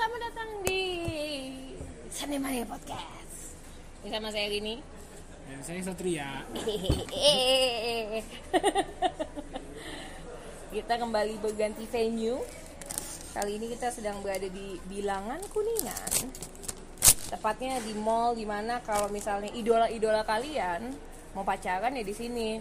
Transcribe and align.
selamat 0.00 0.32
datang 0.32 0.64
di 0.64 0.80
Sanemania 2.08 2.64
Podcast. 2.64 3.52
Bersama 4.00 4.32
saya 4.32 4.48
Rini 4.48 4.80
Dan 5.44 5.60
saya 5.60 5.84
Satria. 5.84 6.40
Kita 10.72 10.94
kembali 10.96 11.36
berganti 11.44 11.84
venue. 11.84 12.40
Kali 13.36 13.60
ini 13.60 13.76
kita 13.76 13.92
sedang 13.92 14.24
berada 14.24 14.48
di 14.48 14.80
Bilangan 14.88 15.44
Kuningan. 15.52 16.32
Tepatnya 17.28 17.84
di 17.84 17.92
mall 17.92 18.40
di 18.40 18.48
mana 18.48 18.80
kalau 18.80 19.12
misalnya 19.12 19.52
idola-idola 19.52 20.24
kalian 20.24 20.96
Mau 21.36 21.44
pacaran 21.44 21.92
ya 21.92 22.00
di 22.00 22.16
sini 22.16 22.56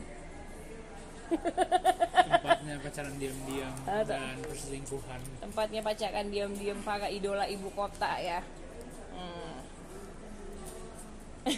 Tempatnya 2.29 2.73
pacaran 2.81 3.15
diam-diam 3.17 3.73
Ada. 3.85 4.03
dan 4.05 4.35
perselingkuhan. 4.45 5.19
Tempatnya 5.41 5.81
pacaran 5.81 6.27
diam-diam 6.29 6.79
para 6.85 7.07
idola 7.09 7.45
ibu 7.49 7.69
kota 7.73 8.11
ya 8.21 8.39
hmm. 9.13 9.55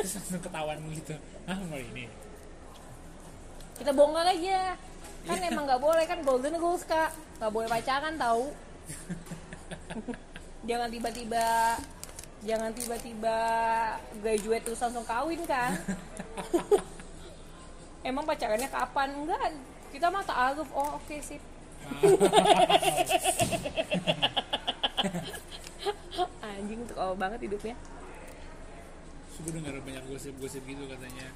Terus 0.00 0.12
langsung 0.18 0.42
ketahuan 0.42 0.78
gitu. 0.90 1.14
Ah, 1.46 1.58
mau 1.68 1.78
ini. 1.78 2.06
kita 3.74 3.90
bongkar 3.90 4.30
aja 4.30 4.78
kan 5.24 5.40
emang 5.40 5.64
nggak 5.64 5.82
boleh 5.82 6.04
kan 6.04 6.20
golden 6.22 6.54
rules 6.60 6.84
kak 6.84 7.10
nggak 7.40 7.52
boleh 7.52 7.68
pacaran 7.68 8.14
tahu 8.20 8.52
jangan 10.68 10.88
tiba-tiba 10.92 11.46
jangan 12.44 12.70
tiba-tiba 12.76 13.38
graduate 14.20 14.64
terus 14.68 14.80
langsung 14.84 15.06
kawin 15.08 15.40
kan 15.48 15.74
emang 18.04 18.28
pacarannya 18.28 18.68
kapan? 18.68 19.08
Enggak 19.16 19.40
kita 19.94 20.10
mah 20.10 20.26
ta'aruf 20.26 20.66
oh 20.74 20.98
oke 20.98 21.16
sip. 21.22 21.38
Anjing 26.44 26.86
tuh 26.86 26.96
oh 26.98 27.14
banget 27.14 27.40
hidupnya. 27.46 27.76
Gue 29.42 29.50
dengar 29.50 29.74
banyak 29.82 30.04
gosip-gosip 30.06 30.62
gitu 30.66 30.86
katanya. 30.86 31.26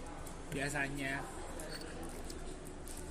Biasanya. 0.54 1.22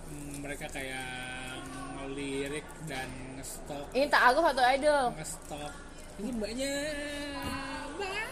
Mm, 0.08 0.40
mereka 0.40 0.72
kayak 0.72 1.60
ngelirik 2.00 2.64
dan 2.88 3.12
ngestok 3.36 3.92
ini 3.92 4.08
ta'aruf 4.08 4.46
atau 4.56 4.64
idol? 4.72 5.12
Ngestok 5.16 5.72
ini 6.20 6.30
mbaknya 6.36 6.74
mbak. 7.96 8.28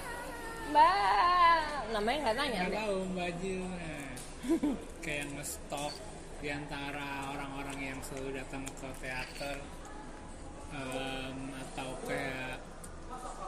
Mbak. 0.72 1.60
Namanya 1.96 2.18
nggak 2.24 2.36
nanya 2.40 2.60
nggak 2.68 2.80
tahu 2.80 2.98
mbak 3.12 3.30
Jil. 3.44 3.64
Nah, 3.64 3.95
kayak 5.06 5.26
ngestok 5.34 5.94
di 6.40 6.50
antara 6.52 7.34
orang-orang 7.34 7.94
yang 7.94 8.00
selalu 8.06 8.38
datang 8.38 8.64
ke 8.68 8.90
teater 9.02 9.58
em, 10.74 11.38
atau 11.66 11.90
kayak 12.06 12.62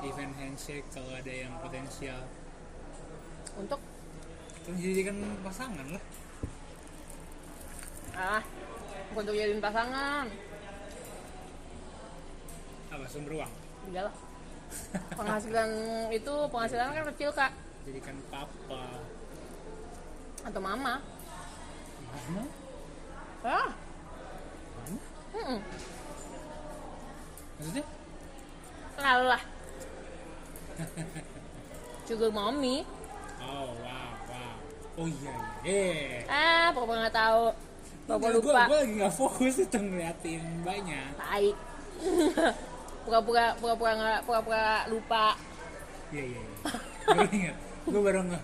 event 0.06 0.34
handshake 0.38 0.88
kalau 0.94 1.12
ada 1.14 1.34
yang 1.34 1.54
potensial. 1.62 2.22
Untuk? 3.58 3.82
Menjadikan 4.68 5.16
pasangan 5.42 5.88
lah. 5.96 6.04
Ah 8.18 8.44
untuk 9.16 9.34
jadiin 9.34 9.62
pasangan. 9.64 10.26
Apa 12.88 13.06
sumber 13.12 13.44
uang 13.44 13.52
iyalah 13.88 14.16
penghasilan 15.16 15.70
itu 16.12 16.34
penghasilan 16.52 16.92
kan 16.92 17.06
kecil 17.16 17.30
kak. 17.32 17.52
Jadikan 17.88 18.20
papa 18.28 19.00
atau 20.46 20.62
mama? 20.62 21.02
Mama? 22.10 22.44
Ah. 23.46 23.70
Mama? 24.76 25.00
Mm 25.34 25.60
maksudnya? 27.58 27.86
Lah. 28.98 29.44
Sugar 32.08 32.32
mommy. 32.32 32.86
Oh 33.42 33.74
wow 33.82 34.10
wow. 34.30 34.56
Oh 34.98 35.08
iya 35.10 35.36
iya. 35.66 36.24
Ah 36.30 36.68
pokoknya 36.72 37.10
nggak 37.10 37.18
tahu. 37.18 37.46
Pokoknya 38.08 38.36
lupa. 38.40 38.62
gue 38.72 38.78
lagi 38.80 38.94
nggak 39.04 39.14
fokus 39.14 39.56
itu 39.60 39.78
ngeliatin 39.78 40.42
mbaknya. 40.64 41.02
Tai. 41.20 41.48
Pura-pura 43.08 43.56
pura-pura 43.60 43.92
nggak 43.98 44.20
pura-pura 44.24 44.88
lupa. 44.88 45.36
Iya 46.14 46.24
iya. 46.24 46.42
iya. 46.42 46.70
Baru 47.08 47.28
ingat. 47.32 47.56
Gue 47.88 48.02
baru 48.04 48.20
nggak. 48.32 48.44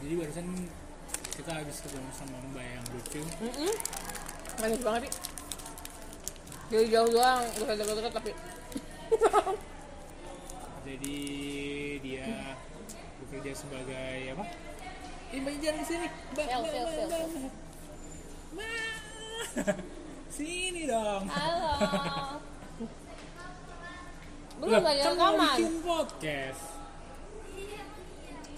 Jadi 0.00 0.14
barusan 0.16 0.46
kita 1.36 1.50
habis 1.56 1.76
ketemu 1.84 2.10
sama 2.12 2.36
mbak 2.52 2.64
yang 2.64 2.84
lucu. 2.92 3.20
Mm-mm. 3.20 3.72
manis 4.60 4.80
banget 4.84 5.08
sih 5.08 5.12
dari 6.70 6.86
jauh 6.92 7.08
doang 7.08 7.42
gak 7.42 7.64
usah 7.64 7.76
deket-deket 7.80 8.12
tapi 8.12 8.32
Jadi 10.90 11.18
dia 12.02 12.56
bekerja 13.24 13.52
sebagai 13.54 14.18
apa? 14.34 14.44
Ini 15.30 15.38
mbak 15.38 15.54
jangan 15.62 15.84
sini. 15.86 16.08
Mbak, 16.34 16.46
Sel, 16.50 16.60
mbak, 16.60 16.72
sel, 16.72 16.86
mbak, 16.90 17.06
sel, 17.06 17.24
mbak. 18.50 19.76
Sini 20.36 20.82
dong. 20.88 21.24
halo 21.28 21.70
belum 24.60 24.84
lagi 24.84 25.00
kan 25.00 25.16
rekaman 25.16 25.56
bikin 25.56 25.76
podcast. 25.80 26.62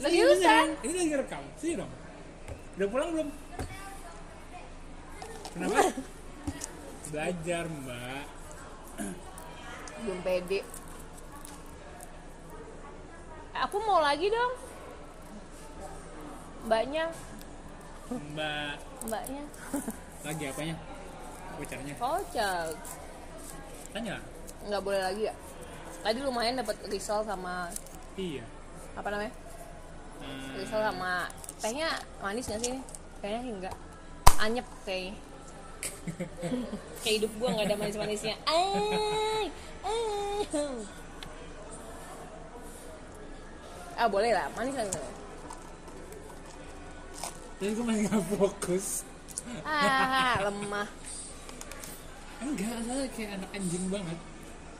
Seriusan 0.03 0.67
Ini 0.83 0.93
lagi 0.99 1.15
rekam. 1.17 1.43
Sini 1.57 1.75
dong. 1.79 1.91
Udah 2.75 2.89
pulang 2.89 3.09
belum? 3.13 3.29
Kenapa? 5.53 5.81
Belajar 7.09 7.65
mbak. 7.69 8.25
belum 10.03 10.19
pede 10.21 10.61
aku 13.55 13.77
mau 13.87 14.03
lagi 14.03 14.27
dong 14.27 14.53
mbaknya 16.67 17.07
Mbak 18.11 18.75
mbaknya 19.07 19.43
lagi 20.23 20.45
apanya? 20.51 20.75
Pacarnya? 21.55 21.95
voucher 21.95 22.67
Tanya. 23.95 24.17
nggak 24.67 24.83
boleh 24.83 25.01
lagi 25.01 25.23
ya 25.31 25.35
tadi 26.03 26.19
lumayan 26.19 26.59
dapat 26.59 26.75
risol 26.91 27.23
sama 27.23 27.71
Iya. 28.19 28.43
apa 28.99 29.07
namanya 29.07 29.31
Hmm, 30.23 30.55
risol 30.57 30.81
sama 30.81 31.27
tehnya 31.59 31.89
manis 32.23 32.47
nggak 32.47 32.63
sih 32.63 32.77
kayaknya 33.19 33.51
enggak 33.55 33.77
anyep 34.39 34.67
kayaknya. 34.87 35.15
Kayak 37.03 37.15
hidup 37.19 37.33
gua 37.43 37.49
nggak 37.59 37.67
ada 37.71 37.77
manis 37.79 37.99
manisnya 37.99 38.35
ay 38.47 39.51
ay. 39.83 40.43
Ah 43.99 44.09
boleh 44.11 44.35
lah. 44.35 44.51
Manis 44.59 44.75
lah. 44.75 44.87
Tapi 47.63 47.71
gue 47.79 47.85
masih 47.87 48.11
gak 48.11 48.25
fokus. 48.35 48.87
ah 49.63 50.43
lemah. 50.43 50.89
Enggak, 52.43 52.75
soalnya 52.83 53.09
kayak 53.15 53.31
anak 53.39 53.51
anjing 53.55 53.85
banget. 53.87 54.19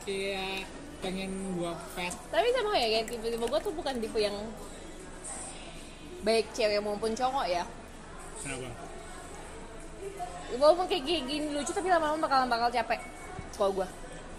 Kayak 0.03 0.67
pengen 0.99 1.31
gua 1.59 1.75
pet. 1.95 2.15
tapi 2.31 2.47
sama 2.55 2.79
ya 2.79 2.87
kayak 2.87 3.11
tipe-tipe 3.11 3.43
gue 3.43 3.59
tuh 3.59 3.73
bukan 3.75 3.99
tipe 3.99 4.19
yang 4.23 4.35
baik 6.23 6.47
cewek 6.55 6.79
maupun 6.79 7.11
cowok 7.11 7.45
ya 7.47 7.63
Kenapa? 8.43 8.67
walaupun 10.59 10.85
kayak 10.85 11.03
gini, 11.07 11.21
gini 11.27 11.45
lucu 11.55 11.71
tapi 11.71 11.87
lama-lama 11.87 12.27
bakalan 12.27 12.47
bakal 12.51 12.69
capek 12.71 12.99
kalau 13.55 13.71
gue 13.81 13.87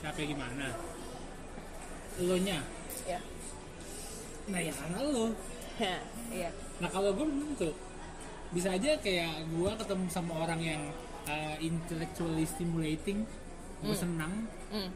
Capek 0.05 0.37
gimana? 0.37 0.69
Lo 2.21 2.37
nya? 2.37 2.61
ya 3.09 3.17
Nah 4.53 4.61
ya 4.61 4.69
karena 4.69 5.01
lo. 5.01 5.33
iya 6.29 6.53
Nah 6.77 6.89
kalau 6.93 7.17
gue 7.17 7.25
belum 7.25 7.57
tentu. 7.57 7.73
Bisa 8.53 8.77
aja 8.77 9.01
kayak 9.01 9.49
gua 9.57 9.73
ketemu 9.81 10.05
sama 10.13 10.45
orang 10.45 10.61
yang 10.61 10.83
uh, 11.25 11.57
intellectually 11.57 12.45
stimulating. 12.45 13.25
Gue 13.81 13.97
senang. 13.97 14.45
hmm. 14.69 14.91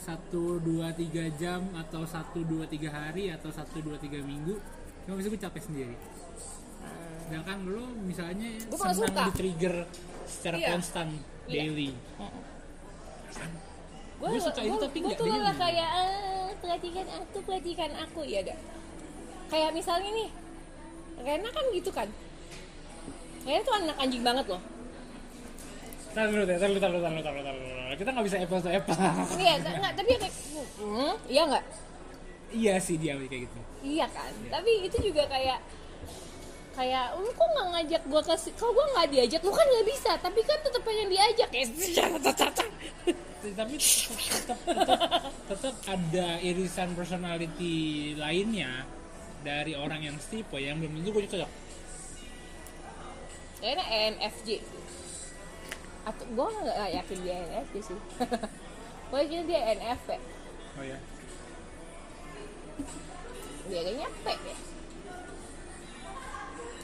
satu 0.00 0.58
dua 0.64 0.90
tiga 0.96 1.28
jam 1.38 1.62
atau 1.78 2.02
satu 2.02 2.42
dua 2.42 2.66
tiga 2.66 2.90
hari 2.90 3.30
atau 3.30 3.52
satu 3.54 3.78
dua 3.84 3.94
tiga 4.02 4.18
minggu 4.18 4.58
cuma 5.02 5.14
bisa 5.18 5.28
gue 5.28 5.40
capek 5.40 5.62
sendiri 5.62 5.94
sedangkan 7.22 7.58
lo 7.64 7.84
misalnya 8.04 8.48
senang 8.60 8.94
suka. 8.94 9.22
di 9.24 9.32
trigger 9.34 9.74
secara 10.28 10.56
Iya. 10.58 10.68
konstan 10.70 11.08
Iya. 11.46 11.52
daily 11.58 11.90
gue 14.22 14.38
suka 14.38 14.60
itu 14.62 14.76
tapi 14.78 14.98
gue 15.02 15.14
tuh 15.16 15.26
malah 15.26 15.54
kayak 15.56 15.88
ah, 15.90 16.46
perhatikan 16.62 17.06
aku 17.10 17.36
perhatikan 17.42 17.90
aku 17.98 18.20
ya 18.22 18.40
dah 18.46 18.58
kayak 19.50 19.70
misalnya 19.74 20.10
nih 20.14 20.28
Rena 21.22 21.48
kan 21.50 21.64
gitu 21.74 21.90
kan 21.90 22.08
Rena 23.42 23.60
tuh 23.62 23.74
anak 23.74 23.96
anjing 23.98 24.22
banget 24.22 24.46
loh 24.48 24.62
Tahan 26.12 26.28
dulu, 26.28 26.44
tahan 26.44 26.68
dulu, 26.68 26.76
tahan 26.76 26.92
dulu, 26.92 27.08
dulu, 27.24 27.40
dulu. 27.40 27.94
Kita 27.96 28.08
nggak 28.12 28.26
bisa 28.28 28.36
apple 28.44 28.60
to 28.60 28.68
apple. 28.68 28.92
iya 29.40 29.56
nggak 29.56 29.74
nggak, 29.80 29.92
tapi 29.96 30.08
ya 30.12 30.18
kayak 30.20 30.34
hmm, 30.76 31.14
iya 31.24 31.42
nggak 31.48 31.64
iya 32.52 32.74
sih 32.76 32.96
dia 33.00 33.16
kayak 33.16 33.48
gitu. 33.48 33.58
Iya 33.82 34.06
kan? 34.08 34.30
Iya. 34.30 34.50
tapi 34.50 34.70
itu 34.86 34.96
juga 35.10 35.22
kayak 35.28 35.58
kayak 36.72 37.06
lu 37.20 37.28
kok 37.36 37.48
nggak 37.52 37.68
ngajak 37.76 38.02
gua 38.08 38.22
ke 38.24 38.34
kalau 38.56 38.72
gua 38.72 38.86
nggak 38.96 39.08
diajak 39.12 39.40
lu 39.44 39.52
kan 39.52 39.66
nggak 39.66 39.86
bisa. 39.86 40.12
Tapi 40.18 40.40
kan 40.46 40.58
tetap 40.64 40.82
pengen 40.86 41.08
diajak. 41.12 41.48
Ya 41.50 41.66
tapi 43.58 43.74
tetap 45.50 45.74
ada 45.90 46.28
irisan 46.38 46.94
personality 46.94 48.14
lainnya 48.14 48.86
dari 49.42 49.74
orang 49.74 50.06
yang 50.06 50.16
tipe 50.30 50.54
yang 50.62 50.78
belum 50.78 51.02
tentu 51.02 51.10
gue 51.10 51.26
cocok. 51.26 51.50
Kayaknya 53.58 53.84
ENFJ 53.90 54.48
atau 56.06 56.24
gue 56.30 56.46
nggak 56.46 56.90
yakin 57.02 57.18
dia 57.26 57.34
ENFJ 57.42 57.74
sih. 57.82 57.98
Gue 59.10 59.18
yakin 59.28 59.44
dia 59.44 59.60
ENFP 59.74 60.08
oh 60.78 60.84
ya 60.84 60.98
dia 63.68 63.80
kayaknya 63.82 64.08
P 64.10 64.26
ya. 64.28 64.56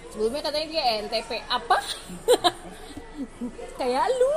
Sebelumnya 0.09 0.41
katanya 0.41 0.67
dia 0.69 0.85
NTP 1.05 1.31
apa? 1.47 1.79
Kayak 3.81 4.07
lu. 4.11 4.35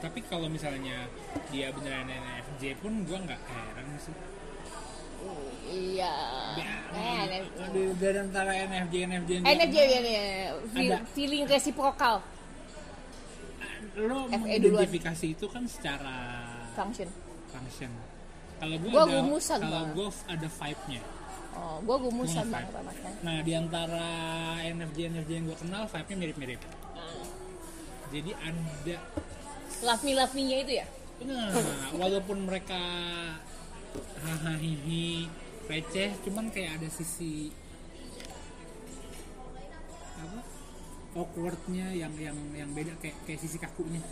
Tapi 0.00 0.18
kalau 0.24 0.48
misalnya 0.48 1.08
dia 1.50 1.68
beneran 1.72 2.08
NFJ 2.08 2.62
pun 2.80 3.04
gue 3.04 3.18
nggak 3.20 3.40
heran 3.42 3.86
sih. 4.00 4.14
Iya. 5.70 6.14
Ya, 6.56 6.74
Eh, 6.90 7.92
dari 7.94 8.18
antara 8.18 8.50
NFJ 8.56 8.94
NFJ 9.06 9.30
NFJ 9.44 9.76
ya 9.76 10.00
Ada. 10.74 10.96
feeling 11.12 11.44
reciprocal. 11.46 12.24
Kenal, 13.90 14.24
lo 14.24 14.30
mengidentifikasi 14.30 15.26
itu 15.34 15.46
kan 15.50 15.66
secara 15.66 16.14
function. 16.72 17.10
function 17.50 17.90
kalau 18.60 18.76
gue 18.76 18.90
Gua 18.92 19.04
ada 19.08 19.16
gumusan 19.24 19.58
kalau 19.64 19.88
gue 19.96 20.08
ada 20.28 20.48
vibe-nya. 20.52 21.02
Oh 21.56 21.76
gue 21.80 21.96
gumusan 21.96 22.46
banget 22.52 22.72
anaknya. 22.76 23.12
Nah 23.24 23.36
di 23.40 23.52
antara 23.56 24.06
NFJ 24.60 24.98
NFJ 25.16 25.30
yang 25.32 25.44
gue 25.48 25.58
kenal 25.58 25.82
vibe-nya 25.88 26.16
mirip-mirip. 26.20 26.60
Jadi 28.12 28.30
ada 28.36 28.96
love 29.80 30.02
me 30.04 30.12
love 30.12 30.34
me 30.36 30.42
nya 30.44 30.56
itu 30.60 30.72
ya? 30.76 30.86
Nah 31.24 31.48
walaupun 31.96 32.44
mereka 32.44 32.82
hahaha 34.20 34.52
receh 35.70 36.10
cuman 36.28 36.52
kayak 36.52 36.82
ada 36.82 36.88
sisi 36.92 37.48
apa? 40.20 40.40
Awkwardnya 41.16 41.96
yang 41.96 42.12
yang 42.20 42.36
yang 42.52 42.70
beda 42.76 42.92
kayak 43.00 43.16
kayak 43.24 43.40
sisi 43.40 43.56
kakunya. 43.56 44.04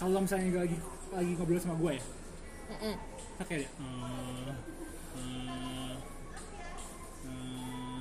Kalau 0.00 0.24
misalnya 0.24 0.64
lagi 0.64 0.78
lagi 1.12 1.32
ngobrol 1.36 1.60
sama 1.60 1.76
gue 1.76 2.00
ya 2.00 2.04
Mm-mm. 2.72 2.96
kayak 3.42 3.68
hmm, 3.74 4.54
hmm, 5.18 5.92
hmm, 7.26 8.00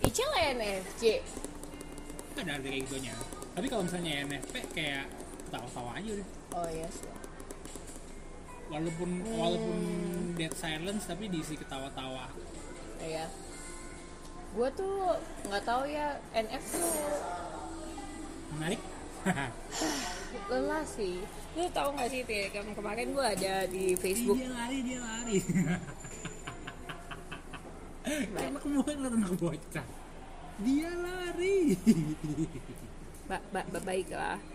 Ica 0.00 0.24
lah 0.30 0.42
NFJ 0.56 1.02
ada 2.40 2.56
ada 2.56 2.66
kayak 2.66 2.88
gitunya. 2.88 3.14
Tapi 3.52 3.66
kalau 3.68 3.82
misalnya 3.84 4.12
NFP 4.24 4.54
kayak 4.72 5.06
tawa-tawa 5.52 5.90
aja 6.00 6.10
udah. 6.16 6.28
Oh 6.56 6.68
iya 6.72 6.88
sih. 6.88 7.12
Walaupun 8.70 9.10
walaupun 9.34 9.78
dead 10.38 10.54
silence 10.56 11.04
tapi 11.04 11.28
diisi 11.28 11.58
ketawa-tawa. 11.60 12.32
Iya. 13.02 13.28
Gue 14.56 14.68
tuh 14.72 15.20
nggak 15.46 15.64
tahu 15.68 15.84
ya 15.90 16.16
NF 16.32 16.64
tuh 16.64 16.92
menarik. 18.56 18.80
Lelah 20.50 20.84
sih 20.88 21.20
lu 21.58 21.66
tahu 21.74 21.88
nggak 21.98 22.08
sih 22.14 22.22
Kem- 22.54 22.74
kemarin 22.78 23.10
gue 23.10 23.26
ada 23.26 23.66
di 23.66 23.98
Facebook. 23.98 24.38
Dia 24.38 24.50
lari 24.54 24.78
dia 24.86 24.98
lari. 25.02 25.38
Karena 28.34 28.58
kemarin 28.58 28.96
liat 29.02 29.14
anak 29.14 29.32
bocah? 29.38 29.86
Dia 30.62 30.90
lari. 30.94 31.74
Ba 33.28 33.38
ba 33.50 33.62
ba 33.66 33.78
baiklah. 33.82 34.38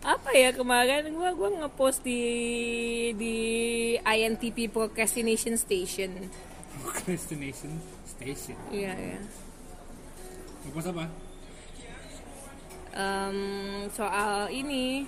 Apa 0.00 0.32
ya 0.32 0.48
kemarin 0.56 1.12
gua 1.12 1.36
gua 1.36 1.52
ngepost 1.60 2.00
di 2.00 2.22
di 3.20 3.36
INTP 4.00 4.72
Procrastination 4.72 5.60
Station. 5.60 6.32
Procrastination 6.80 7.76
station. 8.08 8.56
Iya 8.72 8.96
iya. 8.96 9.20
Apa 10.72 10.80
apa 10.88 11.29
Em, 12.90 13.38
soal 13.94 14.50
ini. 14.50 15.06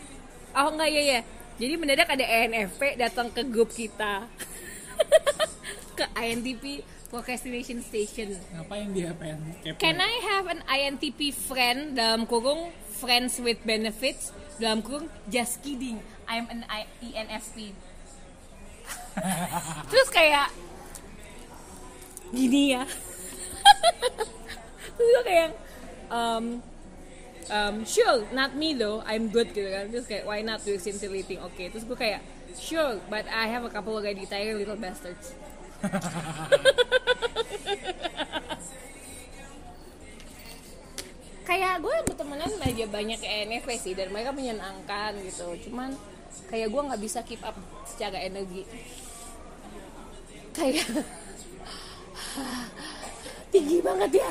Oh 0.52 0.68
enggak 0.70 0.90
ya 0.92 1.02
ya 1.02 1.20
jadi 1.60 1.78
mendadak 1.78 2.08
ada 2.10 2.24
ENFP 2.24 2.96
datang 2.96 3.28
ke 3.30 3.46
grup 3.46 3.70
kita. 3.70 4.26
Ke 5.98 6.08
INTP 6.16 6.80
Procrastination 7.12 7.84
Station. 7.84 8.32
Ngapain 8.56 8.88
dia 8.96 9.12
pengen 9.12 9.44
Can 9.76 10.00
I 10.00 10.14
have 10.32 10.48
an 10.48 10.64
INTP 10.64 11.36
friend? 11.36 11.94
Dalam 12.00 12.24
kurung 12.24 12.72
friends 12.96 13.36
with 13.36 13.60
benefits. 13.68 14.32
Dalam 14.56 14.80
kurung 14.80 15.12
just 15.28 15.60
kidding. 15.60 16.00
I'm 16.24 16.48
an 16.48 16.64
I- 16.66 16.88
E 17.04 17.12
ENFP 17.12 17.76
terus 19.92 20.08
kayak 20.08 20.48
gini 22.32 22.72
ya. 22.72 22.88
Terus 24.96 25.22
kayak 25.24 25.50
um, 26.08 26.64
um, 27.50 27.82
sure 27.82 28.22
not 28.30 28.54
me 28.54 28.76
though 28.76 29.02
I'm 29.02 29.32
good 29.32 29.50
gitu 29.50 29.72
kan. 29.72 29.90
Terus 29.90 30.06
kayak 30.06 30.24
why 30.28 30.44
not 30.44 30.62
do 30.62 30.76
scintillating 30.78 31.42
oke 31.42 31.58
terus 31.58 31.82
gue 31.82 31.98
kayak 31.98 32.22
sure 32.54 33.00
but 33.08 33.26
I 33.26 33.50
have 33.50 33.64
a 33.64 33.72
couple 33.72 33.96
already 33.96 34.28
tired 34.28 34.60
little 34.60 34.78
bastards. 34.78 35.34
Kayak 41.42 41.82
gue 41.82 41.96
bertemanan 42.06 42.54
aja 42.62 42.86
banyak 42.86 43.18
ENFP 43.18 43.74
sih 43.74 43.98
dan 43.98 44.14
mereka 44.14 44.30
menyenangkan 44.30 45.18
gitu. 45.26 45.58
Cuman 45.68 45.90
kayak 46.46 46.70
gue 46.70 46.82
nggak 46.86 47.02
bisa 47.02 47.18
keep 47.26 47.42
up 47.42 47.58
secara 47.82 48.22
energi. 48.22 48.62
Kayak 50.54 50.86
tinggi 53.52 53.78
banget 53.78 54.10
ya 54.16 54.30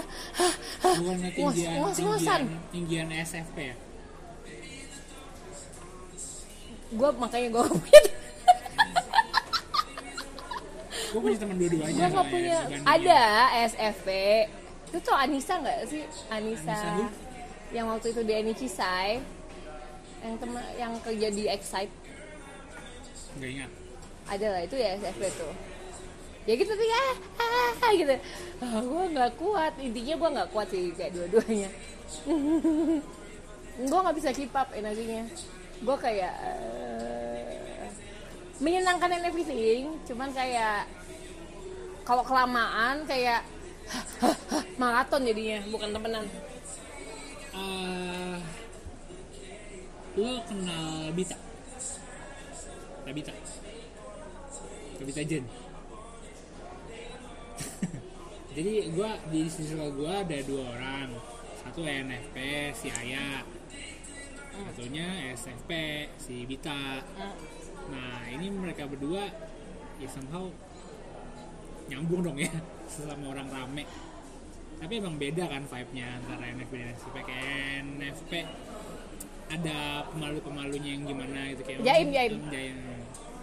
bukannya 0.81 1.29
Ngos- 1.29 1.53
tinggian 1.53 1.73
ngos-ngosan. 1.77 2.41
tinggian 2.73 3.06
tinggian 3.06 3.21
SFP 3.23 3.57
ya? 3.63 3.75
Gue 6.91 7.09
makanya 7.15 7.47
gue 7.51 7.63
punya 7.71 8.01
gue 11.12 11.19
punya 11.19 11.38
teman 11.38 11.56
dua-duanya 11.56 11.91
gue 11.91 12.07
soalnya, 12.07 12.23
punya. 12.25 12.57
dibandingin. 12.62 12.88
ada 12.88 13.19
SFP 13.68 14.07
itu 14.88 14.97
tuh 15.00 15.15
Anissa 15.15 15.53
nggak 15.56 15.79
sih? 15.85 16.03
Anissa, 16.27 16.71
Anissa 16.71 16.89
who? 16.97 17.06
yang 17.71 17.88
waktu 17.88 18.12
itu 18.12 18.22
di 18.22 18.34
Anicisai 18.34 19.12
yang 20.22 20.36
teman 20.38 20.63
yang 20.75 20.91
kerja 21.00 21.27
di 21.29 21.43
Excite. 21.48 21.93
Nggak 23.34 23.50
ingat. 23.50 23.72
Ada 24.27 24.48
lah 24.50 24.62
itu 24.62 24.75
ya 24.75 24.89
SFP 24.98 25.22
tuh 25.34 25.51
ya 26.51 26.60
gitu 26.60 26.75
tapi 26.75 26.84
ah, 26.91 27.15
ah, 27.39 27.72
ah, 27.79 27.91
gitu. 27.96 28.15
Ah, 28.60 28.79
gue 28.84 29.03
nggak 29.15 29.31
kuat. 29.39 29.74
Intinya 29.79 30.15
gue 30.20 30.29
nggak 30.36 30.50
kuat 30.51 30.67
sih 30.67 30.91
kayak 30.91 31.15
dua-duanya. 31.15 31.70
Gue 33.88 34.00
nggak 34.03 34.17
bisa 34.20 34.36
keep 34.36 34.51
up 34.51 34.67
energinya. 34.75 35.24
Gue 35.79 35.96
kayak 35.96 36.36
eh, 36.43 37.88
menyenangkan 38.60 39.15
and 39.15 39.31
everything. 39.31 39.96
Cuman 40.03 40.27
kayak 40.36 40.91
kalau 42.03 42.27
kelamaan 42.27 43.08
kayak 43.08 43.48
maraton 44.81 45.24
jadinya 45.24 45.63
bukan 45.72 45.89
temenan. 45.96 46.25
Eh, 47.55 48.38
lo 50.20 50.36
kenal 50.43 51.15
Bita? 51.15 51.39
Tabita? 53.08 53.34
Tabita 55.00 55.24
Jen 55.24 55.61
jadi 58.51 58.91
gua 58.91 59.15
di 59.31 59.48
circle 59.48 59.96
gua 59.96 60.27
ada 60.27 60.38
dua 60.43 60.63
orang. 60.75 61.10
Satu 61.62 61.88
ENFP 61.88 62.38
si 62.75 62.91
Aya. 62.91 63.46
Satunya 64.51 65.31
SFP 65.31 65.72
si 66.20 66.43
Bita. 66.43 67.00
Nah 67.88 68.27
ini 68.27 68.51
mereka 68.51 68.89
berdua 68.91 69.24
ya 70.01 70.08
somehow 70.12 70.51
nyambung 71.88 72.27
dong 72.27 72.38
ya 72.39 72.51
sesama 72.91 73.31
orang 73.31 73.48
rame. 73.48 73.88
Tapi 74.81 74.93
emang 74.98 75.15
beda 75.15 75.46
kan 75.46 75.63
vibe-nya 75.70 76.20
antara 76.20 76.43
NFP 76.58 76.74
dan 76.74 76.89
SFP 76.98 77.17
kayak 77.22 77.86
NFP 77.86 78.34
ada 79.51 80.08
pemalu-pemalunya 80.10 80.91
yang 80.96 81.03
gimana 81.05 81.51
gitu 81.53 81.62
kayak 81.67 81.79
Jaim, 81.84 82.08
jaim. 82.10 82.34
Jaim. 82.50 82.75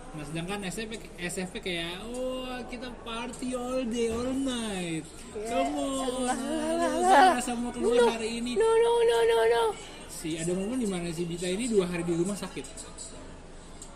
Nah 0.08 0.24
sedangkan 0.24 0.64
SFP 0.64 0.92
SFP 1.20 1.54
kayak 1.60 2.00
oh 2.08 2.48
kita 2.72 2.88
party 3.04 3.52
all 3.52 3.84
day 3.84 4.08
all 4.08 4.32
night. 4.32 5.04
Come 5.36 5.76
on 5.76 7.38
sama 7.44 7.68
keluar 7.72 8.16
hari 8.16 8.40
ini. 8.40 8.56
no 8.56 8.66
no 8.66 8.92
no 9.04 9.18
no 9.24 9.38
no. 9.46 9.64
Si 10.08 10.34
ada 10.40 10.50
momen 10.56 10.80
di 10.80 10.88
mana 10.88 11.12
si 11.12 11.28
Bita 11.28 11.46
ini 11.46 11.68
dua 11.68 11.86
hari 11.86 12.02
di 12.02 12.16
rumah 12.16 12.34
sakit. 12.34 12.64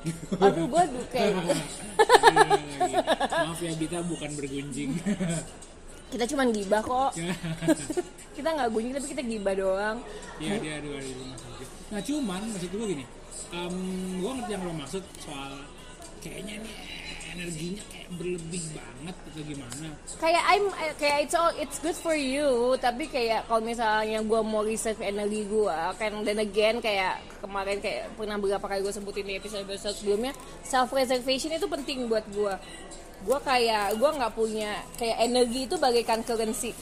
Aduh 0.42 0.66
gue 0.66 0.82
kayak 1.14 1.32
maaf 3.46 3.58
ya 3.62 3.72
Bita 3.78 3.98
bukan 4.06 4.30
bergunjing. 4.34 4.90
Kita 6.12 6.28
cuman 6.28 6.52
gibah 6.52 6.84
kok. 6.84 7.16
Kita 8.36 8.48
nggak 8.52 8.68
gunjing 8.68 8.92
tapi 8.92 9.06
kita 9.16 9.22
gibah 9.24 9.54
doang. 9.56 9.96
Iya 10.36 10.60
dia 10.60 10.72
ada 10.76 10.88
di 11.00 11.12
rumah 11.16 11.38
sakit. 11.40 11.68
Nah 11.88 12.00
cuman 12.04 12.40
maksud 12.52 12.68
gue 12.68 12.86
gini, 12.92 13.04
um, 13.56 13.76
gue 14.20 14.30
ngerti 14.36 14.50
yang 14.52 14.62
lo 14.68 14.72
maksud 14.76 15.02
soal 15.24 15.52
kayaknya 16.22 16.62
nih 16.62 16.74
energinya 17.32 17.82
kayak 17.88 18.08
berlebih 18.12 18.64
banget 18.76 19.16
atau 19.16 19.42
gimana. 19.42 19.88
kayak 20.20 20.42
I'm 20.52 20.64
kayak 21.00 21.18
it's 21.24 21.34
all 21.34 21.52
it's 21.56 21.78
good 21.80 21.96
for 21.96 22.12
you 22.12 22.76
tapi 22.76 23.08
kayak 23.08 23.48
kalau 23.48 23.64
misalnya 23.64 24.20
gue 24.20 24.40
mau 24.44 24.62
reserve 24.62 25.00
energi 25.00 25.48
gue 25.48 25.78
kan 25.96 26.12
dan 26.22 26.36
again 26.38 26.78
kayak 26.78 27.24
kemarin 27.40 27.80
kayak 27.80 28.12
pernah 28.14 28.36
beberapa 28.36 28.68
kali 28.68 28.84
gue 28.84 28.94
sebutin 28.94 29.24
di 29.24 29.34
episode 29.40 29.64
episode 29.64 29.96
sebelumnya 29.96 30.36
self 30.60 30.92
preservation 30.92 31.56
itu 31.56 31.66
penting 31.66 32.06
buat 32.06 32.24
gue 32.30 32.54
gue 33.22 33.38
kayak 33.42 33.96
gue 33.96 34.10
nggak 34.12 34.32
punya 34.36 34.84
kayak 35.00 35.16
energi 35.24 35.66
itu 35.66 35.76
bagaikan 35.80 36.20
currency. 36.22 36.76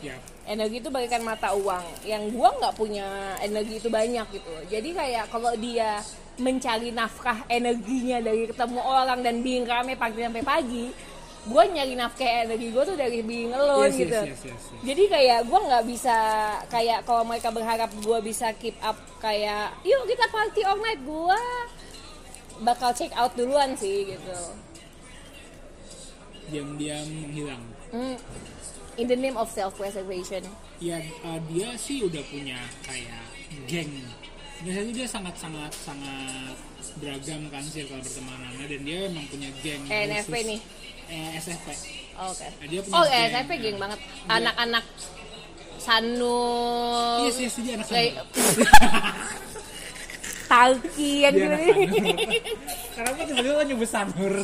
Ya, 0.00 0.16
energi 0.48 0.80
itu 0.80 0.88
bagaikan 0.88 1.20
mata 1.20 1.52
uang. 1.52 1.84
Yang 2.08 2.32
gua 2.32 2.50
nggak 2.56 2.72
punya 2.72 3.36
energi 3.44 3.84
itu 3.84 3.92
banyak 3.92 4.26
gitu. 4.32 4.52
Jadi 4.72 4.96
kayak 4.96 5.28
kalau 5.28 5.52
dia 5.60 6.00
mencari 6.40 6.90
nafkah 6.90 7.44
energinya 7.46 8.18
dari 8.24 8.48
ketemu 8.48 8.80
orang 8.80 9.20
dan 9.20 9.44
being 9.44 9.68
rame 9.68 9.94
pagi 9.94 10.24
sampai 10.24 10.42
pagi 10.42 10.86
gue 11.40 11.62
nyari 11.72 11.96
nafkah 11.96 12.44
energi 12.44 12.68
gue 12.68 12.84
tuh 12.84 12.96
dari 13.00 13.24
being 13.24 13.48
alone 13.56 13.88
Yes, 13.88 13.96
yes, 13.96 14.00
gitu 14.04 14.20
yes, 14.28 14.40
yes, 14.44 14.60
yes. 14.60 14.80
jadi 14.84 15.02
kayak 15.08 15.40
gue 15.48 15.60
nggak 15.72 15.84
bisa 15.88 16.16
kayak 16.68 16.98
kalau 17.08 17.24
mereka 17.24 17.48
berharap 17.48 17.88
gue 17.96 18.18
bisa 18.20 18.52
keep 18.60 18.76
up 18.84 18.96
kayak 19.24 19.72
yuk 19.80 20.04
kita 20.04 20.28
party 20.28 20.60
all 20.68 20.76
night 20.84 21.00
gue 21.00 21.40
bakal 22.60 22.92
check 22.92 23.08
out 23.16 23.32
duluan 23.32 23.72
sih 23.72 24.12
gitu 24.12 24.36
diam-diam 26.50 27.06
menghilang. 27.08 27.62
Hmm. 27.94 28.16
in 29.00 29.06
the 29.08 29.16
name 29.16 29.38
of 29.40 29.48
self 29.48 29.74
preservation 29.80 30.44
Ya 30.80 30.96
uh, 31.28 31.36
dia 31.52 31.76
sih 31.76 32.00
udah 32.00 32.24
punya 32.32 32.56
kayak 32.80 33.20
geng. 33.68 33.92
Biasanya 34.60 34.92
dia 34.92 35.06
sangat-sangat 35.06 35.72
sangat 35.74 36.56
beragam 36.96 37.40
kan 37.48 37.64
circle 37.64 37.96
pertemanannya 37.96 38.66
dan 38.66 38.80
dia 38.82 38.98
emang 39.06 39.24
punya 39.26 39.48
geng. 39.58 39.82
NFP 39.86 40.28
khusus. 40.30 40.46
nih 40.46 40.60
Eh, 41.10 41.28
SFP. 41.36 41.68
Oke. 42.20 42.46
Nah, 42.46 42.66
dia 42.68 42.80
punya 42.80 42.94
Oh, 42.94 43.02
geng. 43.02 43.16
eh, 43.16 43.24
SMP 43.30 43.50
geng 43.58 43.78
banget. 43.78 43.98
Anak-anak 44.26 44.84
Sanul. 45.80 47.24
Iya 47.24 47.30
sih, 47.32 47.44
yes, 47.44 47.56
dia 47.58 47.72
anak 47.74 47.86
Sanul. 47.88 48.14
Talki 50.46 51.10
yang 51.22 51.32
gitu. 51.32 51.46
Sanur. 51.46 51.76
Kenapa 52.92 53.20
tiba-tiba 53.22 53.54
lo 53.54 53.62
nyebut 53.64 53.88
Sanur? 53.88 54.34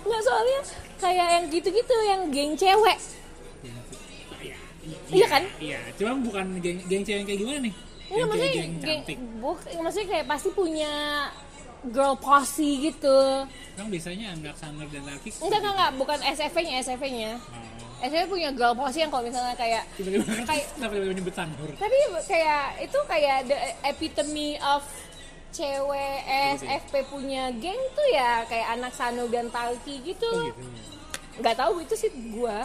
Enggak 0.00 0.20
soalnya 0.20 0.60
kayak 0.98 1.26
yang 1.30 1.44
gitu-gitu 1.48 1.94
yang 2.02 2.20
geng 2.28 2.52
cewek. 2.54 2.98
Iya, 3.62 4.56
Iya 5.10 5.26
kan? 5.26 5.42
Iya, 5.58 5.78
cuma 5.94 6.12
bukan 6.18 6.46
geng, 6.58 6.80
geng 6.82 7.02
cewek 7.02 7.18
yang 7.18 7.28
kayak 7.28 7.40
gimana 7.40 7.58
nih? 7.62 7.74
Enggak 8.10 8.18
Geng 8.18 8.26
maksudnya 8.26 8.52
geng 8.52 8.74
cantik. 8.82 9.16
buk, 9.38 9.58
maksudnya 9.78 10.08
kayak 10.08 10.26
pasti 10.26 10.48
punya 10.50 10.92
girl 11.86 12.14
posse 12.14 12.68
gitu. 12.82 13.18
Kan 13.72 13.86
biasanya 13.86 14.34
anak 14.34 14.52
Sanur 14.54 14.84
dan 14.86 15.02
Talki 15.02 15.30
Enggak 15.32 15.58
enggak 15.58 15.72
enggak, 15.72 15.90
bukan 15.96 16.18
SFV-nya, 16.28 16.74
SFV-nya. 16.82 17.30
Oh, 17.38 18.02
SFV 18.02 18.24
punya 18.26 18.50
girl 18.50 18.74
posse 18.74 18.98
yang 18.98 19.08
kalau 19.08 19.22
misalnya 19.22 19.54
kayak 19.54 19.86
tiba-tiba 19.94 20.24
Kayak- 20.42 20.68
tiba-tiba 20.76 21.14
nyebut 21.14 21.34
tapi 21.76 21.96
kayak 22.26 22.64
itu 22.80 22.98
kayak 23.06 23.38
the 23.46 23.56
epitome 23.84 24.38
of 24.58 24.82
cewek 25.50 26.18
SFP 26.54 26.92
punya 27.06 27.50
geng 27.52 27.78
tuh 27.90 28.06
ya 28.08 28.42
kayak 28.44 28.74
anak 28.74 28.92
Sanu 28.92 29.26
dan 29.26 29.50
Talki 29.50 29.98
gitu 30.00 30.26
Oh 30.26 30.46
gitu. 30.46 30.62
nggak 31.38 31.56
tahu 31.56 31.80
itu 31.80 31.94
sih 31.94 32.10
gua 32.30 32.64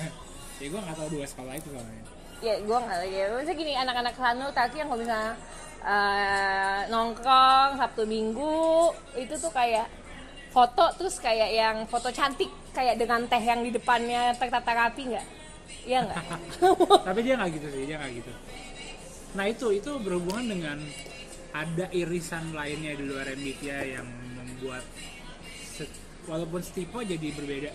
ya 0.60 0.66
gue 0.66 0.78
nggak 0.78 0.96
tahu 0.96 1.08
dua 1.12 1.24
sekolah 1.24 1.52
itu 1.52 1.68
soalnya. 1.68 2.04
Ya 2.44 2.54
gua 2.64 2.78
nggak 2.84 2.98
lagi 3.04 3.16
maksudnya 3.32 3.56
gini 3.56 3.72
anak-anak 3.76 4.14
Sanu 4.16 4.46
Talki 4.52 4.76
yang 4.80 4.88
kalau 4.92 5.00
misalnya 5.00 5.32
eh, 5.86 6.80
nongkrong 6.92 7.70
Sabtu 7.80 8.02
Minggu 8.04 8.92
itu 9.16 9.34
tuh 9.40 9.52
kayak 9.52 9.88
foto 10.52 10.84
terus 10.96 11.20
kayak 11.20 11.50
yang 11.52 11.76
foto 11.84 12.08
cantik 12.08 12.48
kayak 12.72 12.96
dengan 12.96 13.24
teh 13.28 13.40
yang 13.40 13.60
di 13.60 13.72
depannya 13.72 14.32
tertata 14.36 14.72
rapi 14.72 15.12
nggak 15.12 15.26
Iya 15.86 16.02
nggak 16.06 16.22
Tapi 17.06 17.20
dia 17.22 17.34
nggak 17.38 17.50
gitu 17.58 17.66
sih, 17.70 17.82
dia 17.86 17.96
nggak 17.98 18.12
gitu. 18.22 18.32
Nah 19.38 19.44
itu 19.50 19.66
itu 19.74 19.90
berhubungan 20.02 20.46
dengan 20.46 20.78
ada 21.54 21.86
irisan 21.94 22.54
lainnya 22.54 22.92
di 22.94 23.04
luar 23.06 23.26
MBTI 23.34 23.98
yang 23.98 24.06
membuat 24.34 24.82
walaupun 26.26 26.60
setipe 26.62 26.98
jadi 27.06 27.28
berbeda. 27.34 27.70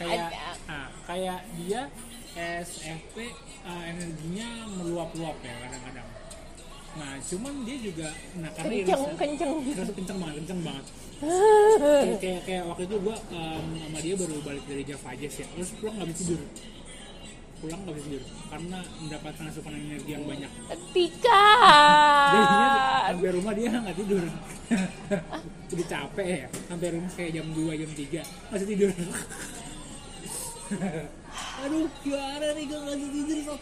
Kayak 0.00 0.32
Ada. 0.32 0.72
ah, 0.72 0.88
kayak 1.04 1.40
dia 1.60 1.82
SFP 2.36 3.16
ah, 3.66 3.82
energinya 3.90 4.48
meluap-luap 4.78 5.36
ya 5.42 5.54
kadang-kadang. 5.66 6.08
Nah 6.90 7.14
cuman 7.22 7.54
dia 7.62 7.78
juga 7.78 8.10
nah 8.38 8.50
karena 8.50 8.82
kenceng 8.82 9.02
irisan- 9.06 9.18
kenceng 9.18 9.52
Terus 9.62 9.90
kenceng 9.94 10.18
banget, 10.18 10.34
kenceng 10.42 10.60
banget. 10.66 10.86
kayak, 11.20 12.16
kayak, 12.24 12.40
kayak 12.48 12.64
waktu 12.64 12.88
itu 12.88 12.96
gua 13.04 13.12
um, 13.28 13.64
sama 13.76 13.98
dia 14.00 14.14
baru 14.16 14.40
balik 14.40 14.64
dari 14.64 14.82
Java 14.88 15.12
Jazz 15.14 15.36
ya, 15.36 15.46
terus 15.52 15.68
pulang 15.76 16.00
nggak 16.00 16.08
bisa 16.10 16.18
tidur. 16.24 16.40
Pulang 17.60 17.80
nggak 17.84 17.94
bisa 18.00 18.06
tidur 18.08 18.22
karena 18.48 18.78
mendapatkan 19.04 19.44
asupan 19.52 19.74
energi 19.76 20.10
yang 20.16 20.24
banyak. 20.24 20.48
Tika 20.96 21.44
Jadinya 22.32 22.68
sampai 23.12 23.30
rumah 23.36 23.52
dia 23.52 23.68
nggak 23.68 23.96
tidur. 24.00 24.24
Udah 25.76 25.86
capek 25.86 26.26
ya, 26.26 26.46
sampai 26.66 26.88
rumah 26.96 27.10
kayak 27.14 27.30
jam 27.36 27.46
2, 27.52 27.80
jam 27.84 27.90
3 27.94 28.50
masih 28.50 28.66
tidur. 28.66 28.90
Aduh, 31.60 31.86
gimana 32.00 32.46
nih 32.52 32.64
gue 32.66 32.78
bisa 32.80 33.08
tidur 33.08 33.38
Sob? 33.44 33.60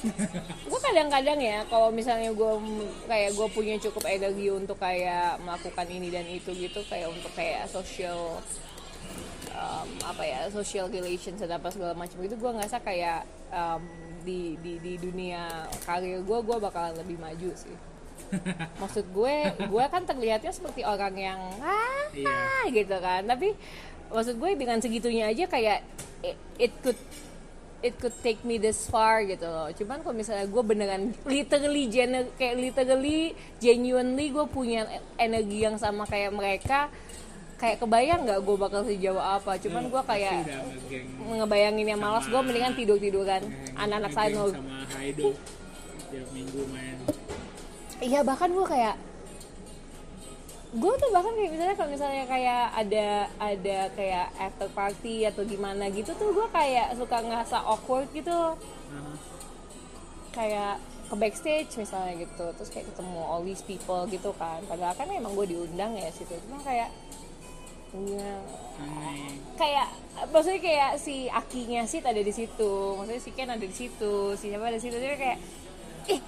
gue 0.68 0.80
kadang-kadang 0.80 1.38
ya 1.38 1.58
kalau 1.66 1.88
misalnya 1.90 2.30
gue 2.30 2.52
kayak 3.04 3.30
gue 3.34 3.48
punya 3.50 3.74
cukup 3.78 4.04
energi 4.06 4.48
untuk 4.48 4.78
kayak 4.78 5.42
melakukan 5.42 5.86
ini 5.86 6.08
dan 6.08 6.24
itu 6.24 6.50
gitu 6.52 6.80
kayak 6.86 7.10
untuk 7.10 7.32
kayak 7.34 7.66
social 7.66 8.38
um, 9.52 9.88
apa 10.02 10.22
ya 10.22 10.40
social 10.48 10.86
relations 10.86 11.38
dan 11.38 11.52
apa 11.52 11.68
segala 11.68 11.92
macam 11.92 12.18
itu 12.20 12.34
gue 12.34 12.50
ngerasa 12.50 12.78
kayak 12.80 13.22
um, 13.50 13.82
di, 14.22 14.54
di 14.60 14.78
di 14.78 14.92
dunia 14.96 15.66
karir 15.82 16.22
gue 16.22 16.38
gue 16.38 16.56
bakalan 16.58 16.94
lebih 16.96 17.18
maju 17.18 17.50
sih 17.54 17.76
maksud 18.76 19.08
gue 19.08 19.36
gue 19.66 19.84
kan 19.88 20.02
terlihatnya 20.04 20.52
seperti 20.52 20.84
orang 20.84 21.14
yang 21.16 21.40
ah 21.58 22.06
Iya. 22.12 22.68
gitu 22.72 22.96
kan 22.98 23.24
tapi 23.24 23.52
maksud 24.08 24.36
gue 24.36 24.50
dengan 24.56 24.80
segitunya 24.80 25.28
aja 25.28 25.44
kayak 25.44 25.84
it, 26.24 26.36
it 26.58 26.72
could 26.80 26.96
it 27.82 27.94
could 27.98 28.14
take 28.26 28.42
me 28.42 28.58
this 28.58 28.90
far 28.90 29.22
gitu 29.22 29.46
loh. 29.46 29.70
Cuman 29.70 30.02
kalau 30.02 30.14
misalnya 30.16 30.46
gue 30.50 30.62
beneran 30.62 31.14
literally 31.26 31.86
gener, 31.86 32.26
kayak 32.34 32.58
literally 32.58 33.38
genuinely 33.62 34.34
gue 34.34 34.46
punya 34.50 34.86
energi 35.14 35.62
yang 35.62 35.78
sama 35.78 36.02
kayak 36.06 36.34
mereka 36.34 36.90
kayak 37.58 37.82
kebayang 37.82 38.22
nggak 38.26 38.40
gue 38.42 38.56
bakal 38.58 38.82
sejauh 38.82 39.22
apa? 39.22 39.58
Cuman 39.62 39.90
gue 39.90 40.02
kayak 40.02 40.46
ngebayangin 41.22 41.86
yang 41.86 42.00
malas 42.02 42.26
gue 42.26 42.40
mendingan 42.42 42.74
tidur 42.74 42.98
tiduran 42.98 43.42
anak-anak 43.78 44.12
Sanul 44.14 44.50
sama 44.54 44.86
Haido 44.94 45.34
tiap 46.08 46.28
minggu 46.32 46.64
main 46.72 46.96
Iya 47.98 48.22
bahkan 48.22 48.54
gue 48.54 48.62
kayak 48.62 48.94
gue 50.68 50.92
tuh 51.00 51.08
bahkan 51.16 51.32
kayak 51.32 51.50
misalnya 51.56 51.76
kalau 51.80 51.90
misalnya 51.96 52.24
kayak 52.28 52.64
ada 52.76 53.08
ada 53.40 53.78
kayak 53.96 54.26
after 54.36 54.68
party 54.76 55.24
atau 55.24 55.40
gimana 55.48 55.88
gitu 55.88 56.12
tuh 56.12 56.28
gue 56.36 56.48
kayak 56.52 56.92
suka 56.92 57.24
ngerasa 57.24 57.64
awkward 57.64 58.08
gitu. 58.12 58.36
Kayak 60.36 60.76
ke 61.08 61.16
backstage 61.16 61.72
misalnya 61.80 62.20
gitu 62.20 62.52
terus 62.52 62.68
kayak 62.68 62.84
ketemu 62.92 63.20
all 63.24 63.40
these 63.40 63.64
people 63.64 64.04
gitu 64.12 64.28
kan. 64.36 64.60
Padahal 64.68 64.92
kan 64.92 65.08
emang 65.08 65.32
gue 65.32 65.56
diundang 65.56 65.96
ya 65.96 66.12
situ. 66.12 66.36
Cuma 66.44 66.60
kayak 66.60 66.92
ya, 67.88 68.36
aneh. 68.84 69.40
kayak 69.56 69.88
maksudnya 70.28 70.60
kayak 70.60 70.90
si 71.00 71.32
akinya 71.32 71.88
sih 71.88 72.04
ada 72.04 72.20
di 72.20 72.28
situ 72.36 72.92
maksudnya 73.00 73.22
si 73.24 73.32
Ken 73.32 73.48
ada 73.48 73.64
di 73.64 73.72
situ 73.72 74.36
si 74.36 74.52
siapa 74.52 74.68
ada 74.68 74.76
di 74.76 74.84
situ. 74.84 75.00
Jadi 75.00 75.16
kayak 75.16 75.38
eh 76.12 76.20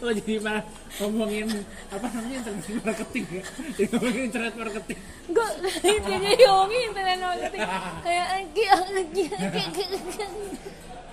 Oh 0.00 0.08
jadi 0.10 0.40
malah 0.40 0.64
ngomongin 0.96 1.46
apa 1.92 2.06
namanya 2.08 2.36
internet 2.40 2.80
marketing 2.80 3.24
ya? 3.28 3.42
Jadi 3.76 3.88
ngomongin 3.92 4.22
internet 4.32 4.54
marketing. 4.56 4.98
gue 5.30 5.48
jadi 5.84 6.44
ngomongin 6.48 6.82
internet 6.90 7.18
marketing 7.20 7.60
kayak 8.00 8.26
lagi 8.32 8.64
lagi 8.90 9.24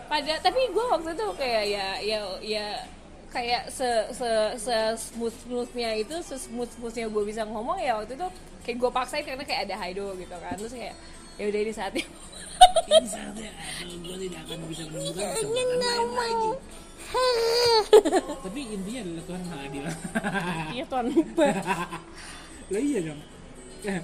pada 0.08 0.34
tapi 0.40 0.60
gue 0.72 0.86
waktu 0.88 1.10
itu 1.14 1.28
kayak 1.36 1.64
ya 1.68 1.88
ya 2.00 2.20
ya 2.40 2.68
kayak 3.28 3.68
se 3.68 3.86
se 4.16 4.30
se 4.56 4.76
smooth 4.96 5.36
smoothnya 5.44 6.00
itu 6.00 6.16
se 6.24 6.40
smooth 6.40 6.72
smoothnya 6.80 7.12
gue 7.12 7.24
bisa 7.28 7.44
ngomong 7.44 7.76
ya 7.78 8.00
waktu 8.00 8.16
itu 8.16 8.28
kayak 8.64 8.78
gue 8.80 8.92
paksain 8.96 9.24
karena 9.28 9.44
kayak 9.44 9.68
ada 9.68 9.76
Haido 9.76 10.16
gitu 10.16 10.32
kan 10.32 10.56
terus 10.56 10.72
kayak 10.72 10.96
ya 11.36 11.44
udah 11.52 11.60
ini 11.60 11.74
saatnya 11.76 12.06
Ini 12.88 13.06
saatnya 13.06 13.52
aduh, 13.84 13.98
gue 14.02 14.16
tidak 14.26 14.40
akan 14.48 14.58
bisa 14.72 14.84
menemukan 14.88 15.28
kesempatan 15.36 15.78
lain 15.78 16.10
lagi. 16.16 16.50
Tapi 18.46 18.60
intinya 18.68 19.00
adalah 19.04 19.24
Tuhan 19.28 19.42
maha 19.48 19.60
adil. 19.68 19.84
iya 20.76 20.84
tuan 20.88 21.06
Lah 22.74 22.82
iya 22.84 23.00
dong. 23.00 23.22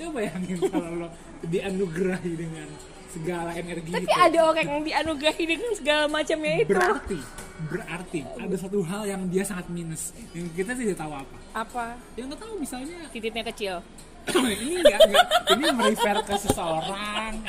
coba 0.00 0.10
bayangin 0.16 0.56
kalau 0.72 0.90
lo 0.96 1.08
dianugerahi 1.44 2.32
dengan 2.32 2.68
segala 3.10 3.50
energi 3.52 3.90
tapi 3.90 4.06
itu. 4.06 4.16
ada 4.16 4.38
orang 4.48 4.66
yang 4.70 4.82
dianugerahi 4.86 5.44
dengan 5.44 5.70
segala 5.76 6.04
macamnya 6.08 6.54
itu. 6.64 6.72
Berarti 6.72 7.18
berarti 7.60 8.20
ada 8.24 8.56
satu 8.56 8.80
hal 8.80 9.02
yang 9.04 9.22
dia 9.28 9.44
sangat 9.44 9.68
minus. 9.68 10.16
Yang 10.32 10.46
kita 10.56 10.72
tidak 10.72 10.96
tahu 10.96 11.12
apa. 11.12 11.36
Apa? 11.52 11.84
Yang 12.16 12.26
nggak 12.32 12.40
tahu 12.40 12.52
misalnya 12.56 12.96
titiknya 13.12 13.44
kecil. 13.52 13.74
Ini 14.30 14.84
enggak, 14.84 15.00
enggak 15.08 15.26
ini 15.56 15.66
merefer 15.72 16.16
ke 16.28 16.34
seseorang 16.36 17.40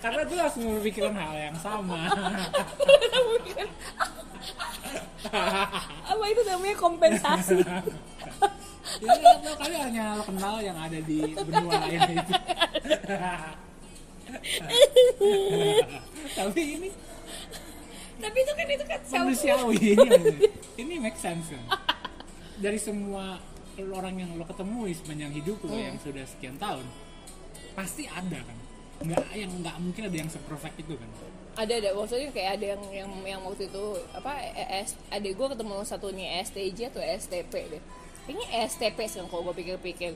karena 0.00 0.24
gue 0.24 0.36
langsung 0.36 0.64
memikirkan 0.64 1.14
hal 1.16 1.36
yang 1.36 1.56
sama. 1.60 2.08
Apa 6.10 6.24
itu 6.26 6.42
namanya 6.48 6.76
kompensasi? 6.80 7.60
Ya 9.00 9.12
nggak 9.14 9.36
tahu 9.44 9.54
kali 9.60 9.76
hanya 9.78 10.18
lo 10.18 10.24
kenal 10.26 10.58
yang 10.58 10.74
ada 10.74 10.98
di 10.98 11.36
benua 11.36 11.78
lain 11.86 12.00
itu. 12.16 12.34
Tapi 16.38 16.62
ini 16.78 16.88
tapi 18.20 18.36
itu 18.44 18.52
kan 18.52 18.66
itu 18.68 18.84
kan 18.84 19.00
manusiawi. 19.08 19.96
ini 19.96 20.46
ini 20.76 20.94
make 21.00 21.16
sense 21.16 21.48
kan? 21.48 21.64
dari 22.64 22.76
semua 22.76 23.40
orang 23.80 24.20
yang 24.20 24.30
lo 24.36 24.44
ketemu 24.44 24.92
sepanjang 24.92 25.32
hidup 25.40 25.56
lo 25.64 25.72
yang 25.72 25.96
sudah 26.04 26.24
sekian 26.28 26.60
tahun 26.60 26.84
pasti 27.72 28.04
ada 28.12 28.44
kan 28.44 28.58
nggak 29.00 29.32
yang 29.32 29.48
nggak 29.64 29.76
mungkin 29.80 30.02
ada 30.12 30.16
yang 30.20 30.28
seperfect 30.28 30.76
itu 30.76 30.92
kan? 30.92 31.08
Ada 31.56 31.72
ada. 31.80 31.88
Maksudnya 31.96 32.28
kayak 32.36 32.60
ada 32.60 32.66
yang 32.76 32.82
yang 32.92 33.10
yang 33.24 33.40
waktu 33.48 33.72
itu 33.72 33.84
apa 34.12 34.32
ES 34.52 35.00
ada 35.08 35.24
gue 35.24 35.46
ketemu 35.56 35.74
satunya 35.88 36.44
STJ 36.44 36.92
atau 36.92 37.00
STP 37.00 37.52
deh. 37.72 37.82
Kayaknya 38.28 38.46
STP 38.68 38.98
sih 39.08 39.24
kalau 39.24 39.48
gue 39.48 39.56
pikir-pikir. 39.64 40.12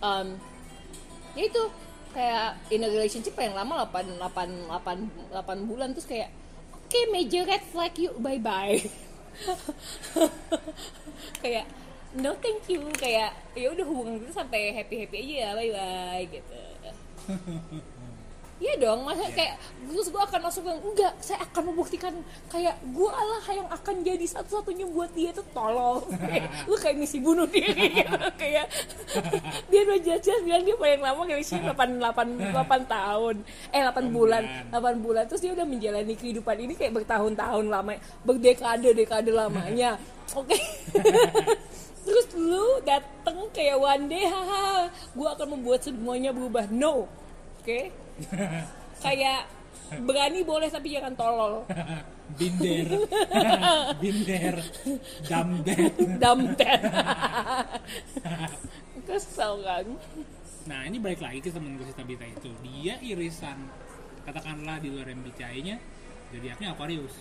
Um, 0.00 0.38
ya 1.34 1.50
itu 1.50 1.62
kayak 2.14 2.62
in 2.70 2.86
a 2.86 2.88
relationship 2.88 3.34
yang 3.36 3.58
lama 3.58 3.90
8, 3.90 4.16
8, 4.16 4.70
8, 4.70 5.34
8 5.34 5.68
bulan. 5.68 5.90
Terus 5.98 6.06
kayak 6.06 6.30
oke 6.70 7.00
major 7.10 7.42
red 7.42 7.62
flag 7.74 7.94
yuk 7.98 8.14
bye 8.18 8.42
bye 8.42 8.82
kayak 11.42 11.66
no 12.14 12.38
thank 12.38 12.70
you. 12.70 12.86
Kayak 12.94 13.34
ya 13.58 13.74
udah 13.74 13.82
hubungan 13.82 14.22
kita 14.22 14.46
sampai 14.46 14.78
happy 14.78 15.02
happy 15.02 15.26
aja 15.26 15.34
ya 15.34 15.48
bye 15.58 15.70
bye 15.74 16.22
gitu 16.30 16.69
Iya 18.60 18.76
dong, 18.76 19.08
masa 19.08 19.24
kayak 19.32 19.56
terus 19.88 20.12
gue 20.12 20.20
akan 20.20 20.40
masuk 20.44 20.68
yang 20.68 20.76
enggak, 20.84 21.16
saya 21.24 21.40
akan 21.48 21.72
membuktikan 21.72 22.12
kayak 22.52 22.76
gue 22.92 23.08
lah 23.08 23.40
yang 23.56 23.64
akan 23.72 24.04
jadi 24.04 24.26
satu-satunya 24.28 24.84
buat 24.84 25.08
dia 25.16 25.32
itu 25.32 25.40
tolol. 25.56 26.04
Kayak, 26.28 26.68
lu 26.68 26.76
kayak 26.76 26.96
misi 27.00 27.24
bunuh 27.24 27.48
diri 27.48 27.88
gitu. 28.04 28.20
kayak 28.36 28.68
dia 29.72 29.80
udah 29.80 29.98
jelas-jelas 30.04 30.40
bilang 30.44 30.62
dia 30.68 30.76
paling 30.76 31.00
lama 31.00 31.20
kayak 31.24 31.40
sih 31.40 31.56
8, 31.56 31.72
8, 31.72 32.52
8 32.52 32.84
tahun, 32.84 33.34
eh 33.72 33.80
8 33.80 34.12
bulan, 34.12 34.42
8 34.68 35.00
bulan 35.00 35.24
terus 35.24 35.40
dia 35.40 35.56
udah 35.56 35.64
menjalani 35.64 36.12
kehidupan 36.12 36.56
ini 36.60 36.76
kayak 36.76 36.92
bertahun-tahun 37.00 37.64
lama, 37.64 37.96
berdekade-dekade 38.28 39.32
lamanya. 39.32 39.96
Oke. 40.36 40.60
Terus 42.00 42.26
lu 42.32 42.80
dateng 42.80 43.48
kayak 43.50 43.76
one 43.76 44.04
day 44.06 44.24
haha 44.24 44.86
gue 44.88 45.28
akan 45.28 45.48
membuat 45.52 45.80
semuanya 45.80 46.30
berubah. 46.30 46.64
No. 46.68 47.04
Oke? 47.58 47.92
Kayak 49.00 49.48
berani 50.00 50.40
boleh 50.40 50.68
tapi 50.68 50.92
jangan 50.92 51.12
tolol. 51.14 51.64
Binder. 52.38 52.88
Binder. 54.02 54.54
Damdet 55.24 55.92
damtet 56.16 56.80
kesel 59.02 59.60
kan? 59.60 59.86
Nah 60.62 60.80
ini 60.84 60.96
balik 60.96 61.18
lagi 61.18 61.40
ke 61.40 61.50
temen 61.50 61.74
gue 61.74 61.84
si 61.84 61.92
Tabita 61.92 62.22
itu. 62.22 62.50
Dia 62.62 63.00
irisan 63.00 63.58
katakanlah 64.22 64.78
di 64.78 64.88
luar 64.88 65.10
MBTI-nya 65.10 65.76
zodiaknya 66.30 66.68
Aquarius. 66.70 67.14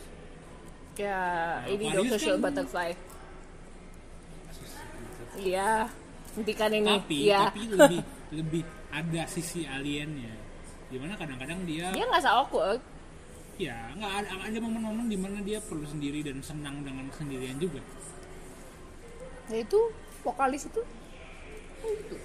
Ya 0.94 1.18
Nah, 1.58 1.68
ini 1.68 1.84
Aquarius 1.86 1.96
dong 1.98 2.08
social 2.14 2.36
kan- 2.36 2.44
butterfly 2.46 2.90
iya. 5.38 5.86
Hentikan 6.34 6.72
ini. 6.74 6.94
Tapi 7.02 7.18
ya 7.26 7.50
tapi 7.50 7.62
lebih 7.74 8.00
lebih 8.34 8.64
ada 8.90 9.24
sisi 9.30 9.66
aliennya. 9.66 10.34
Di 10.90 10.98
mana 10.98 11.14
kadang-kadang 11.18 11.66
dia 11.66 11.94
dia 11.94 12.06
nggak 12.06 12.26
awkward 12.26 12.82
ya 13.60 13.76
nggak 13.92 14.14
ada 14.24 14.30
ada 14.48 14.58
momen-momen 14.64 15.12
di 15.12 15.20
mana 15.20 15.44
dia 15.44 15.60
perlu 15.60 15.84
sendiri 15.84 16.24
dan 16.24 16.40
senang 16.40 16.82
dengan 16.82 17.12
kesendirian 17.12 17.60
juga. 17.60 17.84
Ya 19.52 19.66
itu 19.66 19.80
vokalis 20.24 20.70
itu. 20.70 20.82
Kan 21.80 21.90
gitu. 22.00 22.16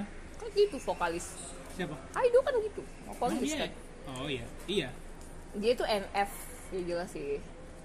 Hah? 0.00 0.06
kan 0.40 0.48
gitu 0.56 0.76
vokalis. 0.82 1.26
Siapa? 1.78 1.96
Kaido 2.12 2.38
kan 2.42 2.54
gitu 2.60 2.82
vokalis 3.14 3.40
dia 3.46 3.58
kan. 3.64 3.70
oh 4.18 4.26
iya. 4.26 4.46
Iya. 4.66 4.88
Dia 5.56 5.70
itu 5.76 5.84
NF 5.86 6.30
ya 6.72 6.80
jelas 6.88 7.08
sih. 7.14 7.38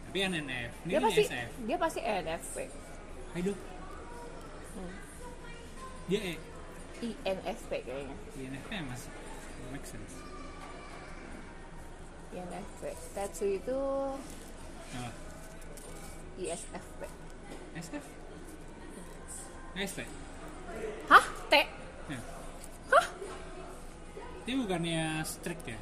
Tapi 0.07 0.17
NNF 0.23 0.71
ini 0.87 0.89
dia 0.89 0.97
kan 0.97 1.05
pasti 1.11 1.23
SF 1.27 1.49
dia 1.67 1.77
pasti 1.77 1.99
NFP 2.01 2.57
Hmm. 3.37 3.76
Dia 6.07 6.19
E. 6.23 6.35
INFP 6.97 7.71
kayaknya. 7.85 8.15
INFP 8.39 8.71
masih. 8.87 9.11
Make 9.69 9.85
sense. 9.85 10.13
INFP 12.31 12.81
Tetsu 13.15 13.45
itu 13.47 13.79
Apa? 14.95 15.11
ISFP 16.37 17.01
SF 17.75 18.05
ST 19.77 19.99
hah? 21.09 21.25
T? 21.49 21.53
Ya. 22.11 22.19
dia 24.43 24.55
bukannya 24.55 25.23
strict 25.23 25.65
ya? 25.67 25.79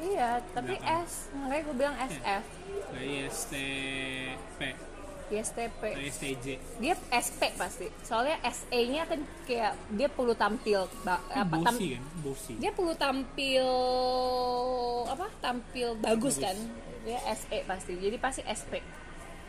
Iya 0.00 0.30
tapi 0.56 0.80
Belakang. 0.80 1.04
S. 1.04 1.28
Makanya 1.36 1.62
gue 1.64 1.76
bilang 1.76 1.96
SF 2.08 2.44
Kayak 2.90 3.08
ISTP 3.28 4.60
ISTP 5.30 5.80
atau 5.80 6.02
ISTJ 6.02 6.46
dia 6.76 6.94
SP 7.08 7.54
pasti. 7.54 7.86
Soalnya 8.00 8.36
SE 8.44 8.80
nya 8.84 9.02
kan 9.04 9.18
kayak 9.44 9.72
dia 9.90 10.06
perlu 10.06 10.34
tampil 10.34 10.84
ba- 11.00 11.22
apa 11.28 11.54
tam- 11.56 11.70
bosi 11.70 11.86
kan? 11.92 12.02
Bosi. 12.20 12.52
dia 12.56 12.70
perlu 12.70 12.94
tampil 12.94 13.66
apa 15.06 15.26
tampil 15.40 15.88
bagus, 15.96 16.34
Bagus. 16.34 16.36
kan 16.40 16.56
dia 17.02 17.18
SE 17.30 17.58
pasti. 17.64 17.92
Jadi 17.94 18.16
pasti 18.16 18.42
SP 18.42 18.82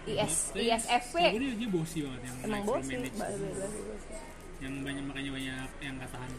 IS 0.04 0.50
Tapi 0.50 0.65
ISFP 0.67 1.15
dia, 1.32 1.54
dia 1.56 1.70
bosi 1.70 1.98
banget 2.02 2.22
yang 2.24 2.36
emang 2.44 2.62
bos 2.63 2.82
sih 2.82 2.98
micromanage. 2.98 3.17
ba- 3.17 3.28
ba- 3.28 3.38
ba- 3.38 3.70
ba- 3.70 4.30
yang 4.60 4.74
banyak 4.80 5.04
makanya 5.04 5.32
banyak 5.32 5.70
yang 5.80 5.94
gak 5.98 6.12
tahan. 6.12 6.32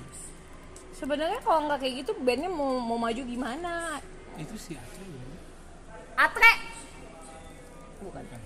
Sebenarnya 0.93 1.41
kalau 1.41 1.61
nggak 1.67 1.79
kayak 1.79 1.95
gitu 1.99 2.13
bandnya 2.17 2.47
mau 2.47 2.79
mau 2.79 2.95
maju 2.97 3.19
gimana? 3.21 3.99
Itu 4.35 4.55
si 4.57 4.75
Atre 4.75 5.03
bukan? 5.03 5.29
Atre! 6.15 6.53
Bukan. 8.01 8.23
Bukan 8.23 8.41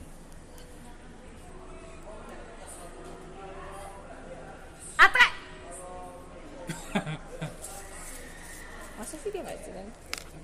Atre 4.96 5.26
sih 9.64 9.72
kan. 9.72 9.86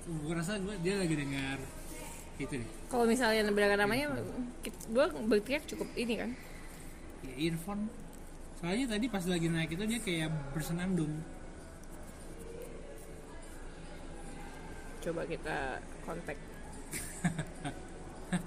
Gue 0.03 0.33
rasa 0.35 0.59
gue 0.59 0.75
dia 0.83 0.99
lagi 0.99 1.15
dengar 1.15 1.57
itu 2.41 2.53
deh. 2.59 2.69
Kalau 2.89 3.05
misalnya 3.05 3.45
benar 3.53 3.77
namanya 3.77 4.09
gue 4.65 5.05
berteriak 5.29 5.63
cukup 5.69 5.89
ini 5.93 6.17
kan. 6.17 6.31
Ya, 7.23 7.33
earphone. 7.49 7.87
Soalnya 8.57 8.95
tadi 8.97 9.05
pas 9.11 9.23
lagi 9.27 9.47
naik 9.51 9.75
itu 9.75 9.83
dia 9.85 9.99
kayak 10.01 10.29
bersenandung. 10.55 11.13
Coba 15.03 15.27
kita 15.27 15.83
kontak. 16.07 16.37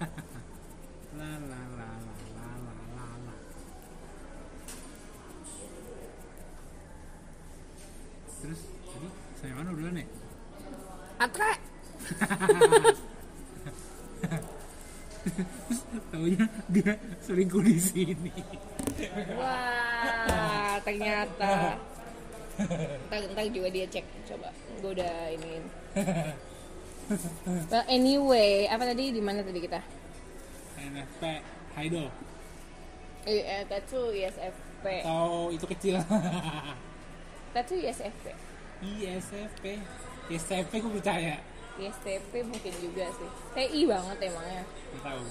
La 1.16 1.32
la 1.40 1.60
la 1.80 1.88
la 1.96 2.16
la 2.36 2.48
la 2.60 2.74
la 2.92 3.06
la. 3.24 3.34
Terus 8.44 8.60
tadi 8.84 9.08
saya 9.40 9.52
mana 9.56 9.72
duluan 9.72 9.96
ya 9.96 10.25
Atre. 11.16 11.52
Taunya 16.12 16.44
dia 16.70 16.92
selingkuh 17.24 17.64
di 17.66 17.80
sini. 17.80 18.30
Wah 19.34 20.78
ternyata. 20.86 21.74
Ntar, 23.10 23.20
ntar 23.34 23.44
juga 23.50 23.68
dia 23.72 23.86
cek. 23.90 24.04
Coba 24.28 24.52
gue 24.80 24.90
udah 24.92 25.32
iniin 25.32 25.64
well, 27.70 27.84
anyway 27.86 28.66
apa 28.66 28.82
tadi? 28.92 29.14
Di 29.14 29.22
mana 29.22 29.40
tadi 29.42 29.60
kita? 29.62 29.80
NFP 30.76 31.22
Haido. 31.78 32.04
Eh, 33.26 33.42
eh 33.42 33.62
Tatsu 33.66 34.14
ISFP 34.14 34.84
atau 35.02 35.50
itu 35.50 35.66
kecil. 35.66 35.98
Tatsu 37.54 37.74
ISFP 37.80 38.26
ISFP 38.84 39.80
YSTP 40.26 40.70
gue 40.82 40.92
percaya 40.98 41.36
YSTP 41.76 42.32
mungkin 42.46 42.74
juga 42.82 43.04
sih 43.14 43.30
TI 43.54 43.80
banget 43.86 44.18
emangnya 44.32 44.62
tahu 45.04 45.22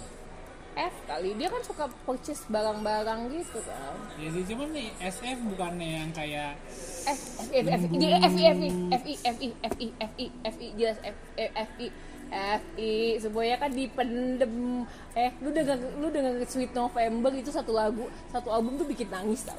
F 0.76 0.96
kali 1.08 1.32
dia 1.40 1.48
kan 1.48 1.64
suka 1.64 1.88
purchase 2.04 2.44
barang-barang 2.52 3.32
gitu 3.32 3.64
kan 3.64 3.96
ya 4.20 4.28
sih 4.28 4.44
cuman 4.44 4.76
nih 4.76 4.92
SF 5.00 5.38
bukannya 5.56 5.90
yang 6.04 6.12
kayak 6.12 6.60
F 7.08 7.22
F 7.48 7.48
F 7.64 7.82
F 7.88 8.36
F 8.36 8.36
F 8.36 8.60
I 8.60 8.76
F 8.92 9.04
I 9.08 9.16
F 9.24 9.38
I 9.40 9.50
F 9.64 9.74
I 9.80 9.88
F 10.04 10.14
I 10.20 10.28
F 10.44 10.56
jelas 10.76 10.98
F 11.00 11.18
F 11.40 11.70
F 11.80 12.64
I 12.76 12.92
semuanya 13.24 13.56
kan 13.62 13.72
dipendem 13.72 14.84
eh 15.16 15.32
lu 15.40 15.50
dengar 15.56 15.80
lu 15.80 16.12
dengar 16.12 16.36
Sweet 16.44 16.76
November 16.76 17.32
itu 17.32 17.50
satu 17.56 17.72
lagu 17.72 18.12
satu 18.36 18.52
album 18.52 18.76
tuh 18.76 18.88
bikin 18.88 19.08
nangis 19.08 19.48
tau 19.48 19.58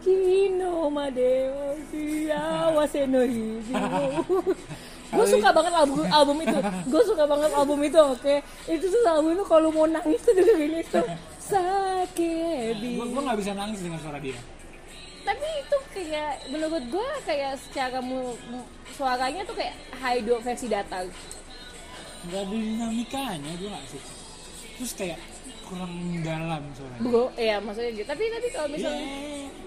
Kino 0.00 0.86
Madeo 0.88 1.74
Sia 1.88 2.44
Waseno 2.70 3.20
Gue 5.12 5.26
suka 5.28 5.52
banget 5.52 5.74
album 5.76 6.08
album 6.08 6.36
itu. 6.40 6.58
Gue 6.88 7.02
suka 7.04 7.28
banget 7.28 7.52
album 7.52 7.84
itu, 7.84 8.00
oke. 8.00 8.34
Itu 8.64 8.84
tuh 8.88 9.00
album 9.04 9.36
itu 9.36 9.44
kalau 9.44 9.68
mau 9.68 9.84
nangis 9.84 10.24
tuh 10.24 10.32
dengerin 10.32 10.80
itu. 10.80 11.00
Sakebi. 11.42 12.96
gue 12.96 13.06
gue 13.06 13.20
nggak 13.20 13.36
bisa 13.36 13.52
nangis 13.52 13.82
dengan 13.82 14.00
suara 14.00 14.16
dia 14.16 14.38
Tapi 15.20 15.46
itu 15.60 15.76
kayak 15.92 16.48
menurut 16.48 16.84
gue 16.88 17.08
kayak 17.22 17.60
secara 17.60 18.00
mu, 18.00 18.32
mu- 18.48 18.64
suaranya 18.90 19.44
tuh 19.44 19.52
kayak 19.52 19.76
Haido 20.00 20.40
versi 20.40 20.66
data. 20.66 21.04
nggak 22.22 22.40
ada 22.40 22.54
dinamikanya 22.54 23.52
gue 23.58 23.68
nggak 23.68 23.86
suka 23.90 24.10
terus 24.78 24.92
kayak 24.94 25.18
kurang 25.72 25.92
dalam 26.20 26.62
suaranya 26.76 27.00
Bro, 27.00 27.24
ya 27.40 27.56
maksudnya 27.64 27.90
gitu. 27.96 28.08
Tapi 28.12 28.24
tapi 28.28 28.48
kalau 28.52 28.68
misalnya 28.68 29.06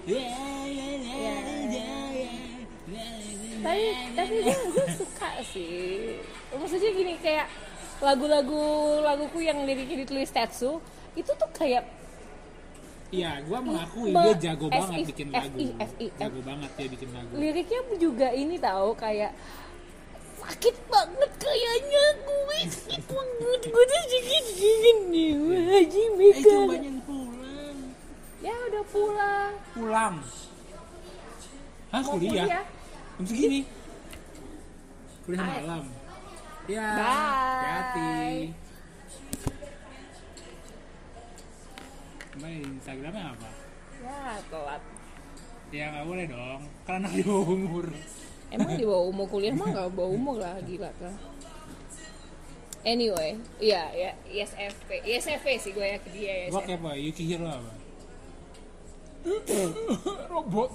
Yeah, 0.06 0.22
yeah, 0.70 0.94
yeah, 1.02 2.46
tapi 3.66 3.84
tapi 4.14 4.34
gue 4.46 4.54
gue 4.54 4.86
suka 4.94 5.30
sih 5.50 6.14
maksudnya 6.54 6.90
gini 6.94 7.14
kayak 7.18 7.50
lagu-lagu 7.98 8.62
laguku 9.02 9.42
yang 9.42 9.58
liriknya 9.66 10.06
ditulis 10.06 10.30
Tetsu 10.30 10.78
itu 11.18 11.30
tuh 11.34 11.50
kayak 11.56 11.82
Iya, 13.06 13.38
gue 13.38 13.58
mengakui 13.62 14.10
dia 14.10 14.50
jago 14.50 14.66
banget 14.66 15.14
bikin 15.14 15.30
lagu. 15.30 15.56
Jago 16.18 16.40
banget 16.42 16.70
dia 16.74 16.88
bikin 16.90 17.08
lagu. 17.14 17.30
liriknya 17.38 17.80
juga 18.02 18.28
ini 18.34 18.58
tahu 18.58 18.98
kayak 18.98 19.30
sakit 20.46 20.76
banget 20.86 21.30
kayaknya 21.36 22.04
gue 22.16 22.58
sakit 22.64 23.02
banget 23.06 23.62
gue 23.66 23.82
tuh 23.84 24.02
sakit 24.06 24.44
nih 25.10 25.30
Haji 25.66 26.02
Eh, 26.02 26.08
Mika 26.14 26.40
cobain 26.46 26.96
pulang. 27.02 27.78
ya 28.38 28.54
udah 28.66 28.84
pulang 28.86 29.52
Pulang. 29.72 30.16
Hah, 31.88 32.00
mau 32.00 32.14
kuliah? 32.14 32.46
kuliah 32.46 32.64
Jam 33.16 33.24
segini? 33.24 33.60
Kuliah 35.22 35.42
malam. 35.42 35.84
Ya, 36.66 36.86
Bye. 36.92 37.06
hati-hati. 37.62 38.26
Mbak 42.36 42.52
Instagramnya 42.68 43.24
apa? 43.32 43.48
ya 43.96 44.18
telat 44.46 44.82
Ya 45.68 45.84
nggak 45.90 46.06
boleh 46.06 46.24
dong, 46.26 46.62
karena 46.84 47.08
di 47.08 47.22
bawah 47.22 47.48
umur. 47.48 47.86
Emang 48.56 48.72
di 48.74 48.84
bawah 48.88 49.04
umur 49.12 49.26
kuliah 49.28 49.52
mah 49.52 49.68
nggak 49.68 49.88
bawah 49.92 50.10
umur 50.16 50.36
lah 50.40 50.56
gila 50.64 50.90
kan 50.96 51.14
anyway 52.86 53.36
iya 53.60 53.90
ya 53.92 54.10
ISFP 54.30 55.02
ISFP 55.04 55.46
sih 55.60 55.70
gue 55.74 55.86
yakin 55.86 56.10
dia 56.14 56.34
ya 56.46 56.46
Gua 56.54 56.62
kepo, 56.62 56.90
Yukihiro 56.94 57.46
apa? 57.50 57.72
Robot. 60.32 60.70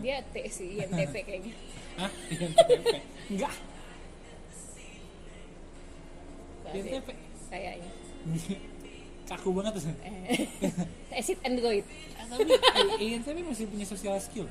dia 0.00 0.24
T 0.32 0.36
sih 0.48 0.80
INTP 0.80 1.14
kayaknya 1.20 1.52
Hah? 2.00 2.10
INTP? 2.32 2.96
Enggak. 3.28 3.54
Nggak 6.64 6.72
sih, 6.72 6.80
INTP. 6.80 7.08
kayaknya 7.52 7.90
Kaku 9.24 9.48
banget 9.56 9.72
tuh. 9.80 9.92
Eh, 10.04 10.48
acid 11.20 11.38
android 11.44 11.84
Tapi 12.24 12.48
INTP 13.04 13.36
masih 13.44 13.68
punya 13.68 13.84
social 13.84 14.16
skill. 14.16 14.48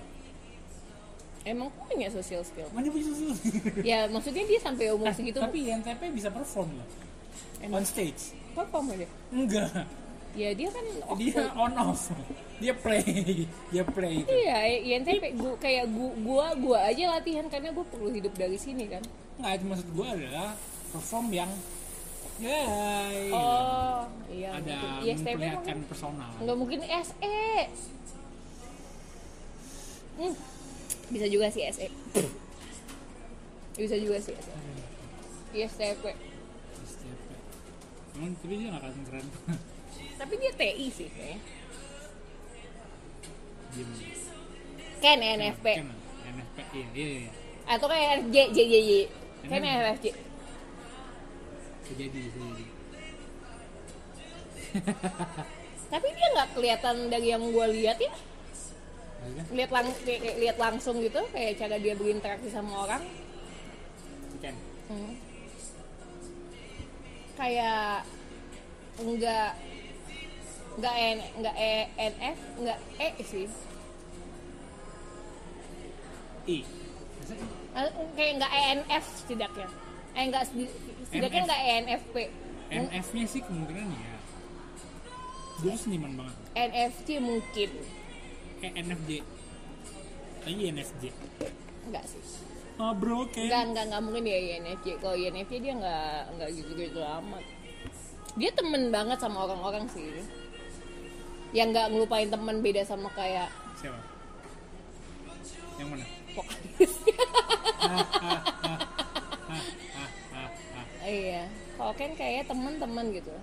Emang 1.44 1.68
punya 1.82 2.08
social 2.08 2.42
skill 2.42 2.68
Mana 2.70 2.88
punya 2.88 3.06
social 3.06 3.34
skill? 3.34 3.84
ya 3.84 4.08
maksudnya 4.08 4.44
dia 4.44 4.60
sampai 4.60 4.86
umur 4.90 5.08
Eh, 5.08 5.14
segitu 5.14 5.38
tapi 5.38 5.60
INTP 5.66 6.02
bisa 6.10 6.30
perform 6.30 6.72
loh. 6.74 6.88
Emang? 7.60 7.80
On 7.80 7.86
stage. 7.86 8.32
perform 8.52 8.92
aja 8.92 9.08
Enggak. 9.30 9.86
ya 10.34 10.50
dia 10.52 10.68
kan 10.68 10.84
Dia 11.16 11.42
on 11.54 11.74
off. 11.76 12.10
Dia 12.58 12.74
play. 12.74 13.04
Dia 13.70 13.84
play 13.84 14.14
itu. 14.20 14.30
iya 14.32 14.58
INTP 14.80 15.36
gua, 15.36 15.54
kayak 15.58 15.86
gua, 15.90 16.12
gua 16.18 16.46
gua 16.56 16.80
aja 16.86 17.14
latihan 17.14 17.46
karena 17.46 17.70
gua 17.70 17.86
perlu 17.86 18.10
hidup 18.10 18.34
dari 18.34 18.56
sini 18.56 18.88
kan 18.88 19.04
Enggak, 19.36 19.52
itu 19.56 19.66
maksud 19.66 19.88
gue 19.90 20.08
adalah 20.08 20.54
perform 20.90 21.28
yang 21.30 21.52
Yay. 22.36 23.30
oh 23.30 24.04
iya 24.28 24.50
ada 24.54 24.74
mungkin. 24.74 25.06
ISTP 25.08 25.28
memperlihatkan 25.30 25.62
mungkin 25.76 25.80
personal. 25.86 26.30
nggak 26.40 26.58
mungkin 26.58 26.80
SE 26.82 27.42
hmm, 30.16 30.34
bisa 31.10 31.26
juga 31.28 31.48
sih 31.52 31.64
SE 31.74 31.88
bisa 33.74 33.96
juga 33.98 34.18
sih 34.22 34.36
SE 34.38 34.54
ISTP 35.54 36.04
STP. 36.84 37.24
Emang 38.18 38.34
tapi 38.42 38.54
dia 38.58 38.68
gak 38.74 38.82
akan 38.82 39.04
keren. 39.10 39.26
tapi 40.20 40.34
dia 40.40 40.52
TI 40.56 40.88
sih 40.88 41.10
kayaknya 41.12 41.40
Diem. 43.74 43.90
kan 45.02 45.20
NFP 45.20 45.68
NFP, 46.24 46.58
iya, 46.72 46.88
iya, 46.96 47.08
iya. 47.28 47.32
atau 47.68 47.88
kayak 47.92 48.32
J 48.32 48.38
J 48.56 48.58
J 48.64 48.74
J 48.80 48.92
NFP. 49.52 49.54
NFJ 49.60 50.06
jadi, 51.94 52.08
jadi. 52.10 52.66
tapi 55.94 56.08
dia 56.16 56.28
nggak 56.34 56.50
kelihatan 56.58 56.96
dari 57.12 57.28
yang 57.30 57.44
gue 57.44 57.68
lihat 57.78 58.00
ya? 58.02 58.10
Lihat 59.50 59.72
lang 59.72 59.88
kayak- 60.04 60.38
lihat 60.38 60.58
langsung 60.58 61.00
gitu 61.00 61.22
kayak 61.30 61.58
cara 61.58 61.76
dia 61.78 61.94
berinteraksi 61.94 62.50
sama 62.50 62.84
orang. 62.84 63.04
Hmm. 64.84 65.16
kayak 67.34 68.04
enggak 69.00 69.58
enggak 70.76 70.96
N 70.96 71.18
enggak 71.34 71.56
E 71.56 71.74
NF 71.98 72.38
enggak 72.60 72.80
E 73.00 73.08
sih 73.24 73.48
I. 76.46 76.58
Eh, 77.74 77.90
kayak 78.14 78.32
enggak 78.38 78.52
ENF 78.54 79.06
setidaknya 79.18 79.68
eh 80.14 80.24
enggak 80.24 80.44
sedi- 80.46 80.76
setidaknya 81.10 81.42
E 81.48 81.58
ENFP 81.72 82.16
NF-nya 82.70 83.26
sih 83.26 83.42
kemungkinan 83.42 83.86
ya. 83.88 84.18
Dia 85.62 85.76
seniman 85.78 86.14
banget. 86.18 86.36
NFC 86.54 87.08
mungkin 87.18 87.70
Kayak 88.64 88.80
NFJ. 88.80 89.12
Ayo 90.48 90.72
NFJ. 90.72 91.04
enggak 91.84 92.04
sih 92.08 92.24
Oh 92.80 92.96
bro, 92.96 93.28
enggak 93.28 93.36
kayak 93.36 93.64
enggak 93.68 93.84
enggak 93.92 94.02
mungkin 94.02 94.24
ya 94.24 94.40
INFJ 94.56 95.04
kalau 95.04 95.20
INFJ 95.20 95.52
dia 95.60 95.76
enggak 95.76 96.32
enggak 96.32 96.50
gitu 96.56 96.72
gitu 96.74 97.00
amat 97.04 97.44
dia 98.34 98.50
temen 98.50 98.88
banget 98.88 99.20
sama 99.20 99.44
orang-orang 99.44 99.84
sih 99.92 100.24
yang 101.52 101.70
nggak 101.70 101.92
ngelupain 101.92 102.32
temen 102.32 102.64
beda 102.64 102.82
sama 102.82 103.12
kayak 103.14 103.52
siapa? 103.78 104.00
Yang 105.76 105.88
mana? 105.92 106.06
vokalis 106.34 106.94
iya 111.06 111.44
kalau 111.76 111.94
kan 111.94 112.12
kayak 112.16 112.48
teman-teman 112.48 113.12
gitu 113.12 113.36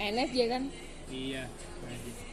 NFJ 0.00 0.38
kan 0.48 0.62
Iya. 1.06 1.44
berarti. 1.78 2.23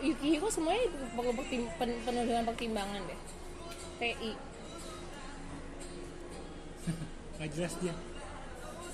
Yukihiro 0.00 0.48
semuanya 0.48 0.84
perlu 1.12 1.32
pertim- 1.32 1.70
pen- 1.74 2.00
penuh 2.00 2.24
dengan 2.24 2.44
pertimbangan 2.44 3.00
deh 3.02 3.20
TI 3.98 4.32
Gak 7.36 7.50
jelas 7.52 7.74
dia. 7.78 7.94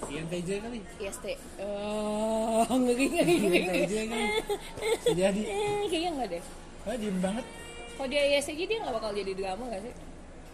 INTJ 0.04 0.60
kali. 0.60 0.84
IST 0.98 1.26
oh 1.56 2.68
ngeri 2.68 3.06
ngeri 3.08 3.34
INTJ 3.40 3.94
kali. 4.04 4.26
Jadi. 5.10 5.42
Kayaknya 5.90 6.10
enggak 6.12 6.28
deh 6.30 6.44
Oh, 6.84 6.92
diem 6.92 7.16
banget. 7.18 7.44
kalau 7.94 8.08
dia 8.10 8.22
ISTJ 8.34 8.60
dia 8.62 8.78
nggak 8.78 8.92
bakal 8.92 9.10
jadi 9.10 9.32
drama 9.32 9.64
gak 9.66 9.80
sih 9.80 9.94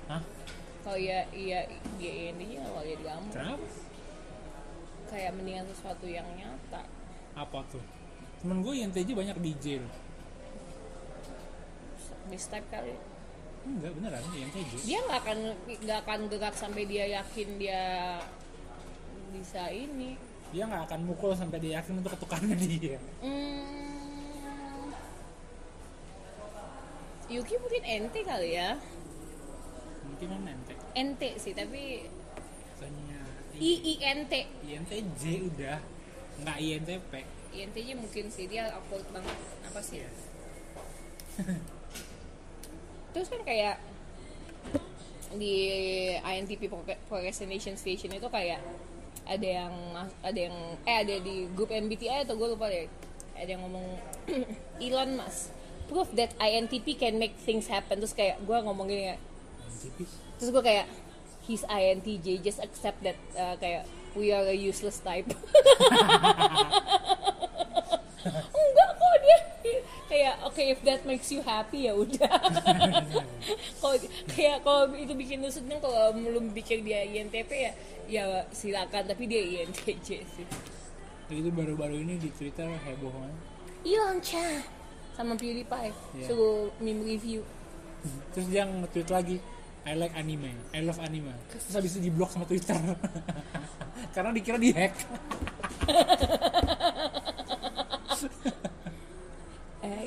Hah? 0.06 0.22
kalau 0.80 0.94
iya 0.94 1.26
iya 1.30 1.66
dia 1.98 2.12
INTJ 2.28 2.52
nggak 2.56 2.70
bakal 2.70 2.84
jadi 2.84 3.00
drama 3.00 3.26
Kenapa? 3.28 3.66
kayak 5.08 5.30
mendingan 5.34 5.66
sesuatu 5.66 6.06
yang 6.06 6.26
nyata 6.30 6.82
Apa 7.32 7.58
tuh? 7.66 7.82
Temen 8.38 8.60
gue 8.60 8.72
INTJ 8.76 9.08
banyak 9.10 9.36
DJ 9.36 9.82
loh. 9.82 9.92
Mistype 12.30 12.66
kali. 12.70 12.94
Enggak, 13.60 13.92
beneran 13.92 14.24
INTJ. 14.32 14.72
dia 14.88 14.98
nggak 15.04 15.20
akan 15.20 15.38
nggak 15.84 15.98
akan 16.06 16.20
gerak 16.32 16.54
sampai 16.56 16.82
dia 16.88 17.04
yakin 17.20 17.48
dia 17.60 17.82
bisa 19.36 19.68
ini. 19.68 20.16
Dia 20.50 20.64
nggak 20.64 20.88
akan 20.88 21.00
mukul 21.04 21.36
sampai 21.36 21.60
dia 21.60 21.82
yakin 21.82 22.00
untuk 22.00 22.16
ketukannya 22.16 22.56
dia. 22.56 22.96
hmm, 23.20 24.88
Yuki 27.30 27.54
mungkin 27.60 27.82
NT 27.84 28.14
kali 28.26 28.58
ya. 28.58 28.80
Mungkin 30.08 30.26
kan 30.34 30.42
nanti. 30.42 30.74
NT 30.96 31.22
sih 31.38 31.54
tapi 31.54 32.08
Tanya 32.80 33.20
I. 33.60 33.72
I 33.92 33.94
N 34.02 34.20
T 34.26 34.34
INTJ 34.66 35.22
udah. 35.52 35.78
Nggak 36.40 36.56
INTP 36.58 37.12
INTJ 37.52 37.88
mungkin 37.94 38.24
sih 38.32 38.48
dia 38.48 38.72
awkward 38.72 39.04
banget. 39.12 39.36
Apa 39.68 39.80
sih? 39.84 40.00
Iya. 40.00 40.10
terus 43.11 43.29
kan 43.29 43.42
kayak 43.42 43.77
di 45.37 45.55
INTP 46.18 46.66
Proc- 46.66 47.03
Procrastination 47.07 47.79
Station 47.79 48.11
itu 48.11 48.27
kayak 48.27 48.59
ada 49.31 49.46
yang 49.46 49.75
mas- 49.94 50.18
ada 50.27 50.40
yang 50.51 50.57
eh 50.83 50.96
ada 51.07 51.14
di 51.23 51.46
grup 51.55 51.70
MBTI 51.70 52.27
atau 52.27 52.35
gue 52.35 52.49
lupa 52.51 52.66
deh. 52.66 52.90
Ada 53.38 53.55
yang 53.55 53.62
ngomong 53.62 53.87
Elon 54.85 55.23
Musk 55.23 55.55
proof 55.87 56.11
that 56.14 56.35
INTP 56.38 56.99
can 56.99 57.18
make 57.18 57.35
things 57.38 57.66
happen. 57.70 57.99
Terus 58.03 58.14
kayak 58.14 58.42
gue 58.42 58.59
ngomong 58.59 58.87
gini 58.90 59.14
ya 59.14 59.16
terus 60.37 60.51
gue 60.53 60.62
kayak 60.64 60.87
he's 61.44 61.64
INTJ 61.64 62.44
just 62.44 62.61
accept 62.61 63.01
that 63.01 63.16
uh, 63.37 63.57
kayak 63.57 63.85
we 64.12 64.33
are 64.33 64.44
a 64.44 64.57
useless 64.57 65.01
type 65.01 65.25
oke 70.50 70.58
if 70.58 70.82
that 70.82 71.06
makes 71.06 71.30
you 71.30 71.38
happy 71.46 71.86
ya 71.86 71.94
udah. 71.94 72.26
Kalau 73.80 73.96
kayak 74.34 74.66
kalau 74.66 74.90
itu 74.98 75.14
bikin 75.14 75.38
lu 75.40 75.48
seneng 75.48 75.78
kalau 75.78 76.10
belum 76.12 76.50
pikir 76.52 76.82
dia 76.82 77.06
INTP 77.06 77.50
ya 77.54 77.72
ya 78.10 78.24
silakan 78.50 79.06
tapi 79.06 79.30
dia 79.30 79.38
INTJ 79.38 80.26
sih. 80.26 80.46
Itu 81.30 81.54
baru-baru 81.54 82.02
ini 82.02 82.18
di 82.18 82.34
Twitter 82.34 82.66
heboh 82.66 83.14
banget 83.14 83.38
Elon 83.86 84.18
Chan 84.20 84.66
sama 85.14 85.38
PewDiePie. 85.38 85.94
Iya. 86.18 86.26
suruh 86.26 86.74
meme 86.82 87.06
review. 87.06 87.46
Terus 88.34 88.50
dia 88.50 88.66
nge-tweet 88.66 89.08
lagi 89.08 89.38
I 89.86 89.96
like 89.96 90.12
anime, 90.12 90.52
I 90.76 90.84
love 90.84 91.00
anime. 91.00 91.32
Terus 91.48 91.72
habis 91.72 91.96
itu 91.96 92.04
di 92.04 92.10
blok 92.12 92.28
sama 92.34 92.44
Twitter. 92.44 92.76
Karena 94.14 94.34
dikira 94.34 94.58
di 94.58 94.74
hack 94.74 94.94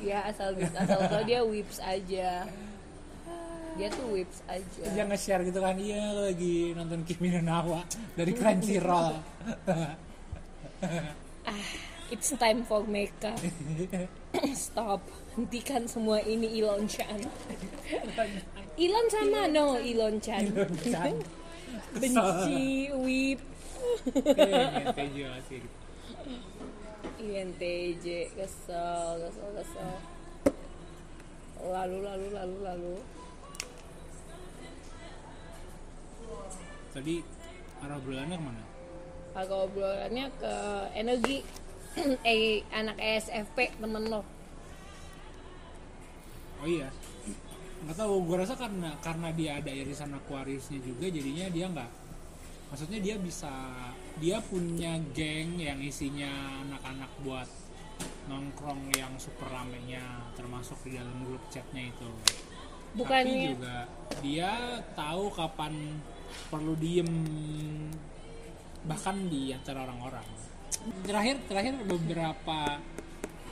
ya 0.03 0.19
asal 0.27 0.51
asal 0.59 0.99
tau 1.07 1.23
dia 1.23 1.41
whips 1.41 1.79
aja 1.79 2.43
dia 3.73 3.87
tuh 3.89 4.05
whips 4.13 4.45
aja 4.45 4.83
dia 4.85 5.03
nge-share 5.07 5.41
gitu 5.47 5.59
kan 5.63 5.79
iya 5.79 6.13
lo 6.13 6.29
lagi 6.29 6.75
nonton 6.77 7.01
Kimi 7.07 7.33
no 7.33 7.41
Nawa 7.41 7.81
dari 8.13 8.31
Crunchyroll 8.35 9.17
It's 12.13 12.29
time 12.37 12.61
for 12.61 12.85
makeup. 12.85 13.41
Stop. 14.53 15.01
Hentikan 15.33 15.89
semua 15.89 16.21
ini 16.21 16.61
Elon 16.61 16.85
Chan. 16.85 17.25
Elon 18.77 19.05
sama 19.09 19.49
no 19.49 19.81
Elon 19.81 20.21
Chan. 20.21 20.45
Chan. 20.85 21.17
Benci, 21.97 22.93
whip. 22.93 23.41
INTJ, 27.23 28.35
kesel, 28.35 29.23
kesel, 29.23 29.49
kesel. 29.55 29.95
Lalu, 31.63 31.97
lalu, 32.03 32.27
lalu, 32.35 32.57
lalu. 32.59 32.95
tadi 36.93 37.25
arah 37.81 37.97
obrolannya 37.97 38.37
ke 38.37 38.45
mana? 38.45 38.63
Kalau 39.33 39.57
obrolannya 39.65 40.25
ke 40.37 40.55
energi 40.93 41.37
eh 42.29 42.61
anak 42.69 42.97
ESFP 43.01 43.81
temen 43.81 44.05
lo. 44.07 44.21
Oh 46.61 46.67
iya, 46.69 46.87
nggak 47.83 47.97
tahu. 47.97 48.13
Gue 48.29 48.37
rasa 48.39 48.55
karena 48.55 48.95
karena 49.01 49.33
dia 49.33 49.57
ada 49.59 49.73
irisan 49.73 50.13
Aquariusnya 50.15 50.79
juga, 50.79 51.09
jadinya 51.09 51.49
dia 51.49 51.65
nggak. 51.67 51.91
Maksudnya 52.73 53.05
dia 53.05 53.21
bisa, 53.21 53.53
dia 54.17 54.41
punya 54.41 54.97
geng 55.13 55.61
yang 55.61 55.77
isinya 55.77 56.57
anak-anak 56.65 57.11
buat 57.21 57.45
nongkrong 58.25 58.89
yang 58.97 59.13
super 59.21 59.45
ramenya, 59.45 60.01
termasuk 60.33 60.81
di 60.81 60.97
dalam 60.97 61.13
grup 61.21 61.45
chatnya 61.53 61.93
itu. 61.93 62.09
Tapi 62.09 62.97
Bukannya 62.97 63.53
juga 63.53 63.85
dia 64.25 64.81
tahu 64.97 65.29
kapan 65.37 66.01
perlu 66.49 66.73
diem, 66.81 67.13
bahkan 68.89 69.21
di 69.29 69.53
antara 69.53 69.85
orang-orang. 69.85 70.25
Terakhir 71.05 71.45
terakhir 71.45 71.77
beberapa 71.85 72.81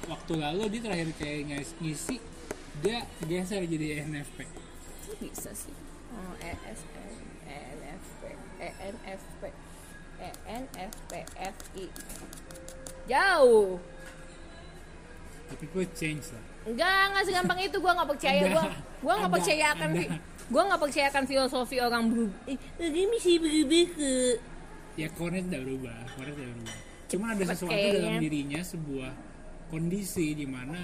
waktu 0.09 0.33
lalu 0.33 0.63
dia 0.73 0.81
terakhir 0.81 1.09
kayak 1.21 1.39
ngis- 1.45 1.77
ngisi 1.77 2.17
dia 2.81 3.05
geser 3.29 3.69
jadi 3.69 4.01
NFP. 4.01 4.49
Bisa 5.21 5.53
sih 5.53 5.77
oh, 6.09 6.33
ESN 6.41 7.20
ENFP 8.61 9.41
ENFP 10.21 10.31
ENFP 10.45 11.11
FI 11.33 11.85
jauh. 13.09 13.81
Tapi 15.49 15.65
gue 15.67 15.85
change 15.97 16.31
lah. 16.31 16.43
enggak 16.63 16.97
enggak 17.11 17.23
segampang 17.25 17.59
itu. 17.59 17.77
Gua 17.81 17.91
nggak 17.97 18.09
percaya. 18.13 18.41
Gua 18.53 18.63
gua 19.01 19.13
nggak 19.17 19.33
percaya 19.33 19.65
akan 19.73 19.89
gua 20.53 20.61
nggak 20.69 20.81
percaya 20.85 21.05
akan 21.09 21.23
filosofi 21.25 21.77
orang 21.81 22.03
berubah 22.13 22.39
eh, 22.45 22.57
ini 22.79 23.01
masih 23.09 23.35
berubah 23.41 23.85
ke 23.97 24.11
Ya 24.99 25.07
Cornet 25.15 25.47
udah 25.47 25.61
berubah, 25.63 25.97
Cornet 26.13 26.35
udah 26.35 26.47
berubah. 26.51 26.77
Cuman 27.09 27.27
ada 27.33 27.43
Cepet 27.43 27.55
sesuatu 27.57 27.73
kayaknya. 27.73 27.97
dalam 27.97 28.15
dirinya 28.21 28.61
sebuah 28.61 29.11
kondisi 29.71 30.27
di 30.35 30.45
mana 30.47 30.79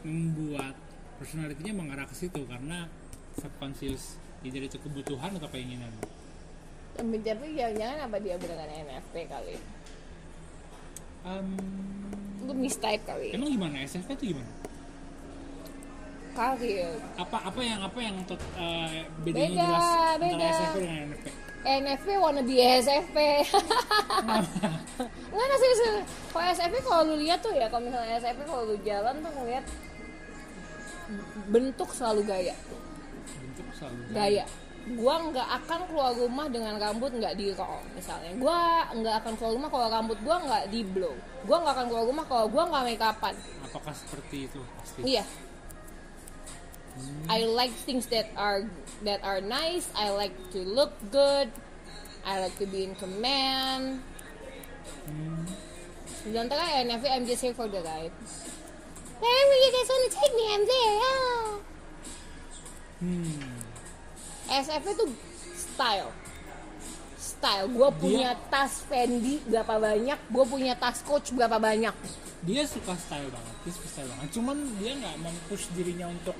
membuat 0.00 0.74
personalitinya 1.20 1.84
mengarah 1.84 2.08
ke 2.08 2.16
situ 2.16 2.40
karena 2.48 2.88
subconscious 3.36 4.16
either 4.40 4.62
itu 4.62 4.76
kebutuhan 4.78 5.36
atau 5.36 5.48
keinginan. 5.48 5.92
tapi 7.00 7.46
jangan-jangan 7.54 7.98
apa 8.04 8.16
dia 8.18 8.36
beneran 8.36 8.68
ENFP 8.68 9.14
kali 9.26 9.56
Um, 11.20 11.52
lu 12.40 12.56
mistype 12.56 13.04
kali 13.04 13.28
emang 13.36 13.52
gimana 13.52 13.84
SFP 13.84 14.16
itu 14.16 14.32
gimana? 14.32 14.48
karir 16.32 16.88
Apa 17.20 17.36
apa 17.44 17.60
yang 17.60 17.80
apa 17.84 17.98
yang 18.00 18.14
untuk 18.16 18.40
eh, 18.56 19.04
bedanya 19.20 19.52
Beda, 19.52 19.60
jelas 19.60 19.84
antara 19.84 20.16
beda. 20.24 20.46
SFP 20.48 20.76
dengan 20.80 20.98
NFP? 21.10 21.26
ENFP 21.60 22.06
wanna 22.16 22.40
be 22.40 22.56
SFP 22.56 23.16
Enggak, 25.30 25.44
nggak 25.44 25.58
serius 25.60 25.78
serius. 25.78 26.06
Kalau 26.32 26.46
SFP 26.48 26.74
kalau 26.80 27.02
lu 27.04 27.14
lihat 27.20 27.38
tuh 27.40 27.52
ya 27.52 27.66
Kalau 27.68 27.82
misalnya 27.84 28.16
SFP 28.16 28.40
kalau 28.48 28.62
lu 28.64 28.76
jalan 28.80 29.14
tuh 29.20 29.32
ngeliat 29.36 29.64
Bentuk 31.52 31.90
selalu 31.92 32.20
gaya 32.24 32.54
Selalu 33.76 34.00
Gaya 34.12 34.44
Gua 34.96 35.14
nggak 35.28 35.48
akan 35.60 35.80
keluar 35.92 36.12
rumah 36.16 36.46
dengan 36.48 36.80
rambut 36.80 37.12
nggak 37.12 37.36
di 37.36 37.52
roll 37.52 37.84
misalnya 37.92 38.32
Gua 38.40 38.88
nggak 38.90 39.14
akan 39.24 39.32
keluar 39.36 39.52
rumah 39.54 39.70
kalau 39.70 39.86
rambut 39.92 40.18
gua 40.24 40.36
nggak 40.40 40.64
di 40.72 40.80
blow 40.82 41.14
Gua 41.44 41.56
nggak 41.60 41.74
akan 41.76 41.86
keluar 41.92 42.04
rumah 42.08 42.24
kalau 42.24 42.46
gua 42.48 42.64
nggak 42.68 42.82
make 42.88 43.02
upan 43.04 43.34
Apakah 43.68 43.92
seperti 43.92 44.48
itu 44.48 44.60
pasti? 44.80 45.00
Iya 45.04 45.24
I 47.28 47.44
like 47.46 47.72
things 47.86 48.06
that 48.10 48.28
are 48.36 48.66
that 49.06 49.22
are 49.22 49.40
nice. 49.40 49.88
I 49.94 50.10
like 50.10 50.34
to 50.52 50.60
look 50.60 50.92
good. 51.10 51.48
I 52.26 52.40
like 52.40 52.58
to 52.58 52.66
be 52.66 52.84
in 52.84 52.94
command. 52.98 54.02
Sementara 56.26 56.84
NFP 56.84 57.04
I'm 57.08 57.24
just 57.24 57.40
here 57.40 57.54
for 57.54 57.70
the 57.70 57.80
ride. 57.80 58.12
Wherever 59.20 59.54
you 59.56 59.70
guys 59.72 59.88
wanna 59.88 60.10
take 60.12 60.34
me, 60.34 60.44
I'm 60.48 60.64
there. 60.64 60.98
Ah. 61.00 61.48
Hmm. 63.00 63.49
SFP 64.50 64.86
tuh 64.94 65.08
style. 65.52 66.10
Style. 67.14 67.66
Gue 67.68 67.88
punya 67.94 68.32
tas 68.48 68.82
Fendi 68.82 69.38
berapa 69.44 69.76
banyak, 69.76 70.18
gue 70.26 70.44
punya 70.44 70.74
tas 70.74 71.00
Coach 71.00 71.30
berapa 71.30 71.56
banyak. 71.56 71.94
dia 72.40 72.64
suka 72.64 72.96
style 72.96 73.28
banget 73.28 73.54
dia 73.60 73.72
suka 73.76 73.88
style 73.92 74.08
banget 74.08 74.32
cuman 74.32 74.56
dia 74.80 74.96
nggak 74.96 75.16
mempush 75.20 75.68
dirinya 75.76 76.08
untuk 76.08 76.32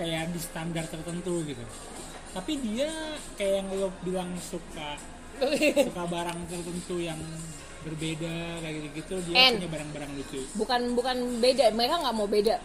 kayak 0.00 0.32
di 0.32 0.40
standar 0.40 0.88
tertentu 0.88 1.44
gitu 1.44 1.60
tapi 2.32 2.56
dia 2.56 2.88
kayak 3.36 3.60
yang 3.60 3.68
lo 3.76 3.92
bilang 4.00 4.32
suka 4.40 4.96
suka 5.92 6.02
barang 6.08 6.40
tertentu 6.48 7.04
yang 7.04 7.20
berbeda 7.84 8.32
kayak 8.64 8.80
gitu 8.80 8.88
gitu 8.96 9.14
dia 9.28 9.52
And- 9.52 9.60
punya 9.60 9.70
barang-barang 9.76 10.10
lucu 10.16 10.40
bukan 10.56 10.80
bukan 10.96 11.16
beda 11.44 11.68
mereka 11.76 12.00
nggak 12.00 12.16
mau 12.16 12.28
beda 12.32 12.56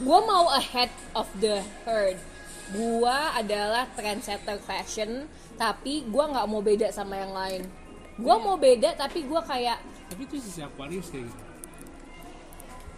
gue 0.00 0.18
mau 0.24 0.48
ahead 0.48 0.88
of 1.12 1.28
the 1.44 1.60
herd 1.84 2.16
gue 2.72 3.16
adalah 3.36 3.84
trendsetter 3.92 4.58
fashion 4.64 5.28
tapi 5.60 6.08
gue 6.08 6.24
nggak 6.24 6.46
mau 6.48 6.64
beda 6.64 6.88
sama 6.90 7.20
yang 7.20 7.32
lain. 7.36 7.62
Gue 8.16 8.36
mau 8.40 8.56
beda 8.56 8.96
tapi 8.96 9.24
gue 9.24 9.40
kayak 9.44 9.78
tapi 10.08 10.28
itu 10.28 10.36
sisi 10.40 10.60
Aquarius 10.60 11.08
kayak 11.08 11.28
gitu. 11.28 11.42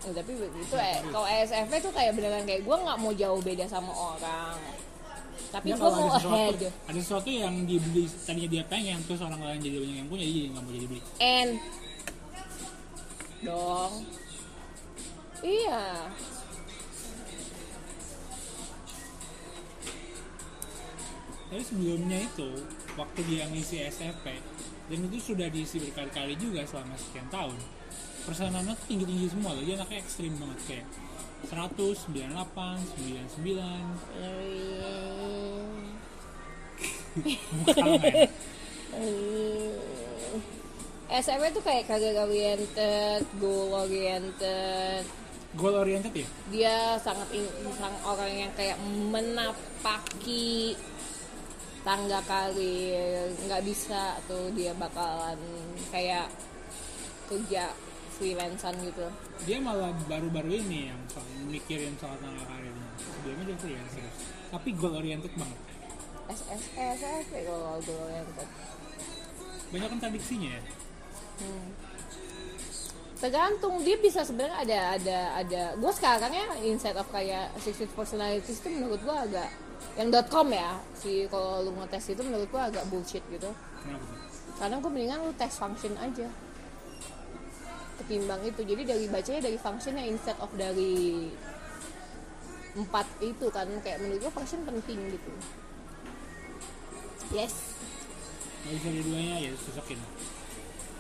Eh, 0.04 0.12
tapi 0.12 0.32
begitu 0.37 0.74
eh 0.76 0.98
kalau 1.08 1.26
ESFP 1.26 1.72
tuh 1.80 1.92
kayak 1.94 2.12
beneran 2.14 2.44
kayak 2.44 2.62
gue 2.62 2.76
nggak 2.76 2.98
mau 2.98 3.12
jauh 3.12 3.40
beda 3.42 3.64
sama 3.66 3.90
orang. 3.90 4.58
Tapi 5.50 5.70
Dia 5.70 5.78
gue 5.78 5.87
mau 5.87 6.10
ada 6.10 6.18
sesuatu, 6.18 6.66
ahead. 6.66 6.90
ada 6.90 6.98
sesuatu 6.98 7.30
yang 7.30 7.54
dibeli 7.62 8.04
tadinya 8.26 8.48
dia 8.50 8.64
pengen 8.66 8.98
terus 9.06 9.22
orang 9.22 9.38
lain 9.38 9.58
jadi 9.62 9.76
banyak 9.82 9.96
yang 10.02 10.08
punya 10.10 10.24
jadi 10.26 10.40
nggak 10.50 10.62
mau 10.62 10.72
jadi 10.74 10.87
beli. 10.90 11.02
And 11.18 11.50
dong. 13.44 13.92
Iya 15.44 16.08
tapi 21.54 21.62
sebelumnya 21.70 22.18
itu 22.18 22.50
waktu 22.98 23.22
dia 23.30 23.46
ngisi 23.46 23.86
SFP 23.86 24.26
dan 24.90 24.98
itu 25.06 25.22
sudah 25.22 25.46
diisi 25.46 25.78
berkali-kali 25.78 26.34
juga 26.34 26.66
selama 26.66 26.98
sekian 26.98 27.30
tahun. 27.30 27.54
Persenannya 28.26 28.74
tuh 28.74 28.86
tinggi-tinggi 28.90 29.30
semua 29.30 29.54
loh. 29.54 29.62
Dia 29.62 29.78
anaknya 29.78 30.02
ekstrim 30.02 30.34
banget 30.34 30.58
kayak 30.66 30.82
100, 31.46 32.10
98, 32.10 33.38
99 33.38 33.38
Muka 37.54 37.70
kalah 37.70 38.02
nggak 38.02 38.14
ya? 38.18 38.26
SMP 41.22 41.54
tuh 41.54 41.62
kayak 41.62 41.86
career 41.86 42.18
oriented, 42.18 43.22
goal 43.38 43.78
oriented. 43.78 45.06
goal 45.54 45.78
oriented 45.78 46.10
ya? 46.18 46.26
Dia 46.50 46.98
sangat 46.98 47.30
in- 47.30 47.54
sang 47.78 47.94
orang 48.02 48.32
yang 48.34 48.50
kayak 48.58 48.74
menapaki 48.82 50.74
tangga 51.84 52.20
karir, 52.24 53.28
nggak 53.44 53.62
bisa 53.62 54.16
tuh 54.24 54.48
dia 54.56 54.72
bakalan 54.72 55.36
kayak 55.92 56.32
kerja 57.28 57.68
freelancean 58.14 58.72
gitu. 58.80 59.04
dia 59.42 59.58
malah 59.58 59.90
baru-baru 60.06 60.62
ini 60.62 60.88
yang 60.88 61.00
soal 61.10 61.26
mikirin 61.44 61.92
soal 61.98 62.14
tangga 62.22 62.40
karirnya 62.46 62.88
sebelumnya 62.96 63.44
dia 63.50 63.58
freelancer 63.58 64.06
tapi 64.48 64.68
goal 64.72 64.94
oriented 64.94 65.34
banget 65.34 65.60
SS 66.30 66.62
SMP 66.96 67.42
kalau 67.42 67.76
goal 67.82 68.00
oriented. 68.06 68.48
banyak 69.68 69.88
kontradiksinya 69.90 70.50
ya 70.56 70.62
Hmm. 71.34 71.66
tergantung 73.18 73.82
dia 73.82 73.98
bisa 73.98 74.22
sebenarnya 74.22 74.54
ada 74.62 74.78
ada 74.94 75.18
ada 75.34 75.62
gue 75.74 75.92
sekarang 75.92 76.30
ya 76.30 76.46
instead 76.62 76.94
of 76.94 77.10
kayak 77.10 77.50
60 77.58 77.90
personalities 77.90 78.62
itu 78.62 78.70
menurut 78.70 79.02
gue 79.02 79.16
agak 79.18 79.50
yang 79.94 80.10
.com 80.26 80.48
ya 80.50 80.80
si 80.98 81.30
kalau 81.30 81.62
lu 81.62 81.70
ngetes 81.78 82.10
itu 82.10 82.22
menurut 82.26 82.48
gue 82.50 82.62
agak 82.62 82.84
bullshit 82.90 83.22
gitu. 83.30 83.50
Karena 84.58 84.78
gue 84.78 84.90
mendingan 84.90 85.18
lu 85.22 85.32
tes 85.38 85.54
function 85.54 85.94
aja. 85.98 86.28
Ketimbang 88.02 88.42
itu 88.42 88.60
jadi 88.66 88.82
dari 88.82 89.06
bacanya 89.06 89.40
dari 89.46 89.58
functionnya 89.58 90.04
instead 90.04 90.34
of 90.42 90.50
dari 90.58 91.30
empat 92.74 93.06
itu 93.22 93.46
kan 93.54 93.70
kayak 93.86 94.02
menurut 94.02 94.18
gue 94.26 94.32
function 94.34 94.66
penting 94.66 94.98
gitu. 95.14 95.30
Yes. 97.30 97.54
Bisa 98.64 98.88
dua-duanya 98.90 99.36
ya 99.44 99.50
susakin 99.60 100.00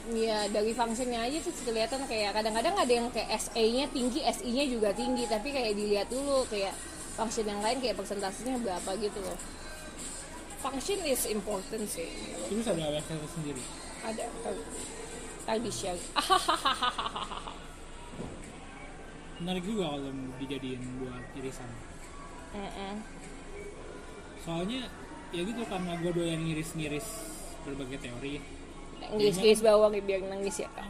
Iya 0.04 0.52
dari 0.52 0.76
functionnya 0.76 1.24
aja 1.24 1.40
tuh 1.40 1.52
kelihatan 1.64 2.04
kayak 2.04 2.36
kadang-kadang 2.36 2.76
ada 2.76 2.92
yang 2.92 3.08
kayak 3.08 3.40
SE-nya 3.40 3.88
tinggi, 3.88 4.20
SI-nya 4.20 4.68
juga 4.68 4.92
tinggi, 4.92 5.24
tapi 5.24 5.48
kayak 5.48 5.72
dilihat 5.72 6.12
dulu 6.12 6.44
kayak 6.52 6.76
function 7.14 7.46
yang 7.46 7.60
lain 7.62 7.78
kayak 7.78 7.96
persentasenya 7.98 8.58
berapa 8.62 8.90
gitu 8.98 9.18
loh. 9.22 9.38
Function 10.64 10.98
is 11.04 11.28
important 11.28 11.84
sih. 11.86 12.08
terus 12.48 12.64
ada 12.72 12.88
website 12.88 13.20
sendiri 13.36 13.60
Ada 14.00 14.24
tahu. 14.40 14.60
Tadi 15.44 15.60
di 15.60 15.72
share. 15.72 16.00
menarik 19.44 19.64
juga 19.66 19.92
kalau 19.92 20.08
dijadiin 20.40 20.82
buat 21.04 21.24
irisan 21.36 21.68
soalnya 24.40 24.86
ya 25.34 25.42
gitu 25.44 25.62
karena 25.66 25.98
gue 25.98 26.12
doyan 26.14 26.40
ngiris-ngiris 26.40 27.08
berbagai 27.66 27.98
teori 27.98 28.38
Ngiris-ngiris 29.04 29.60
bawang 29.60 30.00
biar 30.00 30.24
nangis 30.32 30.64
ya 30.64 30.68
kak. 30.72 30.86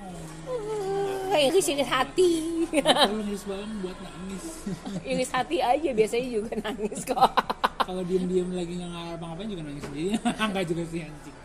Uh, 1.24 1.38
iris 1.40 1.66
iris 1.72 1.88
hati. 1.88 2.30
Ngiris 2.68 3.42
bawang 3.48 3.72
buat 3.80 3.96
nangis 4.04 4.44
iris 5.10 5.30
hati 5.32 5.58
aja 5.64 5.90
biasanya 5.96 6.28
juga 6.28 6.52
nangis 6.60 7.00
kok. 7.08 7.32
kalau 7.84 8.02
diem-diem 8.04 8.48
lagi 8.48 8.72
nggak 8.80 8.90
ngapa-ngapain 8.90 9.48
juga 9.52 9.62
nangis 9.68 9.84
sendiri 9.84 10.08
nggak 10.50 10.64
juga 10.64 10.82
sih 10.88 11.00
anjing 11.04 11.36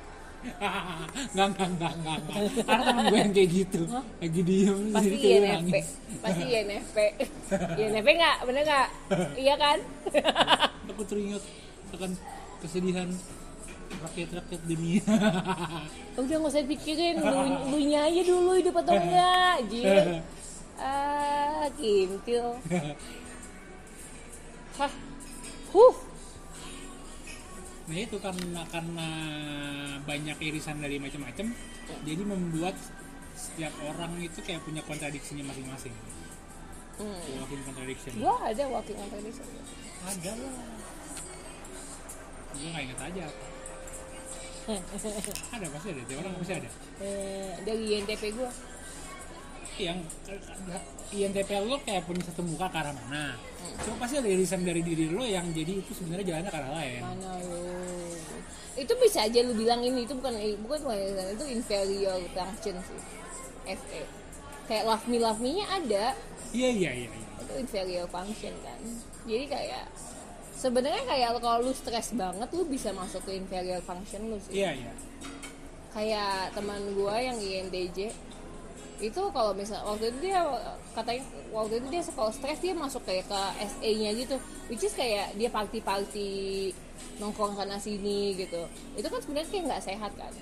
nggak 1.35 1.47
nggak 1.51 1.69
nggak 1.75 1.93
nggak 1.99 2.19
karena 2.63 2.83
temen 2.87 3.03
gue 3.11 3.19
yang 3.19 3.33
kayak 3.35 3.49
gitu 3.51 3.81
lagi 3.91 4.41
diem 4.47 4.79
Pasti 4.95 5.07
tiba-tiba 5.11 5.35
INFP. 5.35 5.75
Pasti 6.23 6.43
INFP. 6.47 6.97
INFP 7.75 8.07
nggak? 8.15 8.37
Bener 8.47 8.61
nggak? 8.63 8.87
Iya 9.35 9.55
kan? 9.59 9.77
aku 10.87 11.03
teringat 11.03 11.43
akan 11.91 12.11
kesedihan 12.63 13.09
rakyat-rakyat 13.89 14.61
dunia 14.69 15.03
Udah 16.19 16.35
nggak 16.39 16.51
usah 16.51 16.65
pikirin, 16.67 17.15
lu, 17.23 17.77
aja 17.89 18.21
dulu 18.21 18.51
hidup 18.55 18.75
atau 18.85 18.95
enggak, 18.95 19.55
Jin. 19.71 20.07
Ah, 20.79 21.67
kintil. 21.75 22.55
Hah, 24.79 24.91
huh, 25.75 25.95
Nah 27.89 27.97
itu 27.97 28.17
karena 28.21 28.61
karena 28.69 29.07
banyak 30.05 30.37
irisan 30.39 30.77
dari 30.77 31.01
macam-macam, 31.01 31.51
jadi 32.05 32.21
membuat 32.21 32.77
setiap 33.33 33.73
orang 33.81 34.21
itu 34.21 34.39
kayak 34.45 34.61
punya 34.61 34.85
kontradiksinya 34.85 35.41
masing-masing. 35.49 35.91
Hmm. 37.01 37.17
Walking 37.41 37.63
contradiction. 37.65 38.11
gua 38.21 38.35
ada 38.45 38.63
walking 38.69 38.97
contradiction. 38.99 39.47
Ada 40.05 40.31
lah. 40.37 40.55
Gue 42.53 42.69
nggak 42.69 42.83
inget 42.85 42.99
aja 42.99 43.21
apa. 43.25 43.48
ada 45.55 45.65
pasti 45.73 45.87
ada, 45.89 46.01
tiap 46.05 46.19
orang 46.21 46.33
pasti 46.41 46.53
ada. 46.59 46.69
Eh, 47.01 47.51
dari 47.65 47.83
INTP 47.97 48.23
gua. 48.37 48.49
Yang 49.79 49.99
INTP 51.09 51.49
lo 51.63 51.77
kayak 51.81 52.03
punya 52.03 52.21
satu 52.27 52.41
muka 52.43 52.67
ke 52.67 52.77
arah 52.77 52.93
mana. 52.93 53.39
Cuma 53.81 53.95
pasti 54.03 54.15
ada 54.19 54.29
irisan 54.29 54.61
dari 54.61 54.81
diri 54.83 55.09
lo 55.09 55.23
yang 55.23 55.49
jadi 55.55 55.79
itu 55.79 55.91
sebenarnya 55.95 56.25
jalannya 56.35 56.51
ke 56.51 56.59
arah 56.59 56.71
lain. 56.75 57.01
Mana 57.01 57.31
lu? 57.41 57.63
Itu 58.75 58.93
bisa 58.99 59.25
aja 59.25 59.39
lu 59.43 59.55
bilang 59.55 59.81
ini 59.81 60.05
itu 60.05 60.13
bukan 60.15 60.35
bukan 60.63 60.79
bukan, 60.85 60.97
itu 61.33 61.45
inferior 61.49 62.19
function 62.35 62.75
sih. 62.83 62.99
FE. 63.69 64.03
Kayak 64.69 64.83
love 64.85 65.05
me 65.09 65.17
love 65.17 65.41
me-nya 65.41 65.65
ada, 65.65 66.13
Iya 66.49 66.69
iya 66.73 66.91
iya. 67.05 67.09
iya. 67.13 67.27
itu 67.39 67.53
inferior 67.61 68.05
function 68.09 68.53
kan 68.65 68.79
jadi 69.29 69.45
kayak 69.45 69.85
sebenarnya 70.59 71.03
kayak 71.07 71.39
kalau 71.39 71.63
lu 71.63 71.71
stres 71.71 72.11
banget 72.11 72.49
lu 72.51 72.67
bisa 72.67 72.91
masuk 72.91 73.23
ke 73.23 73.39
inferior 73.39 73.79
function 73.87 74.27
lu 74.27 74.37
sih. 74.43 74.59
Iya 74.59 74.75
iya. 74.75 74.93
kayak 75.89 76.53
teman 76.53 76.93
gua 76.93 77.17
yang 77.17 77.33
INTJ 77.41 78.13
itu 78.99 79.21
kalau 79.31 79.55
misal 79.55 79.79
waktu 79.87 80.11
itu 80.11 80.29
dia 80.29 80.43
katanya 80.91 81.23
waktu 81.55 81.79
itu 81.79 81.87
dia 81.87 82.03
kalau 82.11 82.29
stres 82.29 82.59
dia 82.59 82.75
masuk 82.75 82.99
kayak 83.07 83.25
ke 83.25 83.41
SE 83.63 83.89
nya 83.95 84.11
gitu. 84.11 84.35
Which 84.67 84.83
is 84.83 84.93
kayak 84.93 85.33
dia 85.39 85.47
party 85.47 85.79
party 85.79 86.31
nongkrong 87.17 87.55
sana 87.55 87.79
sini 87.79 88.35
gitu. 88.35 88.67
Itu 88.99 89.07
kan 89.07 89.23
sebenarnya 89.23 89.49
kayak 89.49 89.63
nggak 89.71 89.83
sehat 89.87 90.11
kan. 90.19 90.33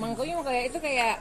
Makanya 0.00 0.40
kayak 0.42 0.64
itu 0.72 0.78
kayak 0.80 1.20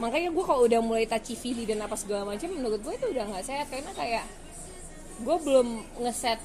makanya 0.00 0.32
gue 0.32 0.44
kalau 0.48 0.64
udah 0.64 0.80
mulai 0.80 1.04
touchy 1.04 1.36
feely 1.36 1.68
dan 1.68 1.84
apa 1.84 1.92
segala 1.92 2.24
macam 2.24 2.48
menurut 2.48 2.80
gue 2.80 2.94
itu 2.96 3.06
udah 3.12 3.24
nggak 3.36 3.44
sehat. 3.44 3.68
Karena 3.68 3.92
kayak 3.92 4.24
gue 5.20 5.36
belum 5.44 5.68
ngeset 6.00 6.40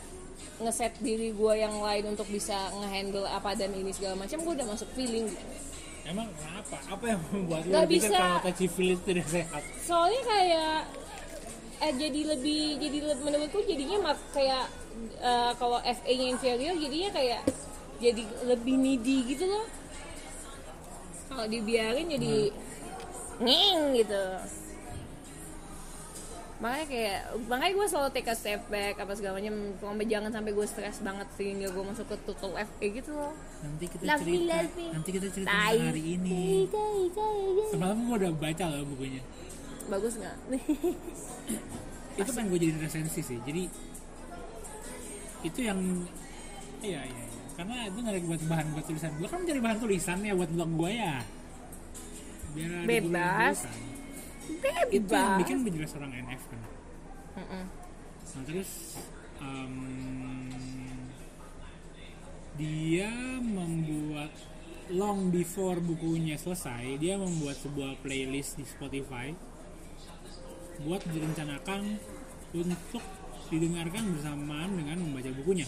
ngeset 0.57 0.93
diri 0.99 1.31
gue 1.31 1.53
yang 1.55 1.75
lain 1.79 2.15
untuk 2.15 2.27
bisa 2.27 2.55
ngehandle 2.71 3.25
apa 3.25 3.53
dan 3.53 3.71
ini 3.71 3.91
segala 3.91 4.15
macam 4.15 4.39
gue 4.39 4.53
udah 4.55 4.67
masuk 4.67 4.89
feeling 4.93 5.27
gitu 5.27 5.45
Emang 6.05 6.29
kenapa? 6.37 6.77
Apa 6.85 7.05
yang 7.09 7.21
membuat 7.33 7.65
lo 7.65 7.71
Nggak 7.73 7.87
bisa. 7.89 8.13
kalau 8.13 8.45
touchy 8.45 8.67
feel 8.69 8.93
itu 8.93 9.03
tidak 9.03 9.25
sehat? 9.25 9.61
soalnya 9.81 10.21
kayak 10.21 10.77
eh, 11.81 11.93
jadi 11.97 12.21
lebih 12.29 12.61
jadi 12.77 12.97
lebih 13.09 13.23
menurutku 13.25 13.59
jadinya 13.65 13.97
mak 14.05 14.19
kayak 14.29 14.65
eh, 15.17 15.51
kalau 15.57 15.81
FA 15.81 16.13
nya 16.13 16.25
inferior 16.29 16.75
jadinya 16.77 17.09
kayak 17.09 17.41
jadi 17.97 18.21
lebih 18.45 18.75
needy 18.77 19.17
gitu 19.27 19.49
loh 19.49 19.65
kalau 21.25 21.49
dibiarin 21.49 22.05
jadi 22.05 22.53
nging 23.41 23.79
gitu 23.97 24.23
makanya 26.55 26.87
kayak 26.87 27.19
makanya 27.51 27.73
gue 27.75 27.87
selalu 27.91 28.09
take 28.15 28.31
a 28.31 28.35
step 28.35 28.61
back 28.71 28.95
apa 28.95 29.11
segala 29.11 29.35
macam 29.35 29.55
sampai 29.75 30.07
jangan 30.07 30.31
sampai 30.31 30.51
gue 30.55 30.65
stres 30.65 30.97
banget 31.03 31.27
sehingga 31.35 31.67
gue 31.67 31.83
masuk 31.83 32.05
ke 32.07 32.15
total 32.23 32.51
FA 32.55 32.85
gitu 32.87 33.11
loh 33.11 33.35
Nanti 33.59 33.85
kita 33.91 34.03
Love 34.05 34.21
me, 34.21 34.31
cerita. 34.31 34.53
love 34.55 34.73
me. 34.77 34.85
Nanti 34.93 35.09
kita 35.11 35.27
cerita 35.33 35.49
Tai. 35.51 35.77
hari 35.81 36.03
ini. 36.15 36.43
Semalam 37.73 37.97
gue 37.97 38.15
udah 38.21 38.31
baca 38.31 38.63
loh 38.69 38.85
bukunya. 38.87 39.21
bagus 39.85 40.13
nggak 40.15 40.35
Itu 42.23 42.31
pengen 42.31 42.47
gue 42.47 42.59
jadi 42.61 42.73
resensi 42.79 43.19
sih. 43.19 43.39
Jadi 43.43 43.63
itu 45.43 45.59
yang 45.59 45.79
iya 46.79 47.03
iya. 47.03 47.23
iya. 47.25 47.25
Karena 47.55 47.75
itu 47.89 47.97
nggak 47.99 48.15
buat 48.23 48.41
bahan 48.47 48.65
buat 48.71 48.85
tulisan. 48.87 49.11
Gue 49.19 49.27
kan 49.27 49.43
mencari 49.43 49.59
bahan 49.59 49.79
tulisan 49.81 50.17
ya 50.23 50.31
buat 50.31 50.51
blog 50.53 50.71
gue 50.77 50.91
ya. 50.95 51.15
Biar 52.55 52.71
ada 52.79 52.87
Bebas. 54.45 54.87
tulisan. 54.89 55.39
Itu 55.41 55.49
yang 55.51 55.63
bikin 55.63 55.75
juga 55.75 55.87
seorang 55.89 56.11
NF 56.13 56.43
kan. 56.51 56.61
Mm-mm. 57.35 57.63
Nah 58.35 58.43
terus 58.47 58.71
em, 59.39 59.75
dia 62.55 63.11
membuat 63.41 64.31
long 64.89 65.33
before 65.33 65.81
bukunya 65.81 66.37
selesai 66.37 66.95
dia 67.01 67.17
membuat 67.17 67.57
sebuah 67.57 67.99
playlist 68.05 68.55
di 68.61 68.65
Spotify 68.65 69.33
buat 70.85 71.01
direncanakan 71.07 71.99
untuk 72.53 73.03
didengarkan 73.49 74.03
bersamaan 74.15 74.77
dengan 74.77 74.97
membaca 75.03 75.31
bukunya. 75.35 75.67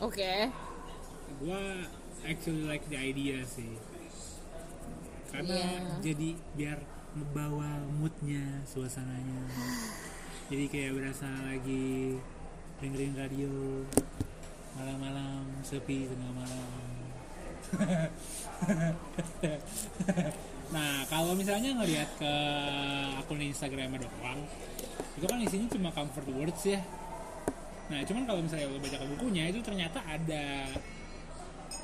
oke 0.00 0.32
Gua 1.42 1.60
actually 2.22 2.64
like 2.64 2.86
the 2.88 2.96
idea 2.96 3.42
sih 3.44 3.74
karena 5.34 5.50
Iya. 5.50 5.70
jadi 5.98 6.28
biar 6.54 6.78
membawa 7.18 7.82
moodnya 7.90 8.62
suasananya. 8.62 9.50
Jadi 10.46 10.64
kayak 10.70 10.94
berasa 10.94 11.26
lagi 11.42 12.14
dengerin 12.78 13.18
radio 13.18 13.50
malam-malam 14.74 15.42
sepi 15.62 16.06
tengah 16.06 16.30
malam. 16.34 16.70
Nah 20.74 21.06
kalau 21.06 21.34
misalnya 21.38 21.70
ngelihat 21.78 22.10
ke 22.18 22.34
akun 23.18 23.42
Instagramnya 23.42 24.06
doang 24.06 24.40
itu 25.14 25.26
kan 25.30 25.38
isinya 25.38 25.68
cuma 25.70 25.90
comfort 25.94 26.26
words 26.34 26.62
ya. 26.66 26.82
Nah 27.90 28.02
cuman 28.02 28.26
kalau 28.26 28.40
misalnya 28.42 28.66
lo 28.70 28.78
baca 28.82 28.98
ke 28.98 29.06
bukunya 29.06 29.50
itu 29.50 29.62
ternyata 29.62 30.02
ada 30.02 30.66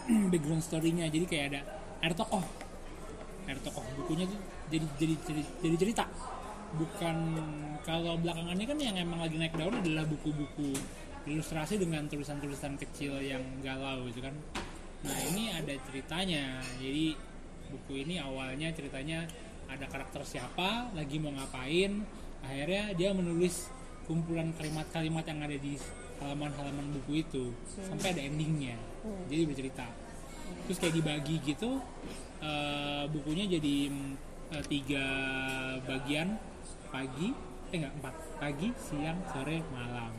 background 0.34 0.62
story-nya. 0.62 1.06
Jadi 1.06 1.26
kayak 1.26 1.46
ada 1.54 1.60
ada 2.02 2.14
tokoh 2.18 2.42
ada 3.56 3.62
tokoh. 3.62 3.84
Bukunya 4.02 4.24
tuh 4.26 4.40
jadi 4.70 4.86
jadi 4.98 5.14
jadi, 5.26 5.42
jadi 5.62 5.76
cerita. 5.76 6.04
Bukan 6.70 7.16
kalau 7.82 8.14
belakangannya 8.22 8.66
kan 8.68 8.78
yang 8.78 8.94
emang 8.94 9.26
lagi 9.26 9.34
naik 9.34 9.58
daun 9.58 9.74
adalah 9.74 10.06
buku-buku 10.06 10.78
ilustrasi 11.26 11.76
dengan 11.76 12.06
tulisan-tulisan 12.08 12.78
kecil 12.80 13.18
yang 13.20 13.42
galau 13.60 14.06
gitu 14.08 14.22
kan. 14.24 14.34
Nah 15.04 15.18
ini 15.34 15.50
ada 15.52 15.74
ceritanya. 15.90 16.62
Jadi 16.78 17.16
buku 17.70 18.06
ini 18.06 18.22
awalnya 18.22 18.70
ceritanya 18.70 19.26
ada 19.70 19.86
karakter 19.86 20.22
siapa 20.24 20.94
lagi 20.94 21.18
mau 21.18 21.34
ngapain. 21.34 22.02
Akhirnya 22.40 22.94
dia 22.96 23.10
menulis 23.12 23.68
kumpulan 24.08 24.50
kalimat-kalimat 24.56 25.22
yang 25.28 25.38
ada 25.44 25.56
di 25.60 25.74
halaman-halaman 26.22 26.86
buku 27.00 27.24
itu. 27.26 27.52
Sampai 27.84 28.14
ada 28.14 28.22
endingnya. 28.24 28.76
Jadi 29.28 29.42
bercerita 29.48 29.86
terus 30.70 30.86
kayak 30.86 31.02
dibagi 31.02 31.42
gitu 31.42 31.82
eh, 32.38 33.04
bukunya 33.10 33.58
jadi 33.58 33.90
eh, 34.54 34.64
tiga 34.70 35.06
bagian 35.82 36.38
pagi 36.94 37.34
eh 37.74 37.76
enggak 37.82 37.94
empat 37.98 38.14
pagi 38.38 38.70
siang 38.78 39.18
sore 39.34 39.66
malam. 39.74 40.14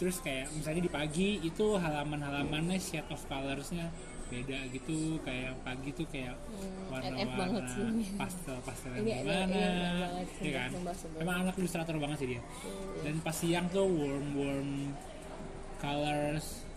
Terus 0.00 0.24
kayak 0.24 0.48
misalnya 0.56 0.88
di 0.88 0.92
pagi 0.92 1.36
itu 1.44 1.76
halaman-halamannya 1.76 2.80
shade 2.80 3.12
of 3.12 3.20
colorsnya 3.28 3.92
beda 4.32 4.56
gitu 4.72 5.20
kayak 5.20 5.52
pagi 5.68 5.92
tuh 5.92 6.08
kayak 6.08 6.40
Hmm, 6.48 6.88
warna-warna 6.88 7.60
pastel 8.16 8.56
pastel 8.64 9.04
yang 9.04 9.20
gimana 9.20 9.52
iya, 9.52 10.24
ya 10.40 10.52
kan? 10.64 10.70
Sumpah, 10.72 10.94
sumpah. 10.96 11.20
emang 11.20 11.36
anak 11.44 11.54
ilustrator 11.60 11.96
banget 12.00 12.24
sih 12.24 12.28
dia. 12.36 12.42
Dan 13.04 13.20
pas 13.20 13.36
siang 13.36 13.68
tuh 13.68 13.84
warm 13.84 14.26
warm 14.32 14.70
colors 15.76 16.69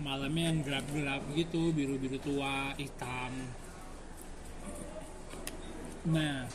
malamnya 0.00 0.50
yang 0.50 0.64
gelap-gelap 0.64 1.22
gitu 1.36 1.76
biru-biru 1.76 2.16
tua 2.18 2.72
hitam. 2.80 3.32
Nah 6.08 6.48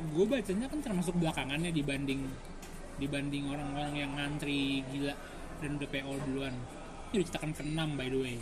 gue 0.00 0.24
bacanya 0.28 0.66
kan 0.68 0.82
termasuk 0.84 1.16
belakangannya 1.16 1.72
dibanding 1.72 2.26
dibanding 3.00 3.48
orang-orang 3.48 3.96
yang 3.96 4.12
ngantri 4.12 4.84
gila 4.92 5.14
dan 5.64 5.80
udah 5.80 5.88
PO 5.88 6.12
duluan. 6.28 6.54
Ini 7.16 7.24
cetakan 7.24 7.56
ke-6 7.56 7.80
by 7.96 8.08
the 8.12 8.18
way. 8.20 8.36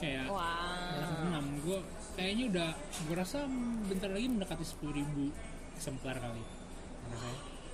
Kayak 0.00 0.32
Wah. 0.32 0.96
enam 1.28 1.60
gue 1.60 1.78
kayaknya 2.16 2.44
udah 2.48 2.68
gue 3.04 3.16
rasa 3.16 3.44
bentar 3.84 4.08
lagi 4.08 4.32
mendekati 4.32 4.64
10.000 4.64 5.04
eksemplar 5.76 6.16
kali 6.16 6.44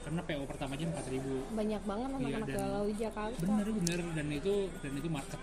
karena 0.06 0.22
PO 0.22 0.46
pertamanya 0.46 0.86
4.000 0.94 1.18
Banyak 1.52 1.82
banget 1.82 2.08
anak-anak 2.12 2.46
dan- 2.46 2.56
galau 2.56 2.84
di 2.86 2.94
Jakarta. 2.96 3.42
bener 3.42 3.68
bener 3.74 4.00
dan 4.14 4.26
itu 4.30 4.54
dan 4.78 4.92
itu 4.94 5.08
market 5.10 5.40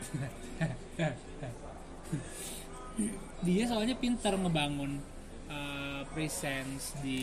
dia 3.44 3.64
soalnya 3.66 3.96
pintar 3.96 4.34
ngebangun 4.34 5.02
uh, 5.48 6.02
presence 6.10 6.96
di 7.00 7.22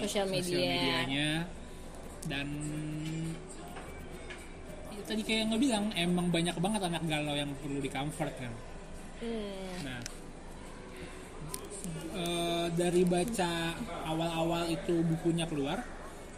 Social 0.00 0.28
media. 0.28 0.54
medianya 0.60 1.30
dan 2.22 2.46
ya, 4.90 5.00
tadi 5.02 5.22
kayak 5.22 5.42
nggak 5.48 5.60
bilang 5.60 5.84
emang 5.96 6.28
banyak 6.28 6.54
banget 6.54 6.80
anak 6.84 7.02
galau 7.04 7.34
yang 7.34 7.50
perlu 7.56 7.78
di 7.78 7.90
comfort 7.90 8.34
kan 8.36 8.54
Hmm. 9.20 9.84
Nah, 9.84 10.00
eh, 12.16 12.66
dari 12.72 13.04
baca 13.04 13.76
awal-awal 14.02 14.64
itu 14.66 15.04
bukunya 15.04 15.44
keluar, 15.44 15.84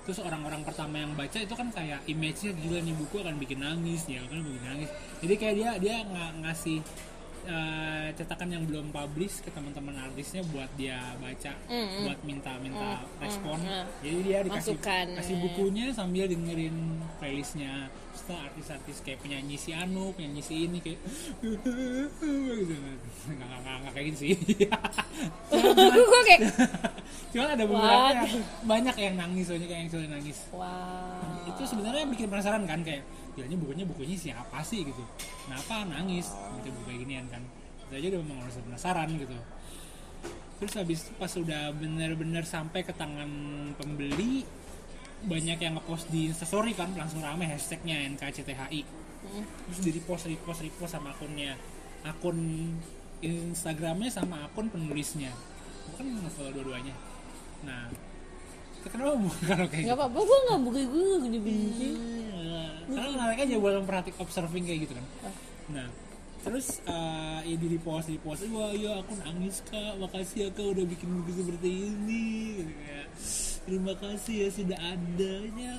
terus 0.03 0.19
orang-orang 0.19 0.63
pertama 0.63 0.99
yang 0.99 1.13
baca 1.13 1.39
itu 1.39 1.53
kan 1.53 1.71
kayak 1.71 2.03
image-nya 2.05 2.53
gila 2.55 2.79
nih 2.79 2.95
buku 2.97 3.17
akan 3.19 3.35
bikin 3.37 3.59
nangis, 3.59 4.03
ya 4.05 4.19
kan 4.25 4.39
bikin 4.39 4.63
nangis. 4.65 4.89
Jadi 5.19 5.35
kayak 5.37 5.55
dia 5.55 5.71
dia 5.79 5.97
nga- 6.05 6.35
ngasih 6.41 6.79
eh, 7.43 8.09
cetakan 8.15 8.49
yang 8.49 8.63
belum 8.63 8.91
publish 8.91 9.43
ke 9.43 9.51
teman-teman 9.51 9.99
artisnya 9.99 10.47
buat 10.47 10.71
dia 10.79 11.03
baca, 11.19 11.51
Mm, 11.67 12.07
buat 12.07 12.19
minta-minta 12.23 13.03
respon. 13.19 13.59
mm. 13.59 13.85
Jadi 13.99 14.19
dia 14.23 14.39
dikasih 14.47 14.79
Masukan, 14.79 15.07
kasih 15.19 15.35
ya. 15.35 15.43
bukunya 15.43 15.87
sambil 15.91 16.25
dengerin 16.27 16.77
playlistnya. 17.19 17.91
Setelah 18.23 18.47
artis-artis 18.47 19.03
kayak 19.03 19.19
penyanyi 19.19 19.59
si 19.59 19.75
Anu, 19.75 20.15
penyanyi 20.15 20.43
si 20.47 20.71
ini 20.71 20.79
kayak 20.79 21.03
gitu 21.43 21.71
nggak 23.35 23.49
nggak 23.51 23.77
nggak 23.83 23.93
kayak 23.99 24.07
gitu 24.15 24.19
sih. 24.23 24.35
Gue 26.07 26.21
kayak 26.23 26.41
Cuman 27.33 27.49
ada 27.57 27.65
beberapa 27.65 28.13
yang 28.13 28.45
banyak 28.69 28.97
yang 29.01 29.15
nangis, 29.17 29.45
soalnya 29.49 29.67
kayak 29.67 29.81
yang 29.89 29.91
sudah 29.91 30.09
nangis. 30.13 30.39
wow. 30.53 31.49
Itu 31.49 31.63
sebenarnya 31.65 32.05
bikin 32.13 32.29
penasaran 32.29 32.63
kan 32.69 32.85
kayak, 32.85 33.03
bilangnya 33.33 33.59
bukunya 33.59 33.85
bukunya 33.89 34.15
siapa 34.15 34.61
sih 34.63 34.85
gitu. 34.85 35.03
Kenapa 35.49 35.89
nangis? 35.89 36.31
Gitu 36.61 36.69
buku 36.71 36.83
kayak 36.87 37.01
ginian 37.03 37.27
kan. 37.33 37.43
Itu 37.89 37.93
aja 37.99 38.07
udah 38.13 38.21
memang 38.21 38.39
harus 38.45 38.57
penasaran 38.61 39.09
gitu. 39.17 39.37
Terus 40.63 40.73
habis 40.79 40.99
itu 41.03 41.13
pas 41.19 41.27
sudah 41.33 41.75
bener-bener 41.75 42.47
sampai 42.47 42.87
ke 42.87 42.95
tangan 42.95 43.27
pembeli, 43.81 44.47
banyak 45.23 45.55
yang 45.57 45.75
ngepost 45.75 46.07
di 46.09 46.27
instastory 46.27 46.73
kan 46.73 46.91
langsung 46.93 47.21
rame 47.21 47.47
hashtagnya 47.47 48.07
NKCTHI 48.11 48.83
Hmm. 49.23 49.47
terus 49.71 49.79
di 49.81 49.91
repost 49.95 50.27
repost 50.27 50.61
repost 50.61 50.93
sama 50.93 51.15
akunnya. 51.15 51.55
Akun 52.03 52.75
Instagramnya 53.23 54.11
sama 54.11 54.43
akun 54.43 54.67
penulisnya. 54.67 55.31
Bukan 55.87 56.19
nge-follow 56.19 56.51
dua-duanya. 56.51 56.91
Nah 57.63 57.87
kenapa 58.83 59.15
bukan 59.15 59.41
kalau 59.47 59.67
kayak 59.71 59.79
Gak 59.79 59.87
gitu? 59.87 59.95
apa-apa, 59.95 60.19
gue 60.19 60.39
gak 60.43 60.61
buka 60.61 60.81
gue 60.83 61.03
gak 61.07 61.21
gede-gede. 61.23 61.89
Hmm, 61.95 62.71
karena 62.91 63.09
menarik 63.15 63.39
aja 63.39 63.55
buat 63.57 63.75
memperhatik 63.79 64.15
observing 64.19 64.65
kayak 64.67 64.81
gitu 64.85 64.93
kan. 64.99 65.07
Nah 65.71 65.87
terus 66.43 66.83
eh 66.85 67.41
ya 67.47 67.57
di 67.57 67.67
repost 67.79 68.11
di 68.11 68.19
repost 68.19 68.43
wah 68.51 68.75
ya 68.75 68.99
aku 68.99 69.15
nangis 69.23 69.63
kak 69.67 69.95
makasih 70.03 70.47
ya 70.47 70.49
kak 70.51 70.67
udah 70.75 70.85
bikin 70.87 71.09
buku 71.23 71.31
seperti 71.39 71.69
ini 71.71 72.25
gitu 72.59 72.73
terima 73.63 73.95
kasih 73.95 74.35
ya 74.47 74.49
sudah 74.51 74.79
adanya 74.79 75.73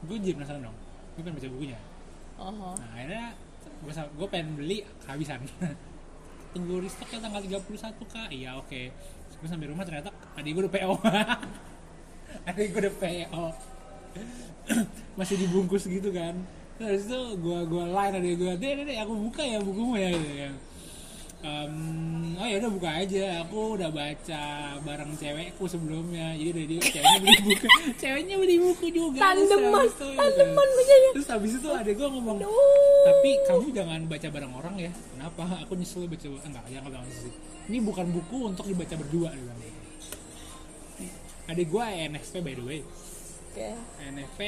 gue 0.00 0.16
jadi 0.16 0.34
penasaran 0.38 0.62
dong 0.70 0.76
gue 1.18 1.22
pengen 1.26 1.36
baca 1.36 1.50
bukunya 1.50 1.78
Oh, 2.40 2.72
Nah 2.72 2.88
akhirnya 2.96 3.36
gue 3.84 3.92
gue 3.92 4.28
pengen 4.32 4.48
beli 4.56 4.80
kehabisan. 5.04 5.44
Tunggu 6.56 6.80
restock 6.80 7.12
ya 7.12 7.20
tanggal 7.20 7.44
31 7.44 8.00
kak. 8.08 8.28
Iya 8.32 8.56
oke. 8.56 8.80
Gue 9.36 9.48
sampai 9.48 9.68
rumah 9.68 9.84
ternyata 9.84 10.08
adik 10.40 10.56
gue 10.56 10.62
udah 10.64 10.72
PO. 10.72 10.94
adik 12.48 12.66
gue 12.72 12.80
udah 12.80 12.94
PO. 12.96 13.44
Masih 15.20 15.36
dibungkus 15.36 15.84
gitu 15.84 16.08
kan. 16.16 16.32
Terus 16.80 17.04
itu 17.12 17.20
gue 17.44 17.60
gue 17.68 17.84
line 17.92 18.14
adik 18.16 18.34
gue, 18.40 18.52
deh 18.56 18.70
deh 18.88 18.98
aku 19.04 19.12
buka 19.28 19.42
ya 19.44 19.58
bukumu 19.60 20.00
ya 20.00 20.08
gitu 20.16 20.32
kan. 20.32 20.54
Em, 21.40 21.74
oh 22.36 22.44
ya 22.48 22.56
udah 22.60 22.70
buka 22.72 22.90
aja. 23.04 23.24
Aku 23.44 23.76
udah 23.76 23.92
baca 23.92 24.44
bareng 24.80 25.12
cewekku 25.20 25.64
sebelumnya. 25.68 26.32
Jadi 26.40 26.50
dari 26.56 26.66
dia 26.72 26.80
ceweknya 26.80 27.20
beli 27.20 27.40
buku, 27.44 27.66
ceweknya 28.02 28.36
beli 28.40 28.56
buku 28.64 28.86
juga. 28.96 29.20
Terus 29.20 29.48
Tandeman, 29.52 29.84
itu, 29.84 29.92
gitu. 29.92 30.08
tandeman 30.16 30.68
bacanya. 30.72 31.10
Terus 31.16 31.28
habis 31.28 31.52
itu 31.60 31.68
ada 31.68 31.90
gue 31.92 32.08
ngomong, 32.16 32.38
Aduh. 32.40 33.04
tapi 33.08 33.30
kamu 33.44 33.66
jangan 33.76 34.00
baca 34.08 34.28
bareng 34.32 34.52
orang 34.56 34.74
ya. 34.80 34.92
Kenapa? 35.12 35.44
Aku 35.68 35.72
nyesel 35.76 36.08
baca 36.08 36.28
enggak, 36.48 36.64
jangan 36.64 36.88
bilang 36.88 37.04
nyesel. 37.04 37.32
Ini 37.68 37.78
bukan 37.84 38.06
buku 38.08 38.38
untuk 38.48 38.64
dibaca 38.64 38.94
berdua 38.96 39.28
dia 39.36 39.40
bilang 39.44 39.60
gitu. 39.60 39.80
Adik 41.52 41.66
gue 41.68 41.84
NFP 42.08 42.34
by 42.40 42.54
the 42.56 42.64
way. 42.64 42.80
Oke. 43.52 43.68
NFP 44.00 44.40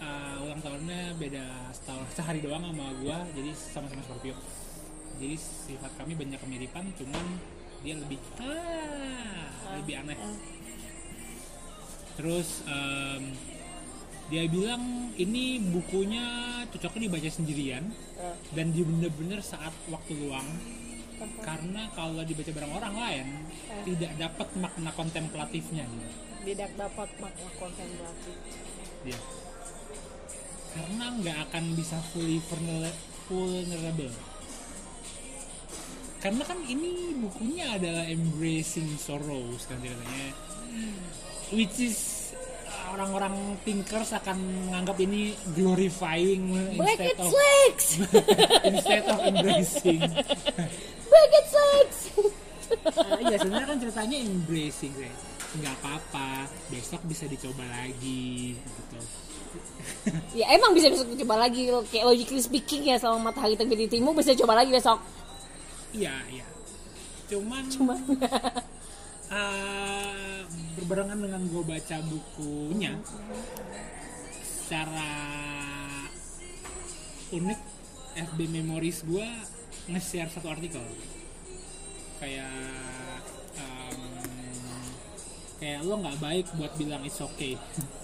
uh, 0.00 0.44
ulang 0.46 0.60
tahunnya 0.62 1.18
beda 1.18 1.44
setahun 1.74 2.06
sehari 2.14 2.40
doang 2.42 2.62
sama 2.62 2.94
gue, 2.98 3.18
jadi 3.36 3.50
sama-sama 3.54 4.02
Scorpio. 4.06 4.34
Jadi 5.18 5.34
sifat 5.36 5.92
kami 5.98 6.14
banyak 6.14 6.38
kemiripan, 6.38 6.84
cuman 6.94 7.24
dia 7.82 7.94
lebih 7.98 8.18
ah, 8.38 9.74
lebih 9.78 9.94
aneh. 10.02 10.18
Terus 12.18 12.66
em, 12.66 13.34
dia 14.30 14.42
bilang 14.50 15.14
ini 15.14 15.62
bukunya 15.62 16.26
cocoknya 16.70 17.06
dibaca 17.06 17.30
sendirian 17.30 17.86
Eh, 18.18 18.34
dan 18.50 18.74
di 18.74 18.82
bener-bener 18.82 19.38
saat 19.38 19.70
waktu 19.86 20.10
luang 20.18 20.42
karena 21.38 21.86
kalau 21.94 22.22
dibaca 22.26 22.50
bareng 22.50 22.74
orang 22.74 22.94
lain 22.98 23.26
tidak 23.86 24.12
dapat 24.18 24.48
makna 24.58 24.90
kontemplatifnya 24.90 25.86
gitu. 25.86 26.08
Tidak 26.50 26.70
dapat 26.74 27.08
makna 27.22 27.50
kontemplatif. 27.62 28.34
Dia. 29.06 29.18
Karena 30.78 31.04
nggak 31.18 31.38
akan 31.50 31.64
bisa 31.74 31.98
fully 32.14 32.38
vulner- 32.46 33.00
vulnerable 33.26 34.14
karena 36.18 36.42
kan 36.46 36.58
ini 36.66 37.18
bukunya 37.18 37.78
adalah 37.78 38.06
embracing 38.06 38.94
sorrows 38.98 39.66
kan 39.66 39.78
ceritanya 39.82 40.30
which 41.50 41.78
is 41.82 42.30
orang-orang 42.94 43.58
thinkers 43.62 44.16
akan 44.16 44.38
menganggap 44.70 44.96
ini 45.02 45.36
glorifying 45.52 46.56
Break 46.74 46.96
instead 46.96 47.18
of 47.20 47.30
legs! 47.36 47.86
instead 48.72 49.04
of 49.04 49.18
embracing 49.28 50.00
its 51.38 51.52
legs! 51.52 51.98
Ah, 52.98 53.16
iya 53.24 53.36
sebenarnya 53.40 53.68
kan 53.68 53.78
ceritanya 53.80 54.16
embracing 54.20 54.92
kayak 54.92 55.16
nggak 55.60 55.74
apa-apa 55.80 56.44
besok 56.68 57.00
bisa 57.08 57.24
dicoba 57.24 57.64
lagi 57.64 58.52
gitu 58.52 59.00
ya 60.32 60.46
emang 60.54 60.72
bisa 60.72 60.88
besok 60.92 61.12
coba 61.24 61.48
lagi 61.48 61.68
kayak 61.92 62.04
logically 62.06 62.42
speaking 62.42 62.82
ya 62.88 62.96
selama 63.00 63.30
matahari 63.32 63.56
terbit 63.56 63.88
di 63.88 63.88
timur 63.98 64.14
bisa 64.16 64.34
coba 64.36 64.58
lagi 64.58 64.70
besok. 64.72 64.98
Iya 65.92 66.14
iya. 66.32 66.46
Cuman 67.28 67.64
cuma 67.68 67.94
uh, 69.28 70.38
berbarengan 70.80 71.18
dengan 71.20 71.42
gue 71.48 71.62
baca 71.64 71.96
bukunya 72.08 72.96
secara 74.42 75.10
unik 77.32 77.60
FB 78.32 78.38
Memories 78.48 79.04
gue 79.04 79.28
nge-share 79.88 80.32
satu 80.32 80.48
artikel. 80.52 80.84
Kayak 82.18 82.50
um, 83.56 84.00
kayak 85.58 85.80
lo 85.84 85.94
nggak 85.98 86.18
baik 86.22 86.46
buat 86.54 86.72
bilang 86.78 87.02
it's 87.02 87.18
okay 87.18 87.58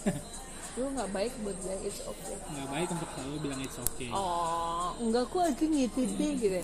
lu 0.75 0.91
nggak 0.91 1.11
baik 1.14 1.33
buat 1.47 1.55
bilang 1.62 1.83
it's 1.87 2.03
okay. 2.03 2.35
Nggak 2.51 2.68
baik 2.75 2.89
untuk 2.91 3.09
selalu 3.14 3.37
bilang 3.47 3.61
it's 3.62 3.79
okay. 3.79 4.11
Oh 4.11 4.91
enggak 4.99 5.31
aku 5.31 5.39
lagi 5.39 5.66
gitu 5.70 6.01
deh 6.18 6.33
gitu 6.35 6.61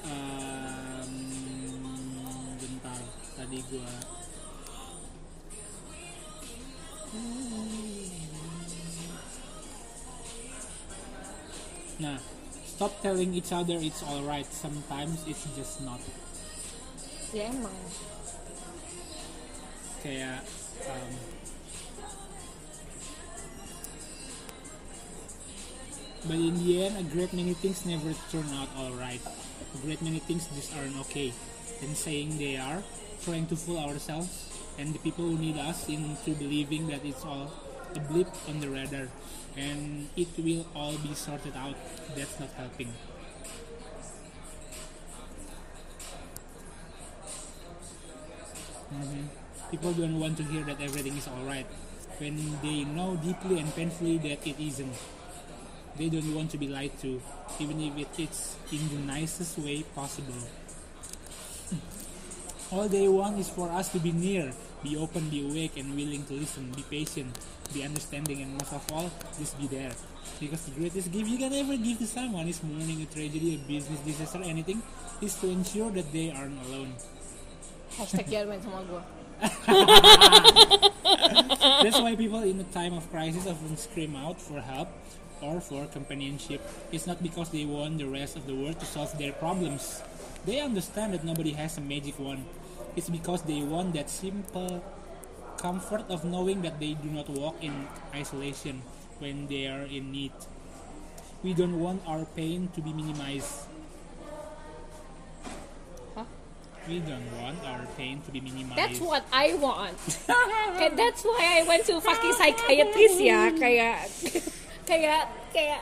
Em, 0.00 1.10
bentar 2.58 3.00
tadi 3.38 3.58
gua 3.70 3.92
nah 12.00 12.16
stop 12.64 12.96
telling 13.04 13.36
each 13.36 13.52
other 13.52 13.76
it's 13.76 14.00
alright. 14.02 14.48
Sometimes 14.48 15.20
it's 15.28 15.44
just 15.52 15.84
not. 15.84 16.00
Ya 17.36 17.52
emang. 17.52 17.76
Kayak 20.00 20.48
um, 20.88 21.12
But 26.26 26.36
in 26.36 26.54
the 26.62 26.84
end, 26.84 26.98
a 26.98 27.02
great 27.02 27.32
many 27.32 27.54
things 27.54 27.86
never 27.86 28.12
turn 28.30 28.46
out 28.54 28.68
alright. 28.76 29.20
A 29.74 29.78
great 29.78 30.02
many 30.02 30.18
things 30.18 30.46
just 30.54 30.76
aren't 30.76 30.98
okay. 31.08 31.32
And 31.82 31.96
saying 31.96 32.38
they 32.38 32.56
are, 32.56 32.82
trying 33.24 33.46
to 33.48 33.56
fool 33.56 33.78
ourselves 33.78 34.50
and 34.78 34.94
the 34.94 34.98
people 35.00 35.24
who 35.24 35.38
need 35.38 35.56
us 35.58 35.88
into 35.88 36.32
believing 36.36 36.88
that 36.88 37.04
it's 37.04 37.24
all 37.24 37.52
a 37.96 38.00
blip 38.00 38.28
on 38.48 38.60
the 38.60 38.68
radar 38.68 39.08
and 39.56 40.08
it 40.16 40.28
will 40.38 40.66
all 40.74 40.96
be 40.98 41.14
sorted 41.14 41.56
out. 41.56 41.74
That's 42.14 42.38
not 42.38 42.50
helping. 42.56 42.92
Mhm. 48.92 49.28
People 49.70 49.92
don't 49.92 50.18
want 50.18 50.36
to 50.38 50.44
hear 50.44 50.64
that 50.64 50.80
everything 50.80 51.16
is 51.16 51.28
alright 51.28 51.66
when 52.18 52.58
they 52.60 52.84
know 52.84 53.16
deeply 53.16 53.60
and 53.60 53.74
painfully 53.74 54.18
that 54.18 54.46
it 54.46 54.58
isn't. 54.58 54.94
They 56.00 56.08
don't 56.08 56.32
want 56.32 56.50
to 56.52 56.56
be 56.56 56.64
lied 56.64 56.96
to, 57.04 57.20
even 57.60 57.76
if 57.76 57.92
it 57.92 58.24
is 58.24 58.56
in 58.72 58.88
the 58.88 59.04
nicest 59.04 59.60
way 59.60 59.84
possible. 59.94 60.40
Hmm. 61.68 61.84
All 62.72 62.88
they 62.88 63.04
want 63.04 63.36
is 63.36 63.52
for 63.52 63.68
us 63.68 63.92
to 63.92 64.00
be 64.00 64.08
near, 64.08 64.48
be 64.82 64.96
open, 64.96 65.28
be 65.28 65.44
awake, 65.44 65.76
and 65.76 65.92
willing 65.92 66.24
to 66.24 66.40
listen, 66.40 66.72
be 66.72 66.88
patient, 66.88 67.36
be 67.74 67.84
understanding, 67.84 68.40
and 68.40 68.56
most 68.56 68.72
of 68.72 68.80
all, 68.96 69.12
just 69.36 69.60
be 69.60 69.68
there. 69.68 69.92
Because 70.40 70.64
the 70.64 70.80
greatest 70.80 71.12
gift 71.12 71.28
you 71.28 71.36
can 71.36 71.52
ever 71.52 71.76
give 71.76 71.98
to 71.98 72.06
someone 72.06 72.48
is 72.48 72.64
mourning 72.64 73.02
a 73.02 73.06
tragedy, 73.12 73.56
a 73.56 73.58
business 73.68 74.00
disaster, 74.00 74.40
anything, 74.40 74.80
is 75.20 75.34
to 75.44 75.52
ensure 75.52 75.90
that 75.90 76.10
they 76.14 76.32
aren't 76.32 76.56
alone. 76.64 76.96
hashtag 78.00 78.24
jangan 78.30 78.56
main 78.56 78.62
sama 78.64 78.80
gue 78.88 79.02
That's 81.80 81.96
why 81.96 82.12
people 82.16 82.44
in 82.44 82.60
a 82.60 82.68
time 82.76 82.92
of 82.92 83.08
crisis 83.10 83.46
often 83.48 83.76
scream 83.76 84.16
out 84.16 84.40
for 84.40 84.60
help 84.60 84.88
or 85.42 85.60
for 85.60 85.86
companionship. 85.86 86.60
It's 86.92 87.06
not 87.06 87.22
because 87.22 87.50
they 87.50 87.64
want 87.64 87.98
the 87.98 88.06
rest 88.06 88.36
of 88.36 88.46
the 88.46 88.54
world 88.54 88.78
to 88.80 88.86
solve 88.86 89.16
their 89.18 89.32
problems. 89.32 90.02
They 90.46 90.60
understand 90.60 91.14
that 91.14 91.24
nobody 91.24 91.52
has 91.52 91.76
a 91.78 91.80
magic 91.80 92.18
wand. 92.18 92.44
It's 92.96 93.08
because 93.08 93.42
they 93.42 93.62
want 93.62 93.94
that 93.94 94.10
simple 94.10 94.82
comfort 95.58 96.08
of 96.08 96.24
knowing 96.24 96.62
that 96.62 96.80
they 96.80 96.94
do 96.94 97.08
not 97.08 97.28
walk 97.28 97.56
in 97.60 97.86
isolation 98.14 98.82
when 99.18 99.46
they 99.46 99.66
are 99.66 99.84
in 99.84 100.10
need. 100.10 100.32
We 101.42 101.52
don't 101.54 101.78
want 101.78 102.02
our 102.06 102.24
pain 102.36 102.68
to 102.74 102.80
be 102.80 102.92
minimized. 102.92 103.68
We 106.88 106.98
don't 107.00 107.28
want 107.38 107.60
our 107.64 107.86
pain 107.96 108.20
to 108.24 108.32
be 108.32 108.40
minimized. 108.40 108.76
That's 108.76 109.00
what 109.00 109.24
I 109.32 109.52
want. 109.54 110.00
Kayak 110.80 110.96
that's 110.96 111.22
why 111.22 111.60
I 111.60 111.68
went 111.68 111.84
to 111.86 112.00
fucking 112.00 112.32
psychiatrist 112.40 113.20
ya. 113.20 113.52
Kayak 113.52 114.08
kayak 114.90 115.22
kayak 115.54 115.80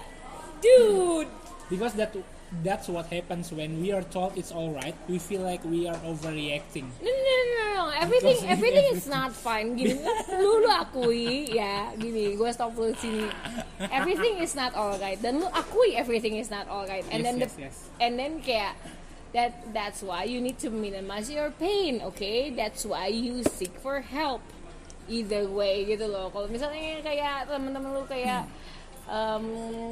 dude. 0.60 1.28
because 1.68 1.96
that 1.96 2.12
that's 2.60 2.88
what 2.88 3.04
happens 3.08 3.52
when 3.52 3.76
we 3.80 3.92
are 3.92 4.04
told 4.08 4.32
it's 4.32 4.52
all 4.52 4.72
right 4.72 4.96
we 5.04 5.16
feel 5.16 5.40
like 5.40 5.60
we 5.64 5.84
are 5.84 5.96
overreacting 6.04 6.88
No, 7.00 7.08
no, 7.08 7.32
no, 7.32 7.44
no, 7.48 7.64
no. 7.76 7.84
Everything, 7.98 8.36
Because 8.36 8.52
everything 8.52 8.86
is 8.94 9.06
not 9.06 9.32
fine. 9.32 9.74
Gini, 9.74 9.98
lu 10.38 10.62
lu 10.62 10.70
akui 10.70 11.50
ya, 11.50 11.90
gini, 11.94 12.36
gue 12.36 12.50
stop 12.52 12.72
lu 12.74 12.94
sini. 12.94 13.26
Everything 13.90 14.38
is 14.38 14.54
not 14.54 14.70
alright. 14.76 15.18
Dan 15.18 15.40
lu 15.42 15.48
akui 15.50 15.94
everything 15.94 16.38
is 16.38 16.46
not 16.48 16.68
alright. 16.68 17.02
And 17.10 17.22
Yes, 17.22 17.26
then 17.26 17.34
the, 17.42 17.48
yes, 17.48 17.56
yes. 17.58 17.76
and 17.98 18.12
then 18.18 18.32
kayak 18.38 18.74
that 19.34 19.52
that's 19.74 20.00
why 20.00 20.24
you 20.24 20.38
need 20.38 20.58
to 20.62 20.70
minimize 20.70 21.26
your 21.28 21.50
pain, 21.50 22.00
okay? 22.12 22.50
That's 22.50 22.86
why 22.86 23.10
you 23.10 23.42
seek 23.44 23.74
for 23.82 23.98
help. 24.00 24.40
Either 25.08 25.48
way 25.48 25.88
gitu 25.88 26.04
loh. 26.06 26.28
Kalau 26.28 26.46
misalnya 26.46 27.00
kayak 27.00 27.48
teman-teman 27.48 27.96
lu 27.96 28.04
kayak 28.04 28.44
um, 29.08 29.44